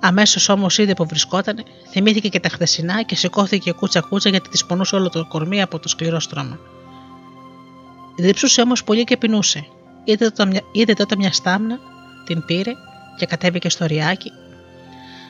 Αμέσως 0.00 0.48
όμως 0.48 0.78
είδε 0.78 0.94
που 0.94 1.06
βρισκόταν, 1.06 1.64
θυμήθηκε 1.90 2.28
και 2.28 2.40
τα 2.40 2.48
χθεσινά 2.48 3.02
και 3.02 3.16
σηκώθηκε 3.16 3.72
κούτσα-κούτσα 3.72 4.28
γιατί 4.28 4.48
της 4.48 4.64
πονούσε 4.64 4.96
όλο 4.96 5.08
το 5.08 5.26
κορμί 5.26 5.62
από 5.62 5.78
το 5.78 5.88
σκληρό 5.88 6.20
στρώμα. 6.20 6.58
Δίψουσε 8.16 8.60
όμως 8.60 8.84
πολύ 8.84 9.04
και 9.04 9.16
πεινούσε. 9.16 9.66
Είδε 10.04 10.30
τότε, 10.30 10.62
είδε 10.72 10.92
τότε 10.92 11.16
μια 11.16 11.32
στάμνα 11.32 11.78
την 12.34 12.44
πήρε 12.44 12.72
και 13.16 13.26
κατέβηκε 13.26 13.68
στο 13.68 13.86
ριάκι. 13.86 14.32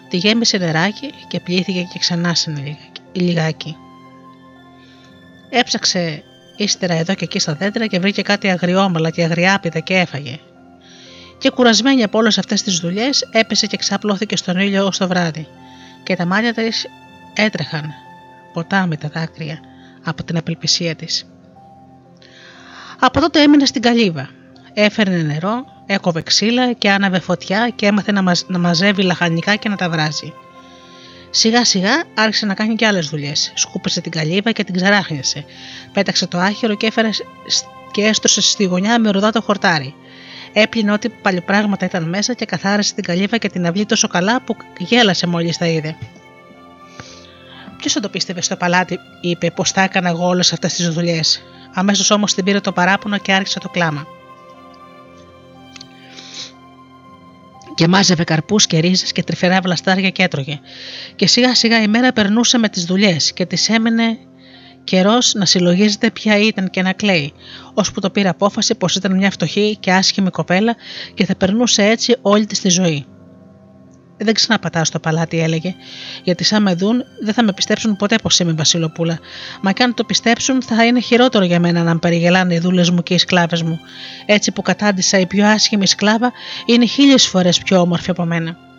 Τη 0.08 0.16
γέμισε 0.16 0.56
νεράκι 0.56 1.10
και 1.28 1.40
πλήθηκε 1.40 1.82
και 1.92 1.98
ξανά 1.98 2.34
σε 2.34 2.76
λιγάκι. 3.12 3.76
Έψαξε 5.50 6.22
ύστερα 6.56 6.94
εδώ 6.94 7.14
και 7.14 7.24
εκεί 7.24 7.38
στα 7.38 7.54
δέντρα 7.54 7.86
και 7.86 7.98
βρήκε 7.98 8.22
κάτι 8.22 8.48
αγριόμαλα 8.48 9.10
και 9.10 9.24
αγριάπιδα 9.24 9.78
και 9.78 9.94
έφαγε. 9.94 10.38
Και 11.38 11.50
κουρασμένη 11.50 12.02
από 12.02 12.18
όλες 12.18 12.38
αυτές 12.38 12.62
τις 12.62 12.78
δουλειές, 12.78 13.28
έπεσε 13.32 13.66
και 13.66 13.76
ξαπλώθηκε 13.76 14.36
στον 14.36 14.58
ήλιο 14.58 14.86
ως 14.86 14.98
το 14.98 15.08
βράδυ. 15.08 15.46
Και 16.02 16.16
τα 16.16 16.24
μάτια 16.24 16.54
της 16.54 16.86
έτρεχαν 17.34 17.92
ποτάμι 18.52 18.96
τα 18.96 19.08
δάκρυα 19.08 19.60
από 20.04 20.24
την 20.24 20.36
απελπισία 20.36 20.94
της. 20.94 21.26
Από 23.00 23.20
τότε 23.20 23.42
έμεινε 23.42 23.64
στην 23.64 23.82
καλύβα. 23.82 24.28
Έφερνε 24.74 25.16
νερό, 25.16 25.64
έκοβε 25.92 26.22
ξύλα 26.22 26.72
και 26.72 26.90
άναβε 26.90 27.20
φωτιά 27.20 27.72
και 27.76 27.86
έμαθε 27.86 28.12
να, 28.12 28.34
να 28.46 28.58
μαζεύει 28.58 29.02
λαχανικά 29.02 29.56
και 29.56 29.68
να 29.68 29.76
τα 29.76 29.90
βράζει. 29.90 30.32
Σιγά 31.30 31.64
σιγά 31.64 32.02
άρχισε 32.14 32.46
να 32.46 32.54
κάνει 32.54 32.74
και 32.74 32.86
άλλες 32.86 33.08
δουλειές. 33.08 33.52
Σκούπισε 33.54 34.00
την 34.00 34.10
καλύβα 34.10 34.52
και 34.52 34.64
την 34.64 34.74
ξαράχνιασε. 34.74 35.44
Πέταξε 35.92 36.26
το 36.26 36.38
άχυρο 36.38 36.74
και 36.74 36.86
έφερε 36.86 37.08
και 37.90 38.02
έστρωσε 38.02 38.40
στη 38.40 38.64
γωνιά 38.64 39.00
με 39.00 39.10
ροδά 39.10 39.30
το 39.30 39.42
χορτάρι. 39.42 39.94
Έπλυνε 40.52 40.92
ό,τι 40.92 41.08
παλιοπράγματα 41.08 41.84
ήταν 41.84 42.08
μέσα 42.08 42.34
και 42.34 42.44
καθάρισε 42.44 42.94
την 42.94 43.04
καλύβα 43.04 43.36
και 43.36 43.48
την 43.48 43.66
αυλή 43.66 43.86
τόσο 43.86 44.08
καλά 44.08 44.42
που 44.42 44.56
γέλασε 44.78 45.26
μόλις 45.26 45.56
τα 45.56 45.66
είδε. 45.66 45.96
Ποιος 47.76 47.92
θα 47.92 48.00
το 48.00 48.08
πίστευε 48.08 48.40
στο 48.42 48.56
παλάτι, 48.56 48.98
είπε, 49.20 49.50
πως 49.50 49.72
τα 49.72 49.82
έκανα 49.82 50.08
εγώ 50.08 50.26
όλες 50.26 50.52
αυτές 50.52 50.74
τις 50.74 50.88
δουλειές. 50.88 51.42
Αμέσως 51.74 52.10
όμως 52.10 52.34
την 52.34 52.44
πήρε 52.44 52.60
το 52.60 52.72
παράπονο 52.72 53.18
και 53.18 53.32
άρχισε 53.32 53.58
το 53.58 53.68
κλάμα. 53.68 54.06
Και 57.80 57.88
μάζευε 57.88 58.24
καρπούς 58.24 58.66
και 58.66 58.78
ρίζες 58.78 59.12
και 59.12 59.22
τρυφερά 59.22 59.60
βλαστάρια 59.60 60.10
και 60.10 60.22
έτρωγε. 60.22 60.60
Και 61.16 61.26
σιγά 61.26 61.54
σιγά 61.54 61.82
η 61.82 61.88
μέρα 61.88 62.12
περνούσε 62.12 62.58
με 62.58 62.68
τις 62.68 62.84
δουλειές 62.84 63.32
και 63.32 63.46
τη 63.46 63.74
έμενε 63.74 64.18
Καιρός 64.84 65.34
να 65.34 65.44
συλλογίζεται 65.44 66.10
ποια 66.10 66.38
ήταν 66.38 66.70
και 66.70 66.82
να 66.82 66.92
κλαίει, 66.92 67.32
ώσπου 67.74 68.00
το 68.00 68.10
πήρε 68.10 68.28
απόφαση 68.28 68.74
πως 68.74 68.94
ήταν 68.94 69.16
μια 69.16 69.30
φτωχή 69.30 69.76
και 69.80 69.92
άσχημη 69.92 70.30
κοπέλα 70.30 70.76
και 71.14 71.24
θα 71.24 71.36
περνούσε 71.36 71.82
έτσι 71.82 72.16
όλη 72.22 72.46
της 72.46 72.60
τη 72.60 72.68
ζωή. 72.68 73.06
Δεν 74.22 74.34
ξαναπατάω 74.34 74.84
στο 74.84 74.98
παλάτι, 74.98 75.40
έλεγε, 75.40 75.74
γιατί 76.24 76.44
σαν 76.44 76.62
με 76.62 76.74
δουν 76.74 77.04
δεν 77.20 77.34
θα 77.34 77.42
με 77.42 77.52
πιστέψουν 77.52 77.96
ποτέ 77.96 78.16
πως 78.22 78.38
είμαι 78.38 78.52
Βασιλοπούλα. 78.52 79.18
Μα 79.60 79.72
και 79.72 79.82
αν 79.82 79.94
το 79.94 80.04
πιστέψουν, 80.04 80.62
θα 80.62 80.84
είναι 80.84 81.00
χειρότερο 81.00 81.44
για 81.44 81.60
μένα 81.60 81.82
να 81.82 81.92
με 81.92 81.98
περιγελάνε 81.98 82.54
οι 82.54 82.58
δούλες 82.58 82.90
μου 82.90 83.02
και 83.02 83.14
οι 83.14 83.18
σκλάβες 83.18 83.62
μου. 83.62 83.80
Έτσι 84.26 84.52
που 84.52 84.62
κατάντησα 84.62 85.18
η 85.18 85.26
πιο 85.26 85.46
άσχημη 85.46 85.86
σκλάβα 85.86 86.32
είναι 86.66 86.86
χίλιες 86.86 87.26
φορές 87.26 87.58
πιο 87.58 87.80
όμορφη 87.80 88.10
από 88.10 88.24
μένα. 88.24 88.69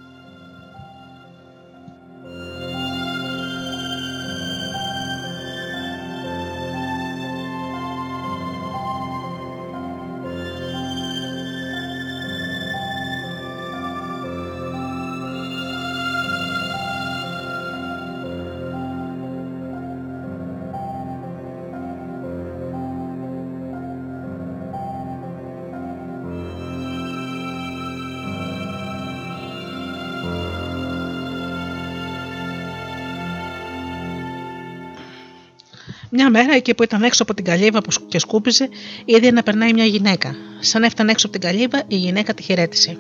Μια 36.22 36.30
μέρα, 36.30 36.54
εκεί 36.56 36.74
που 36.74 36.84
ήταν 36.84 37.04
έξω 37.04 37.24
από 37.24 37.34
την 37.34 37.46
καλύβα 37.46 37.82
που 37.82 37.90
και 38.08 38.20
σκούπιζε, 38.20 38.70
είδε 39.06 39.32
να 39.32 39.44
περνάει 39.44 39.74
μια 39.74 39.86
γυναίκα. 39.86 40.36
Σαν 40.60 40.84
έφτανε 40.84 41.12
έξω 41.12 41.28
από 41.28 41.40
την 41.40 41.50
καλύβα, 41.50 41.84
η 41.88 41.96
γυναίκα 41.96 42.34
τη 42.34 42.44
χαιρέτησε. 42.44 42.98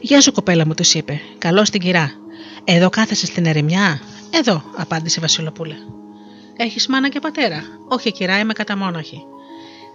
Γεια 0.00 0.20
σου, 0.20 0.32
κοπέλα 0.32 0.66
μου, 0.66 0.74
της 0.74 0.94
είπε. 0.94 1.20
Καλώ 1.38 1.62
την 1.62 1.80
κυρά. 1.80 2.10
Εδώ 2.64 2.88
κάθεσαι 2.88 3.26
στην 3.26 3.46
ερημιά; 3.46 4.00
Εδώ, 4.30 4.62
απάντησε 4.76 5.18
η 5.18 5.22
Βασιλοπούλα. 5.22 5.74
Έχεις 6.56 6.86
μάνα 6.86 7.08
και 7.08 7.20
πατέρα; 7.20 7.62
Όχι, 7.88 8.12
κυρά, 8.12 8.38
είμαι 8.38 8.52
καταμόναχη. 8.52 9.22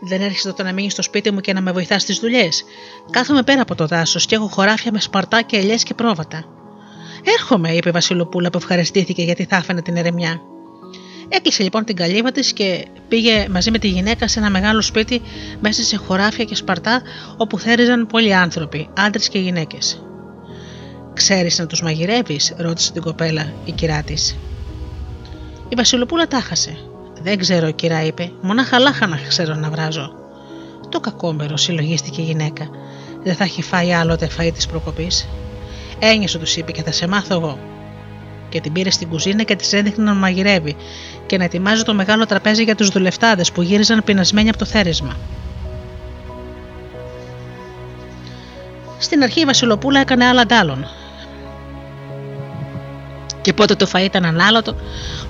Δεν 0.01 0.21
έρχεσαι 0.21 0.47
τότε 0.47 0.63
να 0.63 0.73
μείνεις 0.73 0.91
στο 0.91 1.01
σπίτι 1.01 1.31
μου 1.31 1.39
και 1.39 1.53
να 1.53 1.61
με 1.61 1.71
βοηθάς 1.71 2.01
στις 2.01 2.19
δουλειές; 2.19 2.63
Κάθομαι 3.11 3.43
πέρα 3.43 3.61
από 3.61 3.75
το 3.75 3.85
δάσος 3.87 4.25
και 4.25 4.35
έχω 4.35 4.47
χωράφια 4.47 4.91
με 4.91 4.99
σπαρτά 4.99 5.41
και 5.41 5.57
ελιές 5.57 5.83
και 5.83 5.93
πρόβατα. 5.93 6.43
Έρχομαι, 7.23 7.73
είπε 7.73 7.89
η 7.89 7.91
Βασιλοπούλα 7.91 8.49
που 8.49 8.57
ευχαριστήθηκε 8.57 9.23
γιατί 9.23 9.45
θα 9.45 9.57
άφηνε 9.57 9.81
την 9.81 9.97
ερεμιά. 9.97 10.41
Έκλεισε 11.29 11.63
λοιπόν 11.63 11.85
την 11.85 11.95
καλύβα 11.95 12.31
της 12.31 12.53
και 12.53 12.85
πήγε 13.07 13.47
μαζί 13.49 13.71
με 13.71 13.77
τη 13.77 13.87
γυναίκα 13.87 14.27
σε 14.27 14.39
ένα 14.39 14.49
μεγάλο 14.49 14.81
σπίτι 14.81 15.21
μέσα 15.59 15.83
σε 15.83 15.97
χωράφια 15.97 16.43
και 16.43 16.55
σπαρτά 16.55 17.01
όπου 17.37 17.59
θέριζαν 17.59 18.07
πολλοί 18.07 18.35
άνθρωποι, 18.35 18.89
άντρες 18.97 19.29
και 19.29 19.39
γυναίκες. 19.39 20.03
Ξέρεις 21.13 21.59
να 21.59 21.65
τους 21.65 21.81
μαγειρεύεις, 21.81 22.53
ρώτησε 22.57 22.91
την 22.91 23.01
κοπέλα 23.01 23.53
η 23.65 23.71
κυρά 23.71 24.03
της. 24.03 24.37
Η 25.69 25.75
Βασιλοπούλα 25.75 26.27
τάχασε. 26.27 26.77
Δεν 27.21 27.37
ξέρω, 27.37 27.71
κυρά, 27.71 28.03
είπε, 28.03 28.31
μονάχα 28.41 28.79
λάχανα 28.79 29.19
ξέρω 29.27 29.55
να 29.55 29.69
βράζω. 29.69 30.11
Το 30.89 30.99
κακόμερο, 30.99 31.57
συλλογίστηκε 31.57 32.21
η 32.21 32.25
γυναίκα. 32.25 32.69
Δεν 33.23 33.35
θα 33.35 33.43
έχει 33.43 33.61
φάει 33.61 33.93
άλλοτε 33.93 34.29
φαΐ 34.37 34.51
της 34.53 34.67
προκοπής. 34.67 35.27
Ένιωσε, 35.99 36.37
τους 36.37 36.55
είπε, 36.55 36.71
και 36.71 36.83
θα 36.83 36.91
σε 36.91 37.07
μάθω 37.07 37.33
εγώ 37.35 37.59
και 38.49 38.61
την 38.61 38.71
πήρε 38.71 38.89
στην 38.89 39.09
κουζίνα 39.09 39.43
και 39.43 39.55
της 39.55 39.73
έδειχνε 39.73 40.03
να 40.03 40.13
μαγειρεύει 40.13 40.75
και 41.29 41.37
να 41.37 41.43
ετοιμάζει 41.43 41.83
το 41.83 41.93
μεγάλο 41.93 42.25
τραπέζι 42.25 42.63
για 42.63 42.75
τους 42.75 42.89
δουλευτάδες 42.89 43.51
που 43.51 43.61
γύριζαν 43.61 44.03
πεινασμένοι 44.03 44.49
από 44.49 44.57
το 44.57 44.65
θέρισμα. 44.65 45.15
Στην 48.99 49.23
αρχή 49.23 49.41
η 49.41 49.45
Βασιλοπούλα 49.45 49.99
έκανε 49.99 50.25
άλλα 50.25 50.41
αντάλλων. 50.41 50.87
Και 53.41 53.53
πότε 53.53 53.75
το 53.75 53.87
φαΐ 53.93 54.01
ήταν 54.01 54.25
ανάλωτο, 54.25 54.75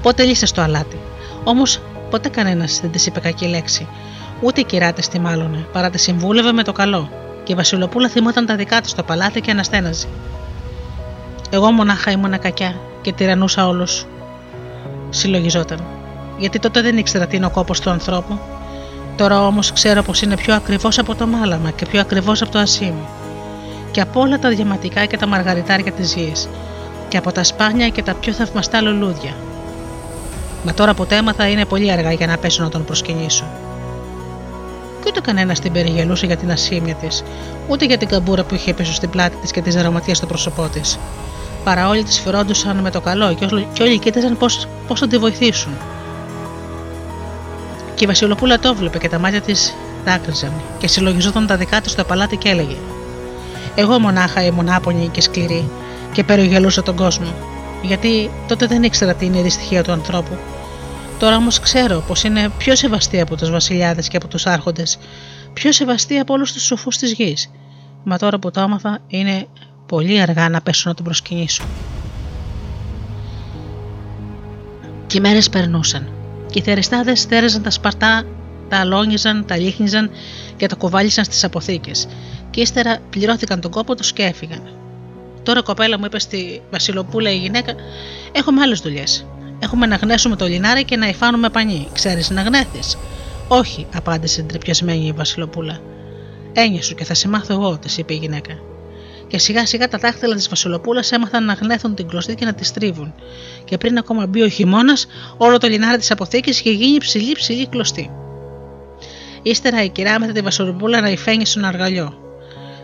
πότε 0.02 0.24
λύσε 0.24 0.46
στο 0.46 0.62
αλάτι. 0.62 1.00
Όμως 1.44 1.82
ποτέ 2.10 2.30
κανένας 2.30 2.80
δεν 2.80 2.92
της 2.92 3.06
είπε 3.06 3.20
κακή 3.20 3.48
λέξη. 3.48 3.88
Ούτε 4.42 4.62
οι 4.62 4.64
κυράτε 4.64 5.02
της 5.10 5.20
μάλωνε, 5.20 5.66
παρά 5.72 5.90
τη 5.90 5.98
συμβούλευε 5.98 6.52
με 6.52 6.64
το 6.64 6.72
καλό. 6.72 7.10
Και 7.44 7.52
η 7.52 7.56
Βασιλοπούλα 7.56 8.10
θυμόταν 8.10 8.46
τα 8.46 8.56
δικά 8.56 8.82
της 8.82 8.92
στο 8.92 9.04
παλάτι 9.04 9.42
και 9.42 9.52
αναστέναζε. 9.52 10.08
Εγώ 11.50 11.72
μονάχα 11.72 12.12
ήμουνα 12.12 12.38
κακιά 12.38 12.76
και 13.02 13.14
τυραννούσα 13.14 13.68
όλους. 13.68 14.06
Συλλογιζόταν. 15.10 15.84
Γιατί 16.38 16.60
τότε 16.60 16.82
δεν 16.82 16.98
ήξερα 16.98 17.28
τι 17.28 17.36
είναι 17.36 17.46
ο 17.46 17.50
κόπος 17.50 17.80
του 17.80 17.90
ανθρώπου. 17.90 18.40
Τώρα 19.16 19.46
όμως 19.46 19.72
ξέρω 19.72 20.04
πως 20.04 20.22
είναι 20.22 20.36
πιο 20.36 20.56
ακριβώς 20.56 20.98
από 21.00 21.16
το 21.16 21.28
μάλαμα 21.28 21.72
και 21.72 21.86
πιο 21.86 22.00
ακριβώς 22.00 22.42
από 22.42 22.52
το 22.52 22.60
ασίμι. 22.60 23.08
Και 23.92 24.02
από 24.02 24.20
όλα 24.20 24.40
τα 24.40 24.50
διαματικά 24.50 25.06
και 25.06 25.18
τα 25.18 25.28
μαργαριτάρια 25.28 25.92
της 25.92 26.14
γης. 26.14 26.50
Και 27.08 27.18
από 27.18 27.32
τα 27.32 27.44
σπάνια 27.44 27.90
και 27.90 28.04
τα 28.04 28.14
πιο 28.14 28.34
θαυμαστά 28.34 28.82
λουλούδια. 28.82 29.34
Μα 30.64 30.74
τώρα 30.74 30.94
που 30.94 31.08
έμαθα 31.10 31.48
είναι 31.48 31.66
πολύ 31.66 31.92
αργά 31.92 32.12
για 32.12 32.28
να 32.28 32.38
πέσω 32.38 32.64
να 32.64 32.70
τον 32.70 32.86
προσκυνήσω. 32.86 33.46
Και 35.04 35.06
ούτε 35.08 35.20
κανένας 35.20 35.60
την 35.60 35.72
περιγελούσε 35.72 36.26
για 36.26 36.38
την 36.38 36.52
ασήμια 36.52 36.96
της, 36.96 37.24
ούτε 37.68 37.86
για 37.86 37.98
την 37.98 38.08
καμπούρα 38.08 38.44
που 38.44 38.56
είχε 38.56 38.74
πίσω 38.74 38.94
στην 38.94 39.10
πλάτη 39.10 39.36
της 39.36 39.52
και 39.52 39.62
τις 39.62 39.76
αρωματίε 39.76 40.14
στο 40.14 40.26
πρόσωπό 40.26 40.68
της 40.68 41.00
παρά 41.64 41.88
όλοι 41.88 42.04
τη 42.04 42.12
φρόντουσαν 42.12 42.78
με 42.78 42.92
το 42.92 43.02
καλό 43.02 43.34
και 43.74 43.84
όλοι 43.84 44.00
κοίταζαν 44.00 44.38
πώ 44.88 44.96
θα 44.96 45.08
τη 45.08 45.18
βοηθήσουν. 45.18 45.72
Και 47.96 48.04
η 48.04 48.08
Βασιλοπούλα 48.08 48.60
το 48.60 48.70
έβλεπε 48.70 48.98
και 48.98 49.10
τα 49.10 49.20
μάτια 49.20 49.42
της 49.42 49.74
δάκρυζαν 50.06 50.52
και 50.78 50.88
συλλογιζόταν 50.88 51.48
τα 51.48 51.58
δικά 51.58 51.82
της 51.82 51.92
στο 51.92 52.04
παλάτι 52.04 52.38
και 52.38 52.50
έλεγε: 52.50 52.76
Εγώ 53.76 54.00
μονάχα 54.00 54.46
ήμουν 54.46 54.70
άπονη 54.70 55.08
και 55.08 55.22
σκληρή 55.22 55.70
και 56.14 56.24
περιγελούσα 56.24 56.84
τον 56.84 56.96
κόσμο, 56.96 57.34
γιατί 57.82 58.32
τότε 58.48 58.66
δεν 58.66 58.84
ήξερα 58.84 59.14
τι 59.14 59.26
είναι 59.26 59.40
η 59.40 59.42
δυστυχία 59.42 59.84
του 59.84 59.92
ανθρώπου. 59.92 60.38
Τώρα 61.20 61.36
όμως 61.36 61.60
ξέρω 61.60 62.04
πως 62.08 62.24
είναι 62.24 62.50
πιο 62.58 62.76
σεβαστή 62.76 63.22
από 63.22 63.36
τους 63.36 63.52
βασιλιάδες 63.52 64.08
και 64.08 64.18
από 64.18 64.28
τους 64.28 64.46
άρχοντες, 64.46 64.98
πιο 65.54 65.72
σεβαστή 65.72 66.18
από 66.18 66.34
όλους 66.34 66.54
τους 66.54 66.64
σοφούς 66.64 66.98
της 66.98 67.12
γης. 67.12 67.52
Μα 68.04 68.18
τώρα 68.18 68.40
που 68.40 68.52
το 68.52 68.62
άμαθα 68.62 69.00
είναι 69.08 69.48
πολύ 69.90 70.22
αργά 70.22 70.50
να 70.50 70.62
πέσω 70.62 70.90
να 70.90 70.96
τον 70.96 71.06
προσκυνήσω. 71.06 71.64
Και 75.08 75.18
οι 75.18 75.22
μέρες 75.22 75.50
περνούσαν. 75.50 76.10
Και 76.52 76.60
οι 76.60 76.62
θεριστάδες 76.62 77.24
θέρεζαν 77.24 77.62
τα 77.62 77.70
σπαρτά, 77.70 78.24
τα 78.70 78.78
αλόνιζαν, 78.78 79.46
τα 79.46 79.58
λίχνιζαν 79.58 80.10
και 80.58 80.68
τα 80.68 80.76
κουβάλισαν 80.76 81.24
στις 81.24 81.44
αποθήκες. 81.44 82.08
Και 82.50 82.62
ύστερα 82.62 82.98
πληρώθηκαν 83.10 83.62
τον 83.62 83.72
κόπο 83.72 83.96
τους 83.96 84.14
και 84.14 84.24
έφυγαν. 84.24 84.62
Τώρα 85.44 85.62
κοπέλα 85.62 86.00
μου 86.00 86.06
είπες 86.06 86.24
στη 86.24 86.62
Βασιλοπούλα 86.72 87.32
η 87.32 87.38
γυναίκα: 87.38 87.74
Έχουμε 88.32 88.62
άλλες 88.62 88.80
δουλειές. 88.80 89.26
Έχουμε 89.60 89.86
να 89.86 89.96
γνέσουμε 89.96 90.36
το 90.36 90.46
λινάρι 90.46 90.84
και 90.84 90.96
να 90.96 91.08
υφάνουμε 91.08 91.50
πανί. 91.50 91.88
Ξέρεις 91.94 92.30
να 92.30 92.42
γνέθεις. 92.42 92.98
Όχι, 93.48 93.88
απάντησε 93.96 94.42
τρεπιασμένη 94.42 95.06
η 95.06 95.12
Βασιλοπούλα. 95.12 95.80
Έννοια 96.54 96.82
σου 96.82 96.96
και 96.96 97.06
θα 97.06 97.14
σε 97.14 97.28
μάθω 97.28 97.54
εγώ, 97.54 97.78
της 97.78 97.98
είπε 97.98 98.14
η 98.14 98.18
γυναίκα 98.18 98.69
και 99.30 99.38
σιγά 99.38 99.66
σιγά 99.66 99.88
τα 99.88 99.98
δάχτυλα 99.98 100.36
της 100.36 100.50
Βασιλοπούλας 100.50 101.12
έμαθαν 101.12 101.46
να 101.46 101.54
γνέθουν 101.54 101.96
την 101.96 102.08
κλωστή 102.08 102.36
και 102.36 102.46
να 102.46 102.54
τη 102.54 102.66
στρίβουν. 102.66 103.14
Και 103.66 103.78
πριν 103.78 103.98
ακόμα 103.98 104.26
μπει 104.26 104.42
ο 104.42 104.48
χειμώνας, 104.48 105.08
όλο 105.38 105.58
το 105.58 105.68
λινάρι 105.68 105.98
της 105.98 106.12
αποθήκης 106.12 106.60
είχε 106.60 106.72
γίνει 106.72 106.98
ψηλή 106.98 107.34
ψηλή 107.34 107.68
κλωστή. 107.68 108.12
Ύστερα 109.42 109.84
η 109.84 109.90
κυρά 109.90 110.20
μετά 110.20 110.32
τη 110.32 110.42
Βασιλοπούλα 110.42 111.02
να 111.02 111.10
υφαίνει 111.10 111.46
στον 111.46 111.66
αργαλιό. 111.66 112.20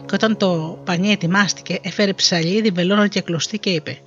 Και 0.05 0.15
όταν 0.15 0.37
το 0.37 0.81
πανί 0.85 1.11
ετοιμάστηκε, 1.11 1.79
έφερε 1.81 2.13
ψαλίδι, 2.13 2.69
βελόνα 2.69 3.07
και 3.07 3.21
κλωστή 3.21 3.59
και 3.59 3.69
είπε: 3.69 3.97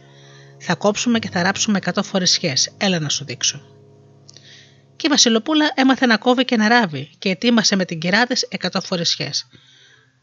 Θα 0.58 0.74
κόψουμε 0.74 1.18
και 1.18 1.28
θα 1.32 1.42
ράψουμε 1.42 1.78
100 1.94 2.02
φορές 2.02 2.30
σχέ. 2.30 2.52
Έλα 2.76 2.98
να 2.98 3.08
σου 3.08 3.24
δείξω. 3.24 3.60
Και 4.96 5.06
η 5.06 5.10
Βασιλοπούλα 5.10 5.70
έμαθε 5.74 6.06
να 6.06 6.16
κόβει 6.16 6.44
και 6.44 6.56
να 6.56 6.68
ράβει 6.68 7.10
και 7.18 7.28
ετοίμασε 7.28 7.76
με 7.76 7.84
την 7.84 7.98
κυρά 7.98 8.26
της 8.26 8.48
100 8.60 8.68
φορές 8.82 9.08
σχέ. 9.08 9.30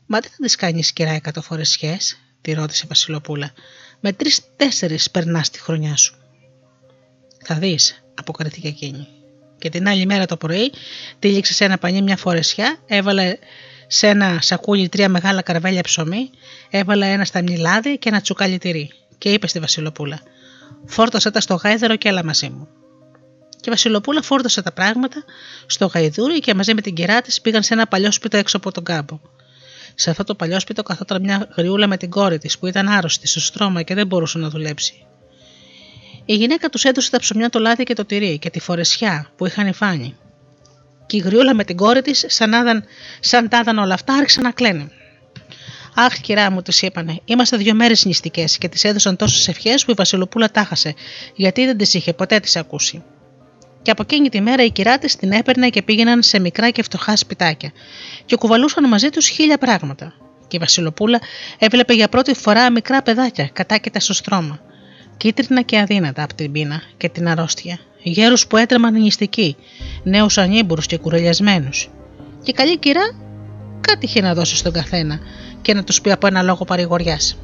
Μα 0.05 0.19
τι 0.19 0.27
θα 0.27 0.47
τη 0.47 0.55
κάνει 0.55 0.81
κυρά 0.93 1.11
εκατό 1.11 1.41
φορές 1.41 1.69
σχές, 1.69 2.17
τη 2.41 2.53
ρώτησε 2.53 2.81
η 2.85 2.87
Βασιλοπούλα. 2.87 3.51
Με 3.99 4.13
τρει-τέσσερι 4.13 4.99
περνάς 5.11 5.49
τη 5.49 5.59
χρονιά 5.59 5.95
σου. 5.95 6.15
Θα 7.43 7.55
δεις, 7.55 8.03
αποκρίθηκε 8.13 8.67
εκείνη. 8.67 9.07
Και 9.57 9.69
την 9.69 9.87
άλλη 9.87 10.05
μέρα 10.05 10.25
το 10.25 10.37
πρωί 10.37 10.71
τύλιξε 11.19 11.53
σε 11.53 11.65
ένα 11.65 11.77
πανί 11.77 12.01
μια 12.01 12.17
φορεσιά, 12.17 12.77
έβαλε 12.85 13.37
σε 13.87 14.07
ένα 14.07 14.41
σακούλι 14.41 14.89
τρία 14.89 15.09
μεγάλα 15.09 15.41
καρβέλια 15.41 15.81
ψωμί, 15.81 16.29
έβαλε 16.69 17.11
ένα 17.11 17.25
σταμνιλάδι 17.25 17.97
και 17.97 18.09
ένα 18.09 18.21
τσουκάλι 18.21 18.57
τυρί. 18.57 18.91
Και 19.17 19.33
είπε 19.33 19.47
στη 19.47 19.59
Βασιλοπούλα: 19.59 20.19
Φόρτωσε 20.85 21.31
τα 21.31 21.39
στο 21.39 21.55
γάιδερο 21.55 21.95
και 21.95 22.07
έλα 22.07 22.23
μαζί 22.23 22.49
μου. 22.49 22.67
Και 23.49 23.65
η 23.65 23.69
Βασιλοπούλα 23.69 24.21
φόρτωσε 24.21 24.61
τα 24.61 24.71
πράγματα 24.71 25.23
στο 25.65 25.85
γαϊδούρι 25.85 26.39
και 26.39 26.53
μαζί 26.53 26.73
με 26.73 26.81
την 26.81 26.93
κυρά 26.93 27.21
της 27.21 27.41
πήγαν 27.41 27.63
σε 27.63 27.73
ένα 27.73 27.87
παλιό 27.87 28.11
σπίτι 28.11 28.37
έξω 28.37 28.57
από 28.57 28.71
τον 28.71 28.83
κάμπο. 28.83 29.19
Σε 29.95 30.09
αυτό 30.09 30.23
το 30.23 30.35
παλιό 30.35 30.59
σπίτι 30.59 30.81
καθόταν 30.81 31.21
μια 31.21 31.47
γριούλα 31.57 31.87
με 31.87 31.97
την 31.97 32.09
κόρη 32.09 32.37
της 32.37 32.57
που 32.59 32.67
ήταν 32.67 32.87
άρρωστη 32.87 33.27
στο 33.27 33.39
στρώμα 33.39 33.81
και 33.81 33.93
δεν 33.93 34.07
μπορούσε 34.07 34.37
να 34.37 34.49
δουλέψει. 34.49 35.05
Η 36.25 36.35
γυναίκα 36.35 36.69
τους 36.69 36.83
έδωσε 36.83 37.09
τα 37.09 37.19
ψωμιά 37.19 37.49
το 37.49 37.59
λάδι 37.59 37.83
και 37.83 37.93
το 37.93 38.05
τυρί 38.05 38.39
και 38.39 38.49
τη 38.49 38.59
φορεσιά 38.59 39.29
που 39.35 39.45
είχαν 39.45 39.73
φάνει. 39.73 40.17
Και 41.05 41.17
η 41.17 41.19
γριούλα 41.19 41.55
με 41.55 41.63
την 41.63 41.75
κόρη 41.75 42.01
της, 42.01 42.25
σαν, 42.27 42.83
σαν 43.19 43.49
τάδαν 43.49 43.77
όλα 43.77 43.93
αυτά, 43.93 44.13
άρχισαν 44.13 44.43
να 44.43 44.51
κλαίνουν. 44.51 44.91
Αχ, 45.95 46.19
κυρά 46.19 46.51
μου, 46.51 46.61
της 46.61 46.81
είπανε, 46.81 47.21
είμαστε 47.25 47.57
δύο 47.57 47.73
μέρες 47.73 48.05
νηστικές 48.05 48.57
και 48.57 48.69
της 48.69 48.83
έδωσαν 48.83 49.15
τόσες 49.15 49.47
ευχές 49.47 49.85
που 49.85 49.91
η 49.91 49.93
Βασιλοπούλα 49.97 50.51
τάχασε, 50.51 50.93
γιατί 51.35 51.65
δεν 51.65 51.77
τις 51.77 51.93
είχε 51.93 52.13
ποτέ 52.13 52.39
τη 52.39 52.59
ακούσει. 52.59 53.03
Και 53.85 53.91
από 53.91 54.01
εκείνη 54.01 54.29
τη 54.29 54.41
μέρα 54.41 54.63
η 54.63 54.71
κυρά 54.71 54.97
της 54.97 55.15
την 55.15 55.31
έπαιρνε 55.31 55.69
και 55.69 55.81
πήγαιναν 55.81 56.23
σε 56.23 56.39
μικρά 56.39 56.69
και 56.69 56.83
φτωχά 56.83 57.15
σπιτάκια 57.15 57.71
και 58.25 58.35
κουβαλούσαν 58.35 58.87
μαζί 58.87 59.09
τους 59.09 59.27
χίλια 59.27 59.57
πράγματα. 59.57 60.13
Και 60.47 60.55
η 60.55 60.59
Βασιλοπούλα 60.59 61.21
έβλεπε 61.57 61.93
για 61.93 62.07
πρώτη 62.07 62.33
φορά 62.33 62.71
μικρά 62.71 63.01
παιδάκια 63.01 63.49
κατάκητα 63.53 63.99
στο 63.99 64.13
στρώμα, 64.13 64.59
κίτρινα 65.17 65.61
και 65.61 65.79
αδύνατα 65.79 66.23
από 66.23 66.33
την 66.33 66.51
πείνα 66.51 66.81
και 66.97 67.09
την 67.09 67.27
αρρώστια, 67.27 67.79
γέρους 68.03 68.47
που 68.47 68.57
έτρεμαν 68.57 68.93
νηστικοί, 68.93 69.55
νέους 70.03 70.37
ανήμπουρους 70.37 70.85
και 70.85 70.97
κουρελιασμένους. 70.97 71.89
Και 72.43 72.51
η 72.51 72.53
καλή 72.53 72.77
κυρά 72.77 73.15
κάτι 73.81 74.05
είχε 74.05 74.21
να 74.21 74.33
δώσει 74.33 74.55
στον 74.55 74.71
καθένα 74.71 75.19
και 75.61 75.73
να 75.73 75.83
τους 75.83 76.01
πει 76.01 76.11
από 76.11 76.27
ένα 76.27 76.41
λόγο 76.41 76.65
παρηγοριάς. 76.65 77.37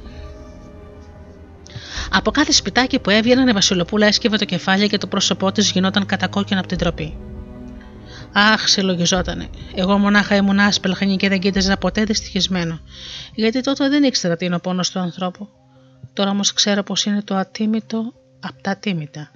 Από 2.09 2.31
κάθε 2.31 2.51
σπιτάκι 2.51 2.99
που 2.99 3.09
έβγαιναν, 3.09 3.47
η 3.47 3.51
Βασιλοπούλα 3.51 4.05
έσκυβε 4.05 4.37
το 4.37 4.45
κεφάλι 4.45 4.89
και 4.89 4.97
το 4.97 5.07
πρόσωπό 5.07 5.51
της 5.51 5.71
γινόταν 5.71 6.05
κατακόκκινο 6.05 6.59
από 6.59 6.67
την 6.67 6.77
τροπή. 6.77 7.17
Αχ, 8.33 8.67
συλλογιζότανε. 8.67 9.49
Εγώ 9.75 9.97
μονάχα 9.97 10.35
ήμουν 10.35 10.59
άσπελχανη 10.59 11.15
και 11.15 11.29
δεν 11.29 11.39
κοίταζα 11.39 11.77
ποτέ 11.77 12.03
δυστυχισμένο, 12.03 12.79
γιατί 13.35 13.61
τότε 13.61 13.89
δεν 13.89 14.03
ήξερα 14.03 14.37
τι 14.37 14.45
είναι 14.45 14.55
ο 14.55 14.59
πόνος 14.59 14.91
του 14.91 14.99
ανθρώπου. 14.99 15.49
Τώρα 16.13 16.29
όμως 16.29 16.53
ξέρω 16.53 16.83
πως 16.83 17.05
είναι 17.05 17.21
το 17.21 17.35
ατίμητο 17.35 18.13
από 18.39 18.61
τα 18.61 18.71
ατίμητα, 18.71 19.31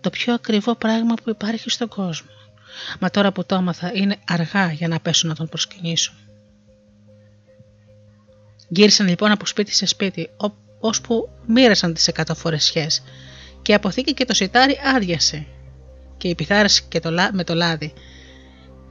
το 0.00 0.10
πιο 0.10 0.34
ακριβό 0.34 0.74
πράγμα 0.74 1.14
που 1.14 1.30
υπάρχει 1.30 1.70
στον 1.70 1.88
κόσμο. 1.88 2.28
Μα 3.00 3.10
τώρα 3.10 3.32
που 3.32 3.44
το 3.44 3.54
έμαθα 3.54 3.90
είναι 3.94 4.16
αργά 4.26 4.72
για 4.72 4.88
να 4.88 5.00
πέσω 5.00 5.28
να 5.28 5.34
τον 5.34 5.48
προσκυνήσω. 5.48 6.12
Γύρισαν 8.68 9.08
λοιπόν 9.08 9.30
από 9.30 9.46
σπίτι 9.46 9.74
σε 9.74 9.86
σπίτι, 9.86 10.30
ώσπου 10.86 11.28
μοίρασαν 11.46 11.94
τις 11.94 12.08
εκατό 12.08 12.34
φορεσιές 12.34 13.02
και 13.62 13.72
η 13.72 13.74
αποθήκη 13.74 14.14
και 14.14 14.24
το 14.24 14.34
σιτάρι 14.34 14.78
άδειασε 14.94 15.46
και 16.16 16.28
οι 16.28 16.34
πιθάρες 16.34 16.82
και 16.82 17.00
το, 17.00 17.10
με 17.32 17.44
το 17.44 17.54
λάδι 17.54 17.92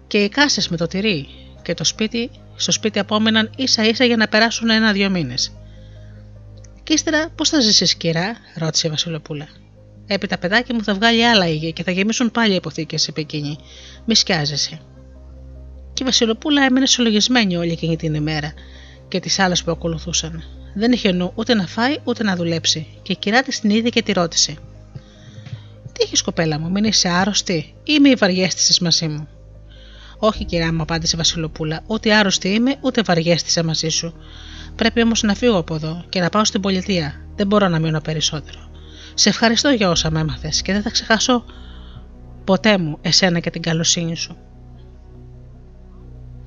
και 0.08 0.24
οι 0.24 0.30
κάσες 0.30 0.70
με 0.70 0.78
το 0.78 0.88
τυρί 0.88 1.28
και 1.62 1.74
το 1.74 1.84
σπίτι, 1.84 2.30
στο 2.56 2.72
σπίτι 2.72 3.00
απόμεναν 3.00 3.50
ίσα 3.56 3.84
ίσα 3.84 4.06
για 4.06 4.18
να 4.18 4.28
περάσουν 4.28 4.70
ένα-δυο 4.70 5.10
μήνες. 5.10 5.54
Και 6.84 6.94
ύστερα 6.94 7.30
πώς 7.30 7.50
θα 7.50 7.60
ζήσεις 7.60 7.96
κυρά, 7.96 8.36
ρώτησε 8.56 8.88
η 8.88 8.90
Βασιλοπούλα. 8.90 9.48
Έπειτα 10.08 10.38
παιδάκι 10.38 10.74
μου 10.74 10.84
θα 10.84 10.94
βγάλει 10.94 11.26
άλλα 11.26 11.48
ήγε 11.48 11.72
και 11.72 11.84
θα 11.84 11.92
γεμίσουν 11.92 12.32
πάλι 12.32 12.54
οι 12.54 12.58
αποθήκες 12.58 13.02
σε 13.02 13.12
εκείνη. 13.16 13.58
Μη 14.06 14.16
σκιάζεσαι. 14.16 14.80
Και 15.94 16.04
η 16.04 16.06
Βασιλοπούλα 16.06 16.64
έμενε 16.64 16.86
συλλογισμένη 16.86 17.58
όλη 17.58 17.72
εκείνη 17.72 17.96
την 17.96 18.14
ημέρα 18.14 18.54
και 19.08 19.20
τις 19.20 19.40
άλλες 19.40 19.64
που 19.64 19.72
ακολουθούσαν. 19.72 20.44
Δεν 20.74 20.92
είχε 20.92 21.12
νου 21.12 21.32
ούτε 21.36 21.54
να 21.54 21.68
φάει 21.68 21.98
ούτε 22.04 22.24
να 22.24 22.36
δουλέψει, 22.36 22.88
και 23.02 23.12
η 23.12 23.16
κυρά 23.16 23.42
της 23.42 23.60
την 23.60 23.70
είδε 23.70 23.90
και 23.90 24.02
τη 24.02 24.12
ρώτησε: 24.12 24.54
Τι 25.92 26.04
έχεις 26.04 26.22
κοπέλα 26.22 26.60
μου, 26.60 26.72
μην 26.72 26.84
είσαι 26.84 27.10
άρρωστη 27.10 27.74
ή 27.84 28.00
μη 28.00 28.14
βαριέστησες 28.14 28.80
μαζί 28.80 29.08
μου; 29.08 29.28
Όχι, 30.18 30.46
κυρά 30.46 30.74
μου, 30.74 30.82
απάντησε 30.82 31.16
η 31.16 31.18
Βασιλοπούλα, 31.18 31.84
ούτε 31.88 32.14
άρρωστη 32.14 32.50
είμαι, 32.50 32.76
ούτε 32.82 33.02
βαριέστησα 33.02 33.64
μαζί 33.64 33.90
σου. 33.90 34.14
Πρέπει 34.76 35.02
όμως 35.02 35.22
να 35.22 35.34
φύγω 35.36 35.58
από 35.58 35.76
εδώ 35.76 36.04
και 36.10 36.20
να 36.20 36.30
πάω 36.30 36.46
στην 36.46 36.62
πολιτεία. 36.62 37.14
Δεν 37.36 37.48
μπορώ 37.48 37.68
να 37.68 37.80
μείνω 37.80 38.02
περισσότερο. 38.02 38.60
Σε 39.14 39.30
ευχαριστώ 39.30 39.70
για 39.70 39.90
όσα 39.90 40.12
με 40.12 40.20
έμαθες 40.20 40.62
και 40.62 40.74
δεν 40.74 40.82
θα 40.82 40.90
ξεχάσω 40.90 41.46
ποτέ 42.44 42.78
μου 42.78 42.98
εσένα 43.02 43.40
και 43.40 43.50
την 43.50 43.62
καλοσύνη 43.62 44.16
σου. 44.16 44.38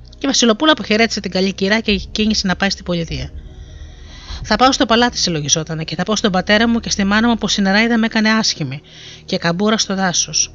Και 0.09 0.25
η 0.25 0.27
Βασιλοπούλα 0.27 0.71
αποχαιρέτησε 0.71 1.19
την 1.19 1.31
καλή 1.31 1.53
κυρά 1.53 1.79
και 1.79 1.95
κίνησε 1.95 2.47
να 2.47 2.55
πάει 2.55 2.69
στην 2.69 2.85
πολιτεία. 2.85 3.31
Θα 4.43 4.55
πάω 4.55 4.71
στο 4.71 4.85
παλάτι, 4.85 5.17
συλλογιζόταν, 5.17 5.83
και 5.83 5.95
θα 5.95 6.03
πω 6.03 6.15
στον 6.15 6.31
πατέρα 6.31 6.67
μου 6.67 6.79
και 6.79 6.89
στη 6.89 7.03
μάνα 7.03 7.27
μου 7.27 7.35
πω 7.35 7.47
η 7.57 7.61
νεράιδα 7.61 7.97
με 7.97 8.05
έκανε 8.05 8.29
άσχημη 8.29 8.81
και 9.25 9.37
καμπούρα 9.37 9.77
στο 9.77 9.95
δάσος. 9.95 10.51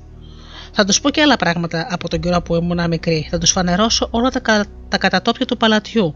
Θα 0.72 0.84
τους 0.84 1.00
πω 1.00 1.10
και 1.10 1.20
άλλα 1.20 1.36
πράγματα 1.36 1.86
από 1.90 2.08
τον 2.08 2.20
καιρό 2.20 2.42
που 2.42 2.54
ήμουν 2.54 2.88
μικρή. 2.88 3.28
Θα 3.30 3.38
τους 3.38 3.50
φανερώσω 3.50 4.08
όλα 4.10 4.30
τα, 4.30 4.64
τα 4.88 4.98
κατατόπια 4.98 5.46
του 5.46 5.56
παλατιού. 5.56 6.14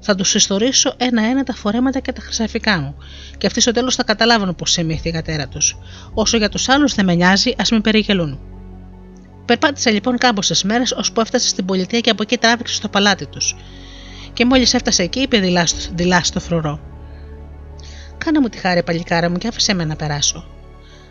Θα 0.00 0.14
τους 0.14 0.34
ιστορήσω 0.34 0.94
ένα-ένα 0.96 1.42
τα 1.42 1.54
φορέματα 1.54 2.00
και 2.00 2.12
τα 2.12 2.20
χρυσαφικά 2.20 2.80
μου. 2.80 2.94
Και 3.38 3.46
αυτοί 3.46 3.60
στο 3.60 3.72
τέλος 3.72 3.94
θα 3.94 4.04
καταλάβουν 4.04 4.54
πω 4.54 4.64
είμαι 4.80 5.00
η 5.02 5.10
κατέρα 5.10 5.48
τους. 5.48 5.76
Όσο 6.14 6.36
για 6.36 6.48
τους 6.48 6.68
άλλους 6.68 6.94
δεν 6.94 7.04
με 7.04 7.14
νοιάζει, 7.14 7.54
ας 7.58 7.70
με 7.70 7.80
περιγελούν. 7.80 8.40
Περπάτησε 9.44 9.90
λοιπόν 9.90 10.18
κάμποσε 10.18 10.66
μέρες 10.66 10.92
ώσπου 10.92 11.20
έφτασε 11.20 11.48
στην 11.48 11.64
πολιτεία 11.64 12.00
και 12.00 12.10
από 12.10 12.22
εκεί 12.22 12.36
τράβηξε 12.36 12.74
στο 12.74 12.88
παλάτι 12.88 13.26
τους. 13.26 13.56
Και 14.32 14.44
μόλις 14.44 14.74
έφτασε 14.74 15.02
εκεί, 15.02 15.20
είπε 15.20 15.38
δειλά 15.94 16.22
στο 16.22 16.40
φρουρό. 16.40 16.91
Κάνε 18.24 18.40
μου 18.40 18.48
τη 18.48 18.58
χάρη, 18.58 18.82
παλικάρα 18.82 19.30
μου, 19.30 19.36
και 19.36 19.48
άφησε 19.48 19.74
με 19.74 19.84
να 19.84 19.96
περάσω. 19.96 20.44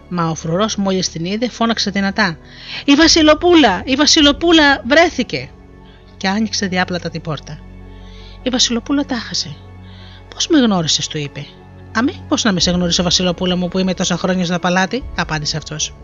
Μα 0.10 0.30
ο 0.30 0.36
φρουρός 0.36 0.76
μόλις 0.76 1.10
την 1.10 1.26
είδε, 1.26 1.50
φώναξε 1.50 1.90
δυνατά. 1.90 2.38
Η 2.86 2.96
Βασιλοπούλα! 2.96 3.82
Η 3.86 3.96
Βασιλοπούλα 3.96 4.84
βρέθηκε! 4.88 5.50
Και 6.18 6.28
άνοιξε 6.28 6.66
διάπλατα 6.66 7.10
την 7.10 7.22
πόρτα. 7.22 7.60
Η 8.42 8.50
Βασιλοπούλα 8.50 9.06
τάχασε. 9.06 9.56
Πώς 10.34 10.48
με 10.48 10.60
γνώρισες, 10.60 11.08
του 11.08 11.18
είπε. 11.18 11.46
Αμέ, 11.96 12.14
πώ 12.28 12.36
να 12.44 12.52
με 12.52 12.60
σε 12.60 12.72
γνώρισε, 12.72 13.04
Βασιλοπούλα 13.04 13.56
μου, 13.56 13.68
που 13.68 13.80
είμαι 13.80 13.94
τόσα 13.94 14.18
χρόνια 14.18 14.46
στο 14.46 14.60
παλάτι, 14.60 15.04
απάντησε 15.16 15.58
αυτός. 15.58 15.96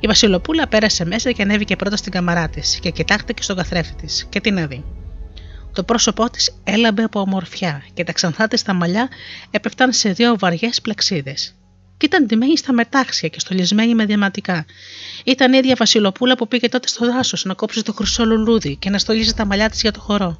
Η 0.00 0.06
Βασιλοπούλα 0.06 0.66
πέρασε 0.66 1.04
μέσα 1.04 1.32
και 1.32 1.42
ανέβηκε 1.42 1.76
πρώτα 1.76 1.96
στην 1.96 2.12
καμαρά 2.12 2.48
της 2.48 2.78
και 2.78 2.90
κοιτάχτηκε 2.90 3.42
στον 3.42 3.56
καθρέφτη 3.56 3.94
της 3.94 4.26
και 4.28 4.40
την 4.40 4.56
έδει. 4.56 4.84
Το 5.74 5.82
πρόσωπό 5.82 6.30
της 6.30 6.54
έλαμπε 6.64 7.02
από 7.02 7.20
ομορφιά 7.20 7.84
και 7.94 8.04
τα 8.04 8.12
ξανθά 8.12 8.48
της 8.48 8.62
τα 8.62 8.72
μαλλιά 8.72 9.08
έπεφταν 9.50 9.92
σε 9.92 10.12
δύο 10.12 10.38
βαριές 10.38 10.80
πλεξίδες. 10.80 11.54
Και 11.96 12.06
ήταν 12.06 12.26
ντυμένη 12.26 12.58
στα 12.58 12.72
μετάξια 12.72 13.28
και 13.28 13.40
στολισμένη 13.40 13.94
με 13.94 14.04
διαματικά. 14.04 14.64
Ήταν 15.24 15.52
η 15.52 15.58
ίδια 15.58 15.74
Βασιλοπούλα 15.78 16.36
που 16.36 16.48
πήγε 16.48 16.68
τότε 16.68 16.88
στο 16.88 17.06
δάσος 17.06 17.44
να 17.44 17.54
κόψει 17.54 17.82
το 17.82 17.92
χρυσό 17.92 18.24
λουλούδι 18.24 18.76
και 18.76 18.90
να 18.90 18.98
στολίζει 18.98 19.34
τα 19.34 19.44
μαλλιά 19.44 19.70
της 19.70 19.80
για 19.80 19.92
το 19.92 20.00
χορό. 20.00 20.38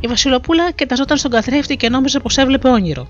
Η 0.00 0.06
Βασιλοπούλα 0.06 0.70
κοιταζόταν 0.70 1.16
στον 1.16 1.30
καθρέφτη 1.30 1.76
και 1.76 1.88
νόμιζε 1.88 2.20
πως 2.20 2.36
έβλεπε 2.36 2.68
όνειρο. 2.68 3.08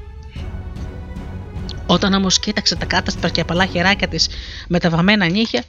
Όταν 1.87 2.13
όμως 2.13 2.39
κοίταξε 2.39 2.77
τα 2.77 2.85
κάταστρα 2.85 3.29
και 3.29 3.41
απαλά 3.41 3.67
χεράκια 3.67 4.09
της 4.09 4.29
με 4.69 4.79
τα 4.79 4.91
βαμμένα 4.91 5.27
νύχια, 5.27 5.65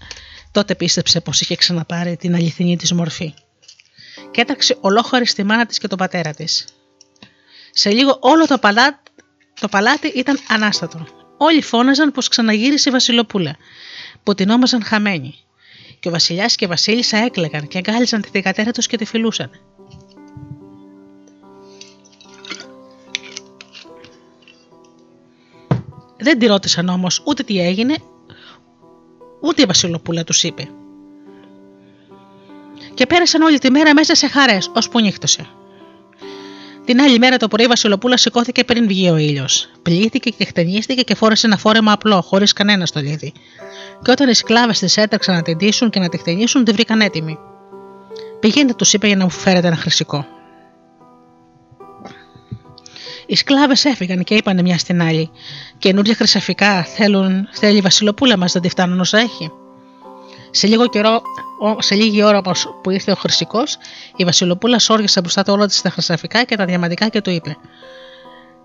τότε 0.51 0.75
πίστεψε 0.75 1.21
πως 1.21 1.41
είχε 1.41 1.55
ξαναπάρει 1.55 2.15
την 2.17 2.35
αληθινή 2.35 2.77
της 2.77 2.93
μορφή. 2.93 3.33
Κέταξε 4.31 4.77
ολόχαρη 4.81 5.25
στη 5.25 5.43
μάνα 5.43 5.65
της 5.65 5.77
και 5.77 5.87
τον 5.87 5.97
πατέρα 5.97 6.33
της. 6.33 6.65
Σε 7.71 7.89
λίγο 7.89 8.17
όλο 8.19 8.45
το, 8.45 8.57
παλάτι, 8.57 9.11
το 9.59 9.67
παλάτι 9.67 10.07
ήταν 10.07 10.39
ανάστατο. 10.49 11.05
Όλοι 11.37 11.61
φώναζαν 11.61 12.11
πως 12.11 12.27
ξαναγύρισε 12.27 12.89
η 12.89 12.91
Βασιλοπούλα, 12.91 13.55
που 14.23 14.33
την 14.35 14.49
όμαζαν 14.49 14.83
χαμένη. 14.83 15.35
Και 15.99 16.07
ο 16.07 16.11
Βασιλιάς 16.11 16.55
και 16.55 16.65
η 16.65 16.67
Βασίλισσα 16.67 17.17
έκλεγαν 17.17 17.67
και 17.67 17.77
αγκάλιζαν 17.77 18.21
τη 18.21 18.29
δικατέρα 18.31 18.71
του 18.71 18.81
και 18.81 18.97
τη 18.97 19.05
φιλούσαν. 19.05 19.49
Δεν 26.17 26.39
τη 26.39 26.45
ρώτησαν 26.45 26.89
όμως 26.89 27.23
ούτε 27.25 27.43
τι 27.43 27.59
έγινε, 27.59 27.95
ούτε 29.41 29.61
η 29.61 29.65
Βασιλοπούλα 29.65 30.23
τους 30.23 30.43
είπε. 30.43 30.69
Και 32.99 33.05
πέρασαν 33.05 33.41
όλη 33.41 33.57
τη 33.57 33.71
μέρα 33.71 33.93
μέσα 33.93 34.15
σε 34.15 34.27
χαρές, 34.27 34.71
ώσπου 34.73 34.99
νύχτωσε. 34.99 35.47
Την 36.85 37.01
άλλη 37.01 37.19
μέρα 37.19 37.37
το 37.37 37.47
πρωί 37.47 37.65
η 37.65 37.67
Βασιλοπούλα 37.67 38.17
σηκώθηκε 38.17 38.63
πριν 38.63 38.87
βγει 38.87 39.09
ο 39.09 39.17
ήλιος. 39.17 39.69
Πλήθηκε 39.81 40.29
και 40.29 40.45
χτενίστηκε 40.45 41.01
και 41.01 41.15
φόρεσε 41.15 41.47
ένα 41.47 41.57
φόρεμα 41.57 41.91
απλό, 41.91 42.21
χωρίς 42.21 42.53
κανένα 42.53 42.85
στολίδι. 42.85 43.33
Και 44.03 44.11
όταν 44.11 44.29
οι 44.29 44.33
σκλάβες 44.33 44.79
της 44.79 44.97
έτρεξαν 44.97 45.35
να 45.35 45.41
την 45.41 45.57
τύσουν 45.57 45.89
και 45.89 45.99
να 45.99 46.09
τη 46.09 46.17
χτενίσουν, 46.17 46.63
τη 46.63 46.71
βρήκαν 46.71 47.01
έτοιμη. 47.01 47.37
Πηγαίνετε, 48.39 48.73
τους 48.73 48.93
είπε 48.93 49.07
για 49.07 49.15
να 49.15 49.23
μου 49.23 49.29
φέρετε 49.29 49.67
ένα 49.67 49.75
χρυσικό. 49.75 50.25
Οι 53.25 53.35
σκλάβες 53.35 53.85
έφυγαν 53.85 54.23
και 54.23 54.35
είπαν 54.35 54.61
μια 54.61 54.77
στην 54.77 55.01
άλλη: 55.01 55.31
Καινούργια 55.77 56.15
χρυσαφικά 56.15 56.83
θέλουν, 56.83 57.47
θέλει 57.51 57.77
η 57.77 57.81
Βασιλοπούλα 57.81 58.37
μας, 58.37 58.51
δεν 58.51 58.61
τη 58.61 58.69
φτάνουν 58.69 58.99
όσα 58.99 59.17
έχει. 59.17 59.51
Σε, 60.51 60.67
λίγο 60.67 60.87
καιρό, 60.87 61.21
σε 61.79 61.95
λίγη 61.95 62.23
ώρα 62.23 62.41
που 62.81 62.89
ήρθε 62.89 63.11
ο 63.11 63.15
Χρυσικός, 63.15 63.77
η 64.15 64.23
Βασιλοπούλα 64.23 64.79
σόργησε 64.79 65.21
μπροστά 65.21 65.43
του 65.43 65.53
όλα 65.53 65.67
της 65.67 65.81
τα 65.81 65.89
χρυσαφικά 65.89 66.43
και 66.43 66.55
τα 66.55 66.65
διαμαντικά 66.65 67.07
και 67.07 67.21
του 67.21 67.29
είπε: 67.29 67.57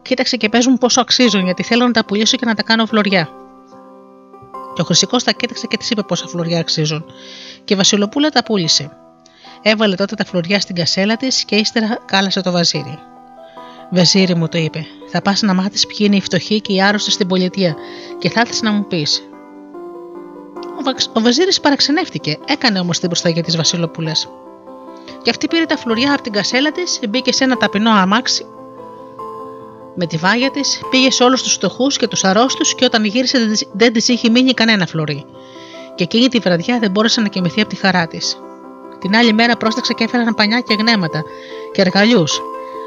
Κοίταξε 0.02 0.36
και 0.36 0.48
παίζουν 0.48 0.78
πόσο 0.78 1.00
αξίζουν, 1.00 1.44
γιατί 1.44 1.62
θέλω 1.62 1.86
να 1.86 1.92
τα 1.92 2.04
πουλήσω 2.04 2.36
και 2.36 2.44
να 2.44 2.54
τα 2.54 2.62
κάνω 2.62 2.86
φλωριά. 2.86 3.28
Και 4.74 4.80
ο 4.80 4.84
Χρυσικός 4.84 5.24
τα 5.24 5.32
κοίταξε 5.32 5.66
και 5.66 5.76
της 5.76 5.90
είπε 5.90 6.02
πόσα 6.02 6.26
φλωριά 6.26 6.58
αξίζουν. 6.58 7.04
Και 7.64 7.74
η 7.74 7.76
Βασιλοπούλα 7.76 8.28
τα 8.28 8.42
πούλησε. 8.42 8.96
Έβαλε 9.62 9.94
τότε 9.94 10.14
τα 10.14 10.24
φλωριά 10.24 10.60
στην 10.60 10.74
κασέλα 10.74 11.16
της 11.16 11.44
και 11.44 11.56
ύστερα 11.56 11.98
κάλασε 12.04 12.40
το 12.40 12.50
βαζίρι. 12.50 12.98
Βεζίρι 13.90 14.34
μου 14.34 14.48
το 14.48 14.58
είπε, 14.58 14.86
θα 15.10 15.22
πας 15.22 15.42
να 15.42 15.54
μάθεις 15.54 15.86
ποιοι 15.86 15.98
είναι 16.00 16.16
οι 16.16 16.20
φτωχοί 16.20 16.60
και 16.60 16.72
οι 16.72 16.82
άρρωστοι 16.82 17.10
στην 17.10 17.26
πολιτεία 17.26 17.74
και 18.18 18.30
θα 18.30 18.40
έρθεις 18.40 18.62
να 18.62 18.72
μου 18.72 18.86
πεις. 18.86 19.22
Ο 21.12 21.20
Βεζίρης 21.20 21.60
παραξενεύτηκε, 21.60 22.38
έκανε 22.44 22.78
όμως 22.78 22.98
την 22.98 23.08
προσταγή 23.08 23.40
της 23.40 23.56
Βασιλοπούλα. 23.56 24.12
Και 25.22 25.30
αυτή 25.30 25.46
πήρε 25.48 25.64
τα 25.64 25.76
φλουριά 25.76 26.12
από 26.12 26.22
την 26.22 26.32
κασέλα 26.32 26.72
της, 26.72 27.00
μπήκε 27.08 27.32
σε 27.32 27.44
ένα 27.44 27.56
ταπεινό 27.56 27.90
αμάξι 27.90 28.46
με 29.94 30.06
τη 30.06 30.16
βάγια 30.16 30.50
της, 30.50 30.80
πήγε 30.90 31.10
σε 31.10 31.22
όλους 31.22 31.42
τους 31.42 31.52
φτωχούς 31.52 31.96
και 31.96 32.08
τους 32.08 32.24
αρρώστους 32.24 32.74
και 32.74 32.84
όταν 32.84 33.04
γύρισε 33.04 33.38
δεν 33.72 33.92
της 33.92 34.08
είχε 34.08 34.28
μείνει 34.30 34.52
κανένα 34.52 34.86
φλουρί. 34.86 35.24
Και 35.94 36.04
εκείνη 36.04 36.28
τη 36.28 36.38
βραδιά 36.38 36.78
δεν 36.78 36.90
μπόρεσε 36.90 37.20
να 37.20 37.28
κοιμηθεί 37.28 37.60
από 37.60 37.68
τη 37.68 37.76
χαρά 37.76 38.06
της. 38.06 38.38
Την 39.00 39.16
άλλη 39.16 39.32
μέρα 39.32 39.56
πρόσταξε 39.56 39.92
και 39.92 40.04
έφεραν 40.04 40.34
πανιά 40.34 40.60
και 40.60 40.74
γνέματα 40.74 41.22
και 41.72 41.80
εργαλιού 41.80 42.24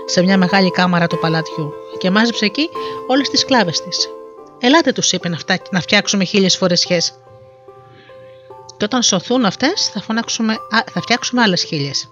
σε 0.06 0.22
μια 0.22 0.38
μεγάλη 0.38 0.72
κάμαρα 0.72 1.08
του 1.08 1.20
παλατιού 1.20 1.74
και 1.98 2.10
μάζεψε 2.10 2.46
εκεί 2.46 2.70
όλες 3.08 3.30
τις 3.30 3.46
κλάβε 3.46 3.72
της. 3.72 4.10
Ελάτε, 4.60 4.92
τους 4.92 5.12
είπε 5.12 5.30
να, 5.30 5.38
να 5.72 5.82
φτιάξουμε 5.82 6.24
χίλιες 6.24 6.58
φορεσιέ. 6.58 6.98
Και 8.78 8.84
όταν 8.84 9.04
σωθούν 9.04 9.46
αυτές, 9.46 9.88
θα, 9.88 10.02
θα 10.92 11.02
φτιάξουμε 11.02 11.42
άλλες 11.42 11.64
χίλιες. 11.64 12.12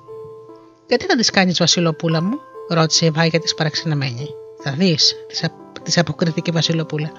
Γιατί 0.88 1.06
θα 1.06 1.16
τις 1.16 1.30
κάνεις, 1.30 1.58
Βασιλοπούλα 1.58 2.22
μου, 2.22 2.40
ρώτησε 2.70 3.06
η 3.06 3.10
Βάγια 3.10 3.40
της 3.40 3.54
παραξενεμένη. 3.54 4.30
Θα 4.64 4.72
δεις, 4.72 5.16
της 5.84 5.98
αποκρίθηκε 5.98 6.50
η 6.50 6.54
Βασιλοπούλα. 6.54 7.12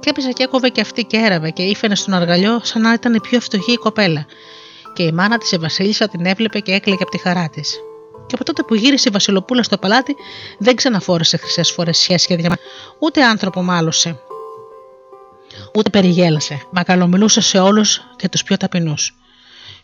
Και 0.00 0.10
έπεσε 0.10 0.32
και 0.32 0.42
έκοβε 0.42 0.68
και 0.68 0.80
αυτή 0.80 1.04
και 1.04 1.16
έραβε 1.16 1.50
και 1.50 1.62
ήφαινε 1.62 1.94
στον 1.94 2.14
αργαλιό 2.14 2.60
σαν 2.62 2.82
να 2.82 2.92
ήταν 2.92 3.14
η 3.14 3.20
πιο 3.20 3.40
φτωχή 3.40 3.72
η 3.72 3.76
κοπέλα. 3.76 4.26
Και 4.92 5.02
η 5.02 5.12
μάνα 5.12 5.38
της 5.38 5.52
η 5.52 5.56
Βασίλισσα 5.56 6.08
την 6.08 6.26
έβλεπε 6.26 6.58
και 6.58 6.72
έκλαιγε 6.72 7.02
από 7.02 7.10
τη 7.10 7.18
χαρά 7.18 7.48
της. 7.48 7.80
Και 8.26 8.34
από 8.34 8.44
τότε 8.44 8.62
που 8.62 8.74
γύρισε 8.74 9.08
η 9.08 9.12
Βασιλοπούλα 9.12 9.62
στο 9.62 9.78
παλάτι, 9.78 10.16
δεν 10.58 10.74
ξαναφόρεσε 10.74 11.36
χρυσές 11.36 11.70
φορές 11.70 11.98
σχέση 11.98 12.34
για 12.34 12.58
ούτε 12.98 13.24
άνθρωπο 13.24 13.62
μάλωσε. 13.62 14.20
Ούτε 15.74 15.90
περιγέλασε, 15.90 16.60
μα 16.72 16.82
καλομιλούσε 16.82 17.40
σε 17.40 17.58
όλους 17.58 18.00
και 18.16 18.28
τους 18.28 18.42
πιο 18.42 18.56
ταπεινούς. 18.56 19.14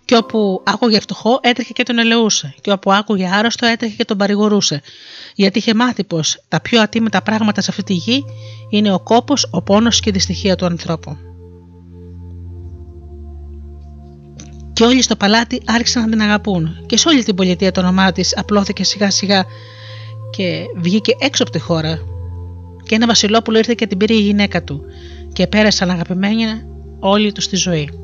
Και 0.05 0.17
όπου 0.17 0.63
άκουγε 0.65 1.01
φτωχό, 1.01 1.39
έτρεχε 1.43 1.73
και 1.73 1.83
τον 1.83 1.99
ελεούσε. 1.99 2.55
Και 2.61 2.71
όπου 2.71 2.93
άκουγε 2.93 3.29
άρρωστο, 3.33 3.67
έτρεχε 3.67 3.95
και 3.95 4.05
τον 4.05 4.17
παρηγορούσε. 4.17 4.83
Γιατί 5.35 5.59
είχε 5.59 5.75
μάθει 5.75 6.05
πως 6.05 6.45
τα 6.49 6.61
πιο 6.61 6.81
ατίμητα 6.81 7.23
πράγματα 7.23 7.61
σε 7.61 7.71
αυτή 7.71 7.83
τη 7.83 7.93
γη 7.93 8.25
είναι 8.71 8.93
ο 8.93 9.01
κόπος, 9.01 9.49
ο 9.51 9.63
πόνος 9.63 10.01
και 10.01 10.09
η 10.09 10.13
δυστυχία 10.13 10.57
του 10.57 10.67
ανθρώπου. 10.67 11.17
Και 14.73 14.85
όλοι 14.85 15.03
στο 15.03 15.17
παλάτι 15.17 15.61
άρχισαν 15.67 16.03
να 16.03 16.09
την 16.09 16.21
αγαπούν. 16.21 16.87
Και 16.87 16.97
σε 16.97 17.09
όλη 17.09 17.25
την 17.25 17.35
πολιτεία 17.35 17.73
το 17.73 17.81
όνομά 17.81 18.13
της 18.13 18.37
απλώθηκε 18.37 18.85
σιγά 18.85 19.11
σιγά 19.11 19.45
και 20.31 20.65
βγήκε 20.77 21.17
έξω 21.19 21.43
από 21.43 21.53
τη 21.53 21.59
χώρα. 21.59 21.99
Και 22.87 22.95
ένα 22.95 23.07
Βασιλόπουλο 23.07 23.59
ήρθε 23.59 23.75
και 23.75 23.87
την 23.87 23.99
πήρε 23.99 24.15
η 24.15 24.21
γυναίκα 24.21 24.65
του. 24.65 24.85
Και 25.35 25.47
πέρασαν 25.47 25.91
αγαπημένοι 25.91 26.45
όλοι 27.01 27.33
τους 27.33 27.45
στη 27.45 27.57
ζωή. 27.57 28.04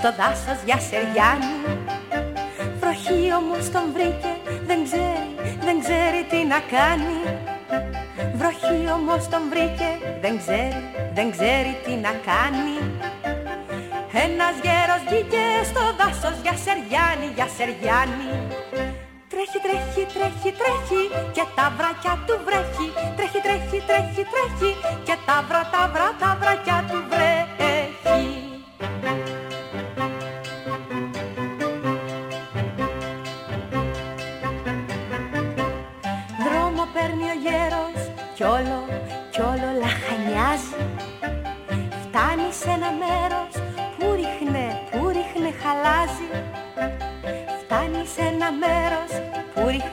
Στο 0.00 0.12
δάσος 0.20 0.60
για 0.68 0.78
σεριάνι. 0.88 1.56
Βροχή 2.80 3.20
όμως 3.40 3.64
τον 3.74 3.86
βρήκε, 3.94 4.32
δεν 4.68 4.78
ξέρει, 4.86 5.28
δεν 5.66 5.76
ξέρει 5.84 6.20
τι 6.30 6.40
να 6.52 6.60
κάνει. 6.76 7.18
Βροχή 8.38 8.80
όμως 8.98 9.22
τον 9.32 9.42
βρήκε, 9.52 9.90
δεν 10.24 10.34
ξέρει, 10.40 10.80
δεν 11.16 11.26
ξέρει 11.34 11.72
τι 11.84 11.92
να 12.06 12.12
κάνει. 12.30 12.76
Ένας 14.26 14.54
γέρος 14.64 15.00
βγήκε 15.08 15.44
στο 15.70 15.82
δάσος 15.98 16.36
για 16.44 16.54
σεριάνι, 16.64 17.28
για 17.36 17.48
σεριάνι. 17.56 18.32
Τρέχει, 19.32 19.58
τρέχει, 19.66 20.02
τρέχει, 20.14 20.50
τρέχει 20.60 21.02
και 21.36 21.44
τα 21.56 21.66
βρακιά 21.76 22.14
του 22.26 22.34
βρέχει. 22.46 22.88
Τρέχει, 23.16 23.40
τρέχει, 23.46 23.78
τρέχει, 23.88 24.22
τρέχει 24.32 24.70
και 25.06 25.16
τα 25.26 25.36
βρα, 25.48 25.62
τα 25.74 25.82
βρα, 25.92 26.08
τα 26.22 26.30
βρακιά 26.40 26.78
του 26.90 26.99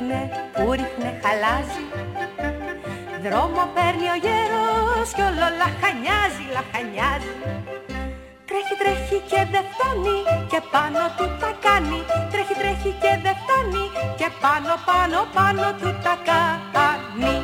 ρίχνε, 0.07 0.29
που 0.53 0.71
ρίχνε 0.71 1.09
χαλάζει. 1.23 1.85
Δρόμο 3.23 3.63
παίρνει 3.75 4.07
ο 4.15 4.17
γέρος 4.25 5.09
κι 5.15 5.23
όλο 5.29 5.47
λαχανιάζει, 5.59 6.45
λαχανιάζει. 6.55 7.33
Τρέχει, 8.47 8.75
τρέχει 8.81 9.17
και 9.31 9.41
δεν 9.53 9.65
φτάνει 9.71 10.17
και 10.51 10.59
πάνω 10.73 11.01
του 11.17 11.25
τα 11.41 11.51
κάνει. 11.65 11.99
Τρέχει, 12.31 12.55
τρέχει 12.61 12.91
και 13.03 13.11
δεν 13.23 13.35
φτάνει 13.41 13.85
και 14.19 14.27
πάνω, 14.43 14.73
πάνω, 14.89 15.19
πάνω 15.37 15.65
του 15.79 15.89
τα 16.03 16.15
κάνει. 16.27 17.35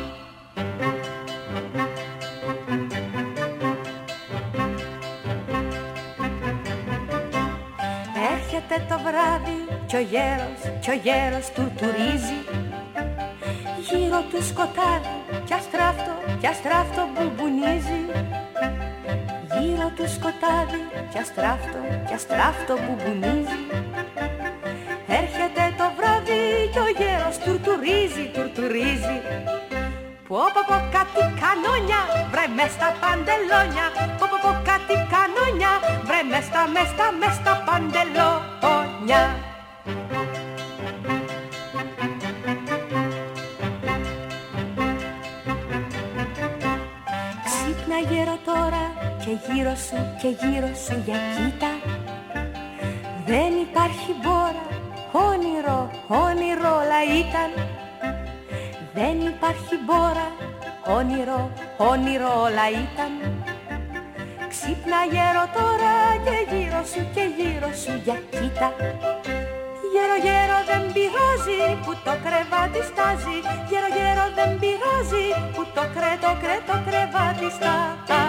Έρχεται 8.32 8.76
το 8.88 8.96
βράδυ 9.04 9.73
κι 9.94 10.00
ο 10.00 10.06
γέρος, 10.14 10.60
κι 10.82 10.90
ο 10.90 10.96
γέρος 11.06 11.46
του 11.54 11.64
τουρίζει 11.78 12.40
Γύρω 13.88 14.20
του 14.30 14.40
σκοτάδι 14.50 15.16
κι 15.46 15.54
αστράφτο, 15.60 16.14
κι 16.40 16.48
αστράφτο 16.52 17.02
μπουμπουνίζει. 17.12 18.00
Γύρω 19.52 19.88
του 19.96 20.06
σκοτάδι 20.16 20.82
κι 21.12 21.18
αστράφτο, 21.24 21.80
κι 22.06 22.14
αστράφτο 22.18 22.74
μπουμπουνίζει. 22.82 23.60
Έρχεται 25.20 25.62
το 25.80 25.86
βράδυ 25.96 26.40
κι 26.72 26.80
ο 26.86 26.88
γέρος 26.98 27.36
τουρτουρίζει, 27.44 28.24
τουρτουρίζει. 28.34 29.18
Πω 30.28 30.40
πω 30.54 30.62
πω 30.68 30.76
κάτι 30.96 31.22
κανόνια, 31.42 32.00
βρε 32.32 32.46
μες 32.56 32.72
στα 32.76 32.88
παντελόνια. 33.00 33.86
Πω 34.18 34.26
πω 34.30 34.38
πω 34.44 34.50
κάτι 34.70 34.96
κανόνια, 35.14 35.72
βρε 36.08 36.20
μες 36.30 36.44
στα, 36.48 36.62
μες 36.74 36.88
στα, 36.94 37.06
μες 37.20 37.34
στα 37.40 37.54
παντελόνια 37.66 39.22
Ξύπνα 39.84 39.94
γέρο 48.10 48.38
τώρα 48.44 48.84
και 49.24 49.52
γύρω 49.52 49.74
σου 49.74 49.96
και 50.20 50.28
γύρω 50.28 50.66
σου 50.86 51.02
για 51.04 51.18
κοίτα. 51.34 51.72
Δεν 53.26 53.52
υπάρχει 53.60 54.12
μπόρα, 54.22 54.66
όνειρο, 55.12 55.90
όνειρο 56.08 56.70
όλα 56.80 57.00
ήταν. 57.18 57.50
Δεν 58.94 59.20
υπάρχει 59.20 59.76
μπόρα, 59.84 60.28
όνειρο, 60.98 61.50
όνειρο 61.76 62.40
όλα 62.40 62.70
ήταν. 62.70 63.12
Ξύπνα 64.48 65.04
γέρο 65.10 65.44
τώρα 65.54 65.94
και 66.24 66.54
γύρω 66.54 66.84
σου 66.84 67.06
και 67.14 67.24
γύρω 67.36 67.72
σου 67.72 68.00
για 68.04 68.18
κοίτα 68.30 68.72
Γέρο 69.94 70.16
γέρο 70.26 70.58
δεν 70.70 70.82
πειράζει 70.94 71.60
που 71.84 71.92
το 72.04 72.14
κρεβάτι 72.24 72.80
στάζει. 72.90 73.36
Γέρο 73.68 73.88
γέρο 73.96 74.26
δεν 74.38 74.50
πειράζει 74.60 75.26
που 75.54 75.62
το 75.74 75.84
κρέ 75.94 76.12
το 76.24 76.32
κρέ 76.42 76.56
το 76.68 76.76
κρεβάτι 76.86 77.48
στάζει 77.56 78.23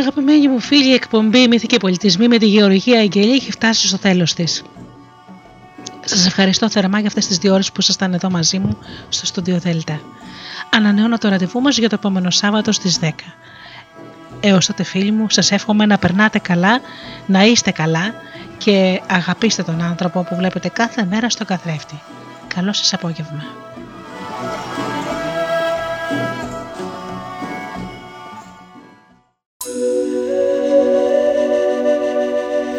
Αγαπημένοι 0.00 0.48
μου 0.48 0.60
φίλοι, 0.60 0.88
η 0.88 0.92
εκπομπή 0.92 1.48
Μύθοι 1.48 1.66
και 1.66 1.76
Πολιτισμοί 1.76 2.28
με 2.28 2.38
τη 2.38 2.46
Γεωργία 2.46 3.00
Αγγελή 3.00 3.32
έχει 3.32 3.50
φτάσει 3.50 3.88
στο 3.88 3.98
τέλος 3.98 4.34
της. 4.34 4.62
Σας 6.04 6.26
ευχαριστώ 6.26 6.70
θερμά 6.70 6.98
για 6.98 7.08
αυτές 7.08 7.26
τις 7.26 7.38
δύο 7.38 7.52
ώρες 7.52 7.72
που 7.72 7.80
ήσασταν 7.80 8.14
εδώ 8.14 8.30
μαζί 8.30 8.58
μου 8.58 8.78
στο 9.08 9.26
στούντιο 9.26 9.58
Δέλτα. 9.58 10.00
Ανανεώνω 10.70 11.18
το 11.18 11.28
ραντεβού 11.28 11.60
μας 11.60 11.78
για 11.78 11.88
το 11.88 11.94
επόμενο 11.94 12.30
Σάββατο 12.30 12.72
στις 12.72 12.98
10. 13.00 13.10
Έως 14.40 14.66
τότε 14.66 14.82
φίλοι 14.82 15.10
μου, 15.10 15.26
σας 15.30 15.50
εύχομαι 15.50 15.86
να 15.86 15.98
περνάτε 15.98 16.38
καλά, 16.38 16.80
να 17.26 17.44
είστε 17.44 17.70
καλά 17.70 18.14
και 18.58 19.00
αγαπήστε 19.06 19.62
τον 19.62 19.82
άνθρωπο 19.82 20.22
που 20.22 20.36
βλέπετε 20.36 20.68
κάθε 20.68 21.04
μέρα 21.04 21.30
στο 21.30 21.44
καθρέφτη. 21.44 22.00
Καλό 22.54 22.72
σας 22.72 22.92
απόγευμα. 22.92 23.69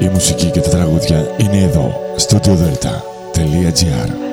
Η 0.02 0.10
μουσική 0.14 0.50
και 0.50 0.60
τα 0.60 0.70
τραγούδια 0.70 1.36
είναι 1.38 1.58
εδώ, 1.58 2.14
στο 2.16 2.40
Delta.gr 2.44 4.31